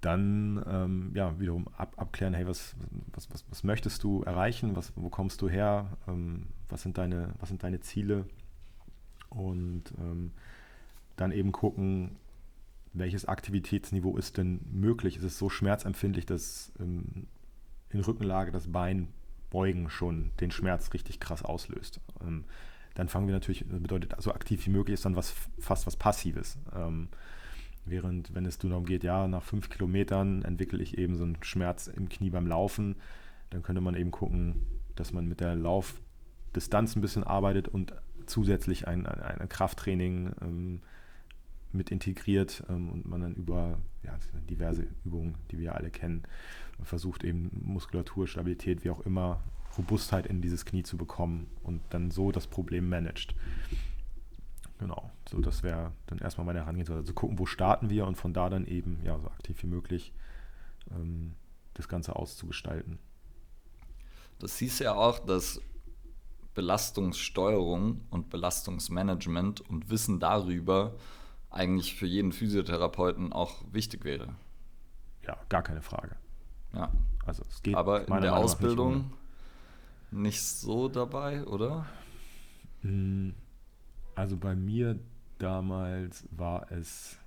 Dann 0.00 0.60
ähm, 0.68 1.12
ja 1.14 1.38
wiederum 1.38 1.68
ab, 1.76 1.94
abklären, 1.98 2.34
hey, 2.34 2.44
was, 2.44 2.74
was, 3.14 3.30
was, 3.30 3.44
was 3.48 3.62
möchtest 3.62 4.02
du 4.02 4.24
erreichen, 4.24 4.74
was, 4.74 4.92
wo 4.96 5.08
kommst 5.08 5.40
du 5.40 5.48
her, 5.48 5.96
ähm, 6.08 6.48
was, 6.68 6.82
sind 6.82 6.98
deine, 6.98 7.34
was 7.38 7.48
sind 7.48 7.62
deine 7.62 7.78
Ziele 7.78 8.26
und 9.28 9.84
ähm, 10.00 10.32
dann 11.14 11.30
eben 11.30 11.52
gucken, 11.52 12.16
welches 12.92 13.24
Aktivitätsniveau 13.24 14.16
ist 14.16 14.36
denn 14.36 14.62
möglich? 14.72 15.18
Ist 15.18 15.22
es 15.22 15.38
so 15.38 15.48
schmerzempfindlich, 15.48 16.26
dass 16.26 16.72
ähm, 16.80 17.28
in 17.92 18.00
Rückenlage 18.00 18.52
das 18.52 18.70
Bein 18.70 19.08
beugen 19.50 19.90
schon 19.90 20.30
den 20.40 20.50
Schmerz 20.50 20.92
richtig 20.94 21.20
krass 21.20 21.42
auslöst? 21.42 22.00
Ähm, 22.20 22.44
dann 22.94 23.08
fangen 23.08 23.26
wir 23.26 23.34
natürlich, 23.34 23.64
das 23.68 23.80
bedeutet 23.80 24.14
so 24.18 24.32
aktiv 24.32 24.66
wie 24.66 24.70
möglich 24.70 24.94
ist 24.94 25.04
dann 25.04 25.16
was 25.16 25.34
fast 25.58 25.86
was 25.86 25.96
Passives. 25.96 26.58
Ähm, 26.74 27.08
während 27.84 28.34
wenn 28.34 28.46
es 28.46 28.58
darum 28.58 28.84
geht, 28.84 29.04
ja, 29.04 29.26
nach 29.26 29.42
fünf 29.42 29.70
Kilometern 29.70 30.42
entwickle 30.42 30.82
ich 30.82 30.98
eben 30.98 31.16
so 31.16 31.24
einen 31.24 31.38
Schmerz 31.42 31.86
im 31.86 32.08
Knie 32.08 32.30
beim 32.30 32.46
Laufen, 32.46 32.96
dann 33.50 33.62
könnte 33.62 33.80
man 33.80 33.94
eben 33.94 34.10
gucken, 34.10 34.66
dass 34.94 35.12
man 35.12 35.26
mit 35.26 35.40
der 35.40 35.56
Laufdistanz 35.56 36.96
ein 36.96 37.00
bisschen 37.00 37.24
arbeitet 37.24 37.68
und 37.68 37.94
zusätzlich 38.26 38.86
ein, 38.86 39.06
ein, 39.06 39.40
ein 39.40 39.48
Krafttraining 39.48 40.32
ähm, 40.40 40.80
mit 41.72 41.90
integriert 41.90 42.62
ähm, 42.68 42.90
und 42.90 43.06
man 43.06 43.20
dann 43.20 43.34
über 43.34 43.78
ja, 44.04 44.18
diverse 44.48 44.86
Übungen, 45.04 45.36
die 45.50 45.58
wir 45.58 45.74
alle 45.74 45.90
kennen, 45.90 46.22
versucht 46.82 47.24
eben 47.24 47.50
Muskulatur, 47.64 48.26
Stabilität, 48.26 48.84
wie 48.84 48.90
auch 48.90 49.00
immer, 49.00 49.42
Robustheit 49.78 50.26
in 50.26 50.42
dieses 50.42 50.64
Knie 50.64 50.82
zu 50.82 50.96
bekommen 50.96 51.48
und 51.62 51.80
dann 51.90 52.10
so 52.10 52.32
das 52.32 52.46
Problem 52.46 52.88
managt. 52.88 53.34
Genau, 54.78 55.10
so 55.28 55.40
das 55.40 55.62
wäre 55.62 55.92
dann 56.06 56.18
erstmal 56.18 56.44
meine 56.44 56.60
Herangehensweise. 56.60 57.00
Also 57.00 57.14
gucken, 57.14 57.38
wo 57.38 57.46
starten 57.46 57.88
wir 57.88 58.06
und 58.06 58.16
von 58.16 58.34
da 58.34 58.50
dann 58.50 58.66
eben 58.66 59.00
ja 59.04 59.18
so 59.18 59.28
aktiv 59.28 59.62
wie 59.62 59.68
möglich 59.68 60.12
ähm, 60.90 61.34
das 61.74 61.88
Ganze 61.88 62.16
auszugestalten. 62.16 62.98
Das 64.38 64.58
hieß 64.58 64.80
ja 64.80 64.94
auch, 64.94 65.20
dass 65.20 65.60
Belastungssteuerung 66.54 68.02
und 68.10 68.28
Belastungsmanagement 68.28 69.60
und 69.60 69.88
Wissen 69.88 70.20
darüber 70.20 70.96
eigentlich 71.48 71.94
für 71.94 72.06
jeden 72.06 72.32
Physiotherapeuten 72.32 73.32
auch 73.32 73.62
wichtig 73.70 74.04
wäre. 74.04 74.34
Ja, 75.26 75.36
gar 75.48 75.62
keine 75.62 75.82
Frage. 75.82 76.16
Ja. 76.74 76.92
Also 77.24 77.42
es 77.48 77.62
geht 77.62 77.74
Aber 77.76 78.06
in 78.06 78.20
der 78.20 78.32
Meinung 78.32 78.34
nicht 78.34 78.44
Ausbildung 78.44 78.92
ohne. 78.94 79.04
nicht, 80.10 80.42
so 80.42 80.88
dabei, 80.88 81.44
oder? 81.46 81.86
Mm, 82.82 83.30
Also 84.14 84.36
bei 84.36 84.54
mir 84.54 84.98
damals 85.38 86.28
war 86.30 86.70
es 86.70 87.18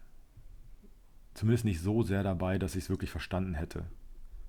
zumindest 1.34 1.66
nicht 1.66 1.82
so 1.82 2.04
sehr 2.04 2.24
dabei, 2.24 2.58
dass 2.60 2.76
ich 2.76 2.86
es 2.86 2.90
wirklich 2.90 3.10
verstanden 3.12 3.56
hätte. 3.56 3.86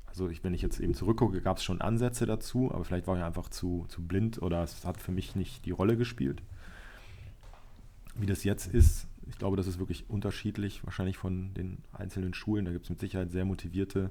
Also 0.07 0.29
ich, 0.29 0.45
wenn 0.45 0.55
ich 0.55 0.63
jetzt 0.63 0.81
eben 0.81 0.95
zurückgucke, 0.95 1.41
gab 1.43 1.59
es 1.59 1.65
schon 1.65 1.81
Ansätze 1.81 2.27
dazu, 2.27 2.71
aber 2.73 2.85
vielleicht 2.85 3.07
war 3.07 3.17
ich 3.19 3.25
einfach 3.25 3.49
zu, 3.51 3.87
zu 3.89 4.03
blind 4.07 4.41
oder 4.43 4.63
es 4.63 4.85
hat 4.85 5.01
für 5.01 5.13
mich 5.13 5.37
nicht 5.37 5.65
die 5.67 5.73
Rolle 5.73 5.97
gespielt. 5.97 6.43
Wie 8.15 8.27
das 8.27 8.45
jetzt 8.45 8.67
ist, 8.67 9.09
ich 9.29 9.37
glaube, 9.39 9.57
das 9.57 9.67
ist 9.67 9.79
wirklich 9.79 10.09
unterschiedlich, 10.09 10.85
wahrscheinlich 10.85 11.17
von 11.19 11.53
den 11.55 11.79
einzelnen 11.93 12.33
Schulen. 12.35 12.65
Da 12.65 12.73
gibt 12.73 12.85
es 12.85 12.91
mit 12.91 13.01
Sicherheit 13.01 13.31
sehr 13.31 13.45
motivierte 13.45 14.11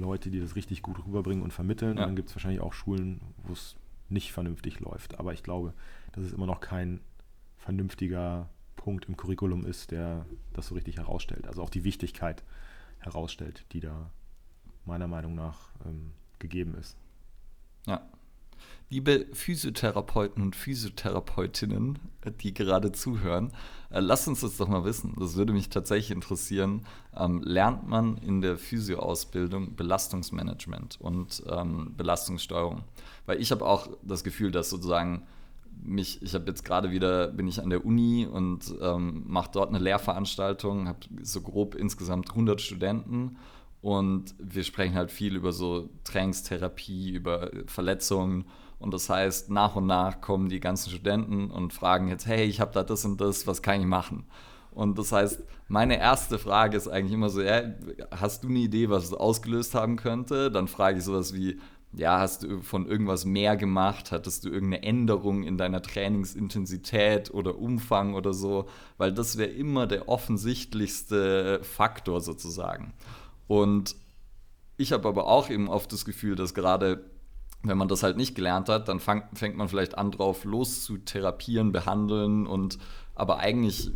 Leute, 0.00 0.30
die 0.30 0.40
das 0.40 0.56
richtig 0.56 0.82
gut 0.82 1.04
rüberbringen 1.04 1.42
und 1.42 1.52
vermitteln. 1.52 1.96
Ja. 1.96 2.02
Und 2.02 2.08
dann 2.08 2.16
gibt 2.16 2.28
es 2.28 2.36
wahrscheinlich 2.36 2.60
auch 2.60 2.72
Schulen, 2.72 3.20
wo 3.44 3.52
es 3.52 3.76
nicht 4.08 4.32
vernünftig 4.32 4.80
läuft. 4.80 5.18
Aber 5.18 5.32
ich 5.32 5.42
glaube, 5.42 5.74
dass 6.12 6.24
es 6.24 6.32
immer 6.32 6.46
noch 6.46 6.60
kein 6.60 7.00
vernünftiger 7.58 8.48
Punkt 8.76 9.06
im 9.06 9.16
Curriculum 9.16 9.66
ist, 9.66 9.90
der 9.90 10.26
das 10.52 10.68
so 10.68 10.74
richtig 10.74 10.98
herausstellt. 10.98 11.46
Also 11.48 11.62
auch 11.62 11.70
die 11.70 11.84
Wichtigkeit 11.84 12.44
herausstellt, 13.00 13.64
die 13.72 13.80
da 13.80 14.10
meiner 14.84 15.08
Meinung 15.08 15.34
nach 15.34 15.70
ähm, 15.84 16.12
gegeben 16.38 16.74
ist. 16.76 16.96
Ja. 17.86 18.08
Liebe 18.88 19.26
Physiotherapeuten 19.32 20.42
und 20.42 20.54
Physiotherapeutinnen, 20.54 21.98
die 22.40 22.54
gerade 22.54 22.92
zuhören, 22.92 23.52
äh, 23.90 24.00
lasst 24.00 24.28
uns 24.28 24.40
das 24.40 24.56
doch 24.56 24.68
mal 24.68 24.84
wissen. 24.84 25.14
Das 25.18 25.36
würde 25.36 25.52
mich 25.52 25.68
tatsächlich 25.70 26.12
interessieren. 26.12 26.86
Ähm, 27.16 27.42
lernt 27.42 27.88
man 27.88 28.16
in 28.18 28.40
der 28.40 28.56
Physioausbildung 28.56 29.74
Belastungsmanagement 29.74 31.00
und 31.00 31.42
ähm, 31.50 31.94
Belastungssteuerung? 31.96 32.84
Weil 33.26 33.40
ich 33.40 33.50
habe 33.50 33.64
auch 33.64 33.88
das 34.02 34.22
Gefühl, 34.22 34.52
dass 34.52 34.70
sozusagen 34.70 35.26
mich, 35.82 36.22
ich 36.22 36.34
habe 36.34 36.46
jetzt 36.46 36.64
gerade 36.64 36.90
wieder, 36.90 37.28
bin 37.28 37.48
ich 37.48 37.60
an 37.60 37.70
der 37.70 37.84
Uni 37.84 38.26
und 38.26 38.74
ähm, 38.80 39.24
mache 39.26 39.50
dort 39.52 39.70
eine 39.70 39.78
Lehrveranstaltung, 39.78 40.88
habe 40.88 41.00
so 41.22 41.40
grob 41.40 41.74
insgesamt 41.74 42.30
100 42.30 42.60
Studenten 42.60 43.36
und 43.86 44.34
wir 44.40 44.64
sprechen 44.64 44.96
halt 44.96 45.12
viel 45.12 45.36
über 45.36 45.52
so 45.52 45.90
Trainingstherapie, 46.02 47.12
über 47.12 47.52
Verletzungen. 47.66 48.46
Und 48.80 48.92
das 48.92 49.08
heißt, 49.08 49.48
nach 49.48 49.76
und 49.76 49.86
nach 49.86 50.20
kommen 50.20 50.48
die 50.48 50.58
ganzen 50.58 50.90
Studenten 50.90 51.52
und 51.52 51.72
fragen 51.72 52.08
jetzt, 52.08 52.26
hey, 52.26 52.46
ich 52.46 52.60
habe 52.60 52.72
da 52.72 52.82
das 52.82 53.04
und 53.04 53.20
das, 53.20 53.46
was 53.46 53.62
kann 53.62 53.80
ich 53.80 53.86
machen? 53.86 54.26
Und 54.72 54.98
das 54.98 55.12
heißt, 55.12 55.40
meine 55.68 56.00
erste 56.00 56.40
Frage 56.40 56.76
ist 56.76 56.88
eigentlich 56.88 57.12
immer 57.12 57.30
so, 57.30 57.40
ja, 57.40 57.62
hast 58.10 58.42
du 58.42 58.48
eine 58.48 58.58
Idee, 58.58 58.90
was 58.90 59.04
es 59.04 59.14
ausgelöst 59.14 59.76
haben 59.76 59.94
könnte? 59.94 60.50
Dann 60.50 60.66
frage 60.66 60.98
ich 60.98 61.04
sowas 61.04 61.32
wie, 61.32 61.60
ja, 61.92 62.18
hast 62.18 62.42
du 62.42 62.62
von 62.62 62.88
irgendwas 62.88 63.24
mehr 63.24 63.56
gemacht? 63.56 64.10
Hattest 64.10 64.44
du 64.44 64.48
irgendeine 64.48 64.82
Änderung 64.82 65.44
in 65.44 65.58
deiner 65.58 65.80
Trainingsintensität 65.80 67.32
oder 67.32 67.56
Umfang 67.56 68.14
oder 68.14 68.34
so? 68.34 68.66
Weil 68.98 69.12
das 69.12 69.38
wäre 69.38 69.50
immer 69.50 69.86
der 69.86 70.08
offensichtlichste 70.08 71.60
Faktor 71.62 72.20
sozusagen. 72.20 72.92
Und 73.46 73.96
ich 74.76 74.92
habe 74.92 75.08
aber 75.08 75.26
auch 75.26 75.50
eben 75.50 75.68
oft 75.68 75.92
das 75.92 76.04
Gefühl, 76.04 76.36
dass 76.36 76.54
gerade 76.54 77.04
wenn 77.62 77.78
man 77.78 77.88
das 77.88 78.02
halt 78.02 78.16
nicht 78.16 78.34
gelernt 78.34 78.68
hat, 78.68 78.88
dann 78.88 79.00
fang, 79.00 79.24
fängt 79.34 79.56
man 79.56 79.68
vielleicht 79.68 79.98
an 79.98 80.10
drauf 80.10 80.44
los 80.44 80.84
zu 80.84 80.98
therapieren, 80.98 81.72
behandeln 81.72 82.46
und 82.46 82.78
aber 83.14 83.38
eigentlich 83.38 83.90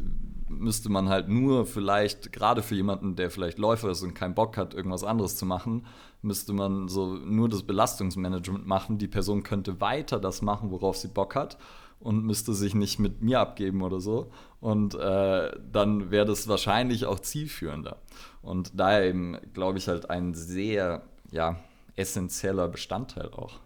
müsste 0.49 0.89
man 0.89 1.09
halt 1.09 1.29
nur 1.29 1.67
vielleicht, 1.67 2.33
gerade 2.33 2.63
für 2.63 2.75
jemanden, 2.75 3.15
der 3.15 3.31
vielleicht 3.31 3.59
Läufer 3.59 3.91
ist 3.91 4.03
und 4.03 4.15
keinen 4.15 4.35
Bock 4.35 4.57
hat, 4.57 4.75
irgendwas 4.75 5.05
anderes 5.05 5.37
zu 5.37 5.47
machen, 5.47 5.87
müsste 6.23 6.53
man 6.53 6.89
so 6.89 7.15
nur 7.15 7.49
das 7.49 7.63
Belastungsmanagement 7.63 8.67
machen. 8.67 8.99
Die 8.99 9.07
Person 9.07 9.43
könnte 9.43 9.81
weiter 9.81 10.19
das 10.19 10.43
machen, 10.43 10.71
worauf 10.71 10.97
sie 10.97 11.09
Bock 11.09 11.37
hat 11.37 11.57
und 12.01 12.25
müsste 12.25 12.55
sich 12.55 12.75
nicht 12.75 12.99
mit 12.99 13.23
mir 13.23 13.41
abgeben 13.41 13.83
oder 13.83 14.01
so. 14.01 14.33
Und 14.61 14.95
äh, 14.95 15.57
dann 15.73 16.11
wäre 16.11 16.27
das 16.27 16.49
wahrscheinlich 16.49 17.05
auch 17.07 17.21
zielführender. 17.21 17.99
Und 18.43 18.73
daher 18.79 19.05
eben, 19.05 19.37
glaube 19.53 19.79
ich, 19.79 19.87
halt 19.89 20.11
ein 20.11 20.35
sehr, 20.35 21.03
ja, 21.31 21.57
essentieller 21.97 22.69
Bestandteil 22.69 23.29
auch. 23.33 23.61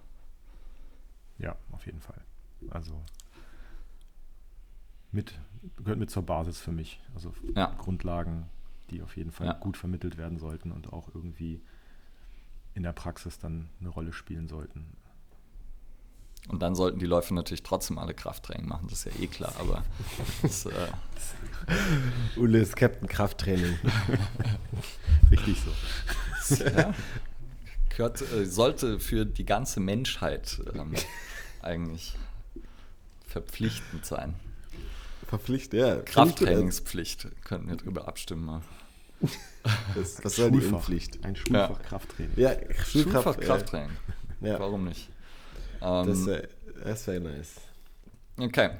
Ja, 1.39 1.56
auf 1.73 1.86
jeden 1.86 2.01
Fall. 2.01 2.20
Also 2.70 3.01
mit, 5.12 5.39
gehört 5.77 5.98
mit 5.98 6.11
zur 6.11 6.23
Basis 6.24 6.59
für 6.61 6.73
mich. 6.73 7.01
Also 7.15 7.32
Ja. 7.55 7.73
Grundlagen, 7.78 8.47
die 8.90 9.02
auf 9.02 9.16
jeden 9.16 9.31
Fall 9.31 9.47
Ja. 9.48 9.52
gut 9.55 9.77
vermittelt 9.77 10.16
werden 10.16 10.39
sollten 10.39 10.73
und 10.73 10.93
auch 10.93 11.09
irgendwie 11.15 11.61
in 12.74 12.82
der 12.82 12.93
Praxis 12.93 13.39
dann 13.39 13.69
eine 13.81 13.89
Rolle 13.90 14.12
spielen 14.12 14.48
sollten. 14.48 14.97
Und 16.48 16.60
dann 16.62 16.74
sollten 16.74 16.98
die 16.98 17.06
Läufer 17.06 17.34
natürlich 17.34 17.62
trotzdem 17.62 17.98
alle 17.98 18.12
Krafttraining 18.14 18.68
machen, 18.68 18.86
das 18.90 19.06
ist 19.06 19.14
ja 19.16 19.22
eh 19.22 19.26
klar, 19.26 19.54
aber 19.58 19.82
das, 20.42 20.66
äh, 20.66 20.88
Ulle 22.36 22.58
ist 22.58 22.76
Captain 22.76 23.08
Krafttraining. 23.08 23.78
Richtig 25.30 25.56
so. 26.46 26.64
ja, 26.64 26.94
gehört, 27.88 28.20
äh, 28.20 28.44
sollte 28.44 29.00
für 29.00 29.24
die 29.24 29.46
ganze 29.46 29.80
Menschheit 29.80 30.60
ähm, 30.74 30.94
eigentlich 31.62 32.14
verpflichtend 33.26 34.04
sein. 34.04 34.34
Verpflichtet, 35.26 35.80
ja. 35.80 35.96
Krafttrainingspflicht, 36.02 37.28
könnten 37.44 37.68
wir 37.68 37.76
drüber 37.76 38.06
abstimmen. 38.06 38.44
mal. 38.44 38.60
Das, 39.94 40.16
die 40.16 40.30
Schulfach. 40.30 40.72
Impfpflicht? 40.72 41.24
Ein 41.24 41.36
Schulfach 41.36 41.82
Krafttraining. 41.82 42.32
Ja, 42.36 42.52
Schulfach 42.52 42.86
Schulkraft, 42.86 43.40
Krafttraining, 43.40 43.96
Ja, 44.42 44.48
ja. 44.48 44.60
warum 44.60 44.84
nicht? 44.84 45.08
Ähm, 45.85 46.06
Das 46.06 47.06
wäre 47.06 47.23
wär 47.24 47.32
nice. 47.32 47.55
Okay, 48.39 48.70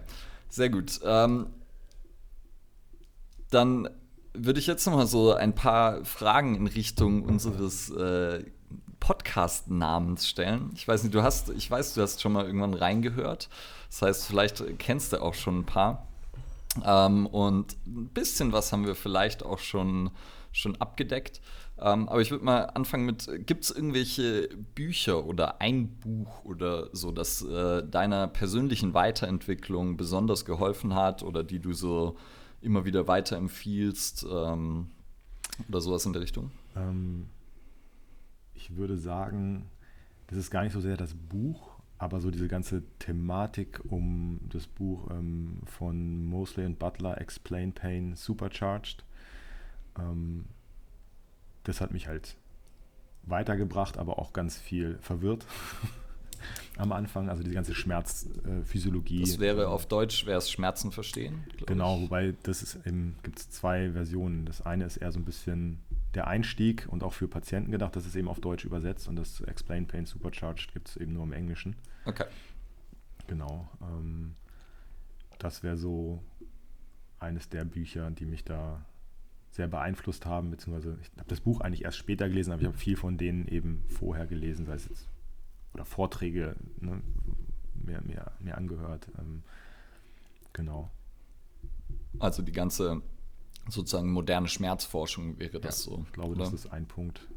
sehr 0.49 0.71
gut. 0.71 1.01
Ähm, 1.05 1.47
dann 3.51 3.89
würde 4.33 4.59
ich 4.59 4.67
jetzt 4.67 4.85
noch 4.87 4.95
mal 4.95 5.07
so 5.07 5.33
ein 5.33 5.55
paar 5.55 6.05
Fragen 6.05 6.57
in 6.57 6.67
Richtung 6.67 7.23
unseres 7.23 7.91
äh, 7.91 8.45
Podcast-Namens 8.99 10.29
stellen. 10.29 10.71
Ich 10.75 10.89
weiß 10.89 11.03
nicht, 11.03 11.15
du 11.15 11.23
hast, 11.23 11.51
ich 11.51 11.71
weiß, 11.71 11.95
du 11.95 12.03
hast 12.03 12.21
schon 12.21 12.33
mal 12.33 12.47
irgendwann 12.47 12.75
reingehört. 12.75 13.49
Das 13.91 14.03
heißt, 14.03 14.27
vielleicht 14.27 14.79
kennst 14.79 15.13
du 15.13 15.23
auch 15.23 15.35
schon 15.35 15.61
ein 15.61 15.67
paar. 15.67 16.09
Ähm, 16.85 17.27
und 17.27 17.77
ein 17.87 18.09
bisschen 18.09 18.53
was 18.53 18.73
haben 18.73 18.87
wir 18.87 18.95
vielleicht 18.97 19.45
auch 19.45 19.59
schon, 19.61 20.11
schon 20.53 20.75
abgedeckt. 20.81 21.41
Ähm, 21.85 22.09
aber 22.09 22.23
ich 22.23 22.31
würde 22.31 22.47
mal 22.47 22.63
anfangen 22.63 23.05
mit, 23.05 23.29
gibt 23.47 23.65
es 23.65 23.71
irgendwelche 23.71 24.49
Bücher 24.75 25.27
oder 25.27 25.61
ein 25.61 25.89
Buch 26.01 26.43
oder 26.43 26.89
so, 26.97 27.13
das 27.13 27.43
äh, 27.43 27.87
deiner 27.87 28.27
persönlichen 28.27 28.95
Weiterentwicklung 28.95 29.99
besonders 29.99 30.47
geholfen 30.47 30.95
hat 30.95 31.23
oder 31.23 31.45
die 31.45 31.59
du 31.59 31.75
so 31.75 32.17
immer 32.63 32.87
wieder 32.87 33.07
weiterempfiehlst 33.07 34.27
ähm, 34.33 34.93
oder 35.69 35.83
sowas 35.83 36.07
in 36.07 36.15
der 36.15 36.23
Richtung? 36.23 36.53
Ähm, 36.75 37.27
ich 38.55 38.77
würde 38.77 38.97
sagen, 38.97 39.67
das 40.29 40.39
ist 40.39 40.51
gar 40.51 40.63
nicht 40.63 40.73
so 40.73 40.81
sehr 40.81 40.97
das 40.97 41.13
Buch, 41.13 41.69
aber 41.99 42.23
so 42.23 42.31
diese 42.31 42.49
ganze 42.49 42.83
Thematik 42.99 43.83
um 43.91 44.41
das 44.49 44.67
Buch 44.67 45.11
ähm, 45.11 45.59
von 45.67 46.25
Mosley 46.25 46.65
und 46.65 46.79
Butler, 46.79 47.21
Explain 47.21 47.75
Pain 47.75 48.17
Supercharged. 48.17 49.05
Ähm, 49.99 50.47
das 51.65 51.81
hat 51.81 51.93
mich 51.93 52.07
halt 52.07 52.37
weitergebracht, 53.23 53.99
aber 53.99 54.19
auch 54.19 54.33
ganz 54.33 54.57
viel 54.57 54.99
verwirrt 55.01 55.47
am 56.77 56.93
Anfang. 56.93 57.29
Also 57.29 57.43
die 57.43 57.51
ganze 57.51 57.75
Schmerzphysiologie. 57.75 59.23
Das 59.23 59.39
wäre 59.39 59.69
auf 59.69 59.87
Deutsch, 59.87 60.27
wäre 60.27 60.39
es 60.39 60.51
Schmerzen 60.51 60.93
verstehen? 60.93 61.45
Genau, 61.67 61.97
ich. 61.97 62.03
wobei 62.05 62.35
das 62.43 62.63
ist 62.63 62.79
gibt 63.23 63.39
es 63.39 63.51
zwei 63.51 63.93
Versionen. 63.93 64.45
Das 64.47 64.63
eine 64.63 64.85
ist 64.85 64.99
eher 64.99 65.13
so 65.13 65.19
ein 65.19 65.25
bisschen 65.25 65.81
der 66.15 66.29
Einstieg 66.29 66.87
und 66.89 67.03
auch 67.03 67.13
für 67.13 67.27
Patienten 67.27 67.73
gedacht, 67.73 67.97
das 67.97 68.07
ist 68.07 68.15
eben 68.15 68.29
auf 68.29 68.41
Deutsch 68.41 68.65
übersetzt 68.65 69.09
und 69.09 69.17
das 69.17 69.41
Explain 69.41 69.87
Pain 69.87 70.07
Supercharged 70.07 70.73
gibt 70.73 70.89
es 70.89 70.97
eben 70.97 71.13
nur 71.13 71.25
im 71.25 71.33
Englischen. 71.33 71.75
Okay. 72.05 72.27
Genau. 73.27 73.69
Ähm, 73.83 74.37
das 75.39 75.63
wäre 75.63 75.77
so 75.77 76.23
eines 77.19 77.49
der 77.49 77.65
Bücher, 77.65 78.11
die 78.11 78.27
mich 78.27 78.45
da 78.45 78.85
sehr 79.55 79.69
beeinflusst 79.69 80.27
haben, 80.27 80.51
beziehungsweise 80.51 80.99
ich 81.01 81.11
habe 81.17 81.29
das 81.29 81.41
Buch 81.41 81.61
eigentlich 81.61 81.85
erst 81.85 81.99
später 81.99 82.29
gelesen, 82.29 82.51
aber 82.51 82.63
ich 82.63 82.67
habe 82.67 82.77
viel 82.77 82.97
von 82.97 83.17
denen 83.17 83.47
eben 83.47 83.85
vorher 83.89 84.27
gelesen, 84.27 84.67
sei 84.67 84.75
es 84.75 84.89
jetzt 84.89 85.09
oder 85.75 85.85
Vorträge 85.85 86.57
ne, 86.81 87.01
mehr, 87.75 88.03
mehr, 88.03 88.33
mehr 88.41 88.59
angehört. 88.59 89.09
Ähm, 89.17 89.45
genau. 90.53 90.91
Also 92.19 92.43
die 92.43 92.51
ganze 92.51 93.01
sozusagen 93.69 94.11
moderne 94.11 94.49
Schmerzforschung 94.49 95.39
wäre 95.39 95.61
das 95.61 95.85
Ja, 95.85 95.93
so. 95.93 96.03
Ich 96.05 96.13
glaube, 96.13 96.33
oder? 96.33 96.45
das 96.45 96.53
ist 96.53 96.67
ein 96.73 96.87
Punkt, 96.87 97.29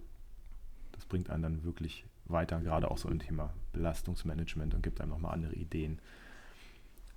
das 0.93 1.05
bringt 1.05 1.29
einen 1.29 1.43
dann 1.43 1.63
wirklich 1.63 2.03
weiter, 2.25 2.59
gerade 2.61 2.89
auch 2.89 2.97
so 2.97 3.09
im 3.09 3.19
Thema 3.19 3.53
Belastungsmanagement 3.73 4.73
und 4.73 4.81
gibt 4.81 5.01
einem 5.01 5.11
nochmal 5.11 5.35
andere 5.35 5.53
Ideen. 5.53 5.99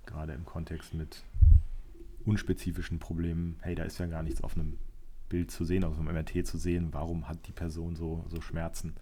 Gerade 0.05 0.33
im 0.33 0.45
Kontext 0.45 0.93
mit 0.93 1.23
unspezifischen 2.23 2.99
Problemen. 2.99 3.57
Hey, 3.61 3.73
da 3.73 3.83
ist 3.83 3.97
ja 3.97 4.05
gar 4.05 4.21
nichts 4.21 4.43
auf 4.43 4.55
einem 4.55 4.77
Bild 5.31 5.49
zu 5.49 5.63
sehen, 5.63 5.85
auf 5.85 5.97
einem 5.97 6.13
MRT 6.13 6.45
zu 6.45 6.57
sehen. 6.57 6.89
Warum 6.91 7.29
hat 7.29 7.47
die 7.47 7.53
Person 7.53 7.95
so, 7.95 8.25
so 8.27 8.41
Schmerzen? 8.41 8.95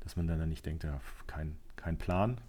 Dass 0.00 0.16
man 0.16 0.26
dann 0.26 0.48
nicht 0.48 0.66
denkt, 0.66 0.82
ja, 0.82 1.00
kein, 1.28 1.56
kein 1.76 1.96
Plan. 1.96 2.40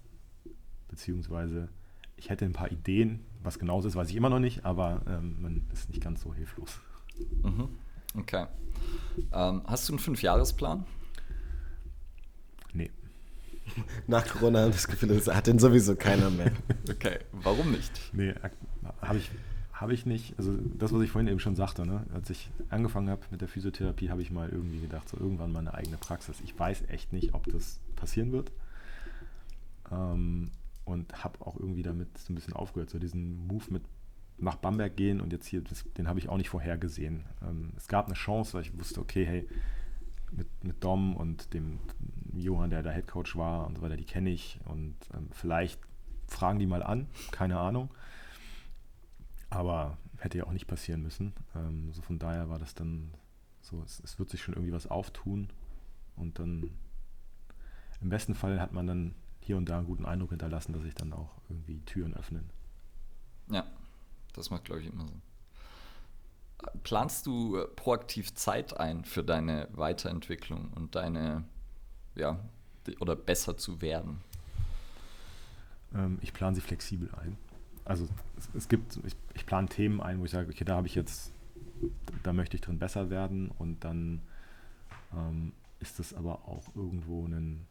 Beziehungsweise, 0.90 1.70
ich 2.18 2.32
hätte 2.32 2.46
ein 2.46 2.54
paar 2.54 2.72
Ideen. 2.72 3.24
Was 3.44 3.60
genau 3.60 3.80
es 3.80 3.86
ist, 3.86 3.96
weiß 3.96 4.10
ich 4.10 4.16
immer 4.16 4.30
noch 4.30 4.40
nicht, 4.40 4.66
aber 4.66 5.04
ähm, 5.08 5.40
man 5.40 5.68
ist 5.72 5.90
nicht 5.90 6.02
ganz 6.02 6.22
so 6.22 6.34
hilflos. 6.34 6.80
Mhm. 7.44 7.70
Okay. 8.18 8.48
Ähm, 9.32 9.62
hast 9.68 9.88
du 9.88 9.94
einen 9.94 10.00
Fünfjahresplan? 10.00 10.86
Nee. 12.74 12.90
Nach 14.08 14.26
Corona 14.28 14.64
haben 14.64 14.72
das 14.72 14.88
Gefühl, 14.88 15.10
das 15.10 15.28
hat 15.28 15.46
den 15.46 15.60
sowieso 15.60 15.96
keiner 15.96 16.32
mehr. 16.32 16.52
Okay. 16.90 17.20
Warum 17.34 17.72
nicht? 17.72 17.92
Nee, 18.14 18.34
habe 19.02 19.20
ich, 19.20 19.30
habe 19.76 19.94
ich 19.94 20.06
nicht. 20.06 20.38
Also 20.38 20.58
das, 20.78 20.94
was 20.94 21.02
ich 21.02 21.12
vorhin 21.12 21.28
eben 21.28 21.40
schon 21.40 21.56
sagte, 21.56 21.86
ne? 21.86 22.06
als 22.14 22.30
ich 22.30 22.50
angefangen 22.70 23.10
habe 23.10 23.22
mit 23.30 23.42
der 23.42 23.50
Physiotherapie, 23.50 24.10
habe 24.10 24.22
ich 24.22 24.32
mal 24.32 24.50
irgendwie 24.50 24.80
gedacht, 24.80 25.10
so 25.10 25.18
irgendwann 25.18 25.52
mal 25.52 25.60
eine 25.60 25.74
eigene 25.74 25.98
Praxis. 25.98 26.40
Ich 26.42 26.58
weiß 26.58 26.86
echt 26.88 27.12
nicht, 27.12 27.34
ob 27.34 27.46
das 27.48 27.80
passieren 27.96 28.32
wird. 28.32 28.52
Ähm, 29.92 30.52
und 30.86 31.24
habe 31.24 31.42
auch 31.46 31.60
irgendwie 31.60 31.84
damit 31.84 32.18
so 32.18 32.32
ein 32.32 32.36
bisschen 32.36 32.54
aufgehört, 32.54 32.90
so 32.90 33.00
diesen 33.00 33.48
Move 33.48 33.66
mit 33.70 33.84
nach 34.38 34.56
Bamberg 34.56 34.96
gehen 34.96 35.22
und 35.22 35.32
jetzt 35.32 35.48
hier, 35.48 35.62
das, 35.62 35.86
den 35.94 36.08
habe 36.08 36.20
ich 36.20 36.30
auch 36.30 36.38
nicht 36.38 36.50
vorhergesehen. 36.50 37.24
Ähm, 37.42 37.72
es 37.78 37.88
gab 37.88 38.06
eine 38.06 38.16
Chance, 38.16 38.54
weil 38.54 38.62
ich 38.62 38.78
wusste, 38.78 39.02
okay, 39.02 39.26
hey, 39.26 39.48
mit, 40.32 40.48
mit 40.64 40.84
Dom 40.84 41.16
und 41.16 41.54
dem 41.54 41.80
Johann, 42.34 42.70
der 42.70 42.84
da 42.84 42.92
Headcoach 42.92 43.36
war 43.36 43.68
und 43.68 43.78
so 43.78 43.82
weiter, 43.82 43.98
die 43.98 44.06
kenne 44.06 44.30
ich 44.30 44.60
und 44.66 44.96
ähm, 45.14 45.30
vielleicht 45.32 45.80
fragen 46.28 46.60
die 46.60 46.66
mal 46.66 46.84
an, 46.84 47.08
keine 47.32 47.58
Ahnung. 47.58 47.90
Aber 49.50 49.98
hätte 50.18 50.38
ja 50.38 50.46
auch 50.46 50.52
nicht 50.52 50.68
passieren 50.68 51.02
müssen. 51.02 51.34
Ähm, 51.56 51.92
so 51.94 52.02
von 52.02 52.20
daher 52.20 52.50
war 52.50 52.60
das 52.60 52.74
dann 52.74 53.14
so, 53.62 53.82
es, 53.84 54.02
es, 54.04 54.20
wird 54.20 54.30
sich 54.30 54.42
schon 54.42 54.54
irgendwie 54.54 54.74
was 54.74 54.88
auftun 54.88 55.50
und 56.16 56.40
dann 56.40 56.70
im 58.02 58.10
besten 58.10 58.36
Fall 58.36 58.60
hat 58.60 58.74
man 58.74 58.88
dann 58.88 59.16
hier 59.40 59.58
und 59.58 59.70
da 59.70 59.78
einen 59.78 59.88
guten 59.88 60.06
Eindruck 60.06 60.32
hinterlassen, 60.32 60.74
dass 60.74 60.84
sich 60.84 60.96
dann 60.96 61.14
auch 61.14 61.38
irgendwie 61.50 61.82
Türen 61.82 62.14
öffnen. 62.16 62.50
Ja, 63.50 63.66
das 64.34 64.50
macht, 64.50 64.66
glaube 64.66 64.82
ich, 64.82 64.88
immer 64.88 65.08
so. 65.08 65.14
Planst 66.84 67.26
du 67.26 67.58
äh, 67.58 67.68
proaktiv 67.68 68.34
Zeit 68.34 68.78
ein 68.80 69.06
für 69.06 69.24
deine 69.24 69.68
Weiterentwicklung 69.72 70.72
und 70.74 70.96
deine, 70.96 71.44
ja, 72.16 72.40
oder 73.00 73.16
besser 73.16 73.58
zu 73.58 73.82
werden? 73.82 74.22
Ähm, 75.94 76.18
ich 76.22 76.34
plane 76.34 76.56
sie 76.56 76.62
flexibel 76.62 77.10
ein. 77.16 77.38
Also 77.86 78.08
es, 78.38 78.50
es 78.56 78.68
gibt, 78.68 79.00
ich, 79.06 79.16
ich 79.36 79.46
plane 79.46 79.68
Themen 79.68 80.02
ein, 80.02 80.20
wo 80.20 80.26
ich 80.26 80.32
sage, 80.32 80.50
okay, 80.50 80.66
da 80.66 80.76
habe 80.76 80.88
ich 80.88 80.96
jetzt, 80.96 81.32
da 82.24 82.34
möchte 82.34 82.56
ich 82.56 82.62
drin 82.62 82.80
besser 82.80 83.10
werden 83.10 83.52
und 83.60 83.84
dann 83.84 84.22
ähm, 85.14 85.54
ist 85.80 86.00
es 86.00 86.14
aber 86.14 86.48
auch 86.48 86.64
irgendwo 86.76 87.26
ein, 87.26 87.66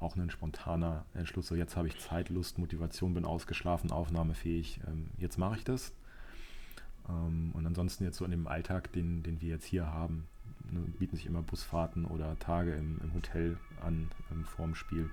auch 0.00 0.16
ein 0.16 0.30
spontaner 0.30 1.04
Entschluss. 1.14 1.48
So, 1.48 1.56
jetzt 1.56 1.76
habe 1.76 1.88
ich 1.88 1.98
Zeit, 1.98 2.28
Lust, 2.28 2.58
Motivation, 2.58 3.14
bin 3.14 3.24
ausgeschlafen, 3.24 3.90
aufnahmefähig, 3.90 4.80
ähm, 4.86 5.10
jetzt 5.18 5.38
mache 5.38 5.56
ich 5.56 5.64
das. 5.64 5.92
Ähm, 7.08 7.50
und 7.54 7.66
ansonsten 7.66 8.04
jetzt 8.04 8.18
so 8.18 8.24
in 8.24 8.30
dem 8.30 8.46
Alltag, 8.46 8.92
den, 8.92 9.24
den 9.24 9.40
wir 9.40 9.48
jetzt 9.48 9.66
hier 9.66 9.86
haben, 9.86 10.28
ne, 10.70 10.80
bieten 10.98 11.16
sich 11.16 11.26
immer 11.26 11.42
Busfahrten 11.42 12.04
oder 12.04 12.38
Tage 12.38 12.74
im, 12.74 13.00
im 13.02 13.12
Hotel 13.14 13.58
an 13.80 14.08
ähm, 14.30 14.44
vorm 14.44 14.76
Spiel. 14.76 15.10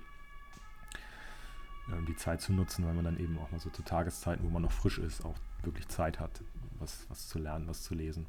Die 2.06 2.16
Zeit 2.16 2.40
zu 2.40 2.52
nutzen, 2.52 2.86
weil 2.86 2.94
man 2.94 3.04
dann 3.04 3.18
eben 3.18 3.38
auch 3.38 3.50
mal 3.50 3.58
so 3.58 3.70
zu 3.70 3.82
Tageszeiten, 3.82 4.44
wo 4.44 4.50
man 4.50 4.62
noch 4.62 4.72
frisch 4.72 4.98
ist, 4.98 5.24
auch 5.24 5.34
wirklich 5.62 5.88
Zeit 5.88 6.20
hat, 6.20 6.42
was, 6.78 7.06
was 7.08 7.28
zu 7.28 7.38
lernen, 7.38 7.66
was 7.66 7.82
zu 7.82 7.94
lesen. 7.94 8.26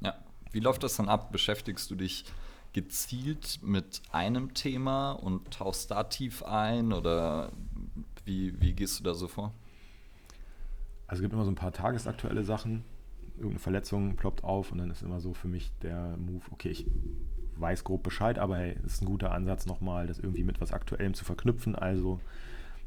Ja, 0.00 0.16
wie 0.50 0.60
läuft 0.60 0.82
das 0.82 0.96
dann 0.96 1.08
ab? 1.08 1.30
Beschäftigst 1.30 1.90
du 1.90 1.94
dich 1.94 2.24
gezielt 2.72 3.60
mit 3.62 4.02
einem 4.12 4.54
Thema 4.54 5.12
und 5.12 5.50
tauchst 5.52 5.90
da 5.90 6.04
tief 6.04 6.42
ein 6.42 6.92
oder 6.92 7.52
wie, 8.24 8.60
wie 8.60 8.72
gehst 8.72 9.00
du 9.00 9.04
da 9.04 9.14
so 9.14 9.28
vor? 9.28 9.52
Also 11.06 11.20
es 11.20 11.22
gibt 11.22 11.32
immer 11.32 11.44
so 11.44 11.50
ein 11.50 11.56
paar 11.56 11.72
tagesaktuelle 11.72 12.44
Sachen. 12.44 12.84
Irgendeine 13.34 13.58
Verletzung 13.58 14.16
ploppt 14.16 14.44
auf 14.44 14.70
und 14.70 14.78
dann 14.78 14.90
ist 14.90 15.02
immer 15.02 15.20
so 15.20 15.34
für 15.34 15.48
mich 15.48 15.72
der 15.82 16.16
Move, 16.16 16.44
okay, 16.50 16.70
ich 16.70 16.86
weiß 17.56 17.84
grob 17.84 18.02
Bescheid, 18.02 18.38
aber 18.38 18.58
hey, 18.58 18.76
es 18.84 18.94
ist 18.94 19.02
ein 19.02 19.06
guter 19.06 19.32
Ansatz 19.32 19.66
nochmal, 19.66 20.06
das 20.06 20.18
irgendwie 20.18 20.44
mit 20.44 20.60
was 20.60 20.72
Aktuellem 20.72 21.14
zu 21.14 21.24
verknüpfen. 21.24 21.74
Also 21.74 22.20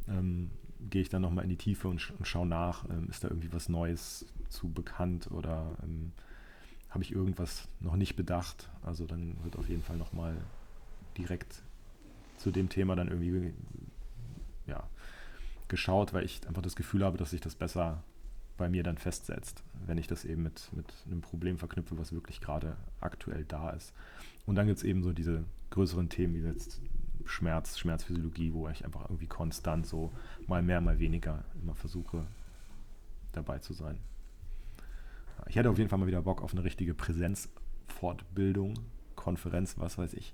ähm, 0.07 0.49
gehe 0.89 1.01
ich 1.01 1.09
dann 1.09 1.21
nochmal 1.21 1.43
in 1.43 1.49
die 1.49 1.57
Tiefe 1.57 1.88
und, 1.88 1.99
sch 1.99 2.11
und 2.17 2.27
schaue 2.27 2.47
nach, 2.47 2.89
ähm, 2.89 3.07
ist 3.09 3.23
da 3.23 3.30
irgendwie 3.30 3.53
was 3.53 3.69
Neues 3.69 4.25
zu 4.49 4.69
bekannt 4.69 5.31
oder 5.31 5.77
ähm, 5.84 6.11
habe 6.89 7.03
ich 7.03 7.11
irgendwas 7.11 7.67
noch 7.80 7.95
nicht 7.95 8.15
bedacht. 8.15 8.69
Also 8.84 9.05
dann 9.05 9.35
wird 9.43 9.57
auf 9.57 9.67
jeden 9.67 9.84
Fall 9.84 9.97
nochmal 9.97 10.38
direkt 11.17 11.63
zu 12.38 12.51
dem 12.51 12.69
Thema 12.69 12.95
dann 12.95 13.07
irgendwie 13.07 13.53
ja, 14.67 14.84
geschaut, 15.67 16.13
weil 16.13 16.25
ich 16.25 16.47
einfach 16.47 16.61
das 16.61 16.75
Gefühl 16.75 17.03
habe, 17.03 17.17
dass 17.17 17.31
sich 17.31 17.41
das 17.41 17.55
besser 17.55 18.03
bei 18.57 18.69
mir 18.69 18.84
dann 18.84 18.97
festsetzt, 18.97 19.63
wenn 19.88 19.97
ich 19.97 20.07
das 20.07 20.25
eben 20.25 20.43
mit, 20.43 20.69
mit 20.73 20.85
einem 21.07 21.21
Problem 21.21 21.57
verknüpfe, 21.57 21.97
was 21.97 22.13
wirklich 22.13 22.39
gerade 22.39 22.77
aktuell 22.99 23.45
da 23.45 23.71
ist. 23.71 23.93
Und 24.45 24.55
dann 24.55 24.67
gibt 24.67 24.77
es 24.77 24.84
eben 24.84 25.03
so 25.03 25.11
diese 25.11 25.43
größeren 25.71 26.09
Themen 26.09 26.35
wie 26.35 26.47
jetzt 26.47 26.80
Schmerz, 27.25 27.77
Schmerzphysiologie, 27.77 28.53
wo 28.53 28.67
ich 28.69 28.85
einfach 28.85 29.03
irgendwie 29.03 29.27
konstant 29.27 29.85
so 29.85 30.11
mal 30.47 30.61
mehr, 30.61 30.81
mal 30.81 30.99
weniger 30.99 31.43
immer 31.61 31.75
versuche 31.75 32.25
dabei 33.31 33.59
zu 33.59 33.73
sein. 33.73 33.99
Ich 35.47 35.55
hätte 35.55 35.69
auf 35.69 35.77
jeden 35.77 35.89
Fall 35.89 35.99
mal 35.99 36.07
wieder 36.07 36.21
Bock 36.21 36.41
auf 36.41 36.53
eine 36.53 36.63
richtige 36.63 36.93
Präsenzfortbildung, 36.93 38.75
Konferenz, 39.15 39.75
was 39.77 39.97
weiß 39.97 40.13
ich, 40.13 40.33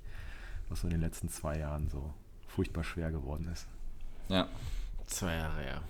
was 0.69 0.81
so 0.81 0.87
in 0.87 0.91
den 0.91 1.01
letzten 1.01 1.29
zwei 1.29 1.57
Jahren 1.57 1.89
so 1.89 2.13
furchtbar 2.47 2.83
schwer 2.83 3.11
geworden 3.11 3.47
ist. 3.51 3.67
Ja. 4.27 4.47
Zwei 5.07 5.35
Jahre, 5.35 5.65
ja. 5.65 5.81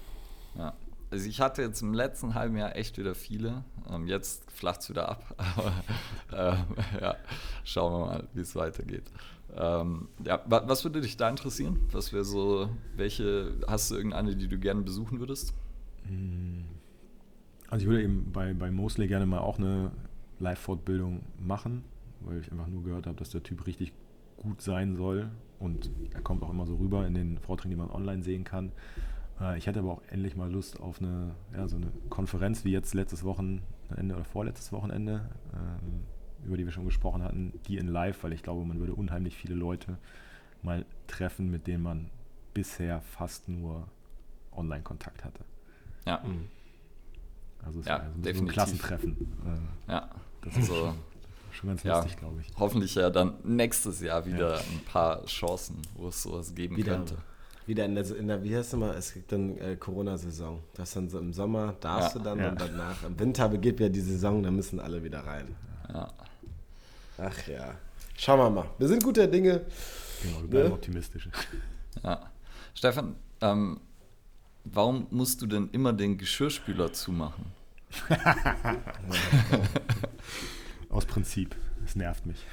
Ja. 0.55 0.73
Also 1.11 1.27
ich 1.27 1.41
hatte 1.41 1.61
jetzt 1.61 1.81
im 1.81 1.93
letzten 1.93 2.35
halben 2.35 2.55
Jahr 2.55 2.75
echt 2.75 2.97
wieder 2.97 3.15
viele. 3.15 3.63
Ähm, 3.89 4.07
jetzt 4.07 4.49
flacht 4.51 4.81
es 4.81 4.89
wieder 4.89 5.09
ab. 5.09 5.35
Aber 5.37 5.83
ähm, 6.31 6.77
ja, 7.01 7.15
schauen 7.63 7.93
wir 7.93 8.05
mal, 8.05 8.27
wie 8.33 8.41
es 8.41 8.55
weitergeht. 8.55 9.11
Ähm, 9.55 10.07
ja, 10.23 10.41
was 10.45 10.83
würde 10.83 11.01
dich 11.01 11.17
da 11.17 11.29
interessieren? 11.29 11.79
Was 11.91 12.13
wäre 12.13 12.23
so, 12.23 12.69
welche, 12.95 13.53
hast 13.67 13.91
du 13.91 13.95
irgendeine, 13.95 14.35
die 14.35 14.47
du 14.47 14.57
gerne 14.59 14.81
besuchen 14.81 15.19
würdest? 15.19 15.53
Hm. 16.07 16.65
Also 17.69 17.83
ich 17.83 17.89
würde 17.89 18.03
eben 18.03 18.31
bei, 18.31 18.53
bei 18.53 18.71
Mosley 18.71 19.07
gerne 19.07 19.25
mal 19.25 19.39
auch 19.39 19.59
eine 19.59 19.91
Live-Fortbildung 20.39 21.21
machen, 21.37 21.83
weil 22.21 22.39
ich 22.39 22.51
einfach 22.51 22.67
nur 22.67 22.83
gehört 22.83 23.05
habe, 23.05 23.17
dass 23.17 23.29
der 23.29 23.43
Typ 23.43 23.67
richtig 23.67 23.93
gut 24.37 24.61
sein 24.61 24.95
soll 24.95 25.29
und 25.59 25.91
er 26.13 26.21
kommt 26.21 26.41
auch 26.43 26.49
immer 26.49 26.65
so 26.65 26.75
rüber 26.75 27.05
in 27.05 27.13
den 27.13 27.37
Vorträgen, 27.37 27.71
die 27.71 27.75
man 27.75 27.91
online 27.91 28.23
sehen 28.23 28.43
kann. 28.43 28.71
Äh, 29.39 29.57
ich 29.57 29.67
hätte 29.67 29.79
aber 29.79 29.93
auch 29.93 30.01
endlich 30.09 30.35
mal 30.35 30.51
Lust 30.51 30.79
auf 30.79 31.01
eine, 31.01 31.35
ja, 31.53 31.67
so 31.67 31.75
eine 31.75 31.91
Konferenz 32.09 32.65
wie 32.65 32.71
jetzt 32.71 32.93
letztes 32.93 33.23
Wochenende 33.23 33.61
oder 34.15 34.23
vorletztes 34.23 34.71
Wochenende, 34.71 35.29
ähm, 35.53 36.01
über 36.45 36.57
die 36.57 36.65
wir 36.65 36.71
schon 36.71 36.85
gesprochen 36.85 37.23
hatten, 37.23 37.53
die 37.67 37.77
in 37.77 37.87
live, 37.87 38.23
weil 38.23 38.33
ich 38.33 38.43
glaube, 38.43 38.65
man 38.65 38.79
würde 38.79 38.93
unheimlich 38.93 39.35
viele 39.35 39.55
Leute 39.55 39.97
mal 40.61 40.85
treffen, 41.07 41.49
mit 41.49 41.67
denen 41.67 41.83
man 41.83 42.09
bisher 42.53 43.01
fast 43.01 43.47
nur 43.47 43.87
Online-Kontakt 44.51 45.23
hatte. 45.23 45.43
Ja. 46.05 46.21
Mhm. 46.25 46.47
Also 47.65 47.79
es 47.81 47.87
ja, 47.87 47.99
war 47.99 48.33
so 48.33 48.41
ein 48.41 48.47
Klassentreffen. 48.47 49.17
Äh, 49.45 49.91
ja, 49.91 50.09
das 50.41 50.57
ist 50.57 50.67
so. 50.67 50.93
Schon 51.51 51.69
ganz 51.69 51.83
lustig, 51.83 52.11
ja, 52.13 52.19
glaube 52.19 52.41
ich. 52.41 52.47
Hoffentlich 52.57 52.95
ja 52.95 53.09
dann 53.09 53.33
nächstes 53.43 54.01
Jahr 54.01 54.25
wieder 54.25 54.55
ja. 54.55 54.59
ein 54.59 54.81
paar 54.85 55.25
Chancen, 55.25 55.81
wo 55.95 56.07
es 56.09 56.21
sowas 56.21 56.53
geben 56.53 56.77
wieder, 56.77 56.95
könnte. 56.95 57.17
Wieder 57.65 57.85
in 57.85 57.95
der, 57.95 58.15
in 58.15 58.27
der, 58.27 58.43
wie 58.43 58.55
heißt 58.55 58.67
es 58.67 58.73
immer, 58.73 58.95
es 58.95 59.13
gibt 59.13 59.31
dann 59.31 59.57
äh, 59.57 59.75
Corona-Saison. 59.75 60.61
Das 60.75 60.93
dann 60.93 61.09
so 61.09 61.19
im 61.19 61.33
Sommer 61.33 61.75
darfst 61.79 62.15
ja, 62.15 62.19
du 62.19 62.23
dann 62.23 62.51
und 62.51 62.61
danach. 62.61 63.03
Im 63.03 63.19
Winter 63.19 63.49
beginnt 63.49 63.79
ja 63.79 63.89
die 63.89 63.99
Saison, 63.99 64.43
da 64.43 64.51
müssen 64.51 64.79
alle 64.79 65.03
wieder 65.03 65.25
rein. 65.25 65.55
Ja. 65.91 66.07
Ach 67.21 67.47
ja. 67.47 67.75
Schauen 68.17 68.39
wir 68.39 68.49
mal. 68.49 68.69
Wir 68.77 68.87
sind 68.87 69.03
guter 69.03 69.27
Dinge. 69.27 69.65
Genau, 70.21 70.41
wir 70.41 70.47
bleiben 70.49 70.69
ne? 70.69 70.73
optimistisch. 70.73 71.29
Ja. 72.03 72.31
Stefan, 72.73 73.15
ähm, 73.41 73.79
warum 74.63 75.07
musst 75.09 75.41
du 75.41 75.47
denn 75.47 75.69
immer 75.71 75.93
den 75.93 76.17
Geschirrspüler 76.17 76.93
zumachen? 76.93 77.45
Aus 80.89 81.05
Prinzip. 81.05 81.55
Es 81.85 81.95
nervt 81.95 82.25
mich. 82.25 82.45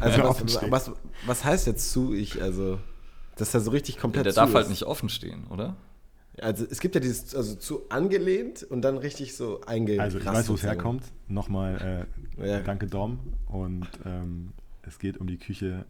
Also 0.00 0.24
was, 0.24 0.70
was, 0.70 0.90
was, 1.26 1.44
heißt 1.44 1.66
jetzt 1.66 1.92
zu? 1.92 2.12
Ich, 2.12 2.42
also, 2.42 2.80
das 3.36 3.48
ist 3.48 3.54
ja 3.54 3.60
so 3.60 3.70
richtig 3.70 3.98
komplett 3.98 4.26
Der 4.26 4.32
darf 4.32 4.52
halt 4.54 4.68
nicht 4.68 4.84
offen 4.84 5.08
stehen, 5.08 5.46
oder? 5.48 5.76
Also 6.40 6.66
es 6.70 6.80
gibt 6.80 6.94
ja 6.94 7.00
dieses, 7.00 7.34
also 7.34 7.54
zu 7.54 7.88
angelehnt 7.90 8.62
und 8.62 8.82
dann 8.82 8.96
richtig 8.96 9.36
so 9.36 9.60
eingelehnt. 9.62 10.02
Also 10.02 10.18
ich 10.18 10.24
weiß, 10.24 10.48
wo 10.48 10.54
es 10.54 10.62
herkommt. 10.62 11.04
Nochmal 11.28 12.06
äh, 12.38 12.48
ja. 12.48 12.60
danke 12.60 12.86
Dom. 12.86 13.20
Und 13.46 13.88
ähm, 14.04 14.52
es 14.82 14.98
geht 14.98 15.18
um 15.18 15.26
die 15.26 15.38
Küche 15.38 15.84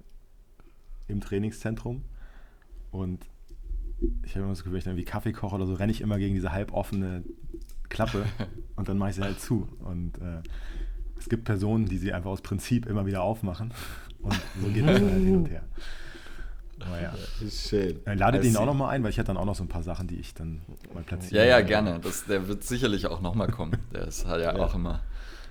im 1.09 1.21
Trainingszentrum. 1.21 2.03
Und 2.91 3.25
ich 4.25 4.33
habe 4.33 4.41
immer 4.41 4.51
das 4.51 4.61
Gefühl, 4.61 4.73
wenn 4.73 4.79
ich 4.79 4.85
dann 4.85 4.97
wie 4.97 5.05
Kaffee 5.05 5.33
koche 5.33 5.55
oder 5.55 5.67
so, 5.67 5.75
renne 5.75 5.93
ich 5.93 6.01
immer 6.01 6.19
gegen 6.19 6.35
diese 6.35 6.53
halboffene 6.53 7.23
Klappe 7.89 8.25
und 8.77 8.89
dann 8.89 8.99
mache 8.99 9.11
ich 9.11 9.17
sie 9.17 9.23
halt 9.23 9.41
zu. 9.41 9.69
Und 9.81 10.19
äh, 10.19 10.43
es 11.19 11.29
gibt 11.29 11.45
Personen, 11.45 11.87
die 11.87 11.99
sie 11.99 12.13
einfach 12.13 12.31
aus 12.31 12.41
Prinzip 12.41 12.87
immer 12.87 13.07
wieder 13.07 13.23
aufmachen. 13.23 13.73
Und 14.23 14.35
so 14.61 14.69
geht 14.69 14.87
das 14.87 15.01
halt 15.01 15.13
hin 15.13 15.37
und 15.37 15.51
her. 15.51 15.65
Naja. 16.89 17.15
Schön. 17.51 18.05
Äh, 18.07 18.15
ladet 18.15 18.45
ihn 18.45 18.57
auch 18.57 18.67
noch 18.67 18.75
mal 18.75 18.89
ein, 18.89 19.03
weil 19.03 19.11
ich 19.11 19.19
hätte 19.19 19.29
dann 19.29 19.37
auch 19.37 19.45
noch 19.45 19.55
so 19.55 19.65
ein 19.65 19.69
paar 19.69 19.83
Sachen, 19.83 20.07
die 20.09 20.17
ich 20.19 20.35
dann 20.35 20.63
mal 20.93 21.03
platziere. 21.03 21.45
Ja, 21.45 21.59
ja, 21.59 21.61
gerne. 21.61 22.01
Das, 22.01 22.25
der 22.25 22.49
wird 22.49 22.65
sicherlich 22.65 23.07
auch 23.07 23.21
noch 23.21 23.35
mal 23.35 23.49
kommen. 23.49 23.77
Der 23.93 24.09
ist, 24.09 24.27
hat 24.27 24.41
ja, 24.41 24.57
ja. 24.57 24.65
auch 24.65 24.75
immer 24.75 25.01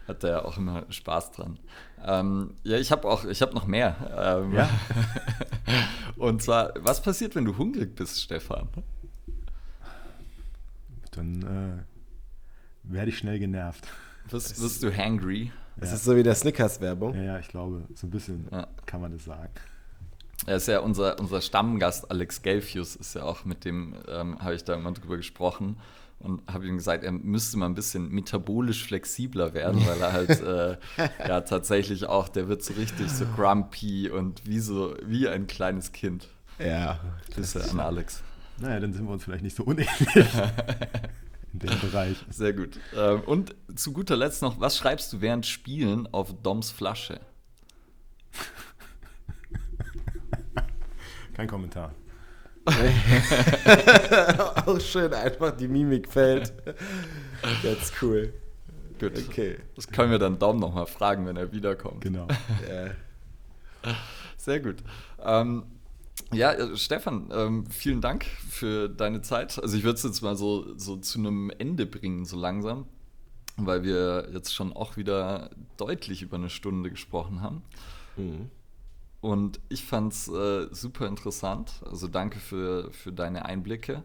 hat 0.09 0.23
der 0.23 0.43
auch 0.43 0.57
immer 0.57 0.85
Spaß 0.89 1.31
dran. 1.31 1.59
Ähm, 2.03 2.55
ja, 2.63 2.77
ich 2.77 2.91
habe 2.91 3.07
auch, 3.07 3.25
ich 3.25 3.41
habe 3.41 3.53
noch 3.53 3.67
mehr. 3.67 3.95
Ähm, 4.17 4.53
ja. 4.53 4.69
und 6.17 6.41
zwar, 6.41 6.73
was 6.77 7.01
passiert, 7.01 7.35
wenn 7.35 7.45
du 7.45 7.57
hungrig 7.57 7.95
bist, 7.95 8.19
Stefan? 8.21 8.67
Dann 11.11 11.41
äh, 11.43 12.91
werde 12.91 13.09
ich 13.09 13.19
schnell 13.19 13.39
genervt. 13.39 13.87
Wirst, 14.29 14.61
wirst 14.61 14.83
du 14.83 14.95
hangry? 14.95 15.51
Das 15.77 15.89
Ja. 15.89 15.95
ist 15.95 16.03
so 16.03 16.15
wie 16.15 16.23
der 16.23 16.35
Snickers-Werbung. 16.35 17.15
Ja, 17.15 17.21
ja, 17.21 17.39
ich 17.39 17.47
glaube, 17.47 17.85
so 17.93 18.07
ein 18.07 18.09
bisschen 18.09 18.47
Ja. 18.51 18.67
kann 18.85 19.01
man 19.01 19.11
das 19.11 19.25
sagen. 19.25 19.49
Er 20.45 20.55
ist 20.55 20.67
ja 20.67 20.79
unser, 20.79 21.19
unser 21.19 21.41
Stammgast, 21.41 22.09
Alex 22.09 22.41
Gelfius, 22.41 22.95
ist 22.95 23.15
ja 23.15 23.23
auch 23.23 23.45
mit 23.45 23.65
dem, 23.65 23.95
ähm, 24.07 24.39
habe 24.39 24.55
ich 24.55 24.63
da 24.63 24.73
immer 24.73 24.91
drüber 24.93 25.17
gesprochen 25.17 25.77
und 26.19 26.41
habe 26.51 26.67
ihm 26.67 26.77
gesagt, 26.77 27.03
er 27.03 27.11
müsste 27.11 27.57
mal 27.57 27.65
ein 27.65 27.75
bisschen 27.75 28.09
metabolisch 28.09 28.83
flexibler 28.83 29.53
werden, 29.53 29.85
weil 29.85 30.01
er 30.01 30.13
halt 30.13 30.41
äh, 30.41 30.77
ja 31.27 31.41
tatsächlich 31.41 32.05
auch, 32.05 32.29
der 32.29 32.47
wird 32.47 32.63
so 32.63 32.73
richtig 32.73 33.09
so 33.09 33.25
grumpy 33.35 34.09
und 34.09 34.45
wie 34.45 34.59
so, 34.59 34.95
wie 35.03 35.27
ein 35.27 35.47
kleines 35.47 35.91
Kind. 35.91 36.27
Ja. 36.57 36.99
Grüße 37.33 37.69
an 37.71 37.79
Alex. 37.79 38.21
Naja, 38.57 38.79
dann 38.81 38.91
sind 38.91 39.05
wir 39.05 39.13
uns 39.13 39.23
vielleicht 39.23 39.43
nicht 39.43 39.55
so 39.55 39.63
unähnlich 39.63 40.15
in 41.53 41.59
dem 41.59 41.79
Bereich. 41.79 42.17
Sehr 42.29 42.51
gut. 42.51 42.77
Ähm, 42.95 43.21
und 43.21 43.55
zu 43.75 43.93
guter 43.93 44.17
Letzt 44.17 44.41
noch, 44.41 44.59
was 44.59 44.77
schreibst 44.77 45.13
du 45.13 45.21
während 45.21 45.45
Spielen 45.45 46.07
auf 46.11 46.33
Doms 46.43 46.71
Flasche? 46.71 47.21
Kein 51.39 51.47
Kommentar. 51.47 51.93
Auch 54.65 54.81
schön, 54.81 55.13
einfach 55.13 55.55
die 55.55 55.69
Mimik 55.69 56.11
fällt. 56.11 56.51
That's 57.63 57.93
cool. 58.01 58.33
Gut. 58.99 59.13
Okay. 59.17 59.55
Das 59.73 59.87
können 59.87 60.11
wir 60.11 60.19
dann 60.19 60.37
Dom 60.37 60.59
nochmal 60.59 60.85
fragen, 60.85 61.25
wenn 61.25 61.37
er 61.37 61.53
wiederkommt. 61.53 62.01
Genau. 62.01 62.27
Ja. 62.69 63.93
Sehr 64.35 64.59
gut. 64.59 64.83
Ähm, 65.23 65.63
ja, 66.33 66.51
äh, 66.51 66.75
Stefan, 66.75 67.29
ähm, 67.31 67.65
vielen 67.67 68.01
Dank 68.01 68.25
für 68.25 68.89
deine 68.89 69.21
Zeit. 69.21 69.63
Also 69.63 69.77
ich 69.77 69.85
würde 69.85 69.95
es 69.95 70.03
jetzt 70.03 70.21
mal 70.21 70.35
so, 70.35 70.77
so 70.77 70.97
zu 70.97 71.19
einem 71.19 71.53
Ende 71.57 71.85
bringen, 71.85 72.25
so 72.25 72.37
langsam, 72.37 72.85
weil 73.55 73.83
wir 73.83 74.27
jetzt 74.33 74.53
schon 74.53 74.73
auch 74.73 74.97
wieder 74.97 75.51
deutlich 75.77 76.21
über 76.21 76.35
eine 76.35 76.49
Stunde 76.49 76.89
gesprochen 76.89 77.41
haben. 77.41 77.63
Mhm. 78.17 78.49
Und 79.21 79.59
ich 79.67 79.83
fand 79.85 80.13
es 80.13 80.27
äh, 80.29 80.67
super 80.71 81.07
interessant. 81.07 81.81
Also 81.85 82.07
danke 82.07 82.39
für, 82.39 82.91
für 82.91 83.11
deine 83.11 83.45
Einblicke 83.45 84.03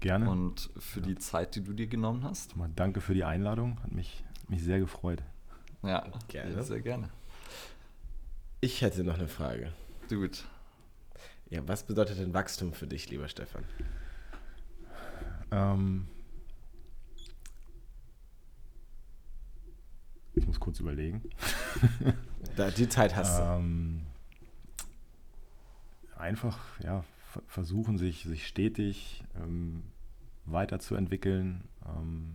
Gerne. 0.00 0.28
und 0.28 0.70
für 0.78 1.00
die 1.00 1.16
Zeit, 1.16 1.54
die 1.54 1.62
du 1.62 1.72
dir 1.72 1.86
genommen 1.86 2.24
hast. 2.24 2.56
Mal 2.56 2.70
danke 2.74 3.00
für 3.00 3.14
die 3.14 3.24
Einladung. 3.24 3.80
Hat 3.82 3.92
mich, 3.92 4.24
mich 4.48 4.62
sehr 4.62 4.80
gefreut. 4.80 5.22
Ja, 5.82 6.04
Gerne. 6.26 6.62
sehr 6.64 6.80
gerne. 6.80 7.08
Ich 8.60 8.82
hätte 8.82 9.04
noch 9.04 9.14
eine 9.14 9.28
Frage. 9.28 9.72
Gut. 10.08 10.44
Ja, 11.50 11.66
was 11.68 11.84
bedeutet 11.84 12.18
denn 12.18 12.34
Wachstum 12.34 12.72
für 12.72 12.88
dich, 12.88 13.08
lieber 13.10 13.28
Stefan? 13.28 13.64
Ähm, 15.52 16.08
ich 20.34 20.46
muss 20.46 20.58
kurz 20.58 20.80
überlegen. 20.80 21.22
Da, 22.56 22.70
die 22.70 22.88
Zeit 22.88 23.14
hast 23.14 23.38
du. 23.38 23.42
Ähm, 23.44 24.06
einfach 26.18 26.58
ja, 26.80 27.04
ver- 27.32 27.42
versuchen, 27.46 27.98
sich, 27.98 28.24
sich 28.24 28.46
stetig 28.46 29.24
ähm, 29.36 29.82
weiterzuentwickeln, 30.44 31.64
ähm, 31.86 32.34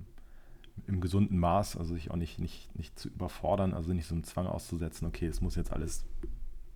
im 0.87 1.01
gesunden 1.01 1.37
Maß, 1.37 1.77
also 1.77 1.93
sich 1.93 2.09
auch 2.09 2.15
nicht, 2.15 2.39
nicht, 2.39 2.75
nicht 2.75 2.97
zu 2.97 3.09
überfordern, 3.09 3.73
also 3.73 3.93
nicht 3.93 4.07
so 4.07 4.15
einen 4.15 4.23
Zwang 4.23 4.47
auszusetzen, 4.47 5.07
okay, 5.07 5.27
es 5.27 5.41
muss 5.41 5.55
jetzt 5.55 5.71
alles 5.71 6.05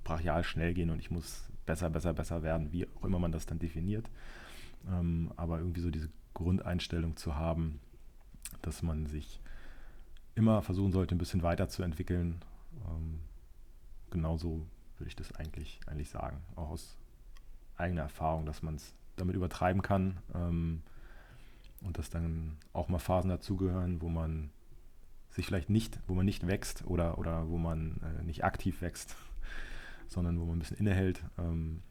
brachial 0.04 0.44
schnell 0.44 0.74
gehen 0.74 0.90
und 0.90 1.00
ich 1.00 1.10
muss 1.10 1.50
besser, 1.66 1.90
besser, 1.90 2.14
besser 2.14 2.44
werden, 2.44 2.72
wie 2.72 2.88
auch 2.88 3.06
immer 3.06 3.20
man 3.20 3.32
das 3.32 3.46
dann 3.46 3.60
definiert. 3.60 4.10
Ähm, 4.88 5.32
aber 5.36 5.60
irgendwie 5.60 5.82
so 5.82 5.90
diese 5.90 6.10
Grundeinstellung 6.34 7.16
zu 7.16 7.36
haben, 7.36 7.80
dass 8.62 8.84
man 8.84 9.08
sich 9.08 9.42
immer 10.36 10.62
versuchen 10.62 10.92
sollte, 10.92 11.16
ein 11.16 11.18
bisschen 11.18 11.42
weiterzuentwickeln. 11.42 12.40
Ähm, 12.88 13.20
genauso 14.12 14.66
würde 15.00 15.10
ich 15.10 15.16
das 15.16 15.32
eigentlich, 15.34 15.80
eigentlich 15.88 16.10
sagen. 16.10 16.42
Auch 16.56 16.70
aus 16.70 16.98
eigener 17.76 18.04
Erfahrung, 18.04 18.46
dass 18.46 18.62
man 18.62 18.76
es 18.76 18.94
damit 19.16 19.36
übertreiben 19.36 19.82
kann 19.82 20.18
ähm, 20.34 20.82
und 21.82 21.98
dass 21.98 22.10
dann 22.10 22.58
auch 22.74 22.90
mal 22.90 23.00
Phasen 23.00 23.30
dazugehören, 23.30 24.02
wo 24.02 24.10
man 24.10 24.50
sich 25.30 25.46
vielleicht 25.46 25.70
nicht, 25.70 26.00
wo 26.08 26.14
man 26.14 26.26
nicht 26.26 26.48
wächst 26.48 26.86
oder, 26.86 27.18
oder 27.18 27.48
wo 27.48 27.58
man 27.58 28.02
äh, 28.02 28.24
nicht 28.24 28.44
aktiv 28.44 28.82
wächst, 28.82 29.16
sondern 30.08 30.40
wo 30.40 30.46
man 30.46 30.58
ein 30.58 30.60
bisschen 30.60 30.78
innehält 30.78 31.24
ähm, 31.38 31.82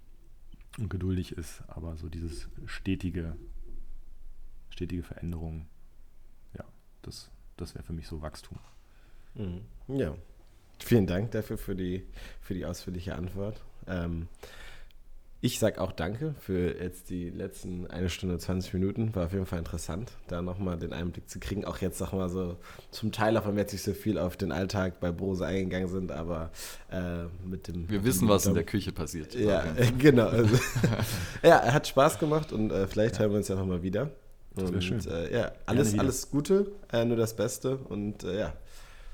und 0.79 0.89
geduldig 0.89 1.33
ist. 1.33 1.63
Aber 1.69 1.97
so 1.97 2.09
dieses 2.09 2.49
stetige, 2.65 3.37
stetige 4.71 5.03
Veränderung, 5.03 5.67
ja, 6.57 6.65
das, 7.03 7.31
das 7.57 7.75
wäre 7.75 7.85
für 7.85 7.93
mich 7.93 8.09
so 8.09 8.23
Wachstum. 8.23 8.59
Mhm. 9.35 9.63
Ja. 9.89 10.17
Vielen 10.79 11.07
Dank 11.07 11.31
dafür 11.33 11.59
für 11.59 11.75
die, 11.75 12.05
für 12.41 12.55
die 12.55 12.67
ausführliche 12.67 13.15
Antwort. 13.15 13.61
Ähm, 13.89 14.29
ich 15.43 15.59
sage 15.59 15.81
auch 15.81 15.93
danke 15.93 16.35
für 16.41 16.81
jetzt 16.83 17.11
die 17.11 17.29
letzten 17.31 17.87
eine 17.89 18.09
Stunde 18.09 18.39
20 18.39 18.73
Minuten. 18.75 19.15
War 19.15 19.27
auf 19.27 19.33
jeden 19.33 19.47
Fall 19.47 19.59
interessant, 19.59 20.11
da 20.29 20.43
nochmal 20.43 20.79
den 20.79 20.93
Einblick 20.93 21.29
zu 21.29 21.39
kriegen. 21.39 21.65
Auch 21.65 21.79
jetzt 21.79 22.01
nochmal 22.01 22.29
so 22.31 22.57
zum 22.91 23.13
Teil, 23.13 23.37
auch 23.37 23.47
wenn 23.47 23.55
wir 23.55 23.61
jetzt 23.63 23.73
nicht 23.73 23.83
so 23.85 23.93
viel 23.93 24.19
auf 24.19 24.37
den 24.37 24.51
Alltag 24.51 24.99
bei 24.99 25.13
Brose 25.13 25.47
eingegangen 25.47 25.89
sind, 25.89 26.11
aber 26.11 26.51
äh, 26.91 27.25
mit 27.47 27.69
dem. 27.69 27.89
Wir 27.89 28.03
wissen, 28.05 28.23
dem- 28.27 28.29
was 28.31 28.47
in 28.47 28.55
der 28.55 28.65
Küche 28.65 28.93
passiert. 28.93 29.35
Ja, 29.35 29.63
genau. 29.99 30.27
Also, 30.29 30.57
ja, 31.43 31.63
hat 31.73 31.87
Spaß 31.87 32.19
gemacht 32.19 32.53
und 32.53 32.73
äh, 32.73 32.87
vielleicht 32.89 33.19
hören 33.19 33.31
wir 33.31 33.37
uns 33.37 33.49
ja 33.49 33.55
nochmal 33.57 33.83
wieder. 33.83 34.11
Das 34.55 34.71
Und, 34.71 34.83
schön. 34.83 35.07
Äh, 35.07 35.33
ja, 35.33 35.53
alles, 35.67 35.97
alles 35.99 36.31
Gute, 36.31 36.73
äh, 36.91 37.05
nur 37.05 37.19
das 37.19 37.37
Beste 37.37 37.77
und 37.77 38.25
äh, 38.25 38.39
ja. 38.41 38.53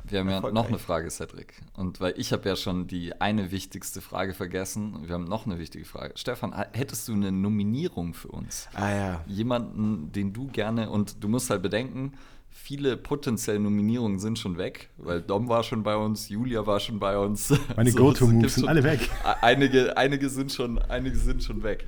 Wir 0.08 0.20
haben 0.20 0.28
ja 0.28 0.40
noch 0.50 0.68
eine 0.68 0.78
Frage, 0.78 1.10
Cedric. 1.10 1.54
Und 1.74 2.00
weil 2.00 2.14
ich 2.16 2.32
habe 2.32 2.48
ja 2.48 2.56
schon 2.56 2.86
die 2.86 3.20
eine 3.20 3.50
wichtigste 3.50 4.00
Frage 4.00 4.34
vergessen, 4.34 5.06
wir 5.06 5.14
haben 5.14 5.24
noch 5.24 5.46
eine 5.46 5.58
wichtige 5.58 5.84
Frage. 5.84 6.12
Stefan, 6.16 6.52
hättest 6.72 7.08
du 7.08 7.12
eine 7.14 7.32
Nominierung 7.32 8.12
für 8.12 8.28
uns? 8.28 8.68
Ah 8.74 8.90
ja. 8.90 9.24
Jemanden, 9.26 10.12
den 10.12 10.32
du 10.32 10.48
gerne, 10.48 10.90
und 10.90 11.22
du 11.22 11.28
musst 11.28 11.48
halt 11.50 11.62
bedenken, 11.62 12.12
viele 12.50 12.96
potenzielle 12.98 13.60
Nominierungen 13.60 14.18
sind 14.18 14.38
schon 14.38 14.58
weg, 14.58 14.90
weil 14.98 15.22
Dom 15.22 15.48
war 15.48 15.62
schon 15.62 15.82
bei 15.82 15.96
uns, 15.96 16.28
Julia 16.28 16.66
war 16.66 16.80
schon 16.80 16.98
bei 16.98 17.16
uns. 17.16 17.54
Meine 17.76 17.90
So, 17.92 17.98
Go-To-Moves 17.98 18.54
sind 18.56 18.62
schon- 18.64 18.68
alle 18.68 18.82
weg. 18.84 19.08
Einige, 19.40 19.96
einige, 19.96 20.28
sind 20.28 20.52
schon, 20.52 20.78
einige 20.82 21.16
sind 21.16 21.42
schon 21.42 21.62
weg. 21.62 21.86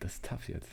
Das 0.00 0.14
ist 0.14 0.24
tough 0.24 0.48
jetzt. 0.48 0.68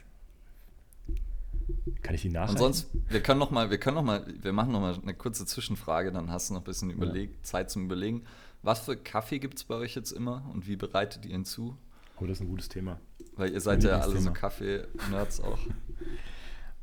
Kann 2.01 2.15
ich 2.15 2.21
die 2.21 2.29
nachreichen? 2.29 2.61
Und 2.61 2.73
sonst, 2.73 2.89
wir 3.09 3.21
können 3.21 3.39
noch 3.39 3.51
mal, 3.51 3.69
wir 3.69 3.77
können 3.77 3.95
noch 3.95 4.03
mal, 4.03 4.25
wir 4.41 4.53
machen 4.53 4.71
noch 4.71 4.81
mal 4.81 4.97
eine 5.01 5.13
kurze 5.13 5.45
Zwischenfrage, 5.45 6.11
dann 6.11 6.31
hast 6.31 6.49
du 6.49 6.53
noch 6.53 6.61
ein 6.61 6.65
bisschen 6.65 6.89
überlegt, 6.89 7.45
Zeit 7.45 7.69
zum 7.69 7.85
Überlegen. 7.85 8.23
Was 8.61 8.81
für 8.81 8.95
Kaffee 8.95 9.39
gibt 9.39 9.57
es 9.57 9.63
bei 9.63 9.75
euch 9.75 9.95
jetzt 9.95 10.11
immer 10.11 10.49
und 10.53 10.67
wie 10.67 10.75
bereitet 10.75 11.25
ihr 11.25 11.35
ihn 11.35 11.45
zu? 11.45 11.77
Oh, 12.19 12.25
das 12.25 12.37
ist 12.37 12.41
ein 12.41 12.47
gutes 12.47 12.69
Thema. 12.69 12.99
Weil 13.35 13.51
ihr 13.51 13.61
seid 13.61 13.83
ja 13.83 13.99
alle 13.99 14.03
so 14.03 14.07
Lieblingsthema. 14.17 14.39
Kaffee-Nerds 14.39 15.41
auch. 15.41 15.59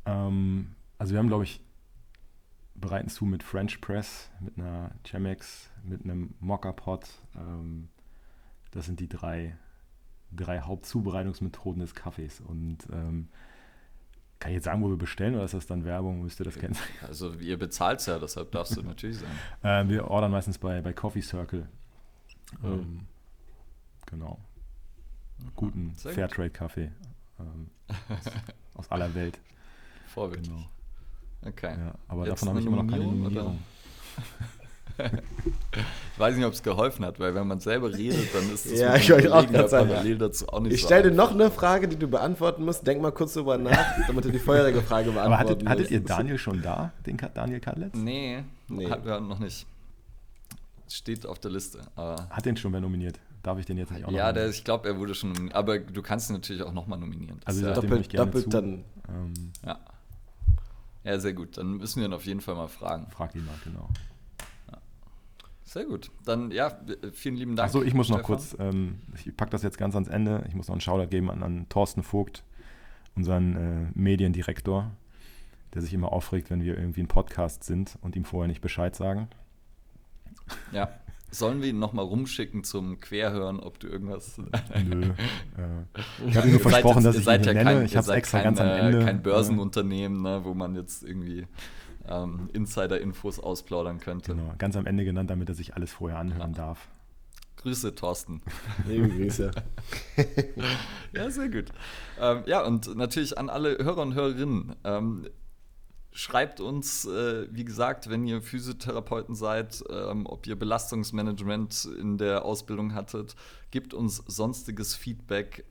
Ähm, 0.03 0.71
also 0.97 1.13
wir 1.13 1.19
haben, 1.19 1.27
glaube 1.27 1.43
ich, 1.43 1.61
bereiten 2.73 3.09
zu 3.09 3.25
mit 3.25 3.43
French 3.43 3.81
Press, 3.81 4.31
mit 4.39 4.57
einer 4.57 4.91
Chemex, 5.05 5.69
mit 5.83 6.03
einem 6.03 6.33
Mocker-Pot. 6.39 7.07
Ähm, 7.35 7.89
das 8.71 8.87
sind 8.87 8.99
die 8.99 9.07
drei, 9.07 9.55
drei 10.31 10.61
Hauptzubereitungsmethoden 10.61 11.81
des 11.81 11.95
Kaffees. 11.95 12.41
Und 12.41 12.79
ähm, 12.91 13.29
kann 14.41 14.51
ich 14.51 14.55
jetzt 14.55 14.65
sagen, 14.65 14.81
wo 14.81 14.89
wir 14.89 14.97
bestellen 14.97 15.35
oder 15.35 15.45
ist 15.45 15.53
das 15.53 15.67
dann 15.67 15.85
Werbung? 15.85 16.23
Müsst 16.23 16.41
ihr 16.41 16.45
das 16.45 16.57
kennen? 16.57 16.75
Also 17.07 17.31
ihr 17.33 17.59
bezahlt 17.59 18.03
ja, 18.07 18.17
deshalb 18.17 18.51
darfst 18.51 18.75
du 18.75 18.81
natürlich 18.81 19.19
sagen. 19.19 19.31
Äh, 19.63 19.87
wir 19.87 20.09
ordern 20.09 20.31
meistens 20.31 20.57
bei, 20.57 20.81
bei 20.81 20.93
Coffee 20.93 21.21
Circle. 21.21 21.67
Mhm. 22.61 22.67
Ähm, 22.67 22.99
genau. 24.07 24.39
Guten. 25.55 25.93
Fairtrade-Kaffee. 25.95 26.91
Ähm, 27.39 27.69
aus, 28.09 28.33
aus 28.73 28.91
aller 28.91 29.13
Welt. 29.13 29.39
Vorbildlich. 30.07 30.49
Genau. 30.49 30.69
Okay. 31.45 31.75
Ja, 31.77 31.93
aber 32.07 32.25
Jetzt 32.25 32.41
davon 32.41 32.49
habe 32.49 32.59
ich 32.59 32.65
immer 32.65 32.83
noch 32.83 32.91
keine 32.91 33.03
Nominierung. 33.03 33.59
Ich 36.13 36.19
weiß 36.19 36.35
nicht, 36.35 36.45
ob 36.45 36.53
es 36.53 36.61
geholfen 36.61 37.05
hat, 37.05 37.19
weil 37.19 37.33
wenn 37.33 37.47
man 37.47 37.59
selber 37.59 37.91
redet, 37.91 38.33
dann 38.33 38.53
ist 38.53 38.65
das 38.71 38.79
Ja, 38.79 38.95
ich 38.95 39.09
wollte 39.11 39.33
auch 39.33 39.49
ja 39.49 39.67
sagen. 39.67 39.89
parallel 39.89 40.17
dazu 40.17 40.47
auch 40.49 40.59
nicht 40.59 40.73
Ich 40.73 40.81
so 40.81 40.87
stelle 40.87 41.09
dir 41.09 41.15
noch 41.15 41.31
eine 41.31 41.49
Frage, 41.49 41.87
die 41.87 41.95
du 41.95 42.07
beantworten 42.07 42.63
musst. 42.65 42.85
Denk 42.85 43.01
mal 43.01 43.11
kurz 43.11 43.33
drüber 43.33 43.57
nach, 43.57 44.05
damit 44.07 44.25
du 44.25 44.31
die 44.31 44.39
vorherige 44.39 44.81
Frage 44.81 45.11
beantworten 45.11 45.33
Aber 45.33 45.39
hattet, 45.39 45.67
hattet 45.67 45.91
ihr. 45.91 46.01
Daniel 46.01 46.37
schon 46.37 46.61
da, 46.61 46.91
den 47.05 47.17
Daniel 47.33 47.59
Kadletz? 47.59 47.93
Nee, 47.95 48.43
Nee. 48.67 48.89
hatten 48.89 49.05
wir 49.05 49.19
noch 49.19 49.39
nicht. 49.39 49.65
Steht 50.89 51.25
auf 51.25 51.39
der 51.39 51.51
Liste. 51.51 51.79
Aber 51.95 52.27
Hat 52.29 52.45
den 52.45 52.57
schon 52.57 52.73
wer 52.73 52.81
nominiert? 52.81 53.19
Darf 53.43 53.57
ich 53.57 53.65
den 53.65 53.77
jetzt 53.77 53.91
nicht 53.91 54.05
auch 54.05 54.11
noch 54.11 54.17
ja, 54.17 54.31
der, 54.33 54.49
ich 54.49 54.63
glaube, 54.63 54.87
er 54.87 54.99
wurde 54.99 55.15
schon 55.15 55.31
nominiert. 55.31 55.55
Aber 55.55 55.79
du 55.79 56.01
kannst 56.03 56.29
ihn 56.29 56.33
natürlich 56.33 56.61
auch 56.61 56.73
nochmal 56.73 56.99
nominieren. 56.99 57.39
Das 57.45 57.55
Also 57.55 57.61
ist 57.61 57.67
ich 57.71 57.75
ja, 57.75 57.81
Doppelt, 57.81 58.01
ich 58.01 58.09
gerne 58.09 58.25
doppelt 58.25 58.43
zu. 58.43 58.49
dann. 58.51 58.83
Ähm, 59.09 59.33
ja. 59.65 59.79
ja, 61.05 61.19
sehr 61.19 61.33
gut. 61.33 61.57
Dann 61.57 61.77
müssen 61.77 62.01
wir 62.01 62.07
ihn 62.07 62.13
auf 62.13 62.25
jeden 62.25 62.41
Fall 62.41 62.55
mal 62.55 62.67
fragen. 62.67 63.07
frag 63.09 63.33
ihn 63.35 63.45
mal, 63.45 63.55
genau. 63.63 63.89
Sehr 65.71 65.85
gut. 65.85 66.11
Dann, 66.25 66.51
ja, 66.51 66.77
vielen 67.13 67.37
lieben 67.37 67.55
Dank. 67.55 67.67
Achso, 67.67 67.81
ich 67.81 67.93
muss 67.93 68.09
noch 68.09 68.17
Stefan. 68.17 68.25
kurz, 68.35 68.57
ähm, 68.59 68.95
ich 69.15 69.37
packe 69.37 69.51
das 69.51 69.63
jetzt 69.63 69.77
ganz 69.77 69.95
ans 69.95 70.09
Ende. 70.09 70.43
Ich 70.49 70.53
muss 70.53 70.67
noch 70.67 70.73
einen 70.73 70.81
Shoutout 70.81 71.07
geben 71.07 71.31
an, 71.31 71.43
an 71.43 71.65
Thorsten 71.69 72.03
Vogt, 72.03 72.43
unseren 73.15 73.55
äh, 73.55 73.91
Mediendirektor. 73.93 74.91
der 75.73 75.81
sich 75.81 75.93
immer 75.93 76.11
aufregt, 76.11 76.49
wenn 76.49 76.61
wir 76.61 76.77
irgendwie 76.77 76.99
ein 76.99 77.07
Podcast 77.07 77.63
sind 77.63 77.97
und 78.01 78.17
ihm 78.17 78.25
vorher 78.25 78.49
nicht 78.49 78.59
Bescheid 78.59 78.93
sagen. 78.97 79.29
Ja. 80.73 80.89
Sollen 81.33 81.61
wir 81.61 81.69
ihn 81.69 81.79
nochmal 81.79 82.03
rumschicken 82.03 82.65
zum 82.65 82.99
Querhören, 82.99 83.61
ob 83.61 83.79
du 83.79 83.87
irgendwas. 83.87 84.37
Nö. 84.85 85.03
Äh, 85.03 86.27
ich 86.27 86.35
habe 86.35 86.47
ihm 86.47 86.51
nur 86.55 86.59
versprochen, 86.59 87.05
dass 87.05 87.15
ich 87.15 87.25
ihn 87.25 87.43
ja 87.43 87.53
nenne. 87.53 87.63
Kein, 87.63 87.85
ich 87.85 87.95
habe 87.95 88.11
es 88.11 88.13
extra 88.13 88.39
kein, 88.39 88.43
ganz 88.43 88.59
am 88.59 88.67
Ende. 88.67 89.05
kein 89.05 89.23
Börsenunternehmen, 89.23 90.21
ne, 90.21 90.41
wo 90.43 90.53
man 90.53 90.75
jetzt 90.75 91.05
irgendwie 91.05 91.47
ähm, 92.07 92.49
Insider-Infos 92.53 93.39
ausplaudern 93.39 93.99
könnte. 93.99 94.35
Genau, 94.35 94.53
ganz 94.57 94.75
am 94.75 94.85
Ende 94.85 95.05
genannt, 95.05 95.29
damit 95.29 95.49
er 95.49 95.55
sich 95.55 95.75
alles 95.75 95.91
vorher 95.91 96.19
anhören 96.19 96.51
ja. 96.51 96.57
darf. 96.57 96.87
Grüße, 97.57 97.93
Thorsten. 97.93 98.41
Liebe 98.87 99.07
Grüße. 99.09 99.51
ja, 101.13 101.29
sehr 101.29 101.49
gut. 101.49 101.65
Ähm, 102.19 102.43
ja, 102.47 102.65
und 102.65 102.95
natürlich 102.95 103.37
an 103.37 103.49
alle 103.49 103.77
Hörer 103.77 104.01
und 104.01 104.15
Hörerinnen. 104.15 104.75
Ähm, 104.83 105.27
schreibt 106.11 106.59
uns, 106.59 107.05
äh, 107.05 107.47
wie 107.51 107.63
gesagt, 107.63 108.09
wenn 108.09 108.25
ihr 108.25 108.41
Physiotherapeuten 108.41 109.35
seid, 109.35 109.83
ähm, 109.89 110.25
ob 110.25 110.45
ihr 110.47 110.57
Belastungsmanagement 110.57 111.87
in 111.99 112.17
der 112.17 112.43
Ausbildung 112.45 112.93
hattet, 112.93 113.35
gebt 113.69 113.93
uns 113.93 114.17
sonstiges 114.17 114.95
Feedback. 114.95 115.65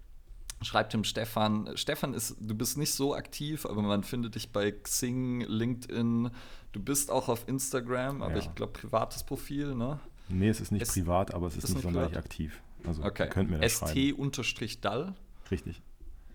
Schreibt 0.62 0.92
dem 0.92 1.04
Stefan. 1.04 1.70
Stefan 1.76 2.12
ist, 2.12 2.36
du 2.38 2.54
bist 2.54 2.76
nicht 2.76 2.92
so 2.92 3.14
aktiv, 3.14 3.64
aber 3.64 3.80
man 3.80 4.04
findet 4.04 4.34
dich 4.34 4.52
bei 4.52 4.72
Xing, 4.72 5.40
LinkedIn. 5.40 6.30
Du 6.72 6.80
bist 6.80 7.10
auch 7.10 7.28
auf 7.28 7.48
Instagram, 7.48 8.22
aber 8.22 8.34
ja. 8.34 8.38
ich 8.40 8.54
glaube 8.54 8.72
privates 8.72 9.24
Profil, 9.24 9.74
ne? 9.74 9.98
Nee, 10.28 10.48
es 10.48 10.60
ist 10.60 10.70
nicht 10.70 10.82
es 10.82 10.92
privat, 10.92 11.32
aber 11.34 11.46
es 11.46 11.56
ist, 11.56 11.64
ist 11.64 11.74
nicht 11.74 11.82
sonderlich 11.82 12.16
aktiv. 12.16 12.62
Also 12.86 13.02
okay. 13.02 13.28
könnt 13.28 13.50
mir 13.50 13.58
das 13.58 13.72
ST-Dall. 13.74 15.14
Richtig. 15.50 15.82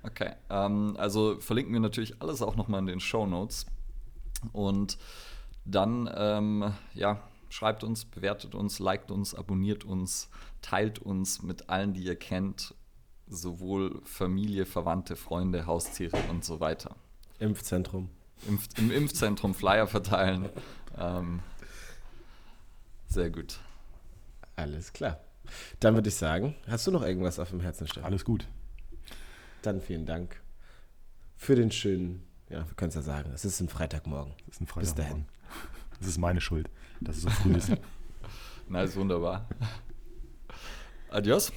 Okay. 0.03 0.33
Ähm, 0.49 0.95
also 0.97 1.39
verlinken 1.39 1.73
wir 1.73 1.79
natürlich 1.79 2.21
alles 2.21 2.41
auch 2.41 2.55
nochmal 2.55 2.79
in 2.79 2.85
den 2.87 2.99
Show 2.99 3.25
Notes. 3.25 3.65
Und 4.51 4.97
dann, 5.65 6.09
ähm, 6.15 6.73
ja, 6.93 7.21
schreibt 7.49 7.83
uns, 7.83 8.05
bewertet 8.05 8.53
uns, 8.53 8.79
liked 8.79 9.11
uns, 9.11 9.33
abonniert 9.33 9.83
uns, 9.83 10.29
teilt 10.61 10.99
uns 10.99 11.41
mit 11.41 11.69
allen, 11.69 11.93
die 11.93 12.03
ihr 12.03 12.15
kennt, 12.15 12.75
sowohl 13.27 14.01
Familie, 14.03 14.65
Verwandte, 14.65 15.15
Freunde, 15.15 15.65
Haustiere 15.65 16.17
und 16.29 16.43
so 16.43 16.59
weiter. 16.59 16.95
Impfzentrum. 17.39 18.09
Impf, 18.47 18.67
Im 18.77 18.91
Impfzentrum 18.91 19.53
Flyer 19.53 19.87
verteilen. 19.87 20.49
Ähm, 20.97 21.39
sehr 23.07 23.29
gut. 23.29 23.59
Alles 24.55 24.93
klar. 24.93 25.19
Dann 25.79 25.95
würde 25.95 26.09
ich 26.09 26.15
sagen, 26.15 26.55
hast 26.67 26.87
du 26.87 26.91
noch 26.91 27.03
irgendwas 27.03 27.39
auf 27.39 27.49
dem 27.49 27.59
Herzen, 27.59 27.87
Stefan? 27.87 28.05
Alles 28.05 28.25
gut. 28.25 28.47
Dann 29.61 29.81
vielen 29.81 30.05
Dank 30.05 30.41
für 31.35 31.55
den 31.55 31.71
schönen 31.71 32.23
ja, 32.49 32.67
wir 32.67 32.75
können 32.75 32.89
es 32.89 32.95
ja 32.95 33.01
sagen. 33.01 33.31
Es 33.33 33.43
ist 33.43 33.59
ein 33.59 33.69
Freitagmorgen. 33.69 34.33
Es 34.47 34.55
ist 34.55 34.61
ein 34.61 34.67
Freitagmorgen. 34.67 34.81
Bis 34.81 34.95
dahin. 34.95 35.25
Es 35.99 36.07
ist 36.07 36.17
meine 36.17 36.41
Schuld, 36.41 36.69
dass 37.01 37.17
es 37.17 37.23
so 37.23 37.29
früh 37.29 37.55
ist. 37.55 37.71
Na, 38.69 38.83
ist 38.83 38.95
wunderbar. 38.95 39.47
Adios. 41.09 41.51